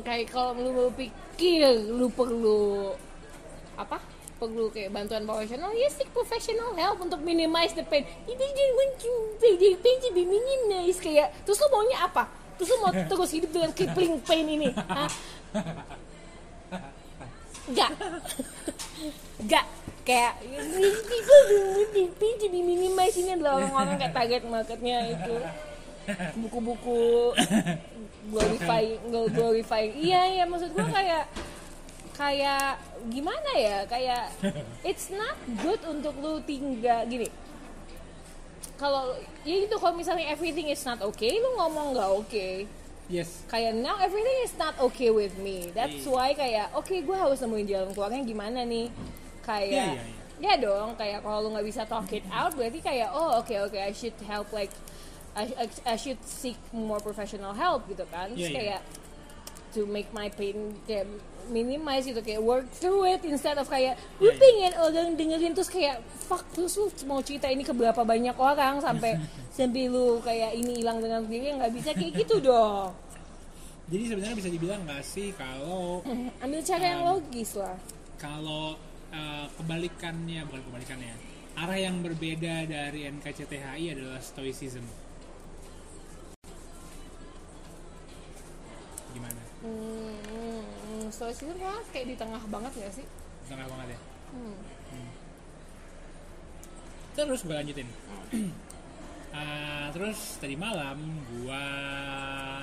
kayak 0.04 0.30
kalau 0.30 0.54
lu 0.54 0.92
pikir 0.94 1.72
lu 1.90 2.06
perlu 2.12 2.92
apa 3.76 4.00
perlu 4.36 4.68
kayak 4.68 4.92
bantuan 4.92 5.24
profesional 5.24 5.72
ya 5.72 5.88
seek 5.88 6.12
professional 6.12 6.76
help 6.76 7.00
untuk 7.00 7.20
minimize 7.24 7.72
the 7.72 7.84
pain 7.88 8.04
ini 8.28 8.44
dia 8.52 8.66
the 9.40 9.70
pain 9.80 9.96
to 10.04 10.12
be 10.12 10.28
minimize 10.28 11.00
kayak 11.00 11.32
terus 11.48 11.56
lu 11.64 11.68
maunya 11.72 12.04
apa 12.04 12.28
terus 12.60 12.68
lu 12.72 12.78
mau 12.84 12.92
terus 12.92 13.30
hidup 13.32 13.50
dengan 13.52 13.70
crippling 13.72 14.20
pain 14.20 14.44
ini 14.44 14.68
Hah? 14.72 15.08
Enggak 17.66 17.90
Enggak 19.42 19.66
Kayak 20.06 20.38
want 20.38 21.90
the 21.90 22.04
pain 22.14 22.34
to 22.38 22.46
be 22.46 22.60
minimize 22.62 23.18
Ini 23.18 23.34
adalah 23.34 23.58
orang-orang 23.58 23.98
kayak 23.98 24.14
target 24.14 24.42
marketnya 24.46 24.96
itu 25.10 25.34
Buku-buku 26.38 27.34
Glorifying 28.30 29.00
Glorifying. 29.10 29.92
Iya 29.98 30.20
iya 30.32 30.44
maksud 30.46 30.74
gue 30.74 30.86
kayak 30.86 31.24
kayak 32.16 32.80
gimana 33.12 33.50
ya? 33.54 33.78
Kayak 33.86 34.32
it's 34.82 35.12
not 35.12 35.36
good 35.62 35.80
untuk 35.86 36.14
lu 36.18 36.40
tinggal 36.42 37.06
gini. 37.06 37.28
Kalau 38.76 39.16
ya 39.46 39.56
itu 39.64 39.76
kalau 39.80 39.96
misalnya 39.96 40.28
everything 40.28 40.68
is 40.68 40.84
not 40.84 41.00
okay 41.00 41.40
lu 41.40 41.56
ngomong 41.56 41.96
nggak 41.96 42.10
okay. 42.24 42.54
Yes. 43.06 43.46
Kayak 43.46 43.78
now 43.78 43.96
everything 44.02 44.38
is 44.42 44.54
not 44.58 44.74
okay 44.82 45.14
with 45.14 45.38
me. 45.38 45.70
Iya. 45.70 45.74
that's 45.74 46.04
why 46.04 46.34
kayak 46.34 46.74
oke 46.74 46.90
gue 46.90 47.16
harus 47.16 47.38
nemuin 47.38 47.66
jalan 47.70 47.90
keluarnya 47.94 48.22
gimana 48.26 48.60
nih? 48.66 48.90
Kayak 49.46 49.70
Iya, 49.70 49.86
iya, 49.94 50.04
ya 50.36 50.52
dong 50.60 50.98
kayak 50.98 51.24
kalau 51.24 51.46
lu 51.46 51.48
nggak 51.54 51.66
bisa 51.66 51.82
talk 51.88 52.10
it 52.12 52.26
out 52.28 52.52
berarti 52.52 52.82
kayak 52.82 53.08
oh 53.14 53.40
oke 53.40 53.54
oke 53.70 53.78
I 53.78 53.94
should 53.94 54.16
help 54.28 54.50
like 54.52 54.68
I, 55.36 55.44
I, 55.54 55.66
I 55.84 55.96
should 55.96 56.16
seek 56.24 56.56
more 56.72 56.98
professional 56.98 57.52
help 57.52 57.84
gitu 57.86 58.08
kan. 58.08 58.32
Terus 58.32 58.48
iya. 58.48 58.56
kayak 58.56 58.80
to 59.70 59.84
make 59.84 60.08
my 60.10 60.32
pain 60.32 60.72
kayak 60.88 61.04
minimize 61.46 62.02
gitu 62.02 62.18
kayak 62.18 62.40
work 62.40 62.64
through 62.72 63.04
it 63.04 63.20
instead 63.22 63.54
of 63.54 63.68
kayak 63.68 63.94
Iya, 64.16 64.18
lu 64.18 64.30
iya. 64.32 64.40
pengen 64.40 64.72
orang 64.80 65.08
dengerin 65.14 65.52
terus 65.52 65.68
kayak 65.68 66.00
fuck 66.24 66.42
terus 66.50 66.74
lu 66.74 66.88
mau 67.04 67.20
cerita 67.20 67.46
ini 67.46 67.60
ke 67.60 67.70
berapa 67.70 68.00
banyak 68.00 68.34
orang 68.34 68.80
sampai 68.80 69.20
sampai 69.56 69.86
lu 69.86 70.18
kayak 70.20 70.56
ini 70.56 70.80
hilang 70.80 70.98
dengan 70.98 71.22
sendiri 71.22 71.54
nggak 71.54 71.70
bisa 71.70 71.90
kayak 71.92 72.12
gitu 72.16 72.40
dong. 72.48 72.96
Jadi 73.86 74.02
sebenarnya 74.10 74.34
bisa 74.34 74.50
dibilang 74.50 74.80
nggak 74.82 75.04
sih 75.04 75.30
kalau 75.36 76.00
ambil 76.42 76.60
cara 76.60 76.84
yang 76.86 77.02
Um, 77.04 77.08
logis 77.14 77.50
lah. 77.54 77.76
kalau 78.16 78.74
uh, 79.12 79.46
kebalikannya 79.54 80.40
bukan 80.48 80.62
kebalikannya 80.66 81.14
arah 81.54 81.78
yang 81.78 82.00
berbeda 82.00 82.64
dari 82.64 83.06
NKCTHI 83.06 83.92
adalah 83.92 84.18
stoicism 84.18 84.82
Hmm, 91.16 91.32
stoicism 91.32 91.56
kan 91.56 91.80
kayak 91.96 92.12
di 92.12 92.16
tengah 92.20 92.42
banget 92.52 92.76
gak 92.76 92.92
sih? 92.92 93.06
tengah 93.48 93.64
banget 93.72 93.96
ya? 93.96 93.98
Hmm. 94.36 94.56
terus 97.16 97.40
gue 97.40 97.56
lanjutin. 97.56 97.88
Ah, 99.36 99.92
terus 99.92 100.40
tadi 100.40 100.56
malam 100.56 100.96
gua 101.28 101.60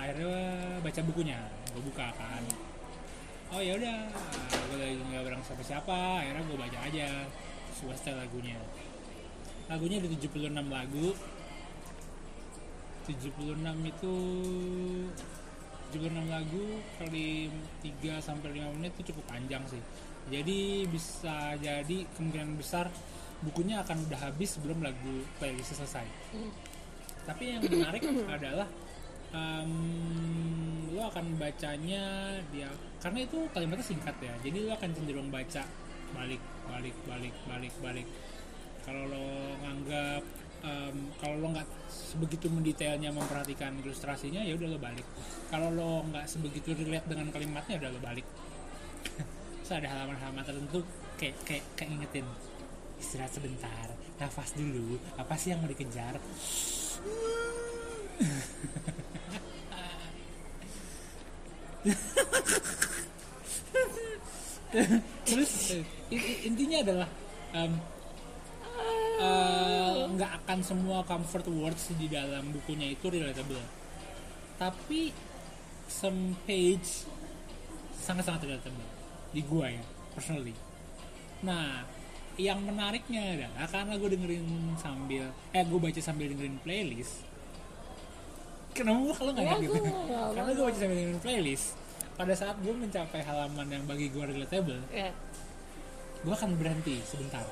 akhirnya 0.01 0.41
baca 0.81 1.01
bukunya. 1.05 1.37
Gue 1.69 1.85
buka 1.85 2.09
kan. 2.17 2.41
Oh 3.53 3.61
ya 3.61 3.77
udah. 3.77 4.09
Gue 4.49 4.77
lagi 4.81 4.97
nggak 4.97 5.21
bareng 5.21 5.43
siapa 5.45 5.61
siapa 5.61 6.25
akhirnya 6.25 6.41
gue 6.49 6.57
baca 6.57 6.79
aja 6.81 7.29
gue 7.77 7.93
setel 7.93 8.17
lagunya. 8.17 8.57
Lagunya 9.69 10.01
ada 10.01 10.09
76 10.17 10.49
lagu. 10.49 11.13
76 13.05 13.21
itu 13.93 14.15
76 15.93 16.09
lagu 16.25 16.65
kali 16.97 17.53
3 17.85 18.17
sampai 18.17 18.49
5 18.57 18.75
menit 18.81 18.91
itu 18.97 19.13
cukup 19.13 19.25
panjang 19.29 19.61
sih. 19.69 19.81
Jadi 20.33 20.89
bisa 20.89 21.53
jadi 21.61 21.97
kemungkinan 22.17 22.57
besar 22.57 22.89
bukunya 23.43 23.83
akan 23.83 24.07
udah 24.07 24.19
habis 24.31 24.55
sebelum 24.57 24.81
lagu 24.81 25.21
playlistnya 25.37 25.83
selesai. 25.83 26.07
Hmm. 26.33 26.51
tapi 27.23 27.55
yang 27.55 27.63
menarik 27.63 28.03
adalah 28.35 28.67
em, 29.31 29.71
lo 30.91 31.07
akan 31.07 31.39
bacanya 31.39 32.35
dia 32.51 32.67
karena 32.99 33.23
itu 33.23 33.47
kalimatnya 33.55 33.85
singkat 33.87 34.11
ya 34.19 34.35
jadi 34.43 34.67
lo 34.67 34.75
akan 34.75 34.91
cenderung 34.91 35.31
baca 35.31 35.63
balik 36.13 36.43
balik 36.69 36.95
balik 37.07 37.35
balik 37.47 37.73
balik. 37.81 38.07
Kalau 38.83 39.07
lo 39.07 39.55
nganggap 39.63 40.23
em, 40.63 41.11
kalau 41.19 41.35
lo 41.43 41.47
nggak 41.51 41.67
sebegitu 41.91 42.47
mendetailnya 42.47 43.11
memperhatikan 43.11 43.75
ilustrasinya 43.83 44.41
ya 44.41 44.55
udah 44.55 44.67
lo 44.71 44.79
balik. 44.79 45.05
Kalau 45.51 45.69
lo 45.75 46.07
nggak 46.07 46.25
sebegitu 46.25 46.73
relate 46.73 47.07
dengan 47.11 47.27
kalimatnya 47.29 47.75
udah 47.83 47.89
lo 47.91 47.99
balik. 47.99 48.25
Terus 49.63 49.71
ada 49.75 49.87
halaman-halaman 49.91 50.43
tertentu 50.47 50.83
kayak 51.19 51.35
kayak 51.43 51.63
kayak 51.75 51.91
ingetin 51.91 52.27
istirahat 52.99 53.35
sebentar 53.35 53.91
nafas 54.17 54.55
dulu 54.55 54.95
apa 55.19 55.35
sih 55.35 55.51
yang 55.51 55.59
mau 55.59 55.67
dikejar? 55.67 56.15
Terus 65.27 65.53
intinya 66.47 66.77
adalah 66.81 67.09
em, 67.53 67.77
nggak 70.13 70.31
akan 70.43 70.59
semua 70.61 71.01
comfort 71.03 71.47
words 71.49 71.91
di 71.97 72.07
dalam 72.07 72.53
bukunya 72.53 72.93
itu 72.93 73.09
relatable. 73.09 73.61
Tapi 74.57 75.09
some 75.89 76.37
page 76.47 77.07
sangat-sangat 77.99 78.47
relatable. 78.47 78.87
Di 79.33 79.41
gua 79.43 79.71
ya 79.71 79.83
personally. 80.13 80.53
Nah 81.43 81.83
yang 82.33 82.65
menariknya 82.65 83.21
adalah 83.37 83.69
karena 83.69 83.93
gue 83.93 84.09
dengerin 84.17 84.45
sambil 84.81 85.29
eh 85.53 85.61
gue 85.61 85.77
baca 85.77 86.01
sambil 86.01 86.33
dengerin 86.33 86.57
playlist 86.65 87.21
kenapa 88.73 89.13
kalau 89.13 89.31
nggak 89.37 89.45
Ya, 89.45 89.55
gitu 89.61 89.79
karena 90.33 90.51
gue 90.57 90.65
baca 90.65 90.77
sambil 90.81 90.97
dengerin 90.97 91.21
playlist 91.21 91.77
pada 92.17 92.33
saat 92.33 92.57
gue 92.57 92.73
mencapai 92.73 93.21
halaman 93.21 93.67
yang 93.69 93.85
bagi 93.85 94.09
gue 94.09 94.23
relatable 94.25 94.81
Ya, 94.89 95.13
gue 96.25 96.33
akan 96.33 96.57
berhenti 96.57 97.05
sebentar 97.05 97.45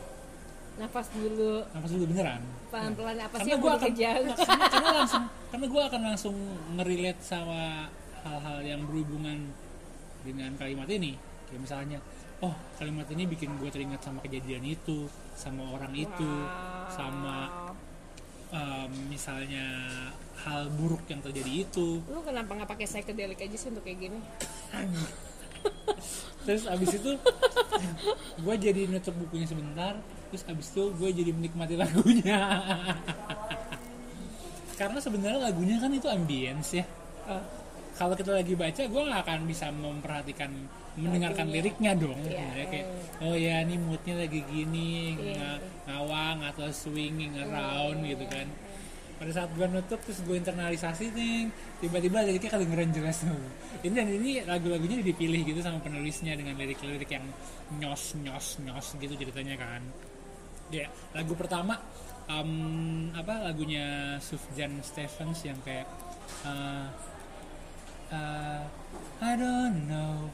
nafas 0.80 1.08
dulu, 1.12 1.64
nafas 1.76 1.92
dulu 1.92 2.06
beneran. 2.12 2.42
Pelan-pelan 2.72 3.18
apa 3.20 3.36
sih 3.36 3.40
karena 3.44 3.52
yang 3.52 3.62
gue 3.62 3.72
akan 3.76 3.92
karena, 4.40 4.66
karena 4.72 4.90
langsung 5.04 5.24
karena 5.52 5.66
gue 5.68 5.82
akan 5.92 6.02
langsung 6.08 6.36
ngerelate 6.80 7.22
sama 7.22 7.92
hal-hal 8.24 8.60
yang 8.64 8.82
berhubungan 8.88 9.52
dengan 10.24 10.52
kalimat 10.56 10.88
ini. 10.88 11.18
Kayak 11.52 11.62
misalnya 11.68 12.00
oh 12.42 12.56
kalimat 12.80 13.06
ini 13.12 13.24
bikin 13.28 13.54
gue 13.60 13.70
teringat 13.70 14.02
sama 14.02 14.24
kejadian 14.24 14.66
itu 14.66 15.06
sama 15.38 15.76
orang 15.76 15.94
itu 15.94 16.32
Wow. 16.32 16.90
sama 16.92 17.36
em, 18.52 18.92
misalnya 19.08 19.64
hal 20.44 20.68
buruk 20.74 21.08
yang 21.08 21.22
terjadi 21.24 21.68
itu. 21.68 22.02
Lu 22.04 22.20
kenapa 22.26 22.52
nggak 22.52 22.70
pakai 22.70 22.88
psychedelic 22.90 23.40
aja 23.40 23.58
sih 23.58 23.70
untuk 23.72 23.86
kayak 23.86 24.00
gini? 24.10 24.20
terus 26.42 26.66
abis 26.66 26.96
itu 26.96 27.12
gue 28.38 28.56
jadi 28.58 28.82
nutup 28.88 29.14
bukunya 29.16 29.46
sebentar 29.46 29.94
terus 30.28 30.44
abis 30.46 30.68
itu 30.70 30.84
gue 30.92 31.10
jadi 31.12 31.32
menikmati 31.32 31.76
lagunya 31.76 32.40
karena 34.74 34.98
sebenarnya 34.98 35.40
lagunya 35.44 35.78
kan 35.78 35.92
itu 35.92 36.08
ambience 36.08 36.72
ya 36.74 36.86
Oh, 37.22 37.38
kalau 37.94 38.18
kita 38.18 38.34
lagi 38.34 38.58
baca 38.58 38.82
gue 38.82 39.02
nggak 39.04 39.22
akan 39.22 39.40
bisa 39.46 39.70
memperhatikan 39.70 40.50
mendengarkan 40.98 41.46
Lagunya. 41.46 41.62
liriknya 41.62 41.92
dong 41.94 42.18
Iya. 42.20 42.48
Ya, 42.52 42.66
kayak 42.66 42.88
oh 43.22 43.36
ya 43.38 43.62
ini 43.62 43.78
moodnya 43.78 44.16
lagi 44.18 44.42
gini 44.44 45.14
Iya. 45.14 45.38
nga- 45.38 45.62
ngawang 45.86 46.38
atau 46.44 46.66
swinging 46.68 47.38
around 47.38 48.02
gitu 48.02 48.26
kan 48.26 48.50
pada 49.22 49.38
saat 49.38 49.54
gue 49.54 49.68
nutup 49.70 50.02
terus 50.02 50.18
gue 50.26 50.34
internalisasi 50.34 51.14
nih 51.14 51.46
tiba-tiba 51.78 52.26
liriknya 52.26 52.58
kedengeran 52.58 52.90
jelas 52.90 53.22
tuh. 53.22 53.38
Ini 53.86 53.94
dan 53.94 54.10
ini 54.10 54.42
lagu-lagunya 54.42 54.98
dipilih 55.06 55.46
gitu 55.46 55.62
sama 55.62 55.78
penulisnya 55.78 56.34
dengan 56.34 56.58
lirik-lirik 56.58 57.06
yang 57.06 57.22
nyos 57.78 58.18
nyos 58.18 58.58
nyos 58.66 58.98
gitu 58.98 59.14
ceritanya 59.14 59.62
kan. 59.62 59.86
Ya 60.74 60.90
lagu 61.14 61.38
pertama 61.38 61.78
em, 62.26 63.14
apa 63.14 63.46
lagunya 63.46 64.18
Sufjan 64.18 64.82
Stevens 64.82 65.46
yang 65.46 65.62
kayak 65.62 65.86
eh, 66.50 66.88
uh, 68.10 68.66
I 69.22 69.32
don't 69.38 69.86
know 69.86 70.34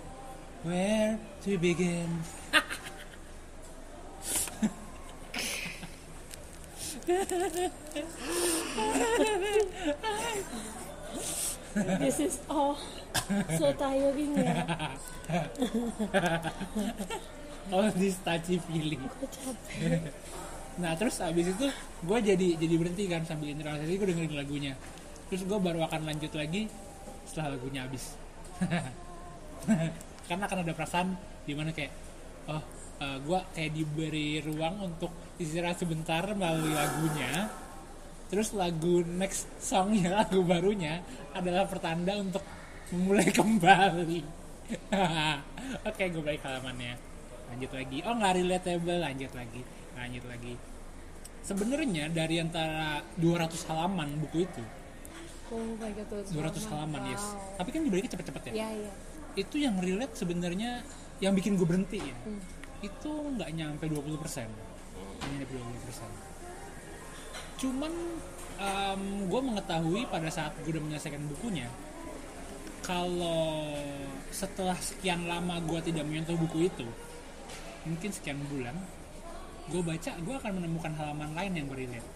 where 0.64 1.20
to 1.44 1.60
begin. 1.60 2.24
This 12.02 12.20
is 12.20 12.40
all 12.50 12.78
so 13.54 13.70
tiring 13.78 14.38
ya. 14.38 14.66
All 17.74 17.92
this 17.92 18.16
touchy 18.24 18.58
feeling. 18.64 19.04
Capek. 19.30 20.02
Nah 20.78 20.94
terus 20.94 21.18
abis 21.26 21.58
itu 21.58 21.74
gue 22.06 22.20
jadi 22.22 22.54
jadi 22.54 22.76
berhenti 22.78 23.10
kan 23.10 23.26
sambil 23.26 23.50
internalisasi 23.50 23.98
gue 23.98 24.14
dengerin 24.14 24.38
lagunya. 24.38 24.78
Terus 25.26 25.50
gue 25.50 25.58
baru 25.58 25.82
akan 25.90 26.06
lanjut 26.06 26.30
lagi 26.38 26.70
setelah 27.26 27.58
lagunya 27.58 27.82
habis. 27.82 28.14
Karena 30.30 30.46
akan 30.46 30.60
ada 30.62 30.78
perasaan 30.78 31.18
di 31.50 31.58
mana 31.58 31.74
kayak 31.74 31.90
oh 32.54 32.62
gue 33.02 33.40
kayak 33.58 33.74
diberi 33.74 34.38
ruang 34.46 34.94
untuk 34.94 35.10
istirahat 35.42 35.82
sebentar 35.82 36.22
melalui 36.38 36.70
lagunya. 36.70 37.50
Terus 38.28 38.52
lagu 38.52 39.02
next 39.04 39.48
songnya 39.58 40.24
lagu 40.24 40.44
barunya 40.44 41.00
adalah 41.32 41.64
pertanda 41.66 42.16
untuk 42.16 42.44
memulai 42.92 43.32
kembali. 43.40 44.20
Oke 45.90 46.04
gue 46.08 46.24
balik 46.24 46.44
halamannya. 46.44 46.94
Lanjut 47.48 47.72
lagi. 47.72 47.98
Oh 48.04 48.14
nggak 48.14 48.34
relatable 48.36 49.00
lanjut 49.00 49.32
lagi. 49.32 49.62
Lanjut 49.96 50.26
lagi. 50.28 50.54
Sebenarnya 51.42 52.12
dari 52.12 52.44
antara 52.44 53.00
200 53.16 53.56
halaman 53.72 54.20
buku 54.20 54.44
itu 54.44 54.64
Oh 55.48 55.64
my 55.80 55.96
god, 55.96 56.28
200 56.28 56.60
halaman 56.68 57.08
yes 57.08 57.24
tapi 57.56 57.72
kan 57.72 57.80
dibaliknya 57.80 58.12
cepet-cepet 58.12 58.52
ya 58.52 58.68
Ya 58.68 58.70
ya. 58.84 58.92
itu 59.40 59.56
yang 59.56 59.80
relate 59.80 60.12
sebenarnya 60.12 60.84
yang 61.24 61.32
bikin 61.32 61.56
gue 61.56 61.64
berhenti 61.64 62.04
ya 62.04 62.16
Hmm. 62.28 62.44
itu 62.84 63.08
nggak 63.08 63.48
nyampe 63.56 63.88
20% 63.88 64.44
hanya 64.44 65.36
nyampe 65.40 65.56
20% 65.56 66.27
cuman 67.58 67.94
gue 69.30 69.42
mengetahui 69.42 70.10
pada 70.10 70.30
saat 70.34 70.54
gue 70.66 70.74
udah 70.74 70.82
menyelesaikan 70.82 71.22
bukunya 71.30 71.70
kalau 72.82 73.70
setelah 74.34 74.78
sekian 74.82 75.30
lama 75.30 75.62
gue 75.62 75.80
tidak 75.86 76.08
menyentuh 76.08 76.38
buku 76.38 76.70
itu 76.70 76.88
mungkin 77.86 78.10
sekian 78.10 78.42
bulan 78.50 78.74
gue 79.70 79.82
baca 79.84 80.12
gue 80.18 80.36
akan 80.38 80.52
menemukan 80.58 80.94
halaman 80.96 81.36
lain 81.36 81.54
yang 81.54 81.68
berrelate. 81.70 82.08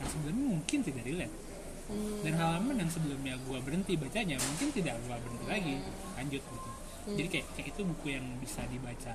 Yang 0.00 0.08
sebelumnya 0.16 0.46
mungkin 0.56 0.78
tidak 0.80 1.04
relate. 1.04 1.34
Hmm. 1.90 2.22
dan 2.22 2.38
halaman 2.38 2.78
yang 2.78 2.90
sebelumnya 2.90 3.34
gua 3.42 3.58
berhenti 3.58 3.98
bacanya 3.98 4.38
mungkin 4.38 4.70
tidak 4.70 4.94
gua 5.02 5.18
berhenti 5.18 5.46
lagi 5.50 5.76
lanjut 6.14 6.42
gitu. 6.42 6.70
Jadi 7.18 7.28
kayak 7.28 7.46
kayak 7.58 7.68
itu 7.74 7.82
buku 7.82 8.06
yang 8.14 8.26
bisa 8.38 8.62
dibaca 8.70 9.12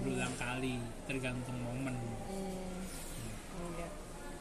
berulang 0.00 0.32
kali 0.40 0.80
tergantung 1.04 1.58
momen. 1.60 1.92
Hmm. 1.92 2.63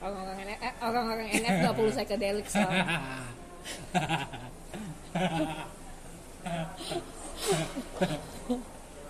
Orang-orang 0.03 0.37
NF, 0.43 0.59
eh, 0.59 0.73
orang-orang 0.83 1.27
NF 1.31 1.55
gak 1.63 1.75
perlu 1.79 1.91
psychedelic 1.95 2.47
soalnya. 2.51 2.99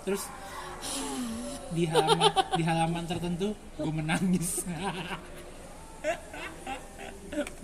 terus 0.03 0.27
di 1.73 1.87
halaman 1.89 2.29
di 2.53 2.63
halaman 2.63 3.03
tertentu 3.09 3.57
gue 3.81 3.89
menangis. 3.89 4.61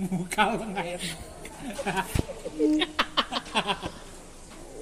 Muka 0.02 0.58
lo 0.58 0.66
nggak 0.74 0.98
enak 0.98 1.20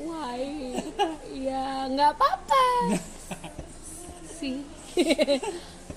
why? 0.07 0.43
Ya 1.33 1.89
nggak 1.91 2.11
apa-apa. 2.15 2.65
Sih 4.37 4.63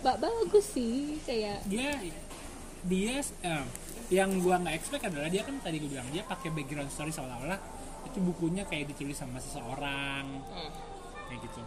Mbak 0.01 0.17
bagus 0.17 0.67
sih 0.73 1.21
kayak 1.29 1.61
dia 1.69 1.93
dia 2.85 3.20
eh, 3.20 3.64
yang 4.11 4.41
gua 4.43 4.59
nggak 4.59 4.74
expect 4.74 5.05
adalah 5.07 5.31
dia 5.31 5.47
kan 5.47 5.55
tadi 5.62 5.78
gue 5.78 5.87
bilang 5.87 6.09
dia 6.11 6.26
pakai 6.26 6.51
background 6.51 6.91
story 6.91 7.14
seolah-olah 7.14 7.61
itu 8.11 8.18
bukunya 8.18 8.66
kayak 8.66 8.91
ditulis 8.91 9.14
sama 9.14 9.39
seseorang. 9.39 10.26
Kayak 11.31 11.41
gitu. 11.47 11.62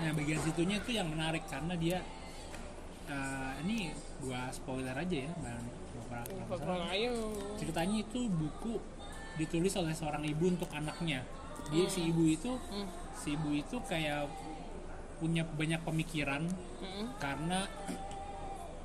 Nah 0.00 0.10
bagian 0.16 0.40
situnya 0.40 0.80
tuh 0.80 0.94
yang 0.96 1.08
menarik 1.10 1.44
karena 1.50 1.74
dia 1.76 1.98
eh, 3.10 3.52
ini 3.66 3.92
gua 4.24 4.48
spoiler 4.52 4.94
aja 4.96 5.16
ya 5.26 5.32
bang 5.42 5.64
ceritanya 7.54 7.96
itu 8.02 8.26
buku 8.26 8.74
ditulis 9.38 9.72
oleh 9.78 9.94
seorang 9.94 10.26
ibu 10.26 10.50
untuk 10.50 10.70
anaknya. 10.74 11.22
Dia 11.70 11.86
si 11.86 12.10
ibu 12.10 12.24
itu 12.26 12.50
Hmm. 12.72 12.88
si 13.14 13.36
ibu 13.36 13.52
itu 13.54 13.76
kayak 13.86 14.26
punya 15.20 15.44
banyak 15.44 15.84
pemikiran 15.84 16.48
Mm-mm. 16.80 17.12
karena 17.20 17.68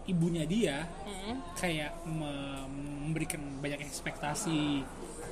ibunya 0.05 0.45
dia 0.45 0.85
Mm-mm. 1.03 1.41
kayak 1.57 1.91
me- 2.05 2.69
memberikan 3.05 3.41
banyak 3.57 3.81
ekspektasi 3.81 4.85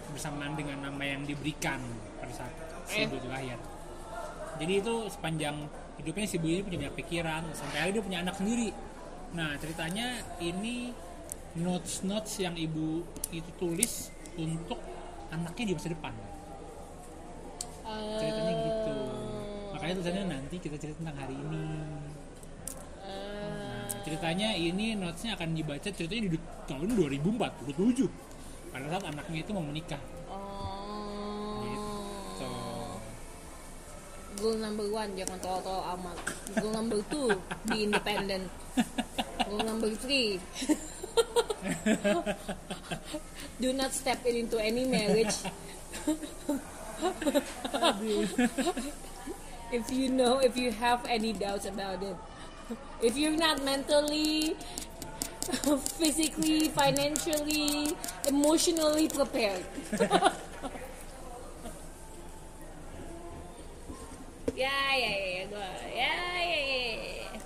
bersamaan 0.10 0.54
dengan 0.54 0.82
nama 0.82 1.04
yang 1.04 1.26
diberikan 1.26 1.82
pada 2.18 2.34
saat 2.34 2.54
si 2.86 3.02
Eh. 3.02 3.06
ibu 3.06 3.18
itu 3.18 3.30
lahir. 3.30 3.58
Jadi 4.58 4.74
itu 4.78 4.94
sepanjang 5.10 5.56
hidupnya 5.98 6.26
si 6.26 6.38
ibu 6.38 6.48
ini 6.48 6.62
punya 6.62 6.78
banyak 6.86 6.96
pikiran 7.00 7.44
sampai 7.54 7.78
akhirnya 7.82 7.96
dia 7.98 8.04
punya 8.06 8.20
anak 8.22 8.36
sendiri. 8.38 8.70
Nah 9.34 9.50
ceritanya 9.58 10.08
ini 10.38 10.94
notes 11.58 12.02
notes 12.02 12.38
yang 12.38 12.54
ibu 12.54 13.02
itu 13.30 13.50
tulis 13.58 14.10
untuk 14.38 14.78
anaknya 15.30 15.66
di 15.70 15.74
masa 15.74 15.90
depan. 15.90 16.14
Ceritanya 18.18 18.54
gitu. 18.58 18.96
Makanya 19.74 19.94
tulisannya 19.98 20.24
nanti 20.30 20.56
kita 20.58 20.76
cerita 20.78 20.98
tentang 21.02 21.18
hari 21.18 21.36
ini. 21.36 21.64
Ceritanya 24.04 24.52
ini 24.52 25.00
notesnya 25.00 25.40
akan 25.40 25.56
dibaca 25.56 25.88
ceritanya 25.88 26.28
di 26.28 26.40
tahun 26.68 26.92
2047 26.92 28.08
pada 28.74 28.86
saat 28.90 29.04
anaknya 29.08 29.40
itu 29.46 29.52
mau 29.56 29.64
menikah. 29.64 30.02
Oh. 30.28 31.64
Gitu. 31.64 32.52
Goal 34.44 34.58
number 34.60 34.88
one 34.92 35.16
jangan 35.16 35.40
tol-tol 35.40 35.80
amat. 35.96 36.18
Goal 36.60 36.74
number 36.76 37.00
two 37.08 37.32
be 37.70 37.88
independent. 37.88 38.52
Goal 39.48 39.64
number 39.64 39.96
three. 39.96 40.42
Do 43.62 43.72
not 43.72 43.94
step 43.94 44.26
in 44.26 44.36
into 44.44 44.58
any 44.60 44.84
marriage. 44.84 45.48
if 49.72 49.86
you 49.94 50.10
know, 50.10 50.40
if 50.40 50.58
you 50.58 50.72
have 50.72 51.06
any 51.08 51.32
doubts 51.32 51.66
about 51.66 52.02
it, 52.04 52.18
if 53.08 53.18
you're 53.18 53.36
not 53.38 53.64
mentally, 53.64 54.56
physically, 56.00 56.70
financially, 56.70 57.92
emotionally 58.28 59.08
prepared. 59.10 59.66
ya 64.54 64.70
ya 64.94 65.12
ya 65.18 65.30
ya 65.34 65.44
gue 65.50 65.70
ya 65.98 66.14
ya 66.46 66.60
ya, 66.62 66.80
ya. 66.86 67.40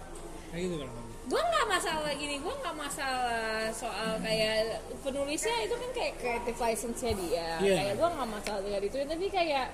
kayak 0.51 0.63
gitu 0.67 0.75
kalau 0.75 0.91
ngomong 0.91 1.07
gue 1.27 1.39
nggak 1.39 1.65
masalah 1.71 2.11
gini 2.19 2.35
gue 2.43 2.51
nggak 2.51 2.75
masalah 2.75 3.71
soal 3.71 4.19
kayak 4.19 4.83
penulisnya 5.07 5.55
itu 5.63 5.75
kan 5.79 5.89
kayak 5.95 6.13
creative 6.19 6.59
license 6.59 6.99
nya 6.99 7.13
dia 7.15 7.49
Iya. 7.63 7.75
kayak 7.79 7.95
gue 7.95 8.09
nggak 8.11 8.27
masalah 8.27 8.59
dengan 8.59 8.81
itu 8.83 8.97
tapi 9.07 9.25
kayak 9.31 9.67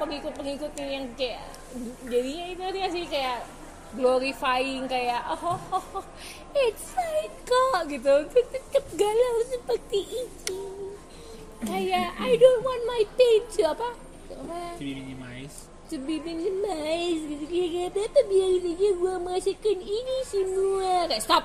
pengikut 0.00 0.32
pengikutnya 0.32 0.86
yang 0.88 1.04
kayak 1.12 1.44
jadinya 2.08 2.44
itu 2.48 2.64
dia 2.72 2.88
sih 2.88 3.04
kayak 3.04 3.38
glorifying 3.92 4.88
kayak 4.88 5.20
oh, 5.28 5.60
oh, 5.72 5.84
oh 6.00 6.06
it's 6.56 6.92
kok 7.44 7.80
gitu. 7.88 8.12
Tetap 8.32 8.84
galau 8.96 9.36
seperti 9.48 10.00
itu 10.28 10.60
kayak 11.62 12.08
I 12.18 12.34
don't 12.34 12.62
want 12.66 12.82
my 12.88 13.02
pain 13.14 13.42
to 13.58 13.62
apa? 13.70 13.88
Apa 14.32 14.58
jadi 14.80 14.92
minimize 14.98 15.70
to 15.92 16.00
be 16.02 16.16
minimized 16.18 17.24
gitu. 17.28 17.44
Kayak 17.46 17.94
apa 17.94 18.20
biarin 18.26 18.64
aja 18.72 18.88
gue 18.96 19.14
merasakan 19.20 19.78
ini 19.78 20.16
semua. 20.24 20.92
Kayak 21.08 21.22
stop. 21.22 21.44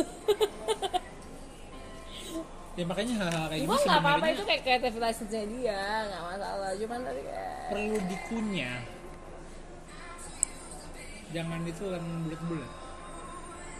Ya 2.78 2.86
makanya 2.88 3.14
hal-hal 3.18 3.44
kayak 3.50 3.60
gitu 3.66 3.76
nggak 3.76 4.00
apa-apa 4.00 4.26
itu 4.30 4.42
kayak 4.46 4.62
creative 4.64 4.96
license 5.02 5.28
dia 5.28 6.06
nggak 6.06 6.22
masalah. 6.22 6.70
Cuman 6.80 6.98
tadi 7.02 7.20
kayak 7.28 7.56
perlu 7.68 7.96
dikunyah 8.08 8.78
jangan 11.30 11.62
itu 11.66 11.84
kan 11.86 12.02
bulat-bulat. 12.26 12.70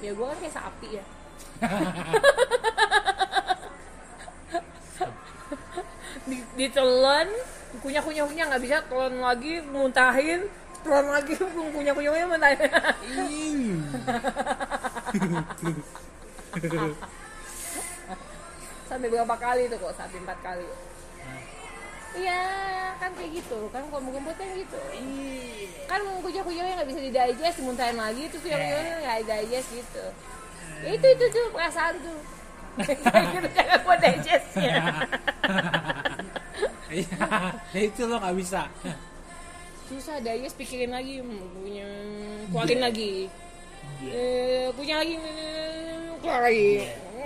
Ya 0.01 0.11
gue 0.17 0.27
kan 0.27 0.39
kayak 0.41 0.55
sapi 0.55 0.89
ya. 0.99 1.05
Di, 6.29 6.37
ditelan 6.55 7.29
kunyah 7.81 8.03
kunyah 8.05 8.29
kunyah 8.29 8.45
nggak 8.51 8.63
bisa 8.63 8.83
telan 8.87 9.19
lagi 9.19 9.61
muntahin 9.65 10.47
telan 10.85 11.07
lagi 11.11 11.35
kunyah 11.75 11.95
kunyah 11.97 12.13
kunyah 12.13 12.29
muntahin 12.29 12.61
sampai 18.91 19.07
berapa 19.07 19.39
kali 19.39 19.71
tuh 19.71 19.79
kok? 19.79 19.95
Sampai 19.95 20.19
empat 20.19 20.39
kali 20.43 20.67
iya 22.19 22.43
kan 22.99 23.11
kayak 23.15 23.31
gitu. 23.39 23.59
Kan 23.71 23.83
kalau 23.91 24.03
rumput 24.11 24.35
kan 24.35 24.49
gitu. 24.55 24.79
Kan 25.87 26.01
kunyah 26.23 26.43
kunyahnya 26.43 26.75
nggak 26.81 26.89
bisa 26.91 27.01
didigest 27.01 27.57
dimuntahin 27.63 27.99
lagi 27.99 28.23
terus 28.31 28.43
kunyah 28.43 28.59
kunyahnya 28.59 28.95
nggak 29.03 29.19
didigest 29.25 29.69
gitu. 29.75 30.05
Ya 30.81 30.91
itu 30.97 31.07
itu 31.07 31.25
tuh 31.31 31.47
perasaan 31.55 31.95
tuh. 32.03 32.21
Kayak 32.81 33.25
gitu 33.35 33.49
cara 33.51 33.75
gue 33.83 33.97
digestnya 33.99 34.79
iya. 36.91 37.19
Ya 37.71 37.81
itu 37.87 38.03
lo 38.07 38.17
nggak 38.19 38.37
bisa. 38.39 38.67
Susah 39.91 40.17
digest 40.23 40.57
pikirin 40.59 40.95
lagi 40.95 41.23
hmm, 41.23 41.63
punya 41.63 41.89
keluarin 42.51 42.81
lagi. 42.83 43.27
Eh, 44.01 44.71
punya 44.75 45.03
lagi 45.03 45.15
hmm, 45.19 46.23
keluar 46.23 46.47
lagi 46.47 46.71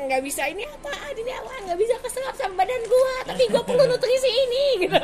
nggak 0.05 0.23
bisa 0.25 0.43
ini 0.49 0.65
apa? 0.69 0.93
Ini 1.17 1.33
apa? 1.33 1.53
Nggak 1.65 1.79
bisa 1.81 1.95
keserap 2.05 2.35
sama 2.37 2.55
badan 2.63 2.83
gua 2.87 3.15
tapi 3.27 3.43
gua 3.51 3.63
perlu 3.65 3.85
nutrisi 3.89 4.31
ini. 4.31 4.67
Gitu 4.85 4.99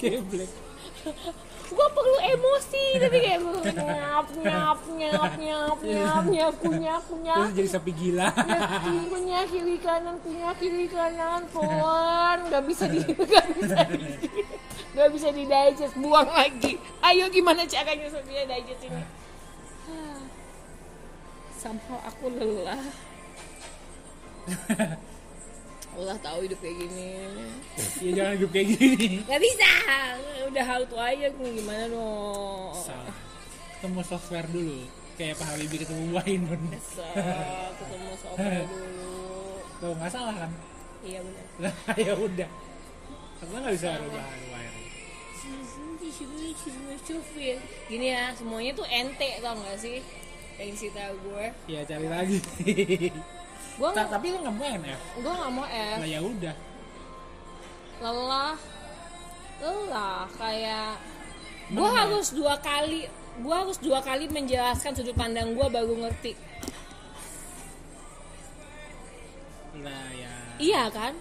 Geblek. 0.00 0.50
gua 1.70 1.86
perlu 1.94 2.18
emosi 2.18 2.84
tapi 2.98 3.18
kayak 3.22 3.40
nyap 3.78 4.26
nyap 4.42 4.78
nyap 4.98 5.30
nyap 5.38 5.78
nyap 5.86 6.24
nyap 6.26 6.54
kunyah 6.58 6.98
kunyah 7.06 7.36
terus 7.46 7.52
jadi 7.54 7.68
sapi 7.70 7.92
gila. 7.94 8.28
Kunyah 9.06 9.44
kiri 9.46 9.76
kanan 9.78 10.16
kunyah 10.24 10.54
kiri 10.58 10.86
kanan 10.90 11.46
pelan 11.54 12.38
nggak 12.50 12.62
bisa 12.66 12.84
di 12.90 12.98
nggak 13.30 13.46
bisa 13.54 13.78
di 13.86 14.02
nggak 14.90 15.08
bisa 15.14 15.28
di 15.30 15.42
digest 15.46 15.94
buang 16.00 16.28
lagi. 16.32 16.74
Ayo 17.06 17.30
gimana 17.30 17.62
caranya 17.68 18.08
supaya 18.10 18.42
digest 18.50 18.82
ini 18.88 19.02
somehow 21.60 22.00
aku 22.08 22.32
lelah. 22.32 22.80
Allah 26.00 26.16
tahu 26.24 26.48
hidup 26.48 26.56
kayak 26.64 26.76
gini. 26.80 27.20
Ya 28.00 28.10
jangan 28.16 28.32
hidup 28.40 28.50
kayak 28.56 28.68
gini. 28.80 29.20
Nggak 29.28 29.40
bisa. 29.44 29.68
Udah 30.48 30.64
how 30.64 30.80
to 30.80 30.96
aja 30.96 31.28
gimana 31.28 31.84
dong? 31.92 32.72
Salah. 32.80 33.16
Ketemu 33.76 34.00
software 34.08 34.48
dulu. 34.48 34.88
Kayak 35.20 35.36
Pak 35.36 35.46
Habibie 35.52 35.84
ketemu 35.84 36.16
Wainun 36.16 36.62
ketemu 37.76 38.10
software 38.16 38.64
dulu. 38.72 39.12
Tuh 39.76 39.92
nggak 40.00 40.08
salah 40.08 40.34
kan? 40.48 40.50
Iya 41.04 41.20
benar 41.20 41.44
ya 42.08 42.14
udah. 42.16 42.48
Aku 43.44 43.52
nggak 43.52 43.72
bisa 43.76 44.00
rubah 44.00 44.24
wire 47.40 47.60
gini 47.88 48.06
ya 48.12 48.30
semuanya 48.36 48.72
tuh 48.76 48.86
ente 48.86 49.40
tau 49.40 49.56
gak 49.56 49.78
sih 49.80 49.98
yang 50.60 50.76
cerita 50.76 51.02
gue. 51.16 51.44
Ya 51.66 51.80
cari 51.88 52.08
lagi. 52.08 52.38
Gue 53.80 53.88
Ta- 53.90 54.04
nggak 54.04 54.08
tapi 54.12 54.26
kan 54.28 54.40
nggak 54.44 54.56
mau 54.60 54.66
NF 54.68 55.00
gue 55.24 55.32
nggak 55.32 55.52
mau 55.56 55.66
F. 55.66 55.98
Lah 56.04 56.08
ya 56.08 56.20
udah. 56.20 56.54
Lelah. 58.00 58.54
Lelah 59.60 60.20
kayak 60.36 60.92
gue 61.70 61.88
harus 61.88 62.28
dua 62.36 62.54
kali 62.60 63.08
gue 63.40 63.54
harus 63.54 63.78
dua 63.80 64.04
kali 64.04 64.26
menjelaskan 64.28 64.92
sudut 64.92 65.16
pandang 65.16 65.56
gue 65.56 65.66
baru 65.72 65.94
ngerti. 65.96 66.32
Lah 69.80 70.08
ya. 70.12 70.34
Iya 70.60 70.82
kan? 70.92 71.12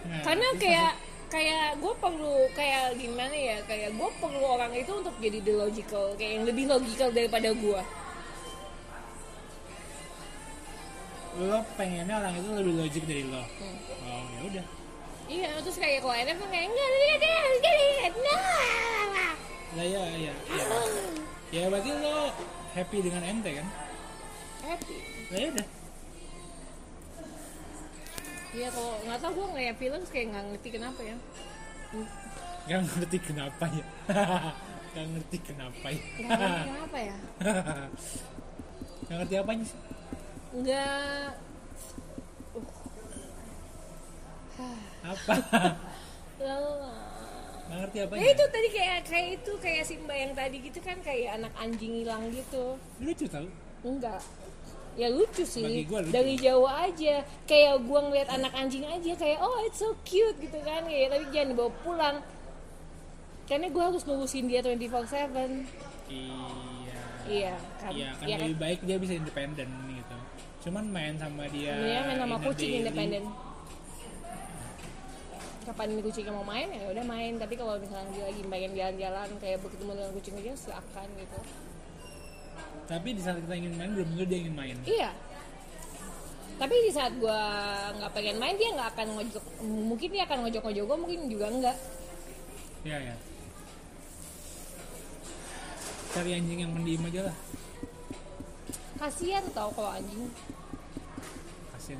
Nah, 0.00 0.22
karena 0.24 0.48
kayak 0.56 0.92
kayak 1.30 1.78
gue 1.78 1.92
perlu 2.00 2.48
kayak 2.56 2.96
gimana 2.98 3.30
ya 3.36 3.56
kayak 3.68 3.94
gue 3.94 4.10
perlu 4.18 4.42
orang 4.42 4.72
itu 4.74 4.90
untuk 4.90 5.14
jadi 5.22 5.38
the 5.44 5.54
logical 5.54 6.10
kayak 6.18 6.40
yang 6.40 6.44
lebih 6.48 6.66
logical 6.66 7.12
daripada 7.14 7.54
gue 7.54 7.80
lo 11.32 11.58
pengennya 11.74 12.14
orang 12.16 12.34
itu 12.34 12.48
lebih 12.50 12.74
logik 12.76 13.04
dari 13.04 13.24
lo 13.24 13.42
Hmm. 13.56 13.78
oh 14.02 14.22
ya 14.28 14.40
udah 14.44 14.64
iya 15.26 15.48
terus 15.58 15.76
kayak 15.76 16.00
kalau 16.00 16.16
enak 16.16 16.34
kayak 16.40 16.66
enggak 16.66 16.88
lihat 16.96 17.20
ya 17.20 17.38
enggak 17.46 17.74
nah 18.18 19.34
Lah 19.70 19.86
ya, 19.86 20.02
ya, 20.02 20.18
ya. 20.26 20.34
Ya 21.54 21.66
berarti 21.66 21.90
lo 21.92 22.30
happy 22.72 22.98
dengan 23.00 23.22
ente 23.22 23.50
kan? 23.52 23.66
happy 24.60 24.96
Lah 25.28 25.38
ya 25.38 25.48
udah. 25.50 25.66
iya 28.50 28.68
kalau 28.68 28.98
nggak 29.00 29.18
tahu 29.20 29.30
gue 29.32 29.46
ngeliat 29.48 29.76
film 29.76 30.00
kayak 30.04 30.26
nggak 30.28 30.44
ngerti 30.48 30.68
kenapa 30.72 31.00
ya 31.00 31.16
Gak 32.62 32.80
ngerti 32.84 33.18
kenapa 33.20 33.64
ya. 33.68 33.84
Gak 34.90 35.06
ngerti 35.06 35.38
kenapa 35.40 35.86
ya. 35.88 36.02
nggak 36.18 36.34
ngerti 36.34 36.66
kenapa 36.66 36.98
ya 36.98 37.16
Gak 39.06 39.16
ngerti 39.16 39.34
apanya 39.36 39.64
sih? 39.64 39.78
Nggak 40.50 41.30
Apa? 45.00 45.34
lelah 46.44 47.10
Gak 47.70 47.78
ngerti 47.86 47.98
apanya? 48.02 48.18
Ya 48.18 48.28
itu 48.34 48.44
tadi 48.50 48.68
kayak 48.74 48.98
kayak 49.06 49.28
itu 49.38 49.52
kayak 49.62 49.82
Simba 49.86 50.14
yang 50.18 50.32
tadi 50.34 50.56
gitu 50.58 50.82
kan 50.82 50.98
kayak 51.06 51.38
anak 51.38 51.54
anjing 51.54 52.02
hilang 52.02 52.26
gitu. 52.34 52.74
Lucu 52.98 53.30
tau? 53.30 53.46
Enggak. 53.86 54.18
Ya 54.98 55.06
lucu 55.06 55.46
sih. 55.46 55.86
Gua 55.86 56.02
lucu. 56.02 56.10
Dari 56.10 56.34
jauh 56.34 56.66
aja. 56.66 57.22
Kayak 57.46 57.86
gua 57.86 58.10
ngeliat 58.10 58.26
anak 58.34 58.50
anjing 58.58 58.82
aja 58.90 59.14
kayak 59.14 59.38
oh 59.38 59.62
it's 59.62 59.78
so 59.78 59.94
cute 60.02 60.34
gitu 60.42 60.58
kan 60.66 60.82
ya. 60.90 61.14
Tapi 61.14 61.30
jangan 61.30 61.48
dibawa 61.54 61.70
pulang. 61.86 62.16
Karena 63.46 63.70
gua 63.70 63.94
harus 63.94 64.02
ngurusin 64.02 64.50
dia 64.50 64.66
24/7. 64.66 65.62
Iya. 66.10 66.42
Iya 67.30 67.54
kan. 67.78 67.92
Iya 67.94 68.10
kan 68.18 68.26
Iya 68.26 68.36
lebih 68.50 68.58
baik 68.58 68.80
dia 68.82 68.98
bisa 68.98 69.14
independen 69.14 69.70
gitu. 69.94 69.99
Cuman 70.60 70.84
main 70.92 71.16
sama 71.16 71.48
dia. 71.48 71.72
Dia 71.72 72.00
main 72.04 72.18
sama 72.20 72.36
kucing 72.44 72.84
independen. 72.84 73.24
Kapan 75.60 75.86
ini 75.92 76.02
kucingnya 76.02 76.32
mau 76.32 76.44
main 76.44 76.68
ya 76.68 76.84
udah 76.92 77.04
main. 77.04 77.32
Tapi 77.40 77.54
kalau 77.56 77.80
misalnya 77.80 78.08
dia 78.12 78.24
lagi 78.28 78.42
pengen 78.44 78.72
jalan-jalan 78.76 79.28
kayak 79.40 79.58
bertemu 79.64 79.90
dengan 79.96 80.10
kucing 80.12 80.34
aja 80.36 80.52
silakan 80.56 81.08
gitu. 81.16 81.38
Tapi 82.90 83.08
di 83.14 83.20
saat 83.22 83.38
kita 83.38 83.54
ingin 83.54 83.74
main 83.78 83.90
belum 83.94 84.08
tentu 84.12 84.24
dia 84.28 84.38
ingin 84.44 84.54
main. 84.56 84.76
Iya. 84.84 85.10
Tapi 86.60 86.74
di 86.76 86.90
saat 86.92 87.16
gua 87.16 87.40
nggak 87.96 88.12
pengen 88.12 88.36
main 88.36 88.52
dia 88.60 88.68
nggak 88.76 88.88
akan 88.92 89.06
ngojok. 89.16 89.44
Mungkin 89.64 90.08
dia 90.12 90.28
akan 90.28 90.38
ngojok-ngojok 90.44 90.84
gua, 90.84 90.98
mungkin 91.00 91.20
juga 91.32 91.46
enggak. 91.48 91.76
Iya 92.84 92.98
ya. 93.00 93.14
Cari 96.10 96.30
anjing 96.36 96.58
yang 96.66 96.72
pendiam 96.74 97.06
aja 97.06 97.20
lah. 97.30 97.36
Kasihan 99.00 99.44
tau 99.56 99.72
kalau 99.72 99.96
anjing. 99.96 100.28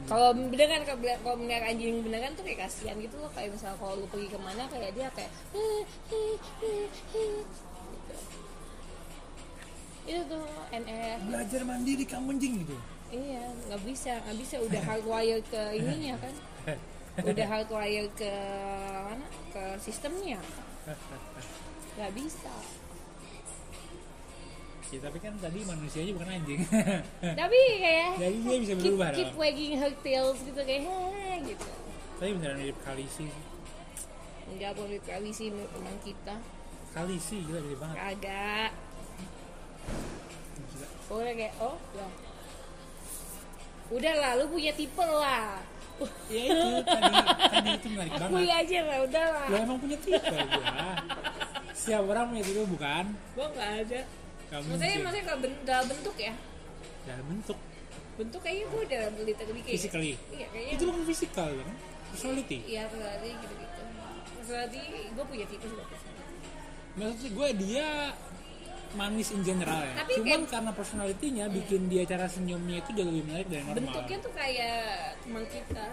Kalau 0.07 0.31
beneran 0.37 0.85
kalau 0.87 1.37
melihat 1.41 1.65
anjing 1.67 2.05
beneran 2.05 2.37
tuh 2.37 2.45
kayak 2.45 2.69
kasihan 2.69 2.95
gitu 3.01 3.17
loh. 3.17 3.33
Kayak 3.33 3.57
misal 3.57 3.73
kalau 3.81 3.99
lu 3.99 4.07
pergi 4.13 4.29
ke 4.29 4.39
mana 4.39 4.69
kayak 4.69 4.93
dia 4.93 5.09
kayak 5.17 5.33
gitu. 5.51 6.21
Itu 10.05 10.21
tuh 10.29 10.45
NR. 10.77 11.19
Belajar 11.25 11.61
mandiri 11.65 12.05
kamu 12.05 12.37
anjing 12.37 12.55
gitu. 12.63 12.77
Iya, 13.11 13.43
nggak 13.67 13.83
bisa, 13.83 14.13
nggak 14.23 14.39
bisa. 14.39 14.55
Udah 14.63 14.81
hardwire 14.93 15.43
ke 15.49 15.63
ininya 15.75 16.15
kan. 16.21 16.35
Udah 17.31 17.47
hardwire 17.51 18.11
ke 18.15 18.33
mana? 19.09 19.27
Ke 19.51 19.63
sistemnya. 19.83 20.39
Nggak 21.99 22.13
bisa. 22.15 22.55
Ya 24.91 24.99
tapi 25.01 25.19
kan 25.19 25.33
tadi 25.39 25.63
manusianya 25.63 26.13
bukan 26.13 26.29
anjing. 26.29 26.61
Tapi 27.41 27.59
kayak 27.79 28.11
Jadi 28.19 28.37
dia 28.43 28.59
bisa 28.59 28.75
keep, 28.75 28.83
berubah 28.91 29.09
keep 29.15 29.31
dong. 29.31 29.39
wagging 29.39 29.75
her 29.77 29.93
tails 30.03 30.39
gitu 30.43 30.61
kayak 30.61 30.83
"Heh," 30.83 31.35
gitu. 31.47 31.69
Tapi 32.19 32.31
beneran 32.35 32.57
mirip 32.59 32.79
Kalisi. 32.83 33.27
Enggak 34.47 34.73
boleh 34.75 34.99
kali 35.01 35.31
sih 35.31 35.49
teman 35.49 35.97
kita. 36.03 36.35
Kalisi 36.91 37.37
gila 37.45 37.59
mirip 37.61 37.79
banget. 37.79 37.97
Gila. 38.19 38.59
Boleh 41.07 41.33
kayak 41.35 41.55
oh 41.59 41.79
ya. 41.93 42.07
Udah 43.91 44.15
lah, 44.17 44.31
lu 44.39 44.47
punya 44.47 44.71
tipe 44.71 45.03
lah. 45.03 45.59
Ya 46.27 46.41
itu 46.47 46.69
tadi 46.95 47.15
tadi 47.51 47.71
itu 47.75 47.87
menarik 47.91 48.13
Aku 48.17 48.23
banget. 48.33 48.59
aja 48.59 48.79
lah, 48.87 48.99
udah 49.05 49.27
lah. 49.29 49.47
Lo 49.47 49.57
emang 49.61 49.79
punya 49.79 49.99
tipe 49.99 50.19
gua. 50.31 50.75
Siapa 51.73 52.07
orang 52.07 52.27
punya 52.31 52.45
tipe 52.45 52.63
bukan? 52.65 53.05
Gua 53.35 53.47
nggak 53.51 53.71
ada. 53.87 54.01
Gak 54.51 54.61
Maksudnya, 54.61 54.83
mungkin. 54.83 55.01
maksudnya 55.01 55.25
kalau 55.25 55.41
ben- 55.41 55.63
dalam 55.63 55.87
bentuk 55.87 56.17
ya. 56.17 56.33
Dalam 57.07 57.27
bentuk 57.27 57.59
Bentuk 58.13 58.41
kayaknya 58.43 58.67
gua 58.69 58.81
udah 58.83 59.03
beli 59.15 59.33
tadi 59.33 59.51
kayak. 59.55 59.71
physically. 59.71 60.13
Iya 60.29 60.47
kayaknya. 60.51 60.73
Itu 60.75 60.83
bukan 60.85 61.03
fisikal 61.07 61.49
kan? 61.49 61.77
Personality. 62.11 62.59
Iya 62.67 62.83
personality 62.85 63.29
gitu-gitu. 63.33 63.83
Personality 64.37 64.81
gue 65.09 65.25
punya 65.25 65.47
tipe 65.47 65.65
juga. 65.65 65.85
Maksudnya 66.91 67.31
gue 67.31 67.49
dia 67.57 67.89
manis 68.91 69.31
in 69.31 69.41
general 69.41 69.81
ya. 69.81 69.95
Tapi 69.97 70.13
Cuman 70.19 70.27
kayak- 70.37 70.51
karena 70.51 70.71
personalitinya 70.75 71.45
bikin 71.49 71.87
dia 71.87 72.03
cara 72.05 72.27
senyumnya 72.27 72.77
itu 72.79 72.91
jauh 72.93 73.09
lebih 73.09 73.25
menarik 73.25 73.47
dari 73.47 73.63
normal. 73.63 73.79
Bentuknya 73.81 74.19
tuh 74.19 74.33
kayak 74.35 74.83
teman 75.23 75.45
kita. 75.47 75.87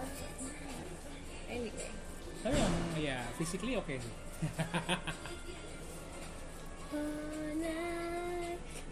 Anyway. 1.48 1.90
Tapi 2.38 2.54
yang 2.54 2.74
ya 2.98 3.18
physically 3.38 3.72
oke 3.72 3.94
sih. 3.94 4.14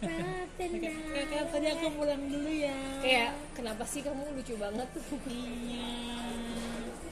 Kakak 0.07 1.45
tadi 1.51 1.67
aku 1.69 1.87
pulang 1.95 2.23
dulu 2.27 2.51
ya. 2.51 2.77
Kayak 3.01 3.31
kenapa 3.53 3.83
sih 3.85 4.01
kamu 4.01 4.23
lucu 4.33 4.55
banget? 4.57 4.89
Iya. 5.27 5.89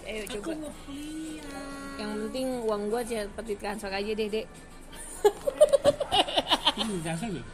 Ayo 0.05 0.23
Aku 0.27 0.37
coba. 0.45 0.53
mau. 0.61 0.73
Yang 1.95 2.11
penting 2.21 2.47
uang 2.63 2.83
gua 2.89 3.01
cepet 3.01 3.45
ditransfer 3.47 3.89
aja 3.89 4.13
deh, 4.13 4.29
Dek. 4.29 4.47
Ini 6.75 6.91
udah 6.91 7.03
transfer 7.07 7.29
belum? 7.31 7.47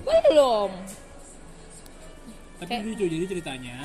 Belum. 0.00 0.70
Tapi 2.56 2.68
Kayak- 2.68 2.84
lucu 2.86 3.04
jadi 3.04 3.24
ceritanya. 3.26 3.76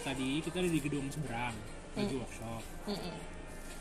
Tadi 0.00 0.38
kita 0.38 0.56
ada 0.56 0.70
di 0.70 0.78
gedung 0.78 1.06
seberang 1.10 1.54
lagi 1.96 2.14
workshop. 2.14 2.62
Mm-mm. 2.86 3.16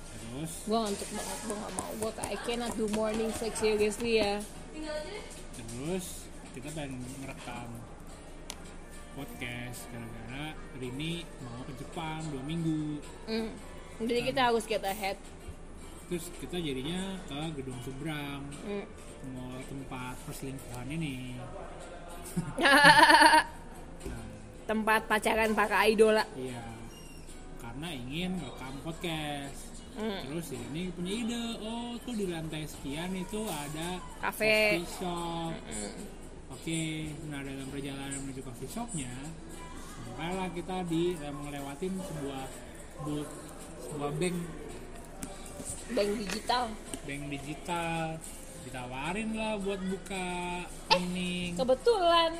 Terus 0.09 0.51
Gua 0.66 0.80
ngantuk 0.82 1.09
banget, 1.11 1.38
gua 1.43 1.55
gak 1.59 1.72
mau. 1.76 1.91
Gua 1.99 2.11
kayak 2.16 2.32
I 2.32 2.38
cannot 2.41 2.74
do 2.74 2.86
morning 2.89 3.30
sex 3.32 3.59
seriously 3.59 4.18
ya. 4.18 4.41
Terus 4.76 6.05
kita 6.51 6.67
pengen 6.69 6.99
merekam 7.17 7.69
podcast 9.15 9.88
gara-gara 9.88 10.51
hari 10.51 10.88
ini 10.91 11.11
mau 11.39 11.63
ke 11.63 11.71
Jepang 11.78 12.19
dua 12.28 12.43
minggu 12.43 12.99
Mm. 13.26 13.49
Jadi 13.95 14.21
kita 14.28 14.51
harus 14.51 14.67
get 14.67 14.84
ahead. 14.84 15.15
terus 16.05 16.28
kita 16.38 16.59
jadinya 16.59 17.01
ke 17.23 17.39
gedung 17.55 17.80
seberang 17.82 18.43
Mm. 18.61 18.86
mau 19.32 19.55
tempat 19.63 20.15
perselingkuhan 20.28 20.88
ini 20.91 21.39
nah, 22.59 23.47
Tempat 24.65 25.05
pacaran 25.05 25.53
para 25.53 25.86
idola. 25.86 26.26
iya 26.36 26.65
karena 27.57 27.88
ingin 27.91 28.38
rekam 28.38 28.76
podcast 28.82 29.64
Mm. 29.96 30.22
terus 30.28 30.48
ini 30.52 30.91
punya 30.91 31.14
ide 31.16 31.41
oh 31.62 31.96
tuh 32.00 32.12
di 32.12 32.28
lantai 32.28 32.64
sekian 32.64 33.12
itu 33.12 33.41
ada 33.43 34.04
Cafe. 34.20 34.76
coffee 34.78 34.91
shop 34.93 35.52
Mm. 35.56 35.91
oke 36.50 36.82
nah 37.26 37.39
dalam 37.39 37.68
perjalanan 37.68 38.20
menuju 38.20 38.41
coffee 38.41 38.68
shopnya 38.68 39.12
sampailah 40.06 40.52
kita 40.52 40.84
di 40.86 41.16
eh, 41.16 41.32
melewatin 41.34 41.93
sebuah 41.96 42.43
booth 43.02 43.32
sebuah 43.86 44.12
bank 44.16 44.38
Bank 45.88 46.12
digital. 46.18 46.66
bank 47.04 47.24
digital 47.30 48.18
ditawarin 48.62 49.30
lah 49.32 49.54
buat 49.56 49.78
buka 49.80 50.28
rekening 50.89 51.54
Kebetulan. 51.54 52.34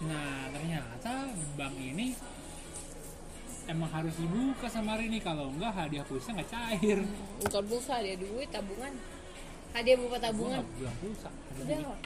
nah 0.00 0.48
ternyata 0.48 1.28
bank 1.54 1.76
ini 1.76 2.16
emang 3.66 3.90
harus 3.90 4.14
dibuka 4.16 4.66
sama 4.66 4.94
Rini 4.94 5.18
kalau 5.18 5.50
enggak 5.50 5.74
hadiah 5.74 6.06
pulsa 6.06 6.30
nggak 6.32 6.50
cair 6.50 6.98
Bukan 7.42 7.62
pulsa, 7.66 7.98
dia 7.98 8.14
duit 8.14 8.48
tabungan. 8.48 8.92
Hadiah 9.72 9.96
Gua 9.98 10.18
tabungan. 10.18 10.60
nggak 10.62 10.76
bilang 10.78 10.96
pulsa 10.98 11.28
ada 11.28 11.60
Udah. 11.60 11.78
duit 11.78 12.00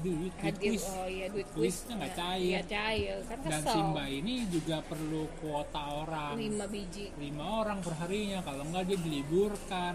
duit 0.00 0.32
Hadiah, 0.38 0.70
kuis 0.70 0.84
oh 0.86 1.06
iya 1.06 1.26
duit 1.28 1.46
Kuisnya 1.50 1.94
nggak 1.98 2.14
cair. 2.14 2.46
Iya 2.46 2.62
cair, 2.64 3.16
kan 3.26 3.38
dan. 3.42 3.62
Simba 3.66 4.04
ini 4.06 4.34
juga 4.46 4.76
perlu 4.82 5.22
kuota 5.38 5.82
orang 6.00 6.34
5 6.38 6.70
biji. 6.70 7.06
lima 7.18 7.44
orang 7.60 7.78
per 7.82 7.94
harinya 7.98 8.38
kalau 8.40 8.62
enggak 8.64 8.84
dia 8.86 8.98
diliburkan 9.02 9.94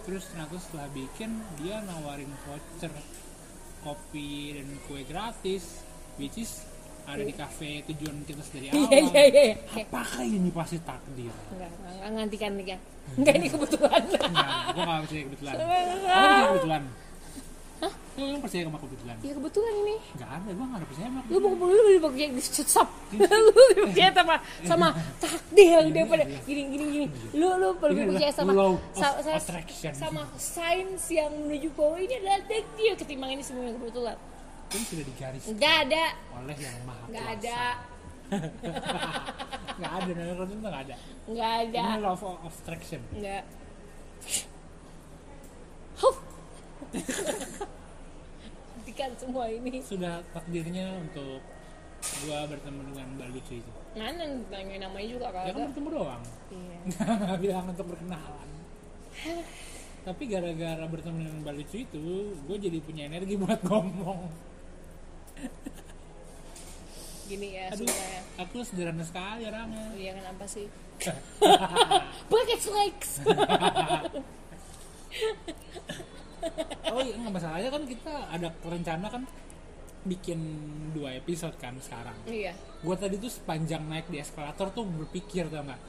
terus 0.00 0.26
ternyata 0.32 0.56
setelah 0.58 0.88
bikin 0.90 1.30
dia 1.60 1.78
nawarin 1.84 2.32
voucher 2.42 2.90
kopi 3.80 4.58
dan 4.58 4.68
kue 4.88 5.04
gratis 5.04 5.84
which 6.16 6.36
is 6.36 6.64
ada 7.10 7.22
di 7.22 7.34
cafe 7.34 7.68
tujuan 7.86 8.16
kita 8.22 8.42
dari 8.46 8.66
awal 8.68 8.78
Iya 8.80 8.98
iya 9.02 9.22
iya. 9.26 9.54
Kayak, 9.66 9.86
apakah 9.88 10.22
ini 10.22 10.50
pasti 10.50 10.76
takdir? 10.80 11.32
Enggak, 11.50 11.70
enggak, 11.70 11.92
enggak 11.92 12.10
ngantikan 12.14 12.50
nih 12.54 12.66
ya. 12.66 12.78
Enggak 13.10 13.34
ini 13.36 13.46
kebetulan. 13.48 14.02
enggak 14.06 14.48
gua 14.70 14.82
gak 14.84 15.00
percaya 15.02 15.22
kebetulan. 15.26 15.54
Apa 15.56 16.46
kebetulan. 16.48 16.82
Lu 18.10 18.28
emang 18.28 18.42
percaya 18.44 18.68
sama 18.68 18.76
kebetulan? 18.76 19.16
ya 19.24 19.32
kebetulan 19.32 19.72
ini. 19.80 19.96
Gak 20.12 20.28
ada, 20.28 20.50
gue 20.52 20.66
gak 20.68 20.76
ada 20.76 20.86
percaya 20.92 21.06
sama 21.08 21.20
lu 21.24 21.36
mau 21.40 21.48
kebetulan. 21.48 21.70
lu 21.72 21.80
lebih 21.88 22.00
percaya 22.04 22.28
di 22.28 22.42
stop 22.44 22.88
lu 23.16 23.50
lebih 23.64 23.82
percaya 23.88 24.10
sama 24.12 24.34
sama 24.68 24.88
takdir 25.16 25.80
daripada 25.88 26.24
gini 26.44 26.62
gini 26.68 26.84
gini. 26.92 27.06
Lu 27.32 27.48
lu 27.56 27.68
lebih 27.72 28.04
percaya 28.12 28.32
sama 28.36 28.50
law 28.52 28.76
of 28.76 28.80
sa- 28.92 29.16
sa- 29.24 29.32
attraction. 29.34 29.92
sama 29.96 30.22
sains 30.36 31.02
yang 31.08 31.32
menuju 31.32 31.72
bahwa 31.72 31.96
ini 31.96 32.14
adalah 32.14 32.40
takdir 32.44 32.92
ketimbang 32.94 33.30
ini 33.32 33.40
semuanya 33.40 33.72
kebetulan 33.74 34.16
Kan 34.70 34.80
sudah 34.80 35.04
digaris 35.04 35.42
nggak 35.50 35.74
ada 35.84 36.04
oleh 36.36 36.56
yang 36.56 36.76
maha 36.86 37.04
nggak 37.08 37.28
ada 37.36 37.60
Gak 39.80 39.92
ada, 39.96 40.10
namanya 40.12 40.34
kebetulan 40.36 40.60
tuh 40.60 40.68
gak 40.68 40.82
ada. 40.84 40.96
nggak 41.26 41.52
ada 41.64 41.80
Ini 41.82 41.96
law 41.98 42.14
of 42.14 42.52
attraction. 42.52 43.00
nggak 43.12 43.42
hentikan 48.76 49.10
semua 49.16 49.44
ini 49.46 49.80
Sudah 49.80 50.22
takdirnya 50.30 50.94
untuk 50.96 51.40
gua 52.24 52.46
bertemu 52.46 52.80
dengan 52.88 53.06
Mbak 53.16 53.28
Lucu 53.30 53.54
itu. 53.56 53.72
mana 53.92 54.22
nanya 54.48 54.76
namanya 54.80 55.06
juga 55.06 55.26
Ya 55.34 55.52
kan 55.52 55.62
bertemu 55.68 55.88
doang. 55.90 56.22
iya 56.50 56.78
bilang 57.42 57.66
untuk 57.68 57.86
berkenalan. 57.88 58.48
Tapi 60.00 60.22
gara-gara 60.26 60.84
bertemu 60.86 61.16
dengan 61.20 61.36
Mbak 61.42 61.54
Lucu 61.56 61.76
itu, 61.78 62.04
gue 62.32 62.56
jadi 62.58 62.78
punya 62.80 63.02
energi 63.06 63.34
buat 63.36 63.60
ngomong. 63.60 64.20
Gini 67.26 67.48
ya 67.54 67.70
Aduh, 67.70 67.86
semuanya 67.86 68.20
aku 68.36 68.56
sederhana 68.60 69.04
sekali 69.06 69.46
orangnya. 69.46 69.86
iya 69.94 70.12
kenapa 70.12 70.44
sih? 70.44 70.66
Bucket 72.30 72.62
legs 72.66 73.10
Oh 76.90 77.00
iya, 77.00 77.14
nggak 77.14 77.30
masalahnya 77.32 77.70
kan 77.70 77.82
kita 77.84 78.14
ada 78.26 78.48
rencana 78.64 79.06
kan 79.06 79.22
bikin 80.00 80.40
dua 80.90 81.12
episode 81.14 81.52
kan 81.60 81.76
sekarang. 81.76 82.16
iya. 82.24 82.56
Gue 82.80 82.96
tadi 82.96 83.14
tuh 83.14 83.28
sepanjang 83.28 83.84
naik 83.84 84.08
di 84.08 84.16
eskalator 84.16 84.72
tuh 84.72 84.88
berpikir 84.88 85.46
tau 85.46 85.60
nggak, 85.60 85.80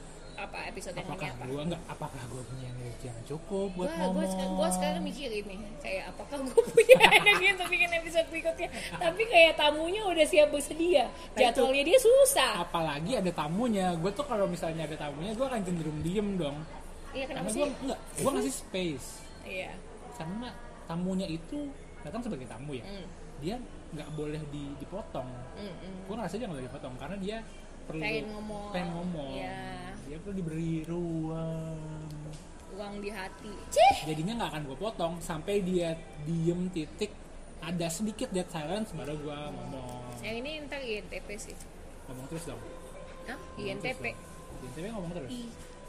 apa 0.42 0.58
episode 0.66 0.92
yang 0.92 1.04
ini 1.04 1.12
apakah 1.12 1.30
apa 1.30 1.44
gue 1.44 1.62
nggak, 1.64 1.82
apakah 1.88 2.22
gue 2.24 2.42
punya 2.44 2.66
energi 2.68 3.04
yang 3.04 3.20
cukup 3.24 3.68
buat 3.72 3.86
Gua, 3.86 3.96
ngomong? 3.96 4.14
gua, 4.14 4.26
sekarang, 4.26 4.52
gua 4.54 4.68
sekarang 4.70 5.02
mikir 5.02 5.30
ini 5.32 5.54
kayak 5.78 6.04
apakah 6.08 6.36
gue 6.40 6.62
punya 6.72 6.96
energi 7.12 7.46
untuk 7.50 7.68
bikin 7.68 7.90
episode 7.92 8.26
berikutnya 8.28 8.68
tapi 8.92 9.22
kayak 9.24 9.52
tamunya 9.54 10.02
udah 10.04 10.24
siap 10.24 10.48
bersedia 10.48 11.04
Nah, 11.32 11.38
jadwalnya 11.40 11.84
dia 11.84 11.98
susah 11.98 12.52
Apalagi 12.60 13.12
ada 13.14 13.30
tamunya, 13.30 13.86
gue 13.94 14.10
tuh 14.10 14.22
kalau 14.22 14.44
misalnya 14.44 14.84
ada 14.84 14.96
tamunya 14.96 15.32
gue 15.32 15.44
akan 15.44 15.60
cenderung 15.60 15.98
diem 16.00 16.28
dong. 16.36 16.58
iya 17.10 17.24
kenapa 17.24 17.44
Karena 17.44 17.50
sih 17.50 17.60
gue 17.60 17.68
enggak, 17.82 18.00
gue 18.16 18.30
ngasih 18.32 18.54
space. 18.56 19.06
iya 19.42 19.70
Karena 20.12 20.48
tamunya 20.84 21.26
itu 21.26 21.58
datang 22.00 22.20
sebagai 22.20 22.44
tamu 22.44 22.74
ya, 22.74 22.82
Mm, 22.82 23.06
dia 23.40 23.56
nggak 23.92 24.08
boleh 24.12 24.40
di- 24.48 24.74
dipotong. 24.76 25.28
mm, 25.54 25.62
mm. 25.62 25.96
Gue 26.04 26.14
ngerasa 26.14 26.34
dia 26.34 26.44
nggak 26.44 26.56
boleh 26.56 26.68
dipotong 26.68 26.94
karena 26.96 27.16
dia 27.16 27.36
perlu 27.84 28.02
pengen 28.02 28.26
ngomong 28.32 28.64
pengen 28.72 28.90
ngomong. 28.96 29.30
Iya. 29.34 29.60
Dia 30.08 30.16
perlu 30.20 30.34
diberi 30.36 30.72
ruang. 30.84 31.76
uang 32.72 33.04
di 33.04 33.12
hati 33.12 33.52
cih 33.68 34.08
Jadinya 34.08 34.32
nggak 34.40 34.50
akan 34.56 34.62
gue 34.64 34.78
potong 34.80 35.14
sampai 35.20 35.60
dia 35.60 35.92
diem 36.24 36.72
titik 36.72 37.12
ada 37.60 37.86
sedikit 37.86 38.32
dead 38.32 38.48
silence 38.48 38.96
baru 38.96 39.12
gue 39.12 39.38
ngomong. 39.52 40.18
yang 40.24 40.40
ini 40.40 40.64
ntar 40.64 40.80
INTP 40.80 41.28
sih 41.36 41.52
Ngomong 42.08 42.26
terus 42.32 42.48
dong. 42.48 42.56
Hah? 43.28 43.36
Ngomong 43.36 43.60
INTP 43.76 44.02
terus 44.02 44.16
dong. 44.16 44.62
INTP 44.72 44.86
ngomong 44.88 45.12
terus. 45.12 45.30
I. 45.30 45.42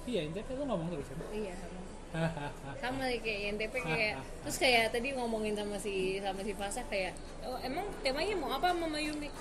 Iya, 0.04 0.20
INTP 0.28 0.48
lu 0.54 0.64
ngomong 0.68 0.88
terus 0.92 1.08
ya. 1.08 1.16
iya 1.32 1.54
sama 1.56 1.80
sama 2.84 3.04
kayak 3.10 3.40
INTP 3.50 3.74
kayak 3.82 4.14
terus 4.46 4.58
kayak 4.62 4.94
tadi 4.94 5.18
ngomongin 5.18 5.58
sama 5.58 5.82
si 5.82 6.22
sama 6.22 6.46
si 6.46 6.54
Fasa 6.54 6.86
kayak 6.86 7.16
oh 7.42 7.58
emang 7.66 7.88
temanya 8.06 8.38
mau 8.38 8.54
apa 8.54 8.70
Mama 8.70 9.02
Yumi 9.02 9.34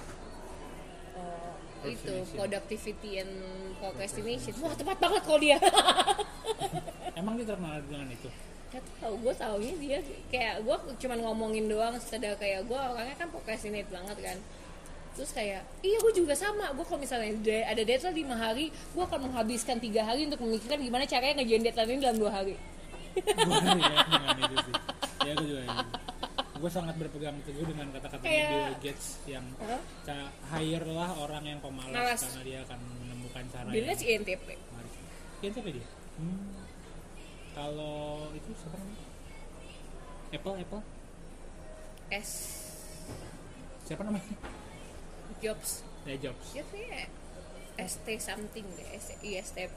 oh 1.18 1.51
itu 1.88 2.14
productivity 2.34 3.10
and 3.18 3.32
procrastination. 3.78 4.54
Wah 4.62 4.74
tepat 4.76 4.98
banget 5.02 5.22
kalau 5.26 5.40
dia. 5.40 5.58
Emang 7.18 7.34
dia 7.38 7.46
terkenal 7.48 7.82
dengan 7.86 8.08
itu. 8.10 8.28
Gak 8.72 8.80
tau, 9.04 9.12
gue 9.20 9.34
taunya 9.36 9.74
dia 9.76 9.98
kayak 10.32 10.64
gue 10.64 10.76
cuman 10.96 11.18
ngomongin 11.20 11.68
doang 11.68 11.92
sekedar 12.00 12.40
kayak 12.40 12.64
gue 12.64 12.78
orangnya 12.78 13.16
kan 13.20 13.28
procrastinate 13.28 13.90
banget 13.92 14.16
kan. 14.16 14.38
Terus 15.12 15.30
kayak 15.36 15.60
iya 15.84 15.96
gue 16.00 16.12
juga 16.16 16.32
sama. 16.32 16.72
Gue 16.72 16.84
kalau 16.88 17.00
misalnya 17.04 17.36
de- 17.44 17.66
ada 17.68 17.82
deadline 17.84 18.16
lima 18.16 18.36
hari 18.36 18.72
gue 18.72 19.02
akan 19.04 19.28
menghabiskan 19.28 19.76
tiga 19.76 20.08
hari 20.08 20.24
untuk 20.24 20.40
memikirkan 20.40 20.80
gimana 20.80 21.04
caranya 21.04 21.44
ngerjain 21.44 21.62
deadline 21.62 21.90
ini 21.92 22.00
dalam 22.00 22.18
dua 22.18 22.32
hari. 22.32 22.56
Gue 23.12 23.56
sih. 23.60 24.74
Ya 25.22 25.32
gue 25.36 25.46
juga 25.46 25.62
gitu. 25.68 26.01
Gue 26.62 26.70
sangat 26.70 26.94
berpegang 26.94 27.34
teguh 27.42 27.66
dengan 27.66 27.90
kata-kata 27.90 28.22
Kayak- 28.22 28.46
Bill 28.48 28.74
Gates 28.80 29.18
yang 29.26 29.42
Apa? 29.58 29.82
ca- 30.06 30.30
hire 30.52 30.86
lah 30.86 31.10
orang 31.16 31.42
yang 31.44 31.58
pemalas 31.58 31.90
Malas. 31.90 32.20
karena 32.22 32.40
dia 32.40 32.58
akan 32.62 32.78
menemukan 33.02 33.44
cara 33.50 33.66
Bilnya 33.66 33.88
yang 33.88 33.98
si 33.98 34.06
INTP 34.08 34.46
siapa 35.42 35.68
dia? 35.68 35.86
Hmm. 36.12 36.54
kalau 37.50 37.98
itu 38.30 38.50
siapa 38.54 38.78
Apple 40.30 40.56
Apple? 40.56 40.82
S. 42.14 42.30
Siapa 43.82 44.00
namanya? 44.02 44.32
Jobs. 45.38 45.82
Ya 46.04 46.14
Jobs. 46.16 46.46
Dia 46.54 46.64
kayak 46.64 47.08
ST 47.82 48.06
something 48.16 48.64
deh 48.70 48.88
S- 48.94 49.18
ISTP 49.18 49.72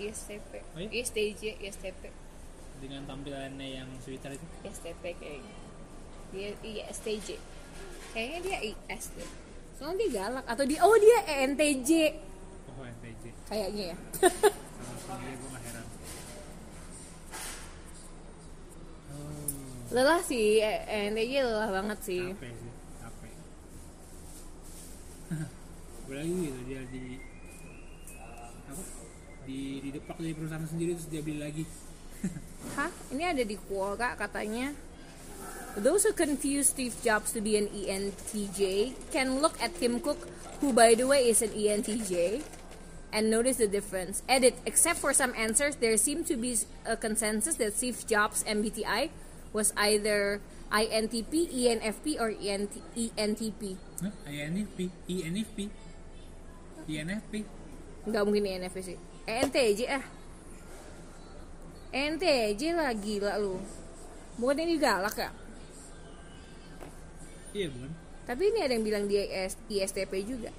ISTP 0.00 0.52
Oh 0.72 0.80
iya? 0.80 0.88
ISTJ 0.96 1.60
ISTP 1.60 2.08
dengan 2.78 3.04
tampilannya 3.04 3.68
yang 3.74 3.88
sweater 4.00 4.32
itu? 4.32 4.46
ISTP 4.64 5.04
kayaknya 5.12 5.54
dia 6.34 6.50
ISTJ 6.62 7.38
kayaknya 8.16 8.38
dia 8.40 8.58
IS 8.72 9.12
deh. 9.12 9.30
Soalnya 9.76 9.96
dia 10.00 10.10
galak. 10.16 10.44
Atau 10.48 10.64
dia 10.64 10.80
oh 10.80 10.96
dia 10.96 11.18
ENTJ 11.28 11.90
oh 12.72 12.84
NTJ 12.84 13.24
kayaknya 13.52 13.84
ya. 13.92 13.96
Lelah 19.86 20.20
sih. 20.24 20.64
ENTJ 20.64 21.46
lelah 21.46 21.70
banget 21.70 21.98
sih. 22.02 22.24
Capek 22.34 22.52
sih. 22.56 22.72
Capek. 23.04 23.32
Lagi 26.16 26.34
gitu 26.42 26.60
dia 26.66 26.80
di 26.90 27.04
apa? 28.66 28.82
Di 29.46 29.60
di 29.78 29.88
depak 29.94 30.16
dari 30.18 30.34
perusahaan 30.34 30.66
sendiri 30.66 30.98
terus 30.98 31.06
dia 31.06 31.22
beli 31.22 31.38
lagi. 31.38 31.64
Hah? 32.76 32.90
Ini 33.14 33.24
ada 33.30 33.44
di 33.46 33.54
Quora 33.54 34.18
katanya. 34.18 34.74
Those 35.76 36.04
who 36.04 36.12
confuse 36.12 36.72
Steve 36.72 36.96
Jobs 37.04 37.32
to 37.32 37.40
be 37.40 37.56
an 37.56 37.68
E 37.68 37.92
ENTJ 37.92 38.94
can 39.12 39.44
look 39.44 39.60
at 39.60 39.76
Tim 39.76 40.00
Cook, 40.00 40.28
who 40.60 40.72
by 40.72 40.94
the 40.96 41.04
way 41.04 41.28
is 41.28 41.42
an 41.42 41.52
E 41.52 41.68
ENTJ, 41.68 42.40
and 43.12 43.28
notice 43.28 43.60
the 43.60 43.68
difference. 43.68 44.22
Edit, 44.24 44.56
except 44.64 44.98
for 44.98 45.12
some 45.12 45.36
answers, 45.36 45.76
there 45.76 45.96
seemed 46.00 46.26
to 46.32 46.36
be 46.36 46.56
a 46.88 46.96
consensus 46.96 47.56
that 47.56 47.76
Steve 47.76 48.06
Jobs' 48.08 48.42
MBTI 48.44 49.10
was 49.52 49.76
either 49.76 50.40
INTP, 50.72 51.52
ENFP, 51.52 52.20
or 52.20 52.32
E 52.32 52.48
ENT, 52.48 52.72
ENTP. 52.96 53.76
Hah? 54.00 54.12
INFP 54.28 54.90
INFP 55.08 55.58
INFP 56.86 57.34
Nggak 58.06 58.22
mungkin 58.22 58.46
ENFP 58.46 58.78
sih. 58.86 58.98
ENTJ 59.26 59.80
ah. 59.90 60.04
ENTJ 61.90 62.62
lah 62.70 62.94
gila 62.94 63.34
lu. 63.42 63.58
Bukan 64.36 64.56
ini 64.60 64.76
galak 64.76 65.16
ya? 65.16 65.30
iya 67.56 67.72
bukan 67.72 67.88
Tapi 68.26 68.42
ini 68.52 68.58
ada 68.60 68.72
yang 68.76 68.84
bilang 68.84 69.04
dia 69.08 69.24
IS, 69.24 69.56
ISTP 69.70 70.12
juga. 70.28 70.52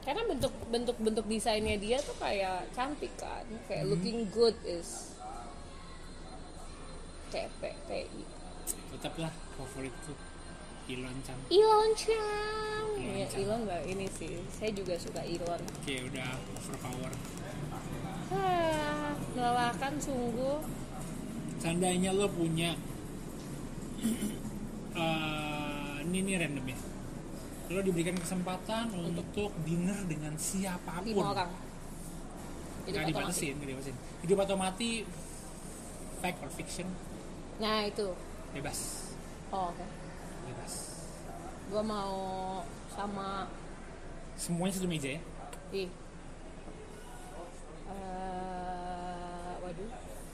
Karena 0.00 0.26
bentuk 0.26 0.50
bentuk 0.72 0.96
bentuk 0.98 1.26
desainnya 1.28 1.76
dia 1.76 2.00
tuh 2.02 2.16
kayak 2.18 2.66
cantik 2.72 3.12
kan, 3.20 3.44
kayak 3.68 3.84
looking 3.86 4.26
good 4.32 4.56
is 4.64 5.12
TP 7.30 7.62
TI. 7.86 8.22
tetaplah 8.90 9.30
favoritku 9.54 10.16
Elon 10.90 11.14
Chan 11.22 11.38
Elon 11.46 11.90
Chang. 11.94 12.88
Elon 12.98 13.14
Ya, 13.22 13.26
Chang. 13.30 13.46
Elon 13.46 13.62
ini 13.86 14.06
sih. 14.10 14.34
Saya 14.50 14.74
juga 14.74 14.98
suka 14.98 15.22
Elon. 15.22 15.62
oke 15.62 15.94
udah 16.10 16.30
overpower 16.58 17.12
Ah, 18.30 19.10
melelahkan 19.34 19.92
sungguh. 19.98 20.58
seandainya 21.60 22.10
lo 22.10 22.24
punya 22.26 22.72
eh, 24.92 25.94
ini 26.00 26.18
nih 26.22 26.36
random 26.38 26.66
ya 26.66 26.78
lo 27.70 27.80
diberikan 27.80 28.16
kesempatan 28.16 28.90
untuk 28.96 29.28
dinner 29.62 29.94
dengan 30.04 30.34
siapa 30.34 30.98
pun 30.98 31.06
Lima 31.06 31.30
orang. 31.30 31.50
Nggak 32.82 32.90
otomatis. 32.96 33.06
dibatasin 33.06 33.52
nggak 33.54 33.68
dibatasin 33.68 33.96
hidup 34.20 34.38
atau 34.40 34.56
mati 34.56 34.90
fact 36.18 36.38
or 36.40 36.50
fiction 36.50 36.88
Nah 37.60 37.84
itu. 37.84 38.08
bebas 38.50 39.10
Oh, 39.50 39.68
oke. 39.68 39.84
bebas 40.46 40.72
Gua 41.68 41.82
mau 41.84 42.14
sama 42.88 43.46
semuanya 44.34 44.74
satu 44.74 44.88
meja 44.88 45.14
ya 45.14 45.20
Ih. 45.70 45.88
Eh, 47.90 49.54
waduh. 49.60 49.88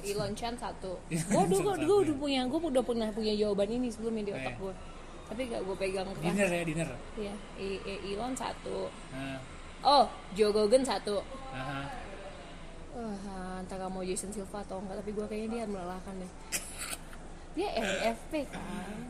Elon 0.07 0.32
Chan 0.36 0.54
satu. 0.61 1.00
Gue 1.32 1.42
udah 1.48 1.59
Chan 1.61 1.78
gue 1.82 1.96
udah 2.07 2.14
ya. 2.14 2.20
punya 2.20 2.40
gue 2.46 2.61
udah 2.61 2.84
pernah 2.84 3.09
punya 3.11 3.32
jawaban 3.34 3.68
ini 3.72 3.88
sebelumnya 3.90 4.22
di 4.28 4.32
otak 4.36 4.54
iya. 4.54 4.62
gue 4.62 4.74
tapi 5.26 5.40
gak 5.50 5.62
gue 5.66 5.74
pegang 5.74 6.07
keras. 6.07 6.22
Dinner 6.22 6.50
ya 6.50 6.62
dinner? 6.62 6.88
Iya, 7.18 7.34
Elon 8.14 8.34
satu. 8.38 8.86
Nah, 9.11 9.38
oh 9.82 10.07
Joe 10.38 10.54
Rogan 10.54 10.86
satu. 10.86 11.18
Aha. 11.50 11.82
Wah, 12.96 13.61
antara 13.61 13.90
mau 13.92 14.00
Jason 14.00 14.32
Silva 14.32 14.64
atau 14.64 14.80
enggak 14.80 15.04
tapi 15.04 15.11
gue 15.12 15.26
kayaknya 15.28 15.48
dia 15.52 15.64
melelahkan 15.68 16.14
deh. 16.16 16.32
Dia 17.57 17.68
NFP 17.76 18.32
kan? 18.48 19.00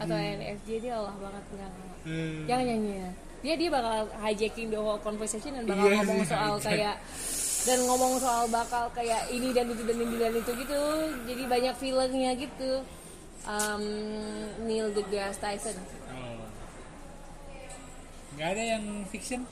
Atau 0.00 0.16
NFJ 0.16 0.68
dia 0.80 0.92
lelah 0.96 1.16
banget 1.18 1.44
enggak. 1.52 1.72
Eh, 2.08 2.46
jangan 2.46 2.64
nyanyi 2.64 2.92
ya. 3.02 3.10
Dia 3.38 3.54
dia 3.58 3.68
bakal 3.68 4.08
hijacking 4.24 4.68
the 4.72 4.80
whole 4.80 5.00
conversation 5.02 5.52
dan 5.58 5.62
bakal 5.66 5.92
Iya 5.92 6.00
ngomong 6.00 6.24
soal 6.24 6.54
kayak 6.66 6.96
dan 7.66 7.78
ngomong 7.90 8.22
soal 8.22 8.46
bakal 8.46 8.86
kayak 8.94 9.26
ini 9.34 9.50
dan 9.50 9.66
itu 9.66 9.82
dan 9.82 9.98
ini 9.98 10.16
dan 10.20 10.34
itu 10.36 10.50
gitu 10.54 10.80
jadi 11.26 11.42
banyak 11.48 11.74
fillernya 11.80 12.30
gitu. 12.38 12.86
Um, 13.48 13.84
Neil 14.68 14.92
deGrasse 14.92 15.40
Tyson. 15.40 15.76
Oh. 16.12 16.44
nggak 18.36 18.48
ada 18.54 18.62
yang 18.76 18.84
fiction? 19.08 19.42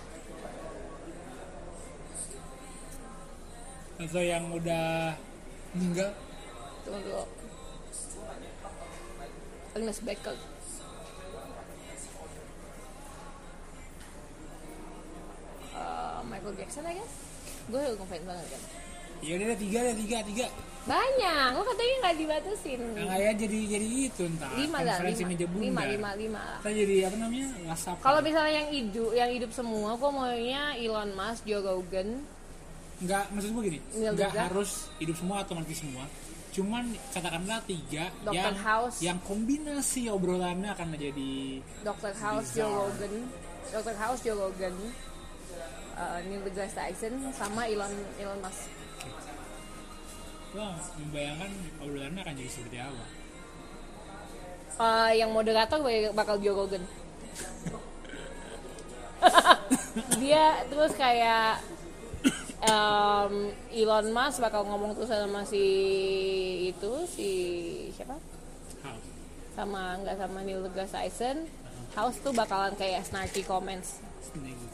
Atau 3.97 4.21
yang 4.21 4.53
udah 4.53 5.17
meninggal? 5.73 6.13
Tunggu 6.85 7.01
dulu. 7.01 7.25
Agnes 9.77 10.01
Becker 10.01 10.37
Uh, 15.77 16.25
Michael 16.25 16.57
Jackson 16.57 16.89
I 16.89 16.97
guess 16.97 17.26
gue 17.67 17.83
ngefans 17.99 18.25
banget 18.27 18.47
kan? 18.55 18.63
Ya 19.25 19.33
udah 19.41 19.47
ada 19.49 19.57
tiga 19.57 19.79
ada 19.81 19.95
tiga 19.97 20.17
tiga. 20.29 20.47
Banyak. 20.87 21.49
Lo 21.59 21.63
katanya 21.67 21.95
nggak 21.99 22.17
dibatasin. 22.21 22.81
Yang 22.95 23.09
kayak 23.11 23.35
jadi 23.43 23.59
jadi 23.75 23.89
itu 24.07 24.23
ntar. 24.39 24.51
Lima 24.55 24.79
lah 24.87 24.97
lima. 25.03 25.29
lima 25.59 25.83
lima 25.83 26.11
lima 26.15 26.41
lah. 26.41 26.59
Jadi 26.63 26.97
apa 27.03 27.17
namanya 27.19 27.47
WhatsApp 27.67 27.99
kalau 28.05 28.21
misalnya 28.23 28.53
yang 28.63 28.69
hidup 28.71 29.11
yang 29.17 29.31
hidup 29.35 29.51
semua 29.51 29.99
gue 29.99 30.11
maunya 30.15 30.63
Elon 30.79 31.11
Musk 31.17 31.43
Joe 31.43 31.63
Rogan. 31.65 32.23
Nggak 32.97 33.25
maksud 33.35 33.51
gue 33.53 33.63
gini 33.67 33.81
nggak 33.93 34.33
harus 34.33 34.89
hidup 35.03 35.17
semua 35.19 35.37
atau 35.43 35.59
mati 35.59 35.75
semua. 35.75 36.05
Cuman 36.55 36.89
katakanlah 37.13 37.61
tiga 37.69 38.09
Dr. 38.25 38.33
yang 38.33 38.57
House. 38.57 38.97
yang 39.05 39.19
kombinasi 39.27 40.09
obrolannya 40.09 40.73
akan 40.73 40.89
menjadi 40.89 41.61
Dr. 41.85 42.15
House. 42.17 42.57
Joe 42.57 42.71
Rogan. 42.71 43.29
Dr. 43.75 43.97
House 43.99 44.21
Joe 44.23 44.39
Rogan 44.39 44.73
uh, 45.97 46.19
Neil 46.29 46.45
deGrasse 46.45 46.77
Tyson 46.77 47.33
sama 47.33 47.67
Elon 47.67 47.93
Elon 48.21 48.41
Musk. 48.45 48.69
Wah 50.57 50.77
membayangkan 51.01 51.53
obrolannya 51.85 52.21
akan 52.23 52.35
jadi 52.37 52.51
seperti 52.53 52.77
apa? 52.81 53.05
Uh, 54.77 55.11
yang 55.17 55.33
moderator 55.33 55.81
bakal 56.13 56.37
Joe 56.41 56.57
Rogan. 56.57 56.85
Dia 60.21 60.61
terus 60.69 60.93
kayak 60.93 61.65
um, 62.65 63.53
Elon 63.73 64.09
Musk 64.13 64.45
bakal 64.45 64.69
ngomong 64.69 64.93
terus 64.97 65.09
sama 65.13 65.45
si 65.49 65.65
itu 66.73 66.93
si 67.09 67.31
siapa? 67.97 68.17
House. 68.85 69.09
Sama 69.57 69.97
nggak 70.05 70.17
sama 70.21 70.45
Neil 70.45 70.61
deGrasse 70.69 70.93
Tyson 70.93 71.49
House 71.97 72.21
tuh 72.21 72.33
bakalan 72.37 72.77
kayak 72.77 73.09
snarky 73.09 73.41
comments. 73.41 74.05
Snake 74.21 74.66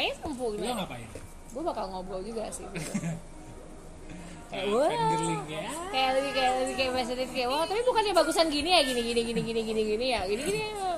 kayaknya 0.00 0.16
lo 0.16 0.24
sempurna 0.24 0.72
ngapain? 0.80 1.08
Gue 1.52 1.62
bakal 1.66 1.84
ngobrol 1.92 2.22
juga 2.24 2.48
sih. 2.48 2.64
Gitu. 2.72 2.92
Kayak 4.50 4.66
Wah. 4.74 4.90
fangirling 4.90 5.46
ya. 5.46 5.62
kayak 5.94 6.10
lebih 6.18 6.32
kayak 6.34 6.52
lebih 6.58 6.74
kayak 6.74 6.92
positif 6.98 7.28
kayak 7.30 7.48
wah 7.54 7.62
tapi 7.70 7.86
bukannya 7.86 8.10
bagusan 8.10 8.50
gini 8.50 8.74
ya? 8.74 8.82
Gini 8.82 8.98
gini 9.06 9.20
gini 9.22 9.40
gini 9.46 9.60
gini 9.62 9.82
gini 9.86 10.06
ya? 10.10 10.20
Gini 10.26 10.42
gini 10.42 10.60
ya. 10.74 10.90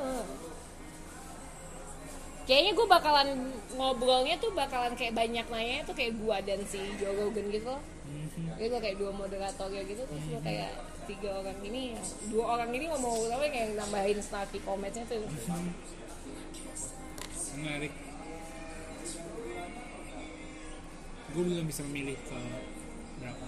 kayaknya 2.48 2.72
gue 2.72 2.86
bakalan 2.88 3.28
ngobrolnya 3.76 4.40
tuh 4.40 4.56
bakalan 4.56 4.96
kayak 4.96 5.12
banyak 5.12 5.46
nanya 5.52 5.84
tuh 5.84 5.92
kayak 5.92 6.16
gua 6.18 6.40
dan 6.40 6.64
si 6.64 6.80
Joe 6.96 7.12
Rogan 7.12 7.52
gitu. 7.52 7.68
Loh 7.68 7.80
Mhm. 8.12 8.56
Gue 8.56 8.80
kayak 8.80 8.96
dua 8.96 9.12
moderator 9.12 9.68
ya 9.68 9.82
gitu 9.84 10.02
terus 10.04 10.24
gue 10.28 10.40
kayak 10.40 10.72
tiga 11.04 11.30
orang 11.44 11.58
ini 11.64 11.92
dua 12.32 12.44
orang 12.56 12.70
ini 12.72 12.84
ngomong 12.88 13.28
apa 13.32 13.46
kayak 13.52 13.76
nambahin 13.76 14.18
snarky 14.24 14.58
commentsnya 14.64 15.04
tuh. 15.08 15.20
Menarik 17.52 17.92
gue 21.32 21.42
belum 21.42 21.64
bisa 21.64 21.80
memilih 21.88 22.16
ke 22.28 22.38
berapa. 23.20 23.46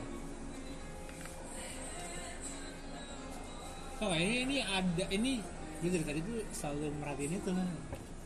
Oh 4.05 4.12
ini 4.16 4.37
ini 4.49 4.57
ada 4.64 5.05
ini 5.12 5.32
gue 5.85 5.91
dari 5.93 6.05
tadi 6.05 6.20
tuh 6.24 6.41
selalu 6.53 6.97
merhatiin 7.01 7.32
itu 7.37 7.51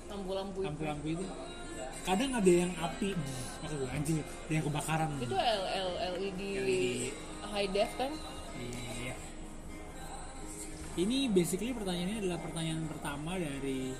lampu-lampu 0.06 0.58
itu. 0.62 0.68
Lampu-lampu 0.70 1.06
itu. 1.18 1.26
Kadang 2.06 2.30
ada 2.38 2.50
yang 2.50 2.72
api 2.78 3.12
maksud 3.60 3.76
gue 3.82 3.90
anjing 3.90 4.18
ada 4.22 4.52
yang 4.54 4.64
kebakaran. 4.64 5.08
Itu 5.18 5.36
L 5.36 5.62
L 5.66 5.90
LED 6.16 6.40
LED. 6.62 6.72
high 7.48 7.68
def 7.74 7.90
kan? 7.98 8.12
Iya. 8.58 9.14
Ini 10.98 11.30
basically 11.30 11.70
pertanyaannya 11.74 12.26
adalah 12.26 12.38
pertanyaan 12.42 12.82
pertama 12.90 13.38
dari 13.38 13.94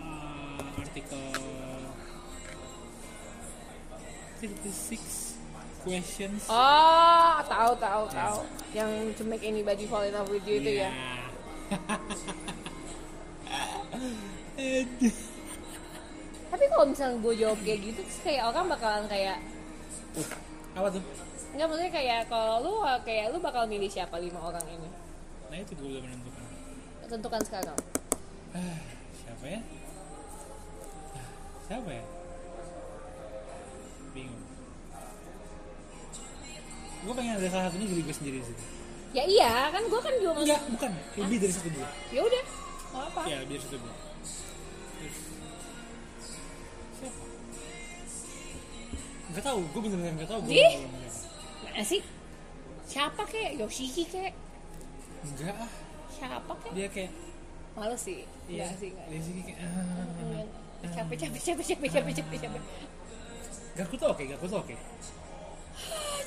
uh, 0.00 0.80
artikel 0.80 1.75
36 4.38 5.36
questions. 5.80 6.42
oh 6.46 7.34
tahu 7.42 7.72
tahu 7.76 8.04
tahu 8.06 8.38
yang 8.72 8.90
to 9.12 9.22
make 9.22 9.40
anybody 9.42 9.84
fall 9.84 10.02
in 10.02 10.10
love 10.10 10.26
with 10.26 10.44
you 10.44 10.58
itu 10.58 10.78
ya 10.78 10.90
tapi 16.46 16.64
kalau 16.66 16.86
misalnya 16.86 17.18
gue 17.18 17.34
jawab 17.36 17.58
kayak 17.60 17.80
gitu 17.82 18.00
terus 18.00 18.20
kayak 18.22 18.42
orang 18.46 18.66
bakalan 18.66 19.04
kayak 19.06 19.38
Apa 20.72 20.88
tuh? 20.90 21.02
nggak 21.52 21.66
maksudnya 21.66 21.88
kayak 21.90 22.20
kalau 22.26 22.60
lu 22.60 22.72
kayak 23.02 23.32
lu 23.32 23.38
bakal 23.38 23.64
milih 23.64 23.88
siapa 23.88 24.16
lima 24.16 24.40
orang 24.40 24.64
ini 24.66 24.88
Nah 25.46 25.56
itu 25.56 25.72
gue 25.72 25.88
belum 25.88 26.02
menentukan. 26.02 26.42
tentukan 27.06 27.40
sekarang 27.40 27.78
Ah, 28.50 28.78
siapa 29.14 29.44
ya? 29.46 29.60
Ah, 31.12 31.28
Siapa 31.62 31.90
ya? 31.92 32.04
Gue 37.06 37.14
pengen 37.14 37.38
ada 37.38 37.46
salah 37.46 37.64
satunya 37.66 37.86
jadi 37.86 38.02
gue 38.02 38.14
sendiri 38.14 38.38
sih. 38.42 38.56
ya 39.14 39.22
iya 39.24 39.70
kan 39.70 39.80
gue 39.80 39.96
kan 39.96 40.12
juga 40.18 40.32
Enggak, 40.36 40.60
bukan. 40.68 40.90
Lebih 41.16 41.38
dari 41.38 41.52
satu 41.54 41.68
dua. 41.70 41.88
ya 42.10 42.20
udah 42.20 42.42
nggak 42.86 43.04
apa 43.06 43.20
Ya, 43.24 43.36
lebih 43.40 43.54
dari 43.54 43.64
satu 43.64 43.78
dua. 43.78 43.94
Siapa? 46.92 47.22
Gak 49.28 49.42
tau, 49.42 49.58
gue 49.62 49.80
bener-bener 49.80 50.12
gak 50.18 50.28
tau. 50.28 50.40
Gue 50.42 50.52
Ih. 50.52 50.74
belum 50.76 50.92
siapa. 51.06 51.64
mana 51.64 51.82
sih 51.82 52.00
siapa 52.86 53.22
kek 53.24 53.50
Yoshiki 53.56 54.04
kek 54.06 54.32
Enggak 55.22 55.54
ah, 55.58 55.70
siapa 56.08 56.52
kek 56.56 56.70
dia 56.72 56.86
kayak 56.88 57.12
males 57.72 58.00
sih 58.00 58.22
Iya, 58.46 58.64
Enggak 58.64 58.78
sih 58.78 58.88
enggak 58.90 59.06
dia 59.06 59.20
sih 59.20 59.32
kayak 59.42 59.58
ah, 59.60 60.44
capek 60.86 61.16
capek 61.18 61.40
capek 61.42 61.64
capek 61.66 61.88
capek 61.90 62.12
capek 62.16 62.38
capek 62.42 62.62
Gaku 63.76 63.94
tuh 63.94 64.08
oke, 64.08 64.22
Gaku 64.24 64.44
tuh 64.46 64.58
oke 64.60 64.74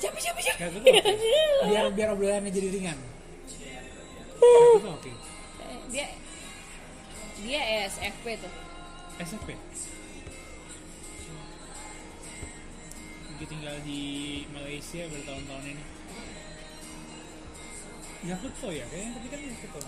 capek 0.00 0.20
capek 0.20 0.42
capek 0.48 0.58
Gaku 0.60 0.76
tuh 0.80 0.92
oke. 0.92 1.12
Biar, 1.68 1.84
biar 1.92 2.08
obrolannya 2.16 2.50
jadi 2.52 2.68
ringan. 2.72 2.98
Tuh 4.40 4.92
oke. 4.92 5.12
Dia 5.92 6.06
dia 7.40 7.60
ESFP 7.84 8.24
tuh. 8.40 8.52
Dia 13.40 13.46
tinggal 13.48 13.76
di 13.84 14.02
Malaysia 14.52 15.04
bertahun-tahun 15.08 15.64
ini. 15.64 15.84
Yakuto 18.20 18.68
ya? 18.68 18.84
Kayaknya 18.88 19.10
tapi 19.16 19.26
kan 19.32 19.40
Yakuto 19.40 19.80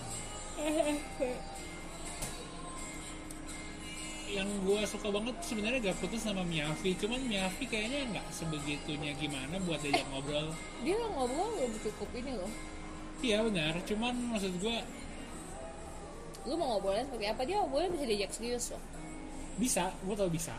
yang 4.33 4.49
gue 4.65 4.81
suka 4.89 5.13
banget 5.13 5.35
sebenarnya 5.45 5.93
gak 5.93 5.97
putus 6.01 6.25
sama 6.25 6.41
Miyavi 6.41 6.97
cuman 6.97 7.21
Miyavi 7.29 7.65
kayaknya 7.69 7.99
nggak 8.17 8.27
sebegitunya 8.33 9.13
gimana 9.13 9.61
buat 9.61 9.77
diajak 9.85 10.09
ngobrol. 10.09 10.49
Dia 10.81 10.97
ngobrol 10.97 11.49
udah 11.61 11.79
cukup 11.85 12.09
ini 12.17 12.33
loh. 12.33 12.51
Iya 13.21 13.45
benar. 13.45 13.73
Cuman 13.85 14.13
maksud 14.33 14.53
gue 14.57 14.77
lu 16.43 16.53
mau 16.57 16.75
ngobrolnya 16.75 17.05
seperti 17.07 17.25
apa? 17.29 17.41
Dia 17.45 17.55
ngobrolnya 17.61 17.89
bisa 17.93 18.05
diajak 18.09 18.31
serius 18.33 18.65
loh. 18.73 18.83
Bisa 19.61 19.83
gue 20.01 20.15
tau 20.17 20.31
bisa. 20.33 20.55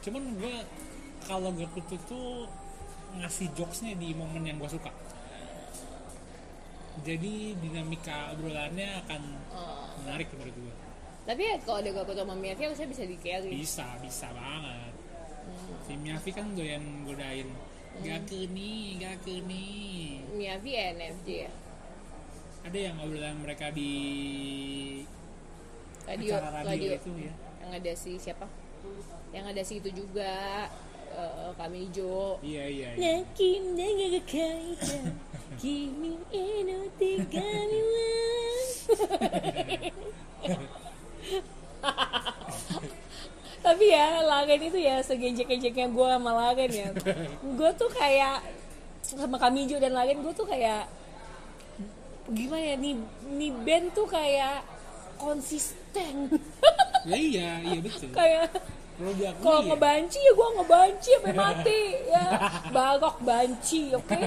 Cuman 0.00 0.22
gue 0.40 0.54
kalau 1.28 1.52
gak 1.52 1.70
putus 1.76 2.00
tuh 2.08 2.48
ngasih 3.20 3.52
jokesnya 3.54 3.92
di 3.94 4.16
momen 4.16 4.48
yang 4.48 4.56
gue 4.56 4.70
suka. 4.72 4.90
Jadi 7.04 7.58
dinamika 7.58 8.32
obrolannya 8.32 9.02
akan 9.04 9.22
Oh. 9.54 9.86
menarik 10.02 10.30
menurut 10.34 10.54
gue 10.54 10.74
tapi 11.24 11.42
ya 11.44 11.56
kalau 11.64 11.80
ada 11.80 11.88
gak 11.92 12.16
sama 12.16 12.34
Miyavi 12.36 12.62
harusnya 12.68 12.88
bisa 12.88 13.04
di 13.08 13.16
carry 13.20 13.50
bisa 13.52 13.86
bisa 14.04 14.26
banget. 14.32 14.92
Hmm. 15.44 15.76
si 15.84 15.92
Miavi 16.00 16.30
kan 16.32 16.46
doyan 16.52 16.84
godain. 17.08 17.48
Hmm. 17.48 18.02
gak 18.04 18.20
kini 18.28 19.00
gak 19.00 19.16
kini. 19.24 19.66
Miavi 20.36 20.70
NFJ 20.72 21.28
ya? 21.48 21.52
Ada 22.64 22.78
yang 22.90 22.96
obrolan 23.00 23.36
mereka 23.44 23.68
di 23.72 23.92
radio 26.04 26.32
acara 26.36 26.64
radio, 26.64 26.68
radio. 26.68 26.90
itu 26.96 27.10
ya? 27.28 27.34
Yang 27.64 27.70
ada 27.80 27.92
si 27.96 28.12
siapa? 28.20 28.46
Yang 29.32 29.44
ada 29.52 29.62
si 29.64 29.74
itu 29.80 29.90
juga. 29.92 30.32
Eh, 31.14 31.50
kami 31.54 31.86
hijau 31.86 32.42
iya 32.42 32.66
iya, 32.66 32.88
iya. 32.98 33.22
Nakin 33.22 33.78
dengan 33.78 34.18
kaita 34.26 34.98
Kimi 35.62 36.18
ino 36.34 36.90
tigami 36.98 37.80
wa 37.86 38.10
Tapi 43.64 43.84
ya 43.88 44.20
Lagen 44.20 44.60
itu 44.60 44.76
ya 44.76 45.00
segejek-gejeknya 45.00 45.88
gue 45.88 46.08
sama 46.12 46.30
Lagen 46.36 46.68
ya. 46.68 46.88
Gue 47.40 47.70
tuh 47.80 47.88
kayak 47.96 48.44
Sama 49.00 49.40
Kamijo 49.40 49.80
dan 49.80 49.96
Lagen 49.96 50.20
gue 50.20 50.34
tuh 50.36 50.44
kayak 50.44 50.84
Gimana 52.28 52.72
ya 52.72 52.76
nih, 52.76 52.96
nih 53.36 53.52
band 53.64 53.92
tuh 53.96 54.08
kayak 54.08 54.64
Konsisten. 55.16 56.28
Ya 57.08 57.16
iya 57.16 57.50
iya 57.64 57.78
betul. 57.80 58.12
Kayak 58.12 58.52
kalau 58.94 59.12
diakui 59.16 59.42
kalau 59.42 59.60
ya. 59.60 59.66
ngebanci 59.72 60.18
ya 60.20 60.32
gue 60.32 60.48
ngebanci 60.60 61.10
sampai 61.16 61.34
mati 61.36 61.80
ya. 62.08 62.24
Bagok 62.68 63.16
banci 63.24 63.80
oke? 63.96 64.20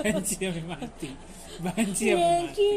Banci 0.00 0.34
sampai 0.40 0.64
mati. 0.64 1.08
Banci 1.60 2.04
sampai 2.12 2.40
mati 2.48 2.68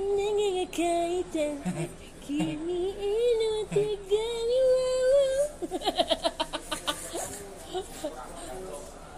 tegani 3.70 4.58
wawa 4.62 5.34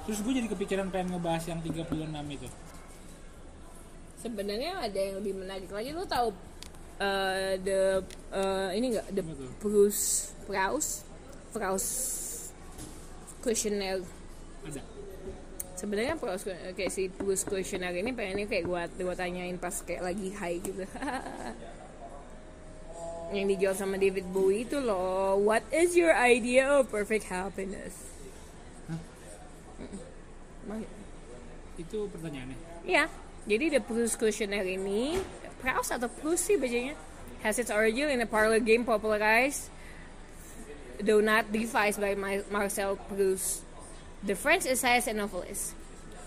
terus 0.08 0.20
gue 0.28 0.34
jadi 0.34 0.48
kepikiran 0.52 0.88
pengen 0.92 1.16
ngebahas 1.16 1.44
yang 1.48 1.64
36 1.64 1.88
itu. 2.36 2.48
Sebenarnya 4.20 4.84
ada 4.84 5.00
yang 5.00 5.16
lebih 5.24 5.34
menarik 5.40 5.72
lagi. 5.72 5.96
Lo 5.96 6.04
tahu 6.04 6.36
eh, 7.00 7.56
the 7.64 8.04
eh, 8.36 8.70
ini 8.76 8.92
enggak 8.92 9.08
the? 9.16 9.24
Bruce 9.64 10.36
Praus 10.44 11.08
Praus 11.56 11.86
questionnaire. 13.40 14.04
Ada. 14.68 14.84
Sebenarnya 15.80 16.20
Praus 16.20 16.44
kayak 16.46 16.92
si 16.92 17.08
Bruce 17.08 17.48
questionnaire 17.48 17.96
ini 17.96 18.12
pengennya 18.12 18.52
kayak 18.52 18.66
gua 18.68 18.92
gua 18.92 19.16
tanyain 19.16 19.56
pas 19.58 19.74
kayak 19.82 20.12
lagi 20.12 20.30
high 20.36 20.60
gitu 20.60 20.84
dijawab 23.32 23.76
sama 23.80 23.95
David 23.95 24.28
Bowie 24.36 24.68
itu 24.68 24.78
loh 24.78 25.40
what 25.40 25.64
is 25.72 25.95
your 25.95 26.12
idea 26.12 26.68
of 26.68 26.91
perfect 26.91 27.32
happiness? 27.32 28.12
Mm-mm. 28.91 30.84
itu 31.80 31.99
pertanyaannya 32.12 32.58
Ya, 32.82 33.08
jadi 33.45 33.78
the 33.78 33.82
Proust 33.82 34.18
questionnaire 34.18 34.68
ini 34.68 35.22
Proust 35.64 35.94
atau 35.95 36.10
Proust 36.10 36.49
sih 36.49 36.58
bacanya 36.58 36.98
has 37.41 37.58
its 37.58 37.70
origin 37.74 38.10
in 38.10 38.22
a 38.22 38.30
parlor 38.30 38.62
game 38.62 38.86
popularized 38.86 39.72
though 41.02 41.22
not 41.22 41.49
devised 41.49 41.98
by 41.98 42.14
My- 42.14 42.45
Marcel 42.53 42.94
Proust, 43.10 43.66
the 44.22 44.38
French 44.38 44.70
essayist 44.70 45.10
and 45.10 45.18
novelist, 45.18 45.74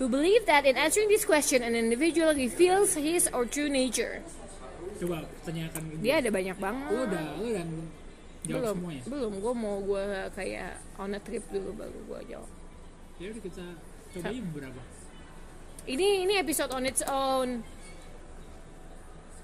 who 0.03 0.11
believed 0.11 0.51
that 0.51 0.67
in 0.67 0.75
answering 0.75 1.07
this 1.07 1.23
question 1.23 1.63
an 1.63 1.79
individual 1.79 2.35
reveals 2.35 2.99
his 2.99 3.31
or 3.31 3.47
true 3.47 3.71
nature. 3.71 4.19
Coba 5.05 5.19
tanyakan 5.45 5.83
ke 5.85 5.95
Dia 6.01 6.15
ada 6.19 6.31
banyak 6.33 6.57
banget. 6.57 6.89
lu 6.89 7.01
udah 7.05 7.25
lu 7.37 7.45
udah 7.47 7.65
jawab 8.45 8.61
belum, 8.61 8.75
semuanya 8.77 9.03
belum. 9.07 9.33
Gue 9.39 9.55
mau 9.55 9.77
gue 9.81 10.03
kayak 10.33 10.73
on 10.97 11.13
a 11.13 11.21
trip 11.21 11.45
dulu 11.49 11.71
baru 11.77 11.99
gue 12.03 12.21
jawab. 12.33 12.51
ya 13.15 13.27
udah 13.31 13.43
kita 13.45 13.65
cobain 14.11 14.45
beberapa 14.51 14.81
Ini 15.85 16.25
ini 16.25 16.35
episode 16.37 16.73
on 16.73 16.85
its 16.85 17.05
own. 17.05 17.61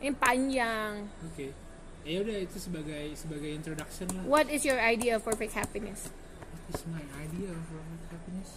Ini 0.01 0.17
panjang. 0.17 1.05
oke 1.23 1.47
ya 2.01 2.25
udah 2.25 2.37
itu 2.41 2.57
sebagai 2.57 3.13
sebagai 3.13 3.53
introduction 3.53 4.09
lah 4.17 4.25
What 4.25 4.49
is 4.49 4.65
your 4.65 4.81
idea 4.81 5.17
of 5.17 5.23
perfect 5.23 5.53
happiness? 5.53 6.09
What 6.09 6.73
is 6.73 6.89
my 6.89 7.05
idea 7.21 7.53
of 7.53 7.61
romantic 7.69 8.09
happiness 8.09 8.51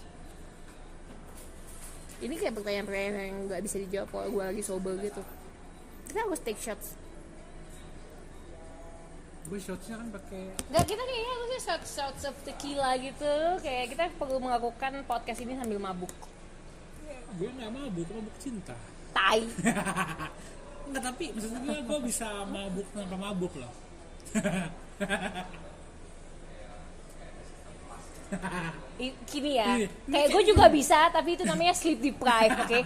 Ini 2.23 2.39
kayak 2.39 2.55
pertanyaan-pertanyaan 2.55 3.15
yang 3.19 3.37
nggak 3.51 3.61
bisa 3.67 3.83
dijawab 3.83 4.07
kalau 4.07 4.27
gue 4.31 4.43
lagi 4.47 4.63
sober 4.63 4.95
gitu. 5.03 5.19
Kita 6.13 6.19
harus 6.21 6.37
take 6.39 6.61
shots. 6.61 6.93
gue 9.43 9.59
shotsnya 9.59 9.97
kan 9.97 10.07
pakai 10.09 10.55
Nggak, 10.69 10.85
kita 10.87 11.01
kayaknya 11.03 11.31
harusnya 11.31 11.59
shots, 11.59 11.89
shots 11.91 12.21
of 12.23 12.35
tequila 12.43 12.95
gitu. 12.95 13.33
Kayak 13.59 13.85
kita 13.91 14.03
perlu 14.15 14.37
melakukan 14.39 15.03
podcast 15.03 15.41
ini 15.41 15.53
sambil 15.53 15.77
mabuk. 15.79 16.13
gue 17.33 17.49
nggak 17.49 17.65
mabuk 17.67 18.05
mabuk 18.07 18.35
cinta 18.37 18.77
Tai. 19.09 19.41
Enggak 20.85 21.01
tapi 21.03 21.33
maksud 21.33 21.49
gue 21.59 21.77
gue 21.81 21.99
bisa 22.03 22.27
mabuk 22.45 22.85
tanpa 22.93 23.17
mabuk 23.17 23.53
loh 23.57 23.73
I- 28.95 29.17
Gini 29.25 29.57
ya, 29.57 29.65
Iya. 29.75 29.87
kayak 30.05 30.27
gue 30.29 30.43
juga 30.45 30.65
bisa, 30.69 31.09
tapi 31.09 31.33
itu 31.33 31.43
namanya 31.43 31.73
sleep 31.73 31.99
deprived, 31.99 32.53
oke? 32.55 32.79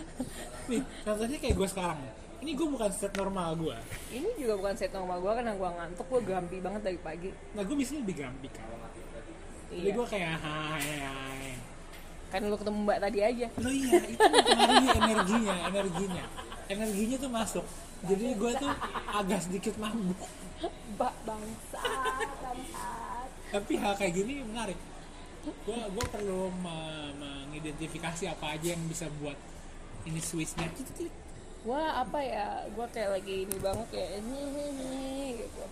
nih 0.68 0.80
contohnya 1.04 1.36
kayak 1.38 1.54
gue 1.54 1.68
sekarang 1.68 1.98
ini 2.44 2.52
gue 2.52 2.68
bukan 2.68 2.90
state 2.90 3.16
normal 3.16 3.56
gue 3.56 3.72
Ini 4.12 4.28
juga 4.36 4.54
bukan 4.54 4.74
set 4.76 4.92
normal 4.92 5.16
gue 5.18 5.32
karena 5.32 5.52
gue 5.54 5.64
ngantuk, 5.66 6.06
gue 6.06 6.20
grumpy 6.22 6.56
banget 6.60 6.82
dari 6.84 6.98
pagi. 6.98 7.30
nah 7.52 7.64
gue 7.64 7.72
biasanya 7.72 8.00
lebih 8.04 8.16
kan 8.20 8.32
jadi 8.36 8.52
Iya. 9.74 9.90
gue 9.90 10.06
kayak 10.06 10.32
hai 10.36 10.92
hai 11.00 11.50
Kan 12.28 12.40
lu 12.44 12.54
ketemu 12.54 12.78
mbak 12.82 12.98
tadi 13.00 13.18
aja. 13.20 13.46
lo 13.48 13.70
iya 13.70 13.98
itu 14.04 14.20
mempengaruhi 14.20 14.88
energinya 14.92 15.54
energinya 15.64 16.24
energinya 16.66 17.16
tuh 17.16 17.30
masuk 17.32 17.64
jadi 18.04 18.24
gue 18.34 18.52
tuh 18.54 18.72
agak 19.08 19.40
sedikit 19.40 19.74
mabuk 19.76 20.20
Mbak 20.94 21.14
bangsat, 21.24 21.82
bangsat. 22.38 23.26
tapi 23.50 23.72
hal 23.74 23.92
kayak 23.94 24.12
gini 24.14 24.44
menarik 24.44 24.76
gue 25.42 25.78
gue 25.80 26.04
perlu 26.06 26.52
me- 26.54 27.12
mengidentifikasi 27.14 28.28
apa 28.28 28.54
aja 28.54 28.66
yang 28.70 28.84
bisa 28.84 29.08
buat 29.18 29.36
ini 30.04 30.20
switchnya 30.20 30.68
Wah 31.64 32.04
apa 32.04 32.20
ya, 32.20 32.68
gue 32.68 32.86
kayak 32.92 33.10
lagi 33.16 33.34
ini 33.48 33.56
banget 33.56 33.86
kayak 33.88 34.10
ini 34.20 34.36
gitu. 35.40 35.64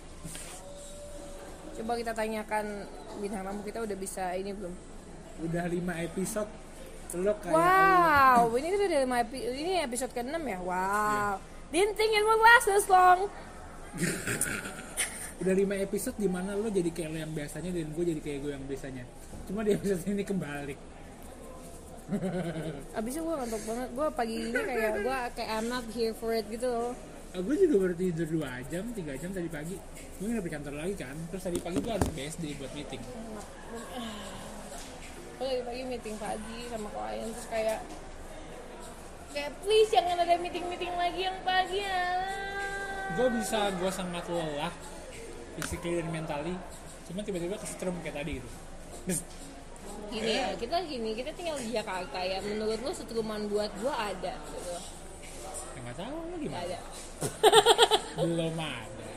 Coba 1.73 1.91
kita 1.97 2.11
tanyakan 2.13 2.65
bintang 3.17 3.45
tamu 3.45 3.61
kita 3.61 3.79
udah 3.81 3.97
bisa 3.97 4.33
ini 4.33 4.53
belum? 4.53 4.73
udah 5.33 5.65
lima 5.65 5.97
episode 5.97 6.45
lo 7.17 7.33
kayak 7.41 7.53
Wow, 7.53 8.53
ini 8.53 8.67
udah 8.73 9.01
lima 9.01 9.17
epi- 9.21 9.45
ini 9.49 9.81
episode 9.81 10.13
ke-6 10.13 10.33
ya. 10.33 10.59
Wow. 10.61 11.41
Didn't 11.69 11.97
think 11.97 12.13
it 12.13 12.21
would 12.21 12.41
last 12.41 12.69
this 12.69 12.85
long. 12.85 13.29
udah 15.41 15.53
lima 15.53 15.75
episode 15.75 16.15
di 16.15 16.29
mana 16.29 16.53
lo 16.55 16.69
jadi 16.69 16.87
kayak 16.89 17.09
lo 17.09 17.17
yang 17.19 17.33
biasanya 17.33 17.69
dan 17.73 17.91
gue 17.91 18.03
jadi 18.05 18.21
kayak 18.21 18.39
gue 18.41 18.51
yang 18.55 18.63
biasanya 18.63 19.03
cuma 19.43 19.59
di 19.59 19.75
episode 19.75 19.99
ini 20.07 20.23
kebalik 20.23 20.79
Abisnya 22.97 23.21
gue 23.23 23.35
ngantuk 23.39 23.63
banget. 23.63 23.89
Gue 23.95 24.07
pagi 24.11 24.35
ini 24.51 24.59
kayak 24.59 24.91
gue 25.01 25.17
kayak 25.39 25.49
I'm 25.49 25.67
not 25.71 25.85
here 25.95 26.13
for 26.13 26.35
it 26.35 26.45
gitu 26.51 26.67
loh. 26.67 26.91
Ah, 27.33 27.41
gue 27.41 27.55
juga 27.57 27.75
baru 27.81 27.95
tidur 27.97 28.45
2 28.45 28.45
jam, 28.69 28.85
3 28.93 29.17
jam 29.17 29.29
tadi 29.33 29.49
pagi 29.49 29.73
gue 29.73 30.25
nginep 30.29 30.45
di 30.45 30.53
kantor 30.53 30.73
lagi 30.77 30.93
kan 31.01 31.17
terus 31.33 31.41
tadi 31.41 31.57
pagi 31.57 31.81
gue 31.81 31.89
harus 31.89 32.09
BSD 32.13 32.61
buat 32.61 32.69
meeting 32.77 33.01
Gue 35.41 35.45
lagi 35.49 35.63
pagi 35.65 35.81
meeting 35.81 36.15
pagi 36.21 36.59
sama 36.69 36.93
klien 36.93 37.25
terus 37.33 37.47
kayak 37.49 37.81
kayak 39.33 39.51
please 39.65 39.89
jangan 39.89 40.21
ada 40.21 40.37
meeting-meeting 40.37 40.93
lagi 40.93 41.25
yang 41.25 41.37
pagi 41.41 41.81
ya. 41.81 42.05
gue 43.17 43.27
bisa 43.41 43.59
gue 43.81 43.89
sangat 43.89 44.23
lelah 44.29 44.73
physically 45.57 46.05
dan 46.05 46.13
mentally 46.13 46.53
cuma 47.09 47.25
tiba-tiba 47.25 47.57
kesetrum 47.57 47.97
kayak 48.05 48.21
tadi 48.21 48.37
gitu 48.37 48.49
Gini 50.13 50.31
ya, 50.31 50.49
kita 50.53 50.77
gini, 50.85 51.09
kita 51.13 51.31
tinggal 51.33 51.57
di 51.57 51.73
Jakarta 51.73 52.21
ya. 52.21 52.37
Menurut 52.39 52.77
lu 52.79 52.91
setruman 52.93 53.49
buat 53.49 53.73
gua 53.81 54.13
ada 54.13 54.33
gitu. 54.37 54.75
ya 55.73 55.79
nggak 55.83 55.97
tahu 55.99 56.15
Gak 56.15 56.39
gimana 56.39 56.61
ada. 56.63 56.79
belum 58.21 58.55
ada 58.55 59.07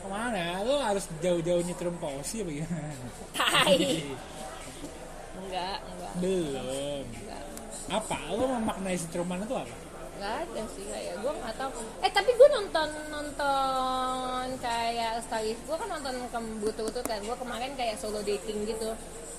ke 0.00 0.06
mana 0.08 0.44
lo 0.62 0.76
harus 0.80 1.04
jauh-jauh 1.20 1.60
nyetrum 1.60 1.96
posi 1.96 2.40
apa 2.40 2.50
gimana 2.52 2.92
Tai. 3.32 3.80
Enggak, 5.40 5.78
enggak, 5.82 6.12
belum 6.22 7.04
enggak. 7.10 7.42
apa 7.90 8.16
lo 8.30 8.44
memaknai 8.54 8.94
setruman 8.94 9.42
itu 9.42 9.56
apa 9.56 9.74
Enggak 10.14 10.36
ada 10.44 10.62
sih 10.76 10.84
kayak 10.84 11.14
gua 11.24 11.32
nggak 11.32 11.56
tahu. 11.56 11.80
Eh 12.04 12.12
tapi 12.12 12.30
gua 12.36 12.48
nonton 12.60 12.88
nonton 13.08 14.46
kayak 14.60 15.24
Starif. 15.24 15.56
Gua 15.64 15.80
kan 15.80 15.88
nonton 15.96 16.12
ke 16.28 16.38
berturut-turut 16.60 17.08
kan. 17.08 17.24
Gua 17.24 17.32
kemarin 17.40 17.72
kayak 17.72 17.96
solo 17.96 18.20
dating 18.20 18.68
gitu. 18.68 18.92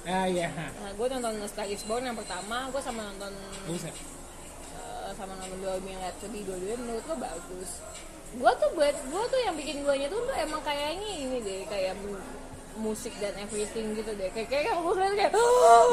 Ah 0.08 0.26
iya. 0.26 0.50
Nah, 0.50 0.92
gua 0.98 1.08
nonton 1.14 1.46
Star 1.46 1.68
is 1.70 1.86
Born 1.86 2.06
yang 2.06 2.18
pertama, 2.18 2.70
gua 2.74 2.82
sama 2.82 3.06
nonton 3.06 3.34
buset. 3.70 3.94
eh, 4.76 5.12
sama 5.14 5.38
nonton 5.38 5.62
Bohemian 5.62 6.02
Rhapsody 6.02 6.42
dua-duanya 6.42 6.78
menurut 6.82 7.04
gua 7.06 7.18
bagus. 7.30 7.70
Gua 8.38 8.52
tuh 8.58 8.70
buat 8.74 8.96
gua 9.12 9.24
tuh 9.30 9.40
yang 9.44 9.56
bikin 9.60 9.84
guanya 9.86 10.08
tuh 10.10 10.24
tuh 10.26 10.36
emang 10.40 10.62
kayaknya 10.64 11.10
ini 11.22 11.38
deh 11.44 11.62
kayak 11.70 11.94
musik 12.80 13.12
dan 13.20 13.36
everything 13.38 13.94
gitu 13.94 14.12
deh. 14.16 14.32
Kayak 14.32 14.48
kayak 14.50 14.74
aku 14.74 14.96
ngeliat 14.96 15.14
kayak 15.18 15.32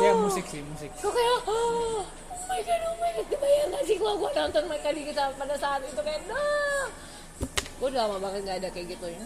ya 0.01 0.13
musik 0.15 0.45
sih 0.47 0.63
musik. 0.63 0.89
Kok 1.03 1.11
kayak 1.11 1.37
oh 1.51 2.07
my 2.49 2.61
god 2.63 2.81
oh 2.87 2.97
my 3.03 3.11
god. 3.19 3.27
Kebayang 3.29 3.69
gak 3.75 3.85
sih 3.85 3.97
kalau 3.99 4.15
gue 4.23 4.31
nonton 4.31 4.63
mereka 4.71 4.89
di 4.95 5.03
kita 5.05 5.35
pada 5.37 5.59
saat 5.59 5.83
itu 5.83 6.01
kayak 6.01 6.23
nah 6.31 6.87
gue 7.79 7.89
udah 7.91 8.07
lama 8.07 8.19
banget 8.23 8.41
gak 8.47 8.57
ada 8.63 8.69
kayak 8.71 8.95
gitu 8.95 9.07
ya 9.11 9.23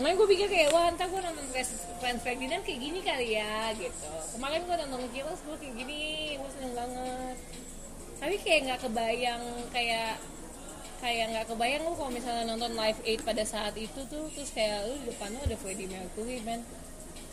Makanya 0.00 0.16
gue 0.16 0.28
pikir 0.32 0.46
kayak, 0.48 0.68
wah 0.72 0.88
ntar 0.96 1.06
gue 1.12 1.20
nonton 1.20 1.46
Friends 1.52 1.84
Friends 2.00 2.20
Ferdinand 2.24 2.64
kayak 2.64 2.80
gini 2.80 3.00
kali 3.04 3.36
ya 3.36 3.76
gitu. 3.76 4.08
Kemarin 4.32 4.64
gue 4.64 4.76
nonton 4.88 5.04
Kilos 5.12 5.40
gue 5.44 5.56
kayak 5.60 5.74
gini, 5.76 6.02
gue 6.40 6.50
seneng 6.56 6.72
banget. 6.72 7.36
Tapi 8.16 8.34
kayak 8.40 8.60
nggak 8.64 8.80
kebayang 8.88 9.42
kayak 9.68 10.16
kayak 11.02 11.26
nggak 11.34 11.46
kebayang 11.50 11.82
lu 11.82 11.92
kalau 11.98 12.14
misalnya 12.14 12.46
nonton 12.46 12.72
Live 12.78 13.02
Aid 13.02 13.20
pada 13.26 13.42
saat 13.42 13.74
itu 13.74 14.00
tuh 14.06 14.30
terus 14.32 14.54
kayak 14.54 14.86
lu 14.86 14.94
di 15.02 15.10
depan 15.10 15.34
lu 15.34 15.42
ada 15.42 15.56
Freddie 15.58 15.90
Mercury 15.90 16.38
man 16.46 16.62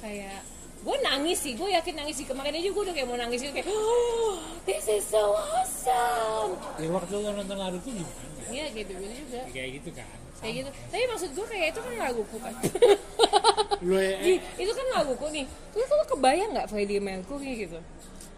kayak 0.01 0.41
gue 0.79 0.95
nangis 1.05 1.37
sih 1.39 1.53
gue 1.53 1.69
yakin 1.69 1.95
nangis 1.95 2.19
sih. 2.19 2.27
Kemarin 2.27 2.59
aja 2.59 2.69
gue 2.75 2.83
udah 2.83 2.95
kayak 2.97 3.07
mau 3.07 3.15
nangis 3.15 3.39
gitu 3.39 3.53
kayak 3.55 3.71
oh, 3.71 4.35
this 4.67 4.83
is 4.91 5.05
so 5.07 5.31
awesome. 5.31 6.59
Ya 6.75 6.89
waktu 6.91 7.13
lo 7.15 7.29
nonton 7.31 7.55
Naruto 7.55 7.87
gimana? 7.87 8.27
Iya 8.49 8.65
gitu 8.73 8.91
gitu 8.97 9.13
juga. 9.15 9.41
Ya, 9.47 9.53
kayak 9.53 9.69
gitu 9.79 9.89
kan 9.95 10.28
kayak 10.39 10.53
gitu. 10.63 10.69
Tapi 10.91 11.03
maksud 11.11 11.29
gue 11.35 11.45
kayak 11.47 11.67
itu 11.75 11.79
kan 11.83 11.93
laguku 11.99 12.37
kan? 12.39 12.53
Lo 13.79 13.95
ya 13.99 14.15
Di, 14.19 14.33
itu 14.59 14.71
kan 14.71 14.87
laguku 14.95 15.25
nih. 15.31 15.45
Terus 15.75 15.87
lu 15.87 16.05
kebayang 16.15 16.49
nggak 16.55 16.67
Freddie 16.71 17.03
Mercury 17.03 17.51
gitu? 17.67 17.79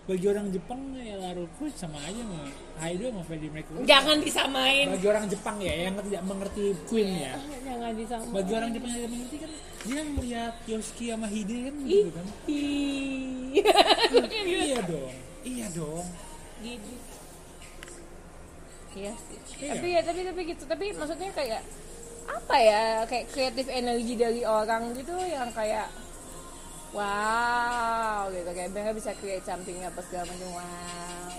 Bagi 0.01 0.25
orang 0.25 0.49
Jepang 0.49 0.81
ya 0.97 1.13
Naruto 1.21 1.69
sama 1.77 2.01
aja 2.01 2.25
sama 2.25 2.49
Haido 2.81 3.05
sama 3.13 3.21
Freddie 3.21 3.53
Mercury. 3.53 3.85
Jangan 3.85 4.17
disamain. 4.17 4.85
Bagi 4.89 5.07
orang 5.07 5.25
Jepang 5.29 5.57
ya 5.61 5.73
yang 5.87 5.93
tidak 6.01 6.23
mengerti 6.25 6.63
Queen 6.89 7.09
ya. 7.21 7.33
Jangan 7.61 7.91
disamain. 7.93 8.33
Bagi 8.33 8.51
orang 8.57 8.69
Jepang 8.73 8.91
yang 8.91 8.99
tidak 9.01 9.13
mengerti 9.13 9.37
kan 9.37 9.51
dia 9.81 10.01
melihat 10.05 10.53
Yoshiki 10.69 11.05
sama 11.09 11.25
Hide 11.25 11.57
kan 11.69 11.75
gitu 11.85 12.09
kan. 12.13 12.25
iya 14.45 14.79
dong. 14.85 15.13
Iya 15.41 15.67
dong. 15.73 16.05
Gitu. 16.61 16.93
Iya 18.91 19.11
sih. 19.15 19.39
Iya. 19.61 19.71
tapi 19.77 19.87
ya 19.93 20.01
tapi 20.01 20.19
tapi 20.25 20.41
gitu. 20.49 20.63
Tapi 20.65 20.85
maksudnya 20.97 21.29
kayak 21.33 21.61
apa 22.31 22.55
ya 22.57 22.83
kayak 23.05 23.25
kreatif 23.31 23.65
energi 23.67 24.13
dari 24.15 24.41
orang 24.47 24.95
gitu 24.95 25.11
yang 25.19 25.51
kayak 25.51 25.91
wow 26.95 28.27
gitu. 28.31 28.49
Kayak 28.51 28.69
mereka 28.71 28.91
bisa 28.95 29.11
create 29.19 29.43
something 29.43 29.77
apa 29.83 29.99
segala 30.07 30.27
macam 30.31 30.49
wow. 30.55 31.31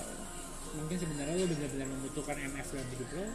Mungkin 0.73 0.97
sebenarnya 0.97 1.35
lo 1.37 1.47
benar-benar 1.49 1.89
membutuhkan 1.89 2.37
NF 2.37 2.67
dalam 2.73 2.89
hidup 2.97 3.09
lo? 3.13 3.27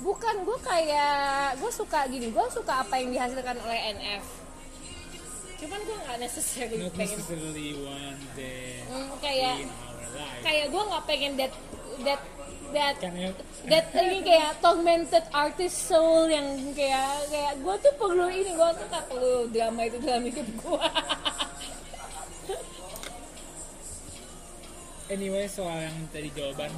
Bukan 0.00 0.34
gue 0.48 0.58
kayak 0.64 1.60
gue 1.60 1.70
suka 1.70 2.08
gini 2.08 2.32
gue 2.32 2.46
suka 2.48 2.72
apa 2.86 2.94
yang 2.98 3.12
dihasilkan 3.12 3.56
oleh 3.60 3.78
NF 4.00 4.24
cuman 5.60 5.76
gue 5.84 5.92
nggak 5.92 6.18
necessarily 6.24 6.88
not 6.88 6.96
pengen 6.96 7.20
necessarily 7.20 7.68
one 7.84 8.20
day 8.32 8.80
Hmm, 8.88 9.12
kayak 9.20 9.56
kayak 10.40 10.66
gue 10.72 10.82
nggak 10.82 11.04
pengen 11.04 11.32
that 11.36 11.52
that 12.02 12.20
that 12.72 12.96
kan 12.98 13.14
ya. 13.14 13.30
that 13.68 13.86
ini 13.94 14.22
kayak 14.24 14.56
tormented 14.62 15.24
artist 15.34 15.90
soul 15.90 16.30
yang 16.30 16.46
kayak 16.72 17.26
kayak 17.28 17.54
gue 17.58 17.74
tuh 17.82 17.94
perlu 17.98 18.26
ini 18.30 18.50
gue 18.54 18.70
tuh 18.78 18.88
tak 18.88 19.04
perlu 19.10 19.48
drama 19.50 19.80
itu 19.86 19.98
dalam 20.02 20.24
hidup 20.26 20.48
gue 20.48 20.84
anyway 25.14 25.46
soal 25.50 25.78
yang 25.82 25.96
tadi 26.14 26.30
jawaban 26.32 26.70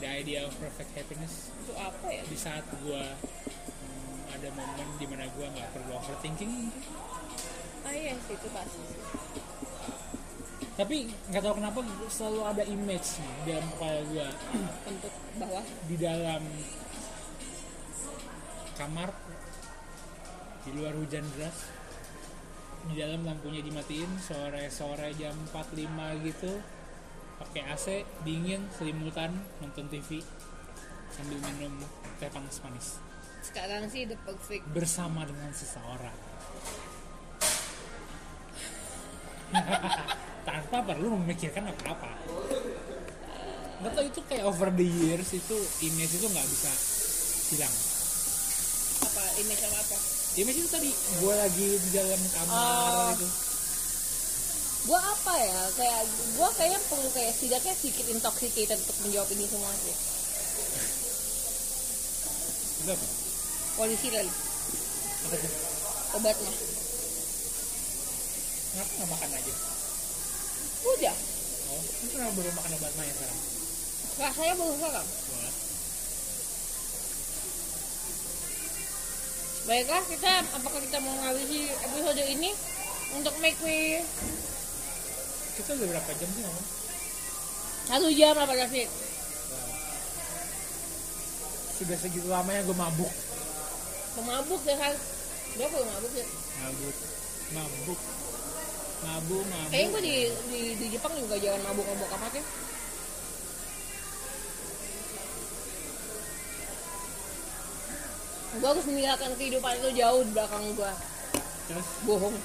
the 0.00 0.08
idea 0.08 0.44
of 0.44 0.52
perfect 0.60 0.92
happiness. 0.92 1.48
Itu 1.64 1.72
apa 1.76 2.06
ya? 2.12 2.22
Di 2.28 2.36
saat 2.36 2.64
gua 2.84 3.00
hmm, 3.00 4.34
ada 4.36 4.48
momen 4.52 4.88
di 5.00 5.06
mana 5.08 5.24
gua 5.32 5.48
nggak 5.48 5.68
perlu 5.72 5.92
overthinking. 5.96 6.68
Ah 7.86 7.94
iya 7.94 8.12
sih 8.28 8.36
itu 8.36 8.48
pasti. 8.52 8.84
Tapi 10.76 11.08
nggak 11.32 11.40
tahu 11.40 11.54
kenapa 11.56 11.80
selalu 12.12 12.40
ada 12.44 12.62
image 12.68 13.16
di 13.16 13.48
dalam 13.48 13.66
kepala 13.72 14.00
gua. 14.12 14.28
Untuk 14.84 15.12
bahwa 15.40 15.62
di 15.88 15.96
dalam 15.96 16.42
kamar 18.76 19.08
di 20.68 20.70
luar 20.76 20.92
hujan 21.00 21.24
deras 21.32 21.72
di 22.86 22.94
dalam 23.00 23.24
lampunya 23.24 23.64
dimatiin 23.64 24.20
sore 24.20 24.68
sore 24.68 25.16
jam 25.16 25.32
4.5 25.48 26.28
gitu 26.28 26.52
pakai 27.40 27.62
AC 27.72 28.04
dingin 28.22 28.68
selimutan 28.76 29.32
nonton 29.64 29.88
TV 29.88 30.20
sambil 31.08 31.40
minum 31.40 31.72
teh 32.20 32.28
panas 32.28 32.60
manis. 32.60 33.00
Sekarang 33.40 33.88
sih 33.88 34.04
the 34.04 34.18
perfect. 34.28 34.68
Bersama 34.76 35.24
dengan 35.24 35.50
seseorang 35.56 36.18
tanpa 40.46 40.78
perlu 40.86 41.18
memikirkan 41.18 41.66
apa-apa. 41.74 42.10
Nggak 43.82 43.92
tahu 43.92 44.04
itu 44.06 44.20
kayak 44.30 44.44
over 44.46 44.70
the 44.70 44.86
years 44.86 45.28
itu 45.34 45.56
image 45.82 46.14
itu 46.14 46.26
nggak 46.30 46.46
bisa 46.46 46.70
hilang. 47.50 47.74
Apa 49.10 49.22
ini 49.42 49.52
sama 49.58 49.76
apa? 49.82 49.98
Image 50.38 50.58
itu 50.62 50.68
tadi 50.70 50.90
gue 50.94 51.34
lagi 51.34 51.66
di 51.82 51.90
dalam 51.90 52.20
kamar 52.30 52.54
Oh. 52.54 53.10
gitu. 53.12 53.26
Gue 54.86 55.00
apa 55.02 55.34
ya? 55.34 55.60
Kayak 55.74 56.00
gue 56.14 56.48
kayaknya 56.54 56.80
perlu 56.86 57.08
kayak 57.10 57.32
setidaknya 57.34 57.74
sedikit 57.74 58.06
intoxicated 58.06 58.78
untuk 58.78 58.96
menjawab 59.02 59.28
ini 59.34 59.44
semua 59.50 59.70
sih. 59.82 59.96
Itu 62.86 62.90
apa? 62.94 63.06
Polisi 63.76 64.08
kali. 64.14 64.30
Apa 65.26 65.34
tuh? 65.42 65.52
Obatnya. 66.22 66.52
Kenapa 68.72 68.92
nggak 68.94 69.10
makan 69.10 69.30
aja 69.42 69.75
udah 70.86 71.16
oh 71.74 71.80
itu 71.82 72.06
kenapa 72.14 72.32
baru 72.38 72.50
makan 72.54 72.72
obat 72.78 72.92
maya 72.94 73.12
sekarang 73.14 73.40
rasanya 74.16 74.54
baru 74.54 74.74
sekarang 74.78 75.08
Baiklah 79.66 79.98
kita 80.06 80.46
apakah 80.54 80.78
kita 80.78 81.02
mau 81.02 81.10
ngawisi 81.26 81.66
episode 81.66 82.22
ini 82.22 82.54
untuk 83.18 83.34
make 83.42 83.58
me 83.66 83.98
kita 85.58 85.74
udah 85.74 85.86
berapa 85.90 86.10
jam 86.22 86.30
sih 86.30 86.42
ngomong 86.46 86.66
satu 87.86 88.06
jam 88.14 88.34
apa? 88.38 88.54
Wow. 88.54 88.70
sudah 91.82 91.96
segitu 91.98 92.30
lamanya 92.30 92.62
gue 92.62 92.78
mabuk 92.78 93.10
Pemabuk 94.16 94.62
ya 94.64 94.76
kan? 94.80 94.94
Perlu 95.60 95.84
mabuk 95.84 96.12
ya. 96.16 96.26
mabuk 96.64 96.96
mabuk 97.52 98.00
mabuk 99.04 99.42
mabuk 99.44 99.70
Kayaknya 99.72 99.88
gue 99.92 100.02
di, 100.02 100.16
di 100.48 100.60
di 100.80 100.86
Jepang 100.94 101.12
juga 101.18 101.36
jangan 101.36 101.60
mabuk-mabuk 101.68 102.10
amat 102.16 102.32
ya. 102.36 102.44
Gue 108.56 108.68
harus 108.72 108.86
meninggalkan 108.88 109.30
kehidupan 109.36 109.72
itu 109.84 109.88
jauh 110.00 110.22
di 110.24 110.32
belakang 110.32 110.64
gue. 110.72 110.92
terus 111.66 111.88
Bohong. 112.06 112.36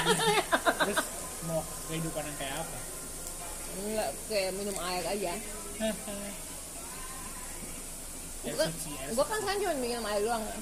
terus 0.88 0.98
mau 1.44 1.60
kehidupan 1.92 2.24
yang 2.24 2.36
kayak 2.40 2.56
apa 2.64 2.78
Enggak 3.76 4.08
kayak 4.32 4.50
minum 4.56 4.76
air 4.80 5.04
aja. 5.04 5.32
Gue 8.46 9.24
kan 9.26 9.38
sekarang 9.42 9.58
cuma 9.58 9.74
minum 9.82 10.06
air 10.06 10.22
doang 10.22 10.40
kan. 10.40 10.60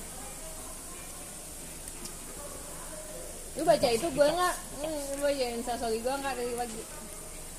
Lu 3.54 3.62
baca 3.62 3.88
itu 3.88 4.06
gue 4.10 4.28
nggak, 4.34 4.54
hmm, 4.82 5.00
lu 5.14 5.22
baca 5.22 5.46
instastory 5.54 5.98
gue 6.02 6.14
nggak 6.14 6.34
dari 6.34 6.54
pagi. 6.58 6.82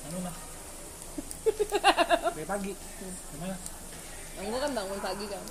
Anu 0.06 0.18
mah. 0.20 0.36
Dari 2.36 2.46
pagi. 2.46 2.72
Gimana? 3.32 3.56
Yang 4.36 4.46
gue 4.50 4.60
kan 4.60 4.72
bangun 4.74 5.00
pagi 5.00 5.26
kan. 5.30 5.44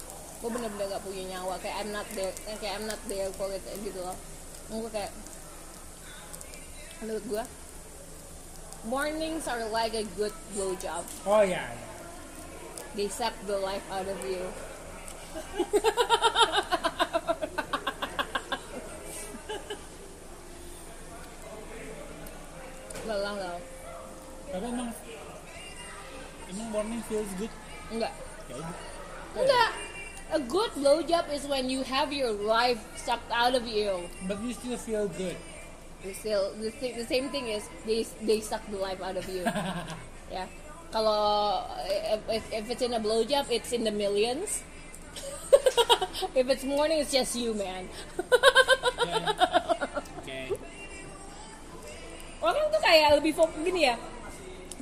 Gue 0.44 0.50
bener-bener 0.52 0.88
gak 0.92 1.04
punya 1.08 1.24
nyawa. 1.36 1.56
Kayak 1.64 1.76
I'm 1.82 1.92
not 1.96 2.08
there, 2.14 2.36
eh, 2.52 2.58
kayak 2.60 2.74
I'm 2.78 2.88
not 2.88 3.02
there 3.08 3.32
for 3.40 3.50
it 3.50 3.64
eh, 3.66 3.80
gitu 3.82 4.00
loh. 4.04 4.16
Gue 4.70 4.92
kayak, 4.92 5.12
menurut 7.00 7.24
gue, 7.26 7.44
mornings 8.86 9.48
are 9.48 9.66
like 9.72 9.96
a 9.98 10.06
good 10.20 10.36
blowjob. 10.54 11.04
Oh 11.26 11.42
iya. 11.42 11.64
iya. 11.64 11.88
They 12.96 13.12
suck 13.12 13.34
the 13.50 13.60
life 13.60 13.84
out 13.92 14.08
of 14.08 14.20
you. 14.24 14.44
Lelah 23.06 23.36
lah. 23.38 23.58
Tapi 24.50 24.66
emang 24.66 24.90
emang 26.50 26.68
morning 26.74 27.02
feels 27.06 27.30
good. 27.38 27.54
Enggak. 27.94 28.14
Enggak. 29.38 29.72
A 30.34 30.40
good 30.42 30.74
blowjob 30.74 31.30
is 31.30 31.46
when 31.46 31.70
you 31.70 31.86
have 31.86 32.10
your 32.10 32.34
life 32.34 32.82
sucked 32.98 33.30
out 33.30 33.54
of 33.54 33.70
you. 33.70 34.10
But 34.26 34.42
you 34.42 34.58
still 34.58 34.78
feel 34.82 35.06
good. 35.06 35.38
It's 36.02 36.22
still 36.22 36.54
the, 36.58 36.74
thi- 36.74 36.98
the 36.98 37.06
same 37.06 37.30
thing 37.30 37.50
is 37.50 37.70
they 37.86 38.06
they 38.26 38.42
suck 38.42 38.66
the 38.70 38.78
life 38.78 39.02
out 39.02 39.18
of 39.18 39.26
you. 39.30 39.46
yeah. 40.34 40.50
Kalau 40.90 41.62
if, 42.30 42.42
if, 42.54 42.66
it's 42.74 42.82
in 42.82 42.94
a 42.94 43.02
blowjob, 43.02 43.50
it's 43.54 43.74
in 43.74 43.86
the 43.86 43.94
millions. 43.94 44.66
if 46.38 46.46
it's 46.50 46.64
morning, 46.64 47.02
it's 47.06 47.12
just 47.12 47.36
you, 47.36 47.54
man. 47.54 47.90
Oke. 49.06 49.55
Orang 52.46 52.70
tuh 52.70 52.82
kayak 52.82 53.18
lebih 53.18 53.34
fokus 53.34 53.58
gini 53.66 53.90
ya. 53.90 53.98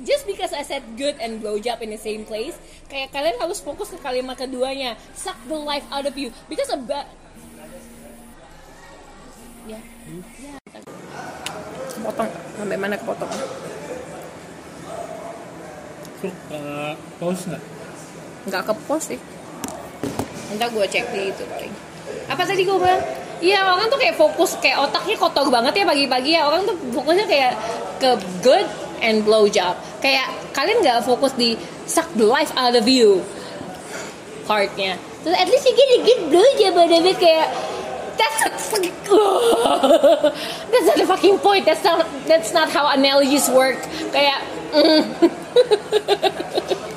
Just 0.04 0.26
because 0.28 0.52
I 0.52 0.66
said 0.66 0.82
good 0.98 1.16
and 1.22 1.38
blowjob 1.40 1.80
in 1.80 1.94
the 1.94 2.00
same 2.00 2.26
place 2.28 2.58
kayak 2.92 3.14
kalian 3.14 3.38
harus 3.40 3.62
fokus 3.64 3.88
ke 3.88 3.98
kalimat 4.04 4.36
keduanya. 4.36 5.00
Suck 5.16 5.38
the 5.48 5.56
life 5.56 5.86
out 5.88 6.04
of 6.04 6.14
you. 6.18 6.28
Because 6.52 6.68
about 6.68 7.08
ya. 9.64 9.80
Ya. 10.44 10.50
Potong 12.04 12.28
sampai 12.60 12.76
mana 12.76 13.00
kepotong? 13.00 13.32
Uh, 16.24 16.96
pause 17.20 17.52
nggak? 17.52 17.64
nggak 18.44 18.62
ke 18.68 18.74
post 18.84 19.06
sih. 19.12 19.20
Ntar 20.56 20.68
gue 20.68 20.84
cek 20.84 21.04
di 21.12 21.32
itu 21.32 21.44
paling 21.48 21.74
apa 22.28 22.42
tadi 22.44 22.62
gue 22.64 22.76
bilang 22.76 23.00
Iya 23.42 23.60
orang 23.74 23.86
tuh 23.90 23.98
kayak 23.98 24.16
fokus 24.16 24.56
kayak 24.62 24.78
otaknya 24.88 25.16
kotor 25.18 25.46
banget 25.50 25.72
ya 25.82 25.84
pagi-pagi 25.84 26.30
ya 26.38 26.42
orang 26.46 26.62
tuh 26.66 26.76
fokusnya 26.94 27.26
kayak 27.26 27.52
ke 27.98 28.10
good 28.42 28.66
and 29.02 29.26
blow 29.26 29.44
job 29.50 29.76
kayak 29.98 30.28
kalian 30.56 30.80
nggak 30.80 31.04
fokus 31.04 31.34
di 31.36 31.58
suck 31.84 32.08
the 32.16 32.24
life 32.24 32.52
out 32.56 32.72
of 32.72 32.86
you 32.88 33.20
partnya 34.48 34.96
terus 35.24 35.36
at 35.36 35.48
least 35.48 35.64
you 35.68 35.74
get 35.76 35.90
a 35.92 36.00
good 36.04 36.22
blow 36.32 36.48
job 36.56 36.74
out 36.78 36.92
of 36.92 37.04
it 37.04 37.18
kayak 37.20 37.48
that's 38.16 38.38
not 38.40 38.54
fucking 38.56 38.96
that's 40.72 40.86
not 40.88 40.96
the 40.96 41.08
fucking 41.08 41.36
point 41.42 41.64
that's 41.68 41.84
not 41.84 42.06
that's 42.24 42.52
not 42.56 42.68
how 42.72 42.88
analogies 42.92 43.50
work 43.52 43.80
kayak 44.14 44.40
mm. 44.72 45.02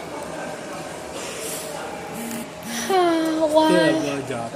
Why? 3.47 3.89
Itu 3.89 3.99
blow 4.03 4.19
job. 4.27 4.49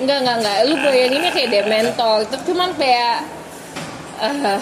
Enggak, 0.00 0.18
enggak, 0.24 0.36
enggak. 0.40 0.58
Lu 0.70 0.74
bayanginnya 0.80 1.30
kayak 1.34 1.50
Dementor. 1.52 2.16
Itu 2.24 2.36
cuman 2.52 2.70
kayak 2.78 3.26
uh, 4.22 4.60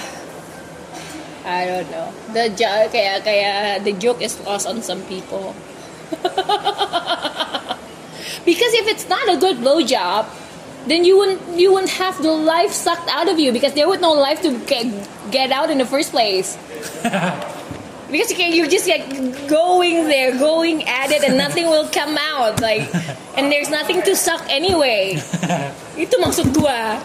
I 1.45 1.67
don't 1.67 1.89
know. 1.91 2.09
The 2.33 2.51
jo- 2.53 2.89
kayak 2.91 3.25
kayak 3.25 3.85
the 3.85 3.93
joke 3.97 4.21
is 4.21 4.39
lost 4.45 4.67
on 4.67 4.83
some 4.83 5.03
people. 5.07 5.55
because 8.45 8.73
if 8.75 8.87
it's 8.91 9.09
not 9.09 9.25
a 9.31 9.37
good 9.39 9.59
blowjob, 9.63 10.27
then 10.87 11.05
you 11.05 11.17
wouldn't 11.17 11.41
you 11.57 11.73
wouldn't 11.73 11.93
have 11.97 12.21
the 12.23 12.33
life 12.33 12.73
sucked 12.73 13.09
out 13.09 13.29
of 13.29 13.39
you 13.39 13.53
because 13.53 13.73
there 13.75 13.89
would 13.89 14.01
no 14.01 14.13
life 14.13 14.43
to 14.43 14.59
get, 14.67 14.87
get 15.31 15.53
out 15.53 15.71
in 15.71 15.79
the 15.79 15.87
first 15.87 16.11
place. 16.13 16.59
because 18.11 18.31
you 18.31 18.37
can, 18.37 18.53
you're 18.53 18.69
just 18.69 18.89
like 18.89 19.07
going 19.49 20.09
there, 20.09 20.37
going 20.37 20.85
at 20.87 21.11
it, 21.11 21.23
and 21.25 21.37
nothing 21.39 21.67
will 21.67 21.89
come 21.89 22.19
out. 22.19 22.61
Like, 22.61 22.93
and 23.37 23.51
there's 23.51 23.71
nothing 23.71 24.03
to 24.03 24.17
suck 24.17 24.43
anyway. 24.51 25.17
Itu 25.97 26.19
maksud 26.19 26.53
gua. 26.57 26.99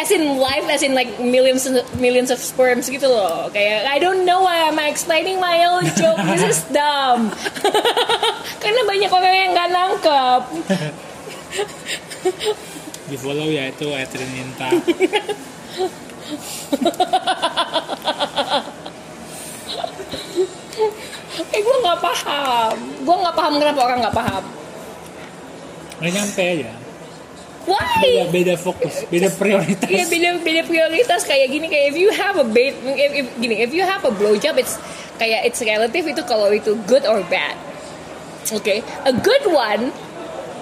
As 0.00 0.08
in 0.08 0.38
life, 0.38 0.64
as 0.70 0.80
in 0.80 0.94
like 0.94 1.20
millions 1.20 1.68
millions 1.98 2.30
of 2.30 2.38
sperms 2.38 2.88
gitu 2.88 3.04
loh. 3.04 3.50
Kayak 3.52 3.90
I 3.90 3.98
don't 3.98 4.24
know 4.24 4.40
why 4.46 4.64
I'm 4.64 4.78
explaining 4.80 5.42
my 5.42 5.66
own 5.66 5.84
joke. 5.98 6.22
This 6.30 6.46
is 6.46 6.60
dumb. 6.72 7.34
Karena 8.62 8.80
banyak 8.86 9.10
orang 9.12 9.34
yang 9.34 9.50
nggak 9.52 9.70
nangkep. 9.74 10.42
Di 13.10 13.16
follow 13.18 13.50
ya 13.50 13.68
itu 13.68 13.90
Etrin 13.92 14.30
Ninta. 14.30 14.70
Eh 21.50 21.60
gue 21.62 21.76
nggak 21.82 22.00
paham. 22.00 22.76
Gue 23.04 23.16
nggak 23.16 23.36
paham 23.36 23.54
kenapa 23.58 23.80
orang 23.80 23.98
nggak 24.02 24.16
paham. 24.16 24.44
Nggak 26.00 26.12
nyampe 26.16 26.42
aja. 26.42 26.70
Why? 27.68 28.00
Beda, 28.00 28.24
beda 28.32 28.54
fokus, 28.56 28.94
beda 29.12 29.28
prioritas. 29.36 29.86
Iya 29.86 30.04
beda 30.08 30.28
beda 30.40 30.62
prioritas 30.64 31.20
kayak 31.28 31.48
gini 31.52 31.66
kayak 31.68 31.92
if 31.92 31.96
you 32.00 32.08
have 32.10 32.36
a 32.40 32.46
bait 32.46 32.72
if, 32.72 33.10
if, 33.14 33.26
gini 33.36 33.60
if 33.60 33.70
you 33.76 33.84
have 33.84 34.02
a 34.02 34.12
blowjob 34.12 34.56
it's 34.56 34.80
kayak 35.20 35.44
it's 35.44 35.60
relative 35.60 36.08
itu 36.08 36.22
kalau 36.24 36.48
itu 36.50 36.74
good 36.88 37.04
or 37.04 37.20
bad. 37.28 37.54
Oke, 38.50 38.82
a 39.06 39.12
good 39.12 39.44
one 39.52 39.92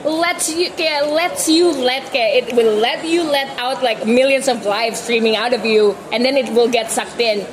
lets 0.09 0.49
you 0.49 0.71
kayak 0.73 1.13
lets 1.13 1.49
you 1.49 1.69
let 1.69 2.09
kayak 2.09 2.49
it 2.49 2.57
will 2.57 2.81
let 2.81 3.05
you 3.05 3.23
let 3.23 3.53
out 3.61 3.83
like 3.85 4.07
millions 4.09 4.49
of 4.49 4.65
lives 4.65 4.99
streaming 5.01 5.37
out 5.37 5.53
of 5.53 5.65
you 5.65 5.93
and 6.13 6.25
then 6.25 6.37
it 6.37 6.49
will 6.57 6.69
get 6.69 6.91
sucked 6.91 7.21
in 7.21 7.45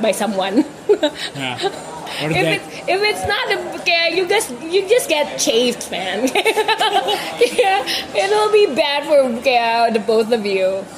by 0.00 0.12
someone. 0.12 0.64
Or 2.18 2.30
if 2.32 2.42
that, 2.42 2.58
it's 2.58 2.66
if 2.88 3.00
it's 3.04 3.24
not 3.28 3.46
a 3.52 3.58
okay, 3.78 4.16
you 4.16 4.26
just 4.26 4.50
you 4.64 4.88
just 4.88 5.08
get 5.08 5.38
chafed, 5.38 5.90
man. 5.92 6.26
yeah, 6.34 7.86
it'll 8.16 8.50
be 8.50 8.66
bad 8.74 9.06
for 9.06 9.22
okay, 9.38 9.90
the 9.92 10.00
both 10.00 10.32
of 10.32 10.44
you. 10.44 10.82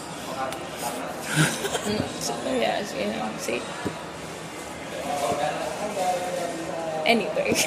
Mm, 1.81 2.03
so, 2.21 2.35
yeah, 2.61 2.85
you 2.93 3.07
know, 3.07 3.31
see. 3.39 3.63
Anyway, 7.11 7.51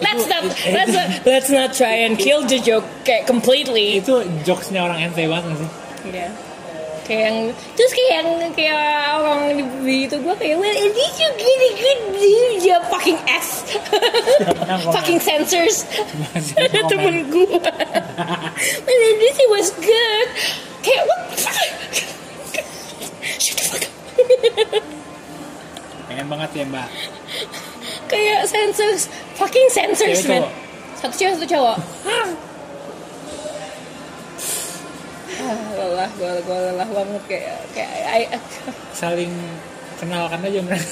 let's 0.00 0.24
not 0.32 0.44
let's 0.72 0.94
not 0.96 1.08
let's 1.28 1.50
not 1.50 1.74
try 1.76 2.08
and 2.08 2.16
kill 2.16 2.40
the 2.48 2.56
joke 2.56 2.88
kayak 3.04 3.28
completely. 3.28 4.00
itu 4.00 4.24
jokesnya 4.48 4.88
orang 4.88 5.04
ente 5.04 5.28
banget 5.28 5.60
sih? 5.60 5.68
Iya. 6.08 6.32
Kayak 7.04 7.20
yang 7.20 7.38
terus 7.76 7.92
kayak 7.92 8.12
yang 8.16 8.28
kayak 8.56 8.80
orang 9.20 9.40
di, 9.60 9.64
di 9.84 9.96
itu 10.08 10.16
gue 10.24 10.34
kayak 10.40 10.56
well 10.56 10.72
at 10.72 10.88
least 10.88 11.16
you 11.20 11.28
get 11.36 11.60
a 11.60 11.70
good 11.76 12.00
dude 12.16 12.64
ya 12.64 12.80
fucking 12.88 13.20
ass. 13.28 13.60
Fucking 14.96 15.20
censors. 15.20 15.84
Temen 16.64 17.28
gue 17.28 17.60
well 18.88 19.00
at 19.04 19.16
least 19.20 19.36
it 19.36 19.50
was 19.52 19.68
good 19.84 20.28
kayak 20.80 21.04
what 21.04 21.20
shut 23.36 23.56
the 23.60 23.64
fuck 23.68 23.84
up 23.84 25.00
Pengen 26.10 26.26
banget 26.26 26.50
ya 26.58 26.64
mbak. 26.66 26.88
kayak 28.10 28.42
censors 28.44 29.06
fucking 29.38 29.68
censors 29.70 30.26
Cewek 30.26 30.42
man. 30.42 30.50
satu 30.98 31.14
cewek 31.14 31.32
satu 31.38 31.46
cowok. 31.46 31.78
Ah, 35.40 35.56
lelah 35.78 36.10
gue 36.18 36.32
gue 36.44 36.58
lelah 36.68 36.88
banget 36.90 37.22
kayak 37.30 37.56
kayak 37.72 37.90
I, 38.04 38.22
Saling 38.92 39.32
kenalkan 39.96 40.42
aja 40.42 40.60
mereka. 40.60 40.84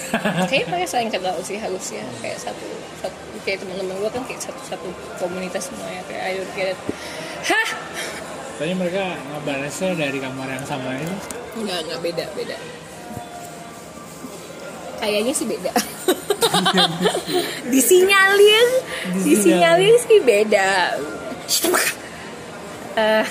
kayaknya 0.49 0.67
mereka 0.71 0.87
saling 0.89 1.11
kenal 1.11 1.37
sih 1.43 1.59
harusnya. 1.59 2.07
Kayak 2.23 2.39
satu, 2.41 2.67
satu 3.03 3.19
kayak 3.43 3.59
teman-teman 3.61 3.99
gue 3.99 4.11
kan 4.15 4.23
kayak 4.25 4.41
satu 4.41 4.61
satu 4.65 4.89
komunitas 5.19 5.69
semuanya 5.69 6.01
kayak 6.07 6.23
I 6.23 6.33
don't 6.39 6.53
get 6.55 6.69
it. 6.73 6.79
Hah? 7.45 7.69
Tadi 8.59 8.73
mereka 8.75 9.05
ngebalasnya 9.35 9.91
dari 9.95 10.19
kamar 10.19 10.47
yang 10.49 10.65
sama 10.65 10.95
itu. 10.95 11.15
nggak 11.59 11.79
nggak 11.91 12.01
beda 12.07 12.25
beda 12.39 12.57
kayaknya 14.99 15.33
sih 15.33 15.47
beda. 15.47 15.73
Disinyalir. 17.73 18.69
Disinyalir 19.23 19.95
sih 20.05 20.19
beda. 20.23 20.99
Eh, 22.99 23.27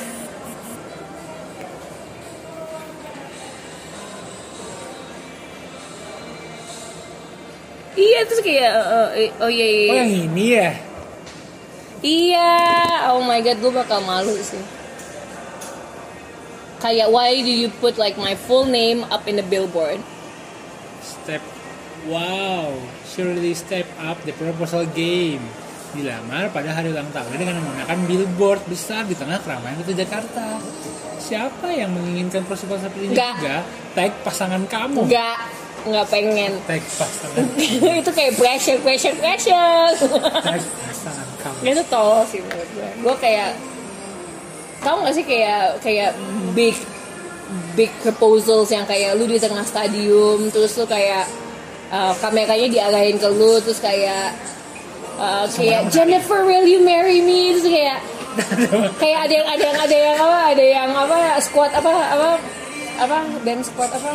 iya 8.00 8.20
terus 8.24 8.40
kayak 8.40 8.72
eh, 8.72 9.10
eh, 9.28 9.30
oh 9.44 9.52
iya 9.52 9.68
iya, 9.68 9.92
Oh 9.92 9.96
yang 10.00 10.14
ini 10.32 10.46
ya? 10.56 10.70
Iya, 11.98 12.54
oh 13.18 13.26
my 13.26 13.42
god, 13.42 13.58
gue 13.58 13.74
bakal 13.74 14.00
malu 14.06 14.38
sih. 14.38 14.62
Kayak 16.78 17.10
why 17.10 17.34
do 17.42 17.50
you 17.50 17.74
put 17.82 17.98
like 17.98 18.16
my 18.22 18.38
full 18.38 18.70
name 18.70 19.02
up 19.10 19.26
in 19.26 19.36
the 19.36 19.44
billboard? 19.44 19.98
Step 21.02 21.42
Wow, 22.06 22.78
surely 23.10 23.58
step 23.58 23.90
up 23.98 24.22
the 24.22 24.32
proposal 24.38 24.86
game. 24.94 25.42
Dilamar 25.98 26.54
pada 26.54 26.70
hari 26.78 26.94
ulang 26.94 27.10
tahunnya 27.10 27.40
dengan 27.42 27.58
menggunakan 27.64 27.98
billboard 28.06 28.62
besar 28.70 29.10
di 29.10 29.18
tengah 29.18 29.42
keramaian 29.42 29.82
kota 29.82 29.98
Jakarta. 29.98 30.62
Siapa 31.18 31.74
yang 31.74 31.90
menginginkan 31.96 32.46
proposal 32.46 32.78
seperti 32.78 33.10
ini 33.10 33.16
Nggak. 33.18 33.34
juga? 33.42 33.58
Tag 33.98 34.12
pasangan 34.22 34.62
kamu. 34.70 35.10
Nggak, 35.10 35.38
nggak 35.90 36.06
pengen. 36.14 36.52
Tag 36.70 36.84
pasangan. 36.86 37.44
itu 38.06 38.12
kayak 38.14 38.34
pressure, 38.38 38.80
pressure, 38.86 39.16
pressure. 39.18 39.90
Tag 40.46 40.62
pasangan 40.62 41.28
kamu. 41.42 41.60
itu 41.66 41.84
tol 41.90 42.22
sih 42.30 42.40
menurut 42.46 42.70
gue. 42.78 42.90
Gue 43.02 43.16
kayak, 43.18 43.50
tau 44.86 45.02
gak 45.02 45.16
sih 45.18 45.26
kayak 45.26 45.82
kayak 45.82 46.12
big 46.54 46.78
big 47.74 47.92
proposals 48.04 48.70
yang 48.70 48.84
kayak 48.84 49.16
lu 49.16 49.26
di 49.26 49.40
tengah 49.40 49.64
stadium, 49.64 50.52
terus 50.52 50.76
lu 50.76 50.86
kayak 50.86 51.26
uh, 51.92 52.14
kameranya 52.20 52.68
diarahin 52.68 53.18
ke 53.20 53.30
lu, 53.32 53.60
terus 53.64 53.80
kayak 53.80 54.36
uh, 55.20 55.46
kayak 55.52 55.90
Jennifer 55.92 56.46
will 56.46 56.68
you 56.68 56.82
marry 56.84 57.20
me? 57.22 57.56
Terus 57.58 57.68
kayak 57.68 58.00
kayak 59.02 59.20
ada 59.28 59.34
yang 59.34 59.48
ada 59.50 59.66
yang 59.66 59.78
ada 59.82 59.98
yang 59.98 60.18
apa 60.22 60.40
ada 60.54 60.66
yang 60.66 60.90
apa 60.94 61.18
squad 61.42 61.72
apa 61.74 61.90
apa 61.90 62.30
apa 62.98 63.18
band 63.46 63.62
squad 63.66 63.90
apa 63.94 64.12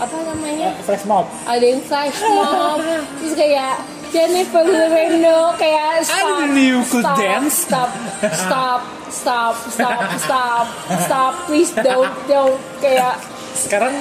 apa 0.00 0.16
namanya? 0.32 0.76
Fresh 0.86 1.04
mob. 1.08 1.24
ada 1.48 1.64
yang 1.64 1.80
flash 1.84 2.20
mob. 2.20 2.80
Terus 3.20 3.34
kayak 3.36 3.74
Jennifer 4.14 4.62
Loreno 4.62 5.58
kayak 5.58 6.06
stop, 6.06 6.22
didn't 6.22 6.54
know 6.54 6.62
you 6.62 6.80
could 6.86 7.02
stop, 7.02 7.18
dance. 7.18 7.66
stop, 7.66 7.90
stop, 8.30 8.80
stop, 9.10 9.54
stop, 9.74 10.02
stop, 10.22 10.66
stop, 11.02 11.32
please 11.50 11.74
don't, 11.74 12.14
don't. 12.30 12.60
Kayak 12.78 13.18
sekarang 13.58 13.94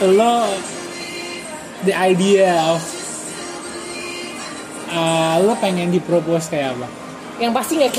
lo 0.00 0.48
the 1.84 1.94
idea 1.94 2.52
of 2.66 2.80
uh, 4.90 5.40
lo 5.40 5.54
pengen 5.56 5.88
dipropose 5.90 6.50
kayak 6.50 6.76
apa? 6.76 6.86
Yang 7.40 7.52
pasti 7.56 7.72
nggak 7.80 7.92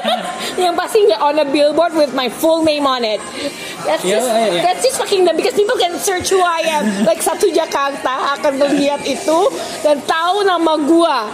yang 0.62 0.74
pasti 0.74 0.98
nggak 1.06 1.20
on 1.22 1.38
a 1.38 1.46
billboard 1.46 1.94
with 1.94 2.10
my 2.18 2.26
full 2.26 2.66
name 2.66 2.82
on 2.82 3.06
it. 3.06 3.22
That's 3.86 4.02
Yeah, 4.02 4.18
just 4.18 4.26
yeah, 4.26 4.46
yeah. 4.50 4.62
that's 4.62 4.82
just 4.82 4.98
fucking 4.98 5.22
dumb 5.22 5.38
because 5.38 5.54
people 5.54 5.78
can 5.78 5.94
search 6.02 6.34
who 6.34 6.42
I 6.42 6.66
am. 6.66 7.06
Like 7.06 7.22
satu 7.22 7.46
Jakarta 7.50 8.38
akan 8.38 8.58
melihat 8.58 9.02
itu 9.06 9.38
dan 9.86 10.02
tahu 10.02 10.42
nama 10.42 10.74
gua. 10.82 11.30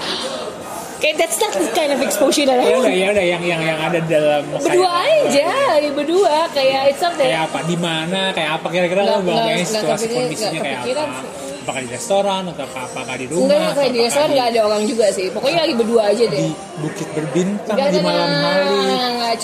Kayak 0.98 1.24
that's 1.24 1.38
not 1.38 1.54
the 1.54 1.70
kind 1.72 1.94
of 1.94 2.02
exposure 2.02 2.42
that 2.42 2.58
I 2.58 2.68
ya 2.68 2.74
want 2.74 2.90
ya 2.90 3.06
udah 3.14 3.22
yang 3.22 3.42
yang 3.46 3.62
yang 3.62 3.78
ada 3.78 4.02
dalam 4.02 4.42
berdua 4.50 4.92
aja 5.06 5.46
lagi 5.78 5.90
berdua. 5.94 6.50
Kayak 6.50 6.90
it's 6.90 7.00
not 7.00 7.14
that 7.16 7.22
kayak 7.22 7.42
apa? 7.48 7.58
Di 7.64 7.76
mana? 7.78 8.20
Kayak 8.34 8.50
apa? 8.60 8.66
Kira-kira 8.66 9.00
lo 9.06 9.22
nggak 9.22 9.62
situasi 9.62 10.06
kondisinya 10.10 10.60
kayak 10.60 10.80
apa? 10.84 11.04
sih. 11.22 11.47
Apakah 11.68 11.84
di 11.84 11.90
restoran 11.92 12.48
atau 12.48 12.64
apa 12.64 12.80
apakah 12.82 13.14
di 13.14 13.26
rumah 13.28 13.44
enggak 13.52 13.76
kayak 13.76 13.92
di 13.92 14.00
restoran 14.00 14.28
nggak 14.32 14.48
ada 14.48 14.60
orang 14.64 14.82
juga 14.88 15.06
sih 15.12 15.28
pokoknya 15.28 15.68
lagi 15.68 15.74
berdua 15.76 16.02
aja 16.08 16.24
di 16.24 16.32
deh 16.32 16.48
bukit 16.80 17.08
berbintang 17.12 17.76
Nggak, 17.76 17.90
di 17.92 17.98
nggak, 18.00 18.08
malam 18.08 18.30
nggak, 18.30 18.48
hari 18.48 18.78
nggak, 18.88 19.10
nggak, 19.12 19.36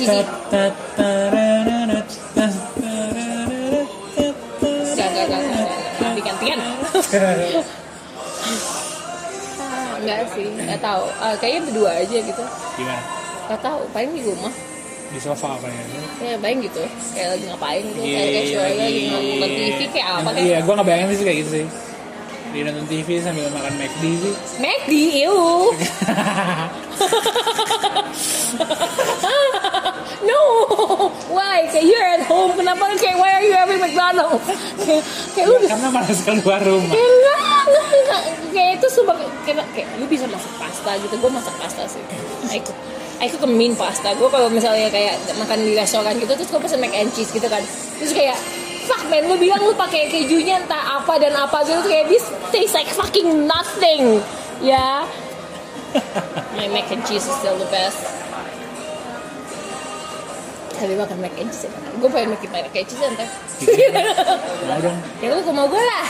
Enggak, 4.65 5.09
enggak, 5.11 5.27
enggak, 5.27 5.41
enggak, 5.43 6.35
enggak. 7.05 7.65
Enggak 9.95 10.21
sih, 10.33 10.47
enggak 10.51 10.81
tahu. 10.81 11.05
Ah, 11.17 11.35
kayaknya 11.37 11.61
berdua 11.65 11.91
aja 11.95 12.17
gitu. 12.19 12.45
gimana 12.75 13.03
Enggak 13.45 13.61
tahu, 13.61 13.81
paling 13.93 14.13
di 14.13 14.23
rumah. 14.23 14.53
di 15.05 15.23
sofa 15.23 15.55
apa 15.55 15.69
ya 15.71 15.83
Ya, 16.25 16.35
paling 16.35 16.59
gitu. 16.61 16.83
Kayak 17.15 17.29
lagi 17.31 17.45
ngapain 17.47 17.85
gitu. 17.87 18.01
Iya, 18.03 18.17
Kayak 18.19 18.33
casual 18.35 18.65
lagi- 18.67 19.07
nonton 19.07 19.51
TV 19.53 19.81
kayak 19.87 20.09
apa 20.11 20.31
iya 20.33 20.35
kayak. 20.35 20.61
gue 20.61 20.73
nggak 20.75 20.87
bayangin 20.89 21.07
sih 21.13 21.25
kayak 21.25 21.39
gitu 21.39 21.51
sih 21.53 21.67
di 22.55 22.63
nonton 22.63 22.87
TV 22.87 23.19
sambil 23.19 23.51
makan 23.51 23.75
McD 23.75 24.05
sih 24.23 24.35
McD, 24.63 24.93
ew. 25.27 25.75
no, 30.29 30.41
why? 31.35 31.67
Kayak 31.67 31.85
you're 31.91 32.07
at 32.07 32.23
home, 32.31 32.55
kenapa 32.55 32.95
kayak 32.95 33.19
why 33.19 33.35
are 33.35 33.43
you 33.43 33.51
having 33.59 33.83
McDonald's? 33.83 34.47
kayak, 34.87 35.03
kayak 35.35 35.47
lu 35.51 35.59
karena 35.67 35.89
malas 35.91 36.21
keluar 36.23 36.63
rumah 36.63 36.95
Kayak 36.95 37.11
enggak, 37.11 37.39
enggak, 37.67 37.87
enggak. 37.91 38.23
Kayak 38.55 38.71
itu 38.79 38.87
kayak, 39.43 39.67
kayak 39.75 39.89
lu 39.99 40.07
bisa 40.07 40.25
masak 40.31 40.55
pasta 40.55 40.91
gitu. 41.03 41.15
Gue 41.19 41.31
masak 41.35 41.55
pasta 41.59 41.83
sih. 41.91 42.03
Aku 42.55 42.71
aku 43.19 43.37
kemin 43.43 43.75
pasta. 43.75 44.15
Gue 44.15 44.31
kalau 44.31 44.47
misalnya 44.47 44.87
kayak 44.95 45.19
makan 45.35 45.59
di 45.59 45.75
restoran 45.75 46.15
gitu 46.23 46.33
terus 46.39 46.51
gue 46.55 46.61
pesen 46.63 46.79
mac 46.79 46.95
and 46.95 47.11
cheese 47.11 47.35
gitu 47.35 47.51
kan. 47.51 47.63
Terus 47.99 48.15
kayak 48.15 48.39
fuck 48.85 49.02
man 49.09 49.24
lu 49.27 49.36
bilang 49.40 49.61
lu 49.65 49.73
pakai 49.73 50.12
kejunya 50.12 50.61
entah 50.61 51.01
apa 51.01 51.16
dan 51.16 51.32
apa 51.35 51.65
gitu 51.65 51.81
kayak 51.89 52.06
this 52.12 52.24
tastes 52.52 52.77
like 52.77 52.89
fucking 52.93 53.48
nothing. 53.48 54.20
Ya. 54.61 55.09
My 56.59 56.69
mac 56.70 56.90
and 56.90 57.02
cheese 57.06 57.24
is 57.24 57.35
still 57.40 57.56
the 57.56 57.69
best. 57.70 58.01
Tapi 60.74 60.98
makan 60.98 61.23
mac 61.23 61.35
and 61.39 61.48
cheese 61.55 61.70
Gue 62.02 62.11
pengen 62.11 62.35
makan 62.35 62.48
mac 62.51 62.74
and 62.74 62.86
cheese 62.90 62.98
ntar 63.15 63.28
mau 64.66 64.78
dong 64.85 64.98
Ya 65.23 65.27
lu 65.31 65.40
mau 65.55 65.66
gue 65.70 65.81
lah 65.81 66.06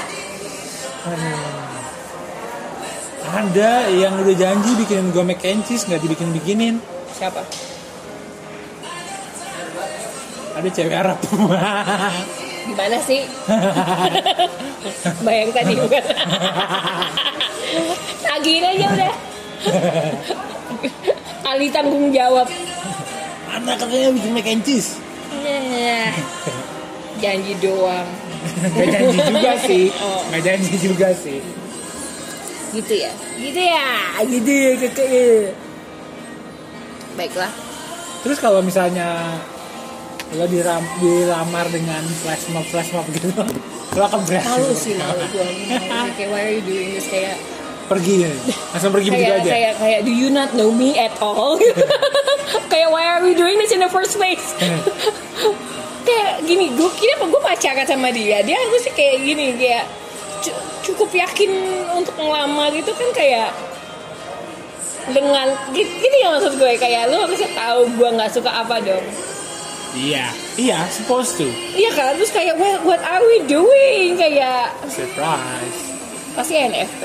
ada 3.35 3.91
yang 3.93 4.21
udah 4.21 4.37
janji 4.37 4.73
bikinin 4.79 5.13
gue 5.13 5.25
mac 5.25 5.43
and 5.45 5.61
cheese 5.69 5.85
nggak 5.85 6.01
dibikin 6.01 6.33
bikinin 6.33 6.75
Siapa? 7.13 7.45
ada 10.55 10.69
cewek 10.71 10.95
Arab 10.95 11.19
Gimana 12.75 12.99
sih? 13.07 13.23
Bayang 15.27 15.55
tadi 15.55 15.79
bukan? 15.79 16.05
Tagihin 18.27 18.67
aja 18.67 18.87
udah. 18.91 19.13
Kali 21.47 21.67
tanggung 21.71 22.11
jawab. 22.11 22.51
anak 23.55 23.79
katanya 23.79 24.11
bikin 24.11 24.35
mac 24.35 24.51
and 24.51 24.67
cheese 24.67 24.99
Nah, 25.47 26.11
janji 27.23 27.55
doang. 27.63 28.11
Gak 28.75 28.91
janji 28.91 29.19
juga 29.23 29.53
sih 29.71 29.85
Oh. 30.03 30.27
Gak 30.35 30.43
janji 30.43 30.75
juga 30.75 31.15
sih 31.15 31.39
Gitu 32.75 32.95
ya? 33.07 33.15
Gitu 33.39 33.61
ya? 33.63 34.19
Gitu 34.27 34.51
ya 34.51 34.71
kakak 34.83 35.55
Baiklah. 37.15 37.53
Terus 38.27 38.43
kalau 38.43 38.59
misalnya 38.67 39.39
Lo 40.33 40.49
diram, 40.49 40.81
dilamar 40.99 41.69
dengan 41.69 42.01
flash 42.17 42.49
mob 42.49 42.65
flash 42.65 42.91
mob 42.91 43.07
gitu 43.09 43.29
Lo 43.95 44.03
akan 44.09 44.25
berhasil. 44.25 44.57
Malu 44.57 44.73
sih 44.75 44.97
malu 44.97 45.23
gue. 45.29 45.47
Kayak 46.17 46.29
why 46.29 46.41
are 46.43 46.53
you 46.53 46.65
doing 46.65 46.91
this? 46.93 47.07
Kayak 47.07 47.37
Pergi. 47.85 48.25
Ya 48.25 48.33
Langsung 48.73 48.91
pergi 48.91 49.13
begitu 49.13 49.29
kayak 49.29 49.45
aja. 49.45 49.51
kayak 49.53 49.73
kayak 49.77 50.01
do 50.03 50.11
you 50.11 50.29
not 50.29 50.51
know 50.57 50.73
me 50.73 50.97
at 50.97 51.13
all? 51.21 51.61
kayak 52.73 52.89
why 52.89 53.05
are 53.07 53.21
we 53.21 53.37
doing 53.37 53.61
this 53.61 53.71
in 53.71 53.79
the 53.79 53.93
first 53.93 54.17
place? 54.17 54.57
kayak 56.09 56.43
gini, 56.43 56.73
gue 56.73 56.91
kira 56.91 57.21
gue 57.21 57.41
pacaran 57.41 57.85
sama 57.85 58.09
dia, 58.09 58.41
dia 58.41 58.57
aku 58.59 58.77
sih 58.79 58.91
kayak 58.91 59.21
gini 59.21 59.53
kayak 59.55 59.85
cu- 60.41 60.57
cukup 60.83 61.13
yakin 61.15 61.53
untuk 61.95 62.13
ngelamar 62.15 62.73
gitu 62.73 62.89
kan 62.91 63.09
kayak 63.13 63.49
dengan 65.07 65.45
gini, 65.71 65.91
gini 65.95 66.17
ya 66.19 66.29
maksud 66.33 66.57
gue. 66.57 66.73
Kayak 66.75 67.09
lu 67.09 67.21
harusnya 67.21 67.53
tahu 67.53 67.85
gue 67.91 68.09
nggak 68.11 68.33
suka 68.33 68.51
apa 68.51 68.81
dong 68.81 69.05
Iya. 69.95 70.27
Iya 70.55 70.79
supposed 70.91 71.39
to. 71.39 71.47
Iya 71.73 71.91
kan? 71.95 72.19
Terus 72.19 72.31
kayak 72.31 72.59
what, 72.59 72.83
what 72.83 73.03
are 73.03 73.23
we 73.23 73.47
doing? 73.47 74.19
Kayak 74.19 74.75
Surprise. 74.87 75.95
pasti 76.35 76.59
NFP 76.59 77.03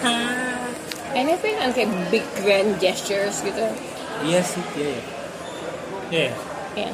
NFP 1.20 1.44
kan 1.52 1.68
kayak 1.70 1.92
big 2.08 2.24
grand 2.40 2.80
gestures 2.80 3.44
gitu. 3.44 3.60
Iya 4.24 4.40
sih 4.40 4.64
Iya 4.72 4.88
ya 4.88 5.02
Iya. 6.08 6.30
Ya 6.80 6.90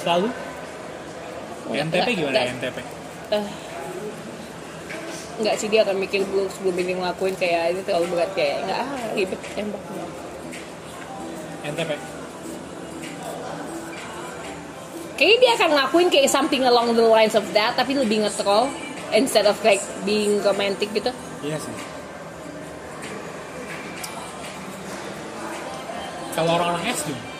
Selalu? 0.00 0.28
Nggak, 1.66 1.82
NTP 1.86 2.08
gimana 2.14 2.32
nggak. 2.32 2.54
NTP 2.56 2.78
Eh, 3.30 3.46
nggak 5.40 5.54
sih 5.54 5.66
dia 5.66 5.80
akan 5.82 5.96
mikir 5.98 6.22
dulu 6.26 6.46
sebelum 6.50 6.76
ini 6.78 6.92
ngelakuin 6.98 7.34
kayak 7.34 7.74
ini 7.74 7.80
terlalu 7.82 8.06
berat 8.14 8.30
kayak 8.34 8.62
nggak 8.66 8.78
ah 8.80 8.90
ribet 9.14 9.40
tembak. 9.54 9.82
NTP 11.62 11.90
kayaknya 15.20 15.36
dia 15.44 15.52
akan 15.60 15.68
ngelakuin 15.76 16.08
kayak 16.08 16.32
something 16.32 16.64
along 16.64 16.96
the 16.96 17.04
lines 17.04 17.36
of 17.36 17.44
that 17.52 17.76
tapi 17.76 17.92
lebih 17.92 18.24
nge-troll 18.24 18.72
instead 19.12 19.44
of 19.44 19.60
like 19.60 19.84
being 20.08 20.40
romantic 20.40 20.88
gitu. 20.96 21.12
Iya 21.44 21.60
sih. 21.60 21.74
Kalau 26.32 26.56
orang-orang 26.56 26.88
S 26.88 27.04
gimana? 27.04 27.30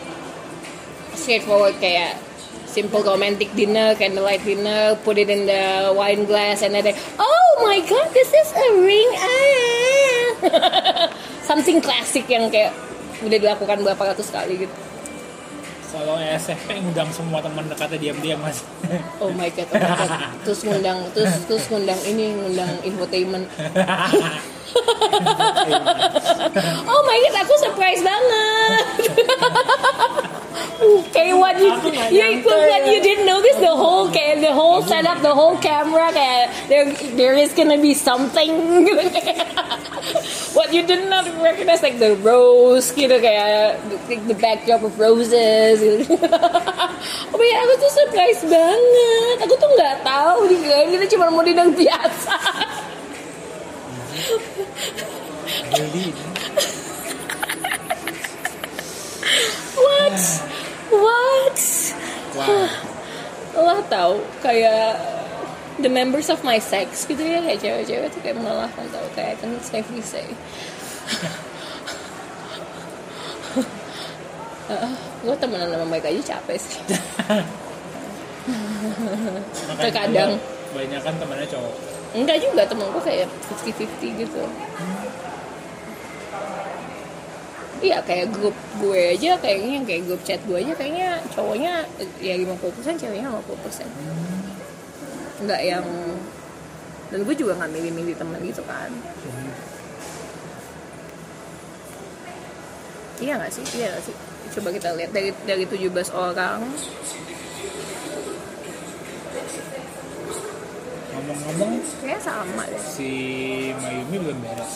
straightforward 1.21 1.77
kayak 1.77 2.17
simple 2.65 3.05
romantic 3.05 3.53
dinner 3.53 3.93
candlelight 3.93 4.41
dinner 4.41 4.97
put 5.05 5.21
it 5.21 5.29
in 5.29 5.45
the 5.45 5.93
wine 5.93 6.25
glass 6.25 6.65
and 6.65 6.73
then 6.73 6.81
they, 6.81 6.95
oh 7.21 7.51
my 7.61 7.77
god 7.85 8.09
this 8.17 8.31
is 8.33 8.49
a 8.57 8.67
ring 8.81 9.09
ah 9.21 10.29
something 11.49 11.77
classic 11.77 12.25
yang 12.25 12.49
kayak 12.49 12.73
udah 13.21 13.37
dilakukan 13.37 13.85
berapa 13.85 14.17
ratus 14.17 14.33
kali 14.33 14.65
gitu 14.65 14.75
Kalau 15.91 16.15
SMP 16.23 16.79
ngundang 16.79 17.11
semua 17.11 17.43
teman 17.43 17.67
dekatnya 17.67 17.99
diam-diam 17.99 18.39
mas 18.39 18.63
Oh 19.19 19.27
my 19.35 19.51
god, 19.51 19.67
oh 19.67 19.75
my 19.75 19.91
god. 19.99 20.11
Terus 20.47 20.59
ngundang, 20.63 20.99
terus 21.11 21.33
terus 21.45 21.63
ngundang 21.67 21.99
ini, 22.07 22.31
ngundang 22.31 22.71
infotainment. 22.87 23.45
oh 26.91 27.01
my 27.07 27.17
god, 27.27 27.35
aku 27.43 27.53
surprise 27.59 28.01
banget. 28.03 28.85
kayak 31.13 31.37
what 31.37 31.55
you, 31.61 31.69
you, 32.09 32.41
what 32.43 32.81
ya. 32.81 32.89
you 32.89 32.99
didn't 33.01 33.25
notice 33.25 33.57
the 33.61 33.69
whole 33.69 34.09
kayak 34.09 34.41
the 34.41 34.53
whole 34.53 34.81
setup, 34.81 35.21
the 35.21 35.33
whole 35.33 35.57
camera 35.61 36.09
kayak 36.11 36.49
there 36.67 36.89
there 37.15 37.35
is 37.37 37.53
gonna 37.53 37.77
be 37.77 37.93
something. 37.93 38.87
what 40.57 40.73
you 40.73 40.83
did 40.83 41.07
not 41.07 41.25
recognize 41.39 41.81
like 41.85 41.99
the 42.01 42.17
rose 42.25 42.91
gitu 42.91 43.15
kayak 43.21 43.77
the, 44.09 44.15
the 44.31 44.37
backdrop 44.37 44.81
of 44.83 44.93
roses. 44.97 45.79
Gitu. 45.79 46.17
oh 47.31 47.37
my 47.37 47.45
god, 47.45 47.59
aku 47.63 47.73
tuh 47.77 47.91
surprise 47.91 48.41
banget. 48.45 49.35
Aku 49.45 49.53
tuh 49.55 49.69
nggak 49.77 49.95
tahu 50.03 50.49
dikirain 50.49 50.89
kita 50.89 51.05
cuma 51.15 51.29
mau 51.29 51.43
dinang 51.45 51.71
biasa. 51.75 52.35
Jadi 55.71 56.05
What? 59.75 60.19
What? 60.91 61.59
Wow 62.35 62.67
Lah 63.51 63.79
tahu 63.91 64.23
kayak 64.39 64.95
the 65.83 65.91
members 65.91 66.31
of 66.31 66.39
my 66.43 66.59
sex 66.59 67.03
gitu 67.03 67.19
ya 67.19 67.43
kayak 67.43 67.59
cewek-cewek 67.59 68.07
tuh 68.13 68.21
kayak 68.23 68.37
melelahkan 68.39 68.85
tau 68.91 69.03
kayak 69.11 69.35
I 69.35 69.41
can 69.43 69.59
safely 69.59 69.99
say 69.99 70.23
gue 75.21 75.35
temenan 75.35 75.67
sama 75.67 75.83
mereka 75.83 76.07
aja 76.07 76.21
capek 76.37 76.57
sih 76.57 76.79
Terkadang. 79.81 80.41
Banyak 80.73 81.01
kan 81.05 81.13
temannya 81.21 81.45
cowok. 81.45 82.00
Enggak 82.11 82.37
juga 82.43 82.67
temen 82.67 82.87
gue 82.91 83.03
kayak 83.03 83.27
50-50 83.49 84.21
gitu 84.27 84.43
Iya 87.81 87.97
kayak 88.05 88.29
grup 88.29 88.53
gue 88.77 89.17
aja 89.17 89.41
kayaknya 89.41 89.81
kayak 89.81 90.05
grup 90.05 90.21
chat 90.21 90.37
gue 90.45 90.53
aja 90.53 90.69
kayaknya 90.77 91.17
cowoknya 91.33 91.81
ya 92.21 92.37
50% 92.37 93.01
ceweknya 93.01 93.33
50% 93.33 95.41
Enggak 95.41 95.61
yang 95.65 95.85
dan 97.09 97.19
gue 97.25 97.35
juga 97.35 97.57
nggak 97.57 97.73
milih-milih 97.73 98.15
temen 98.15 98.39
gitu 98.45 98.61
kan 98.69 98.93
Iya 103.21 103.37
gak 103.37 103.53
sih? 103.53 103.61
Iya 103.77 103.93
gak 103.93 104.03
sih? 104.09 104.15
Coba 104.57 104.73
kita 104.73 104.97
lihat 104.97 105.13
dari 105.13 105.29
dari 105.45 105.65
17 105.69 105.93
orang 106.09 106.65
Ngomong-ngomong, 111.31 111.73
Kayaknya 111.97 112.19
sama 112.19 112.63
deh 112.67 112.81
si 112.83 113.09
Mayumi 113.73 114.17
belum 114.19 114.37
beres. 114.41 114.73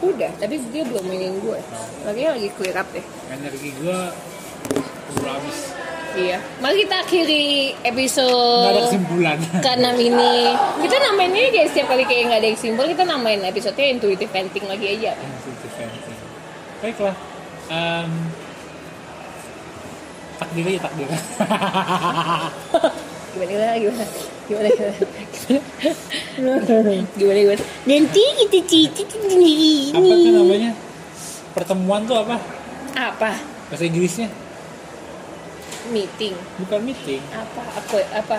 Udah, 0.00 0.32
tapi 0.36 0.56
dia 0.70 0.80
belum 0.80 1.04
mainin 1.04 1.36
gue 1.38 1.60
Lagi 2.02 2.22
lagi 2.24 2.48
clear 2.56 2.72
up 2.74 2.88
deh 2.88 3.04
Energi 3.28 3.68
gua 3.76 4.08
udah 5.12 5.32
habis. 5.36 5.58
Iya 6.10 6.40
Mari 6.58 6.74
kita 6.82 6.96
akhiri 6.98 7.44
Nggak 7.70 7.84
ada 7.84 7.92
episode 7.92 8.82
kesimpulan. 8.88 9.38
ke-6 9.60 9.86
ini 10.00 10.34
Kita 10.80 10.96
namain 11.04 11.30
ini 11.30 11.48
kayak 11.52 11.68
setiap 11.68 11.86
kali 11.86 12.02
kayak 12.02 12.22
nggak 12.26 12.40
ada 12.40 12.48
yang 12.48 12.58
simpel 12.58 12.88
Kita 12.88 13.04
namain 13.04 13.40
episode-nya 13.44 13.86
intuitive 13.92 14.32
venting 14.32 14.64
lagi 14.64 14.86
aja 14.90 15.12
Sensitive 15.14 15.74
venting. 15.76 16.18
Baiklah. 16.80 17.16
Em, 17.70 18.10
takdir 20.34 20.64
aja 20.66 20.80
takdir. 20.82 21.08
Gimana, 23.30 23.78
gimana, 23.78 24.04
gimana 24.50 24.68
Gimana, 24.74 24.98
gimana 26.34 26.92
Gimana, 27.14 27.54
Nanti 27.86 28.22
kita 28.42 28.58
cici 28.66 29.02
ini 29.30 29.94
apa 29.94 30.10
tuh 30.10 30.32
namanya? 30.34 30.70
Pertemuan 31.54 32.02
tuh 32.10 32.18
apa? 32.18 32.36
Apa? 32.98 33.30
Bahasa 33.70 33.86
Inggrisnya? 33.86 34.26
Meeting 35.94 36.34
Bukan 36.58 36.80
meeting. 36.82 37.22
Apa? 37.30 37.62
Apa? 37.78 37.96
Apa? 38.18 38.38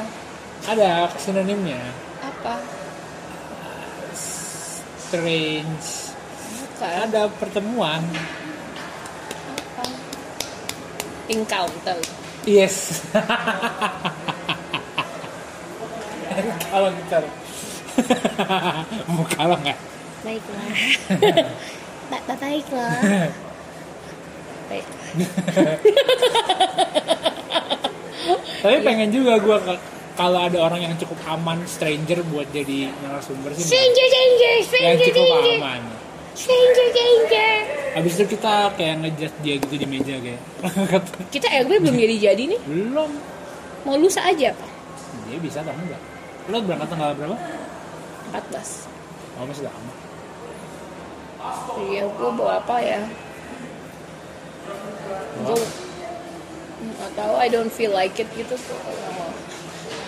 Ada 0.68 1.08
sinonimnya. 1.16 1.80
Apa? 2.20 2.60
Strange. 5.00 6.12
Bukan 6.68 6.92
Ada 7.08 7.32
pertemuan. 7.40 8.04
Apa? 9.56 9.84
Encounter 11.32 12.00
Yes. 12.44 13.00
kalau 16.66 16.90
gitar. 16.96 17.24
Mau 19.06 19.24
kalau 19.28 19.56
nggak? 19.60 19.78
Baiklah 20.22 20.70
Ba- 22.08 22.24
ba- 22.24 22.40
Baiklah 22.40 22.94
Baik 24.70 24.86
Tapi 28.62 28.78
pengen 28.86 29.10
juga 29.10 29.42
gue 29.42 29.58
kalau 30.14 30.40
ada 30.40 30.58
orang 30.62 30.86
yang 30.86 30.94
cukup 30.96 31.18
aman 31.26 31.66
stranger 31.66 32.22
buat 32.30 32.46
jadi 32.54 32.94
narasumber 33.02 33.50
sih. 33.58 33.66
Stranger, 33.66 34.08
yang 34.08 34.32
stranger, 34.62 35.06
cukup 35.10 35.26
danger 35.26 35.58
aman. 35.58 35.82
Stranger, 36.32 36.88
danger 36.94 37.56
Habis 37.92 38.14
itu 38.16 38.26
kita 38.30 38.54
kayak 38.78 38.96
ngejudge 39.02 39.36
dia 39.42 39.56
gitu 39.58 39.76
di 39.76 39.88
meja 39.90 40.16
kayak. 40.16 40.40
Kita 41.28 41.48
RB 41.66 41.82
belum 41.82 41.96
jadi-jadi 41.98 42.44
nih 42.48 42.60
Belum. 42.64 43.12
Mau 43.84 43.98
lusa 43.98 44.22
aja 44.22 44.54
apa? 44.54 44.68
Dia 45.28 45.38
bisa 45.42 45.60
atau 45.60 45.74
enggak? 45.74 46.00
Lo 46.52 46.60
berangkat 46.60 46.88
tanggal 46.92 47.16
berapa? 47.16 47.36
14 48.36 49.40
Oh 49.40 49.48
masih 49.48 49.64
lama. 49.64 49.92
Iya, 51.80 52.04
gue 52.12 52.30
bawa 52.36 52.60
apa 52.60 52.76
ya? 52.84 53.02
Gue 55.48 55.58
Gak 56.82 57.12
tau, 57.14 57.34
I 57.38 57.48
don't 57.48 57.72
feel 57.72 57.94
like 57.96 58.18
it 58.20 58.28
gitu 58.36 58.58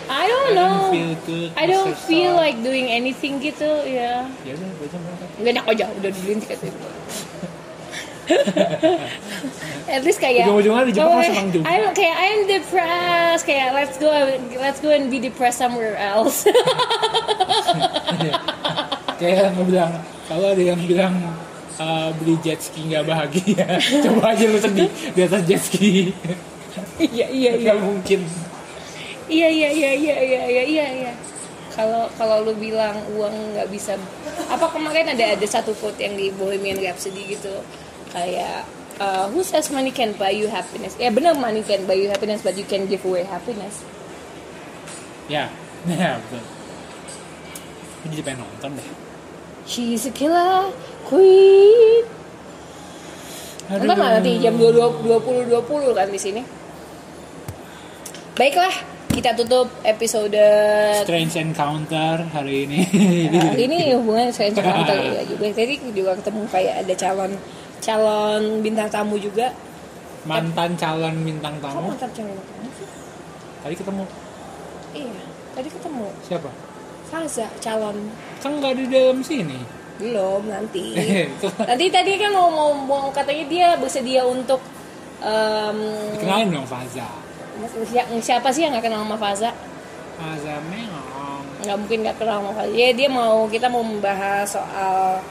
I 0.09 0.25
don't 0.27 0.51
know 0.57 0.91
feel 0.91 1.15
good. 1.23 1.49
I 1.55 1.63
don't 1.69 1.95
feel 1.95 2.35
like 2.35 2.59
doing 2.59 2.91
anything 2.91 3.39
gitu, 3.39 3.87
ya 3.87 4.27
Ya 4.43 4.53
udah, 4.57 4.69
gue 4.77 4.87
aja 4.89 4.97
berangkat. 4.99 5.27
Gak 5.39 5.51
enak 5.53 5.65
aja, 5.69 5.85
udah 5.95 6.09
dibeliin 6.11 6.39
tiketnya 6.43 6.73
At 9.83 10.01
least 10.07 10.19
kayak 10.23 10.47
Ujung-ujungnya 10.47 10.83
di 10.87 10.93
Jepang 10.95 11.11
Oh, 11.11 11.19
masih 11.19 11.35
Jumpa. 11.51 11.67
I'm 11.67 11.91
kayak 11.91 12.15
I'm 12.15 12.41
depressed 12.47 13.43
kayak 13.43 13.67
let's 13.75 13.95
go 13.99 14.09
let's 14.57 14.79
go 14.79 14.89
and 14.95 15.11
be 15.11 15.19
depressed 15.19 15.59
somewhere 15.59 15.99
else. 15.99 16.47
Kayak 19.21 19.55
mau 19.55 19.63
bilang 19.63 19.91
kalau 20.27 20.51
ada 20.51 20.63
yang 20.63 20.79
bilang 20.83 21.13
uh, 21.77 22.09
beli 22.19 22.35
jet 22.41 22.59
ski 22.59 22.91
nggak 22.91 23.05
bahagia 23.07 23.77
coba 24.03 24.33
aja 24.35 24.45
lu 24.49 24.59
sedih 24.59 24.89
di 25.13 25.21
atas 25.23 25.41
jet 25.47 25.61
ski. 25.61 26.11
Iya 26.99 27.27
iya 27.29 27.51
iya. 27.59 27.73
Mungkin. 27.77 28.23
Iya 29.29 29.47
iya 29.47 29.69
iya 29.71 29.91
iya 29.95 30.15
iya 30.19 30.41
iya 30.47 30.63
iya 30.63 30.85
iya. 31.05 31.13
Kalau 31.73 32.05
kalau 32.17 32.45
lu 32.45 32.53
bilang 32.57 32.93
uang 33.17 33.55
nggak 33.55 33.69
bisa 33.71 33.97
apa 34.49 34.65
kemarin 34.69 35.09
ada 35.13 35.37
ada 35.37 35.47
satu 35.47 35.73
quote 35.77 35.97
yang 36.01 36.13
di 36.13 36.29
Bohemian 36.33 36.77
Rhapsody 36.77 37.37
gitu 37.37 37.53
kayak 38.13 38.69
uh, 39.01 39.25
who 39.33 39.41
says 39.41 39.73
money 39.73 39.89
can 39.89 40.13
buy 40.15 40.29
you 40.29 40.45
happiness? 40.47 40.93
Ya 41.01 41.09
benar 41.09 41.33
money 41.33 41.65
can 41.65 41.83
buy 41.89 41.97
you 41.97 42.07
happiness 42.13 42.45
but 42.45 42.53
you 42.53 42.63
can 42.63 42.85
give 42.85 43.01
away 43.03 43.25
happiness. 43.25 43.81
Ya. 45.27 45.49
Ya 45.83 46.15
betul. 46.15 46.39
Gue 47.99 48.07
jadi 48.15 48.23
pengen 48.23 48.47
nonton 48.47 48.79
deh. 48.79 48.87
She's 49.67 50.07
a 50.07 50.11
killer 50.15 50.71
queen. 51.03 52.07
Aduh. 53.67 53.83
Nggak 53.83 53.99
nanti 53.99 54.31
jam 54.39 54.55
20 54.55 55.03
20 55.03 55.99
kan 55.99 56.07
di 56.07 56.19
sini. 56.19 56.41
Baiklah, 58.39 58.71
kita 59.13 59.35
tutup 59.37 59.69
episode 59.85 60.39
strange 61.05 61.37
encounter 61.37 62.25
hari 62.33 62.65
ini. 62.65 62.79
Nah, 63.29 63.53
ini 63.53 63.77
hubungannya 63.99 64.33
saya 64.33 64.49
encounter 64.49 64.97
ya 64.99 65.21
juga. 65.27 65.53
Tadi 65.53 65.73
juga 65.93 66.11
ketemu 66.17 66.41
kayak 66.49 66.75
ada 66.81 66.93
calon 66.97 67.31
calon 67.83 68.43
bintang 68.59 68.87
tamu 68.87 69.15
juga. 69.17 69.51
mantan 70.23 70.71
calon 70.73 71.15
bintang 71.19 71.55
Kok 71.57 71.63
tamu 71.65 71.87
mantan 71.89 72.09
calon 72.09 72.37
tamu 72.39 72.69
sih? 72.73 72.87
tadi 73.59 73.75
ketemu 73.75 74.03
Iya, 74.93 75.21
tadi 75.51 75.67
ketemu 75.67 76.07
siapa 76.23 76.49
Faza 77.05 77.47
calon 77.59 77.97
kan 78.39 78.51
nggak 78.53 78.73
di 78.73 78.85
dalam 78.87 79.19
sini 79.19 79.59
belum 79.93 80.47
nanti. 80.47 80.95
Itu 81.37 81.47
nanti 81.59 81.85
tadi 81.87 82.17
kan 82.17 82.31
mau, 82.31 82.49
mau, 82.49 82.71
mau 82.73 83.03
katanya 83.09 83.45
dia 83.45 83.67
bersedia 83.75 84.25
untuk 84.25 84.57
em, 85.19 85.77
kenalin 86.17 86.49
dong 86.51 86.65
Faza 86.65 87.05
si- 87.85 88.01
siapa 88.23 88.49
sih 88.49 88.63
yang 88.63 88.73
nggak 88.73 88.83
kenal 88.83 89.03
sama 89.03 89.15
Faza? 89.15 89.51
Faza 90.13 90.55
Meong 90.65 91.45
nggak 91.61 91.77
mungkin 91.77 91.97
nggak 92.01 92.17
kenal 92.17 92.37
sama 92.39 92.51
Fadli. 92.53 92.75
Ya 92.75 92.89
dia 92.91 93.07
mau 93.07 93.45
kita 93.45 93.67
mau 93.67 93.79
membahas 93.81 94.49
soal 94.49 95.21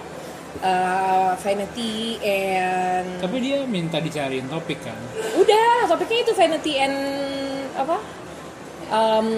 uh, 0.61 1.33
vanity 1.41 2.21
and 2.21 3.09
tapi 3.25 3.41
dia 3.41 3.65
minta 3.65 3.97
dicariin 3.97 4.45
topik 4.53 4.85
kan? 4.85 4.99
Udah 5.41 5.89
topiknya 5.89 6.29
itu 6.29 6.33
vanity 6.37 6.75
and 6.77 6.97
apa? 7.73 7.97
Um, 8.93 9.29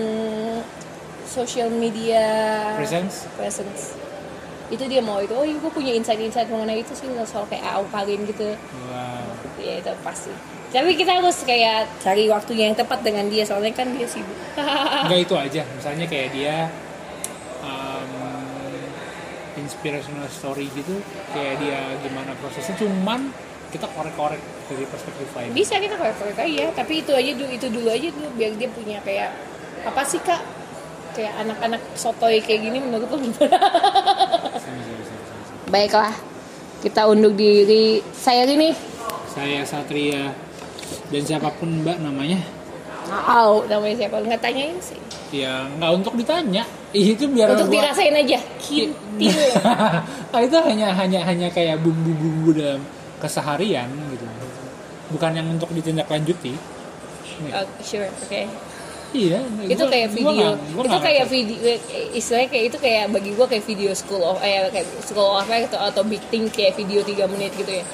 social 1.31 1.71
media 1.71 2.27
presence? 2.75 3.31
presence. 3.39 3.95
Itu 4.73 4.91
dia 4.91 4.99
mau 4.99 5.23
itu 5.23 5.31
oh 5.37 5.47
iya 5.47 5.55
gue 5.61 5.71
punya 5.71 5.95
insight-insight 5.95 6.51
mengenai 6.51 6.83
itu 6.83 6.91
sih 6.99 7.07
soal 7.29 7.47
kayak 7.47 7.63
aukalin 7.79 8.27
gitu. 8.27 8.59
Wow. 8.91 9.31
Ya 9.63 9.79
itu 9.79 9.93
pasti. 10.03 10.35
Tapi 10.75 10.99
kita 10.99 11.23
harus 11.23 11.39
kayak 11.47 11.87
cari 12.03 12.27
waktunya 12.27 12.67
yang 12.67 12.75
tepat 12.75 13.07
dengan 13.07 13.31
dia 13.31 13.47
soalnya 13.47 13.71
kan 13.71 13.95
dia 13.95 14.11
sibuk. 14.11 14.35
Enggak 14.59 15.21
itu 15.31 15.35
aja, 15.39 15.63
misalnya 15.71 16.07
kayak 16.11 16.35
dia 16.35 16.67
um, 17.63 17.94
inspirational 19.61 20.27
story 20.31 20.71
gitu, 20.75 20.99
kayak 21.35 21.61
dia 21.63 21.81
gimana 22.03 22.35
prosesnya, 22.39 22.75
cuman 22.79 23.31
kita 23.75 23.91
korek-korek 23.91 24.39
dari 24.71 24.87
perspektif 24.87 25.27
lain. 25.35 25.51
bisa 25.51 25.83
kita 25.83 25.99
korek-korek 25.99 26.39
aja. 26.39 26.65
Tapi 26.79 27.03
itu 27.03 27.11
aja 27.11 27.31
dulu 27.35 27.51
itu 27.51 27.67
dulu 27.67 27.89
aja 27.91 28.09
dulu 28.11 28.29
biar 28.39 28.55
dia 28.55 28.71
punya 28.71 28.99
kayak 29.03 29.35
apa 29.83 30.03
sih 30.07 30.23
kak? 30.23 30.43
Kayak 31.15 31.47
anak-anak 31.47 31.83
sotoy 31.95 32.39
kayak 32.43 32.71
gini 32.71 32.79
menurut 32.79 33.11
lo 33.11 33.19
gimana? 33.19 33.59
Baiklah 35.71 36.15
kita 36.83 37.07
undur 37.11 37.35
diri. 37.35 37.99
Saya 38.15 38.47
ini 38.47 38.71
Saya 39.35 39.67
Satria. 39.67 40.31
Dan 41.11 41.27
siapa 41.27 41.51
pun 41.59 41.83
Mbak 41.83 41.99
namanya, 42.07 42.39
Au, 43.07 43.63
namanya 43.65 43.97
siapa 43.99 44.17
nggak 44.19 44.41
tanyain 44.41 44.77
sih 44.79 44.97
ya 45.35 45.67
nggak 45.73 45.91
untuk 45.95 46.15
ditanya, 46.15 46.63
Ih, 46.91 47.13
itu 47.13 47.27
biar 47.27 47.51
Untuk 47.51 47.67
gua- 47.67 47.83
dirasain 47.83 48.15
aja. 48.15 48.39
Kintil. 48.57 49.35
Ah, 50.31 50.41
itu 50.41 50.55
hanya 50.57 50.91
hanya 50.91 51.21
hanya 51.23 51.49
kayak 51.49 51.79
bumbu-bumbu 51.79 52.51
dalam 52.53 52.83
keseharian 53.19 53.87
gitu 54.11 54.27
bukan 55.11 55.31
yang 55.33 55.47
untuk 55.49 55.71
ditindaklanjuti 55.71 56.55
Oh, 57.51 57.67
sure, 57.81 58.07
oke. 58.07 58.41
iya 59.13 59.39
itu 59.65 59.75
gua- 59.77 59.91
kayak 59.91 60.09
gua 60.09 60.19
video 60.31 60.49
nggak- 60.49 60.59
gua 60.71 60.83
itu 60.85 60.99
kayak 61.01 61.25
ngerti. 61.25 61.35
video 61.37 61.59
istilahnya 62.13 62.49
kayak 62.49 62.65
itu 62.65 62.79
kayak 62.79 63.05
bagi 63.11 63.31
gua 63.33 63.47
kayak 63.47 63.65
video 63.65 63.91
school 63.93 64.23
of 64.23 64.39
eh 64.41 64.71
kayak 64.71 64.87
school 65.01 65.29
of 65.29 65.39
apa 65.41 65.67
atau, 65.67 65.81
atau 65.83 66.03
big 66.05 66.23
thing 66.29 66.47
kayak 66.49 66.75
video 66.75 66.99
3 67.01 67.27
menit 67.29 67.51
gitu 67.53 67.71
ya 67.73 67.85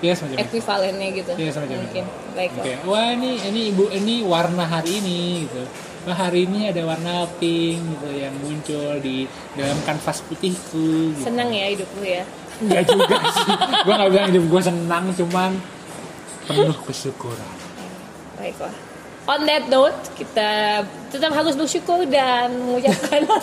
Iya 0.00 0.12
semacam 0.14 0.32
itu. 0.34 0.44
ekuivalennya 0.46 1.08
gitu 1.14 1.32
Iya, 1.34 1.50
semacam 1.50 1.76
mungkin 1.78 2.04
baik 2.32 2.50
Oke, 2.56 2.72
wah 2.84 3.08
ini 3.10 3.30
ini 3.42 3.60
ibu 3.68 3.84
ini 3.90 4.14
warna 4.22 4.64
hari 4.64 4.90
ini 4.96 5.18
gitu. 5.44 5.62
Wah 6.00 6.16
hari 6.18 6.44
ini 6.44 6.66
ada 6.66 6.80
warna 6.82 7.28
pink 7.36 7.76
gitu 7.76 8.08
yang 8.10 8.32
muncul 8.38 8.96
di 8.98 9.28
dalam 9.52 9.76
kanvas 9.82 10.24
putihku. 10.24 11.12
Gitu. 11.12 11.20
senang 11.20 11.48
ya 11.50 11.68
hidup 11.68 11.88
lu 11.94 12.04
ya 12.06 12.24
Enggak 12.58 12.82
juga 12.86 13.16
sih. 13.36 13.52
Gue 13.82 13.94
nggak 13.94 14.10
bilang 14.10 14.28
hidup 14.28 14.44
gue 14.46 14.62
senang, 14.62 15.04
cuman 15.14 15.50
penuh 16.42 16.78
kesyukuran. 16.82 17.50
baiklah 18.34 18.72
on 19.26 19.44
that 19.44 19.68
note 19.68 20.00
kita 20.12 20.80
tetap 21.08 21.30
harus 21.30 21.52
bersyukur 21.54 22.02
dan 22.04 22.50
mengucapkan 22.58 23.20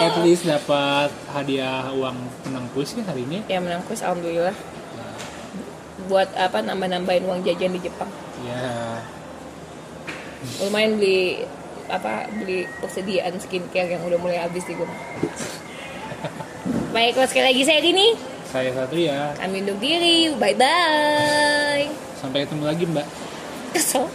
At 0.00 0.16
least 0.18 0.42
dapat 0.44 1.12
hadiah 1.30 1.92
uang 1.92 2.16
menang 2.42 2.66
kuis 2.70 2.90
kan 2.90 3.04
hari 3.04 3.22
ini. 3.22 3.44
ya 3.46 3.58
menang 3.58 3.84
kuis 3.84 4.00
alhamdulillah 4.00 4.52
buat 6.10 6.26
apa 6.34 6.58
nambah-nambahin 6.60 7.22
uang 7.22 7.40
jajan 7.40 7.70
di 7.70 7.80
Jepang. 7.80 8.10
Ya, 8.42 8.98
lumayan 10.58 10.98
beli 10.98 11.46
apa 11.86 12.26
beli 12.32 12.66
persediaan 12.78 13.38
skincare 13.38 13.94
yang 13.94 14.02
udah 14.02 14.18
mulai 14.18 14.42
habis 14.42 14.66
di 14.66 14.74
rumah. 14.74 14.98
Baiklah 16.94 17.30
sekali 17.30 17.54
lagi 17.54 17.62
saya 17.62 17.80
Rini 17.80 18.08
saya 18.50 18.74
Satria. 18.74 19.38
kami 19.38 19.62
undur 19.62 19.78
diri. 19.78 20.34
Bye 20.34 20.58
bye 20.58 21.86
Sampai 22.18 22.42
ketemu 22.42 22.64
lagi 22.66 22.84
Mbak. 22.84 23.06
kesel 23.70 24.10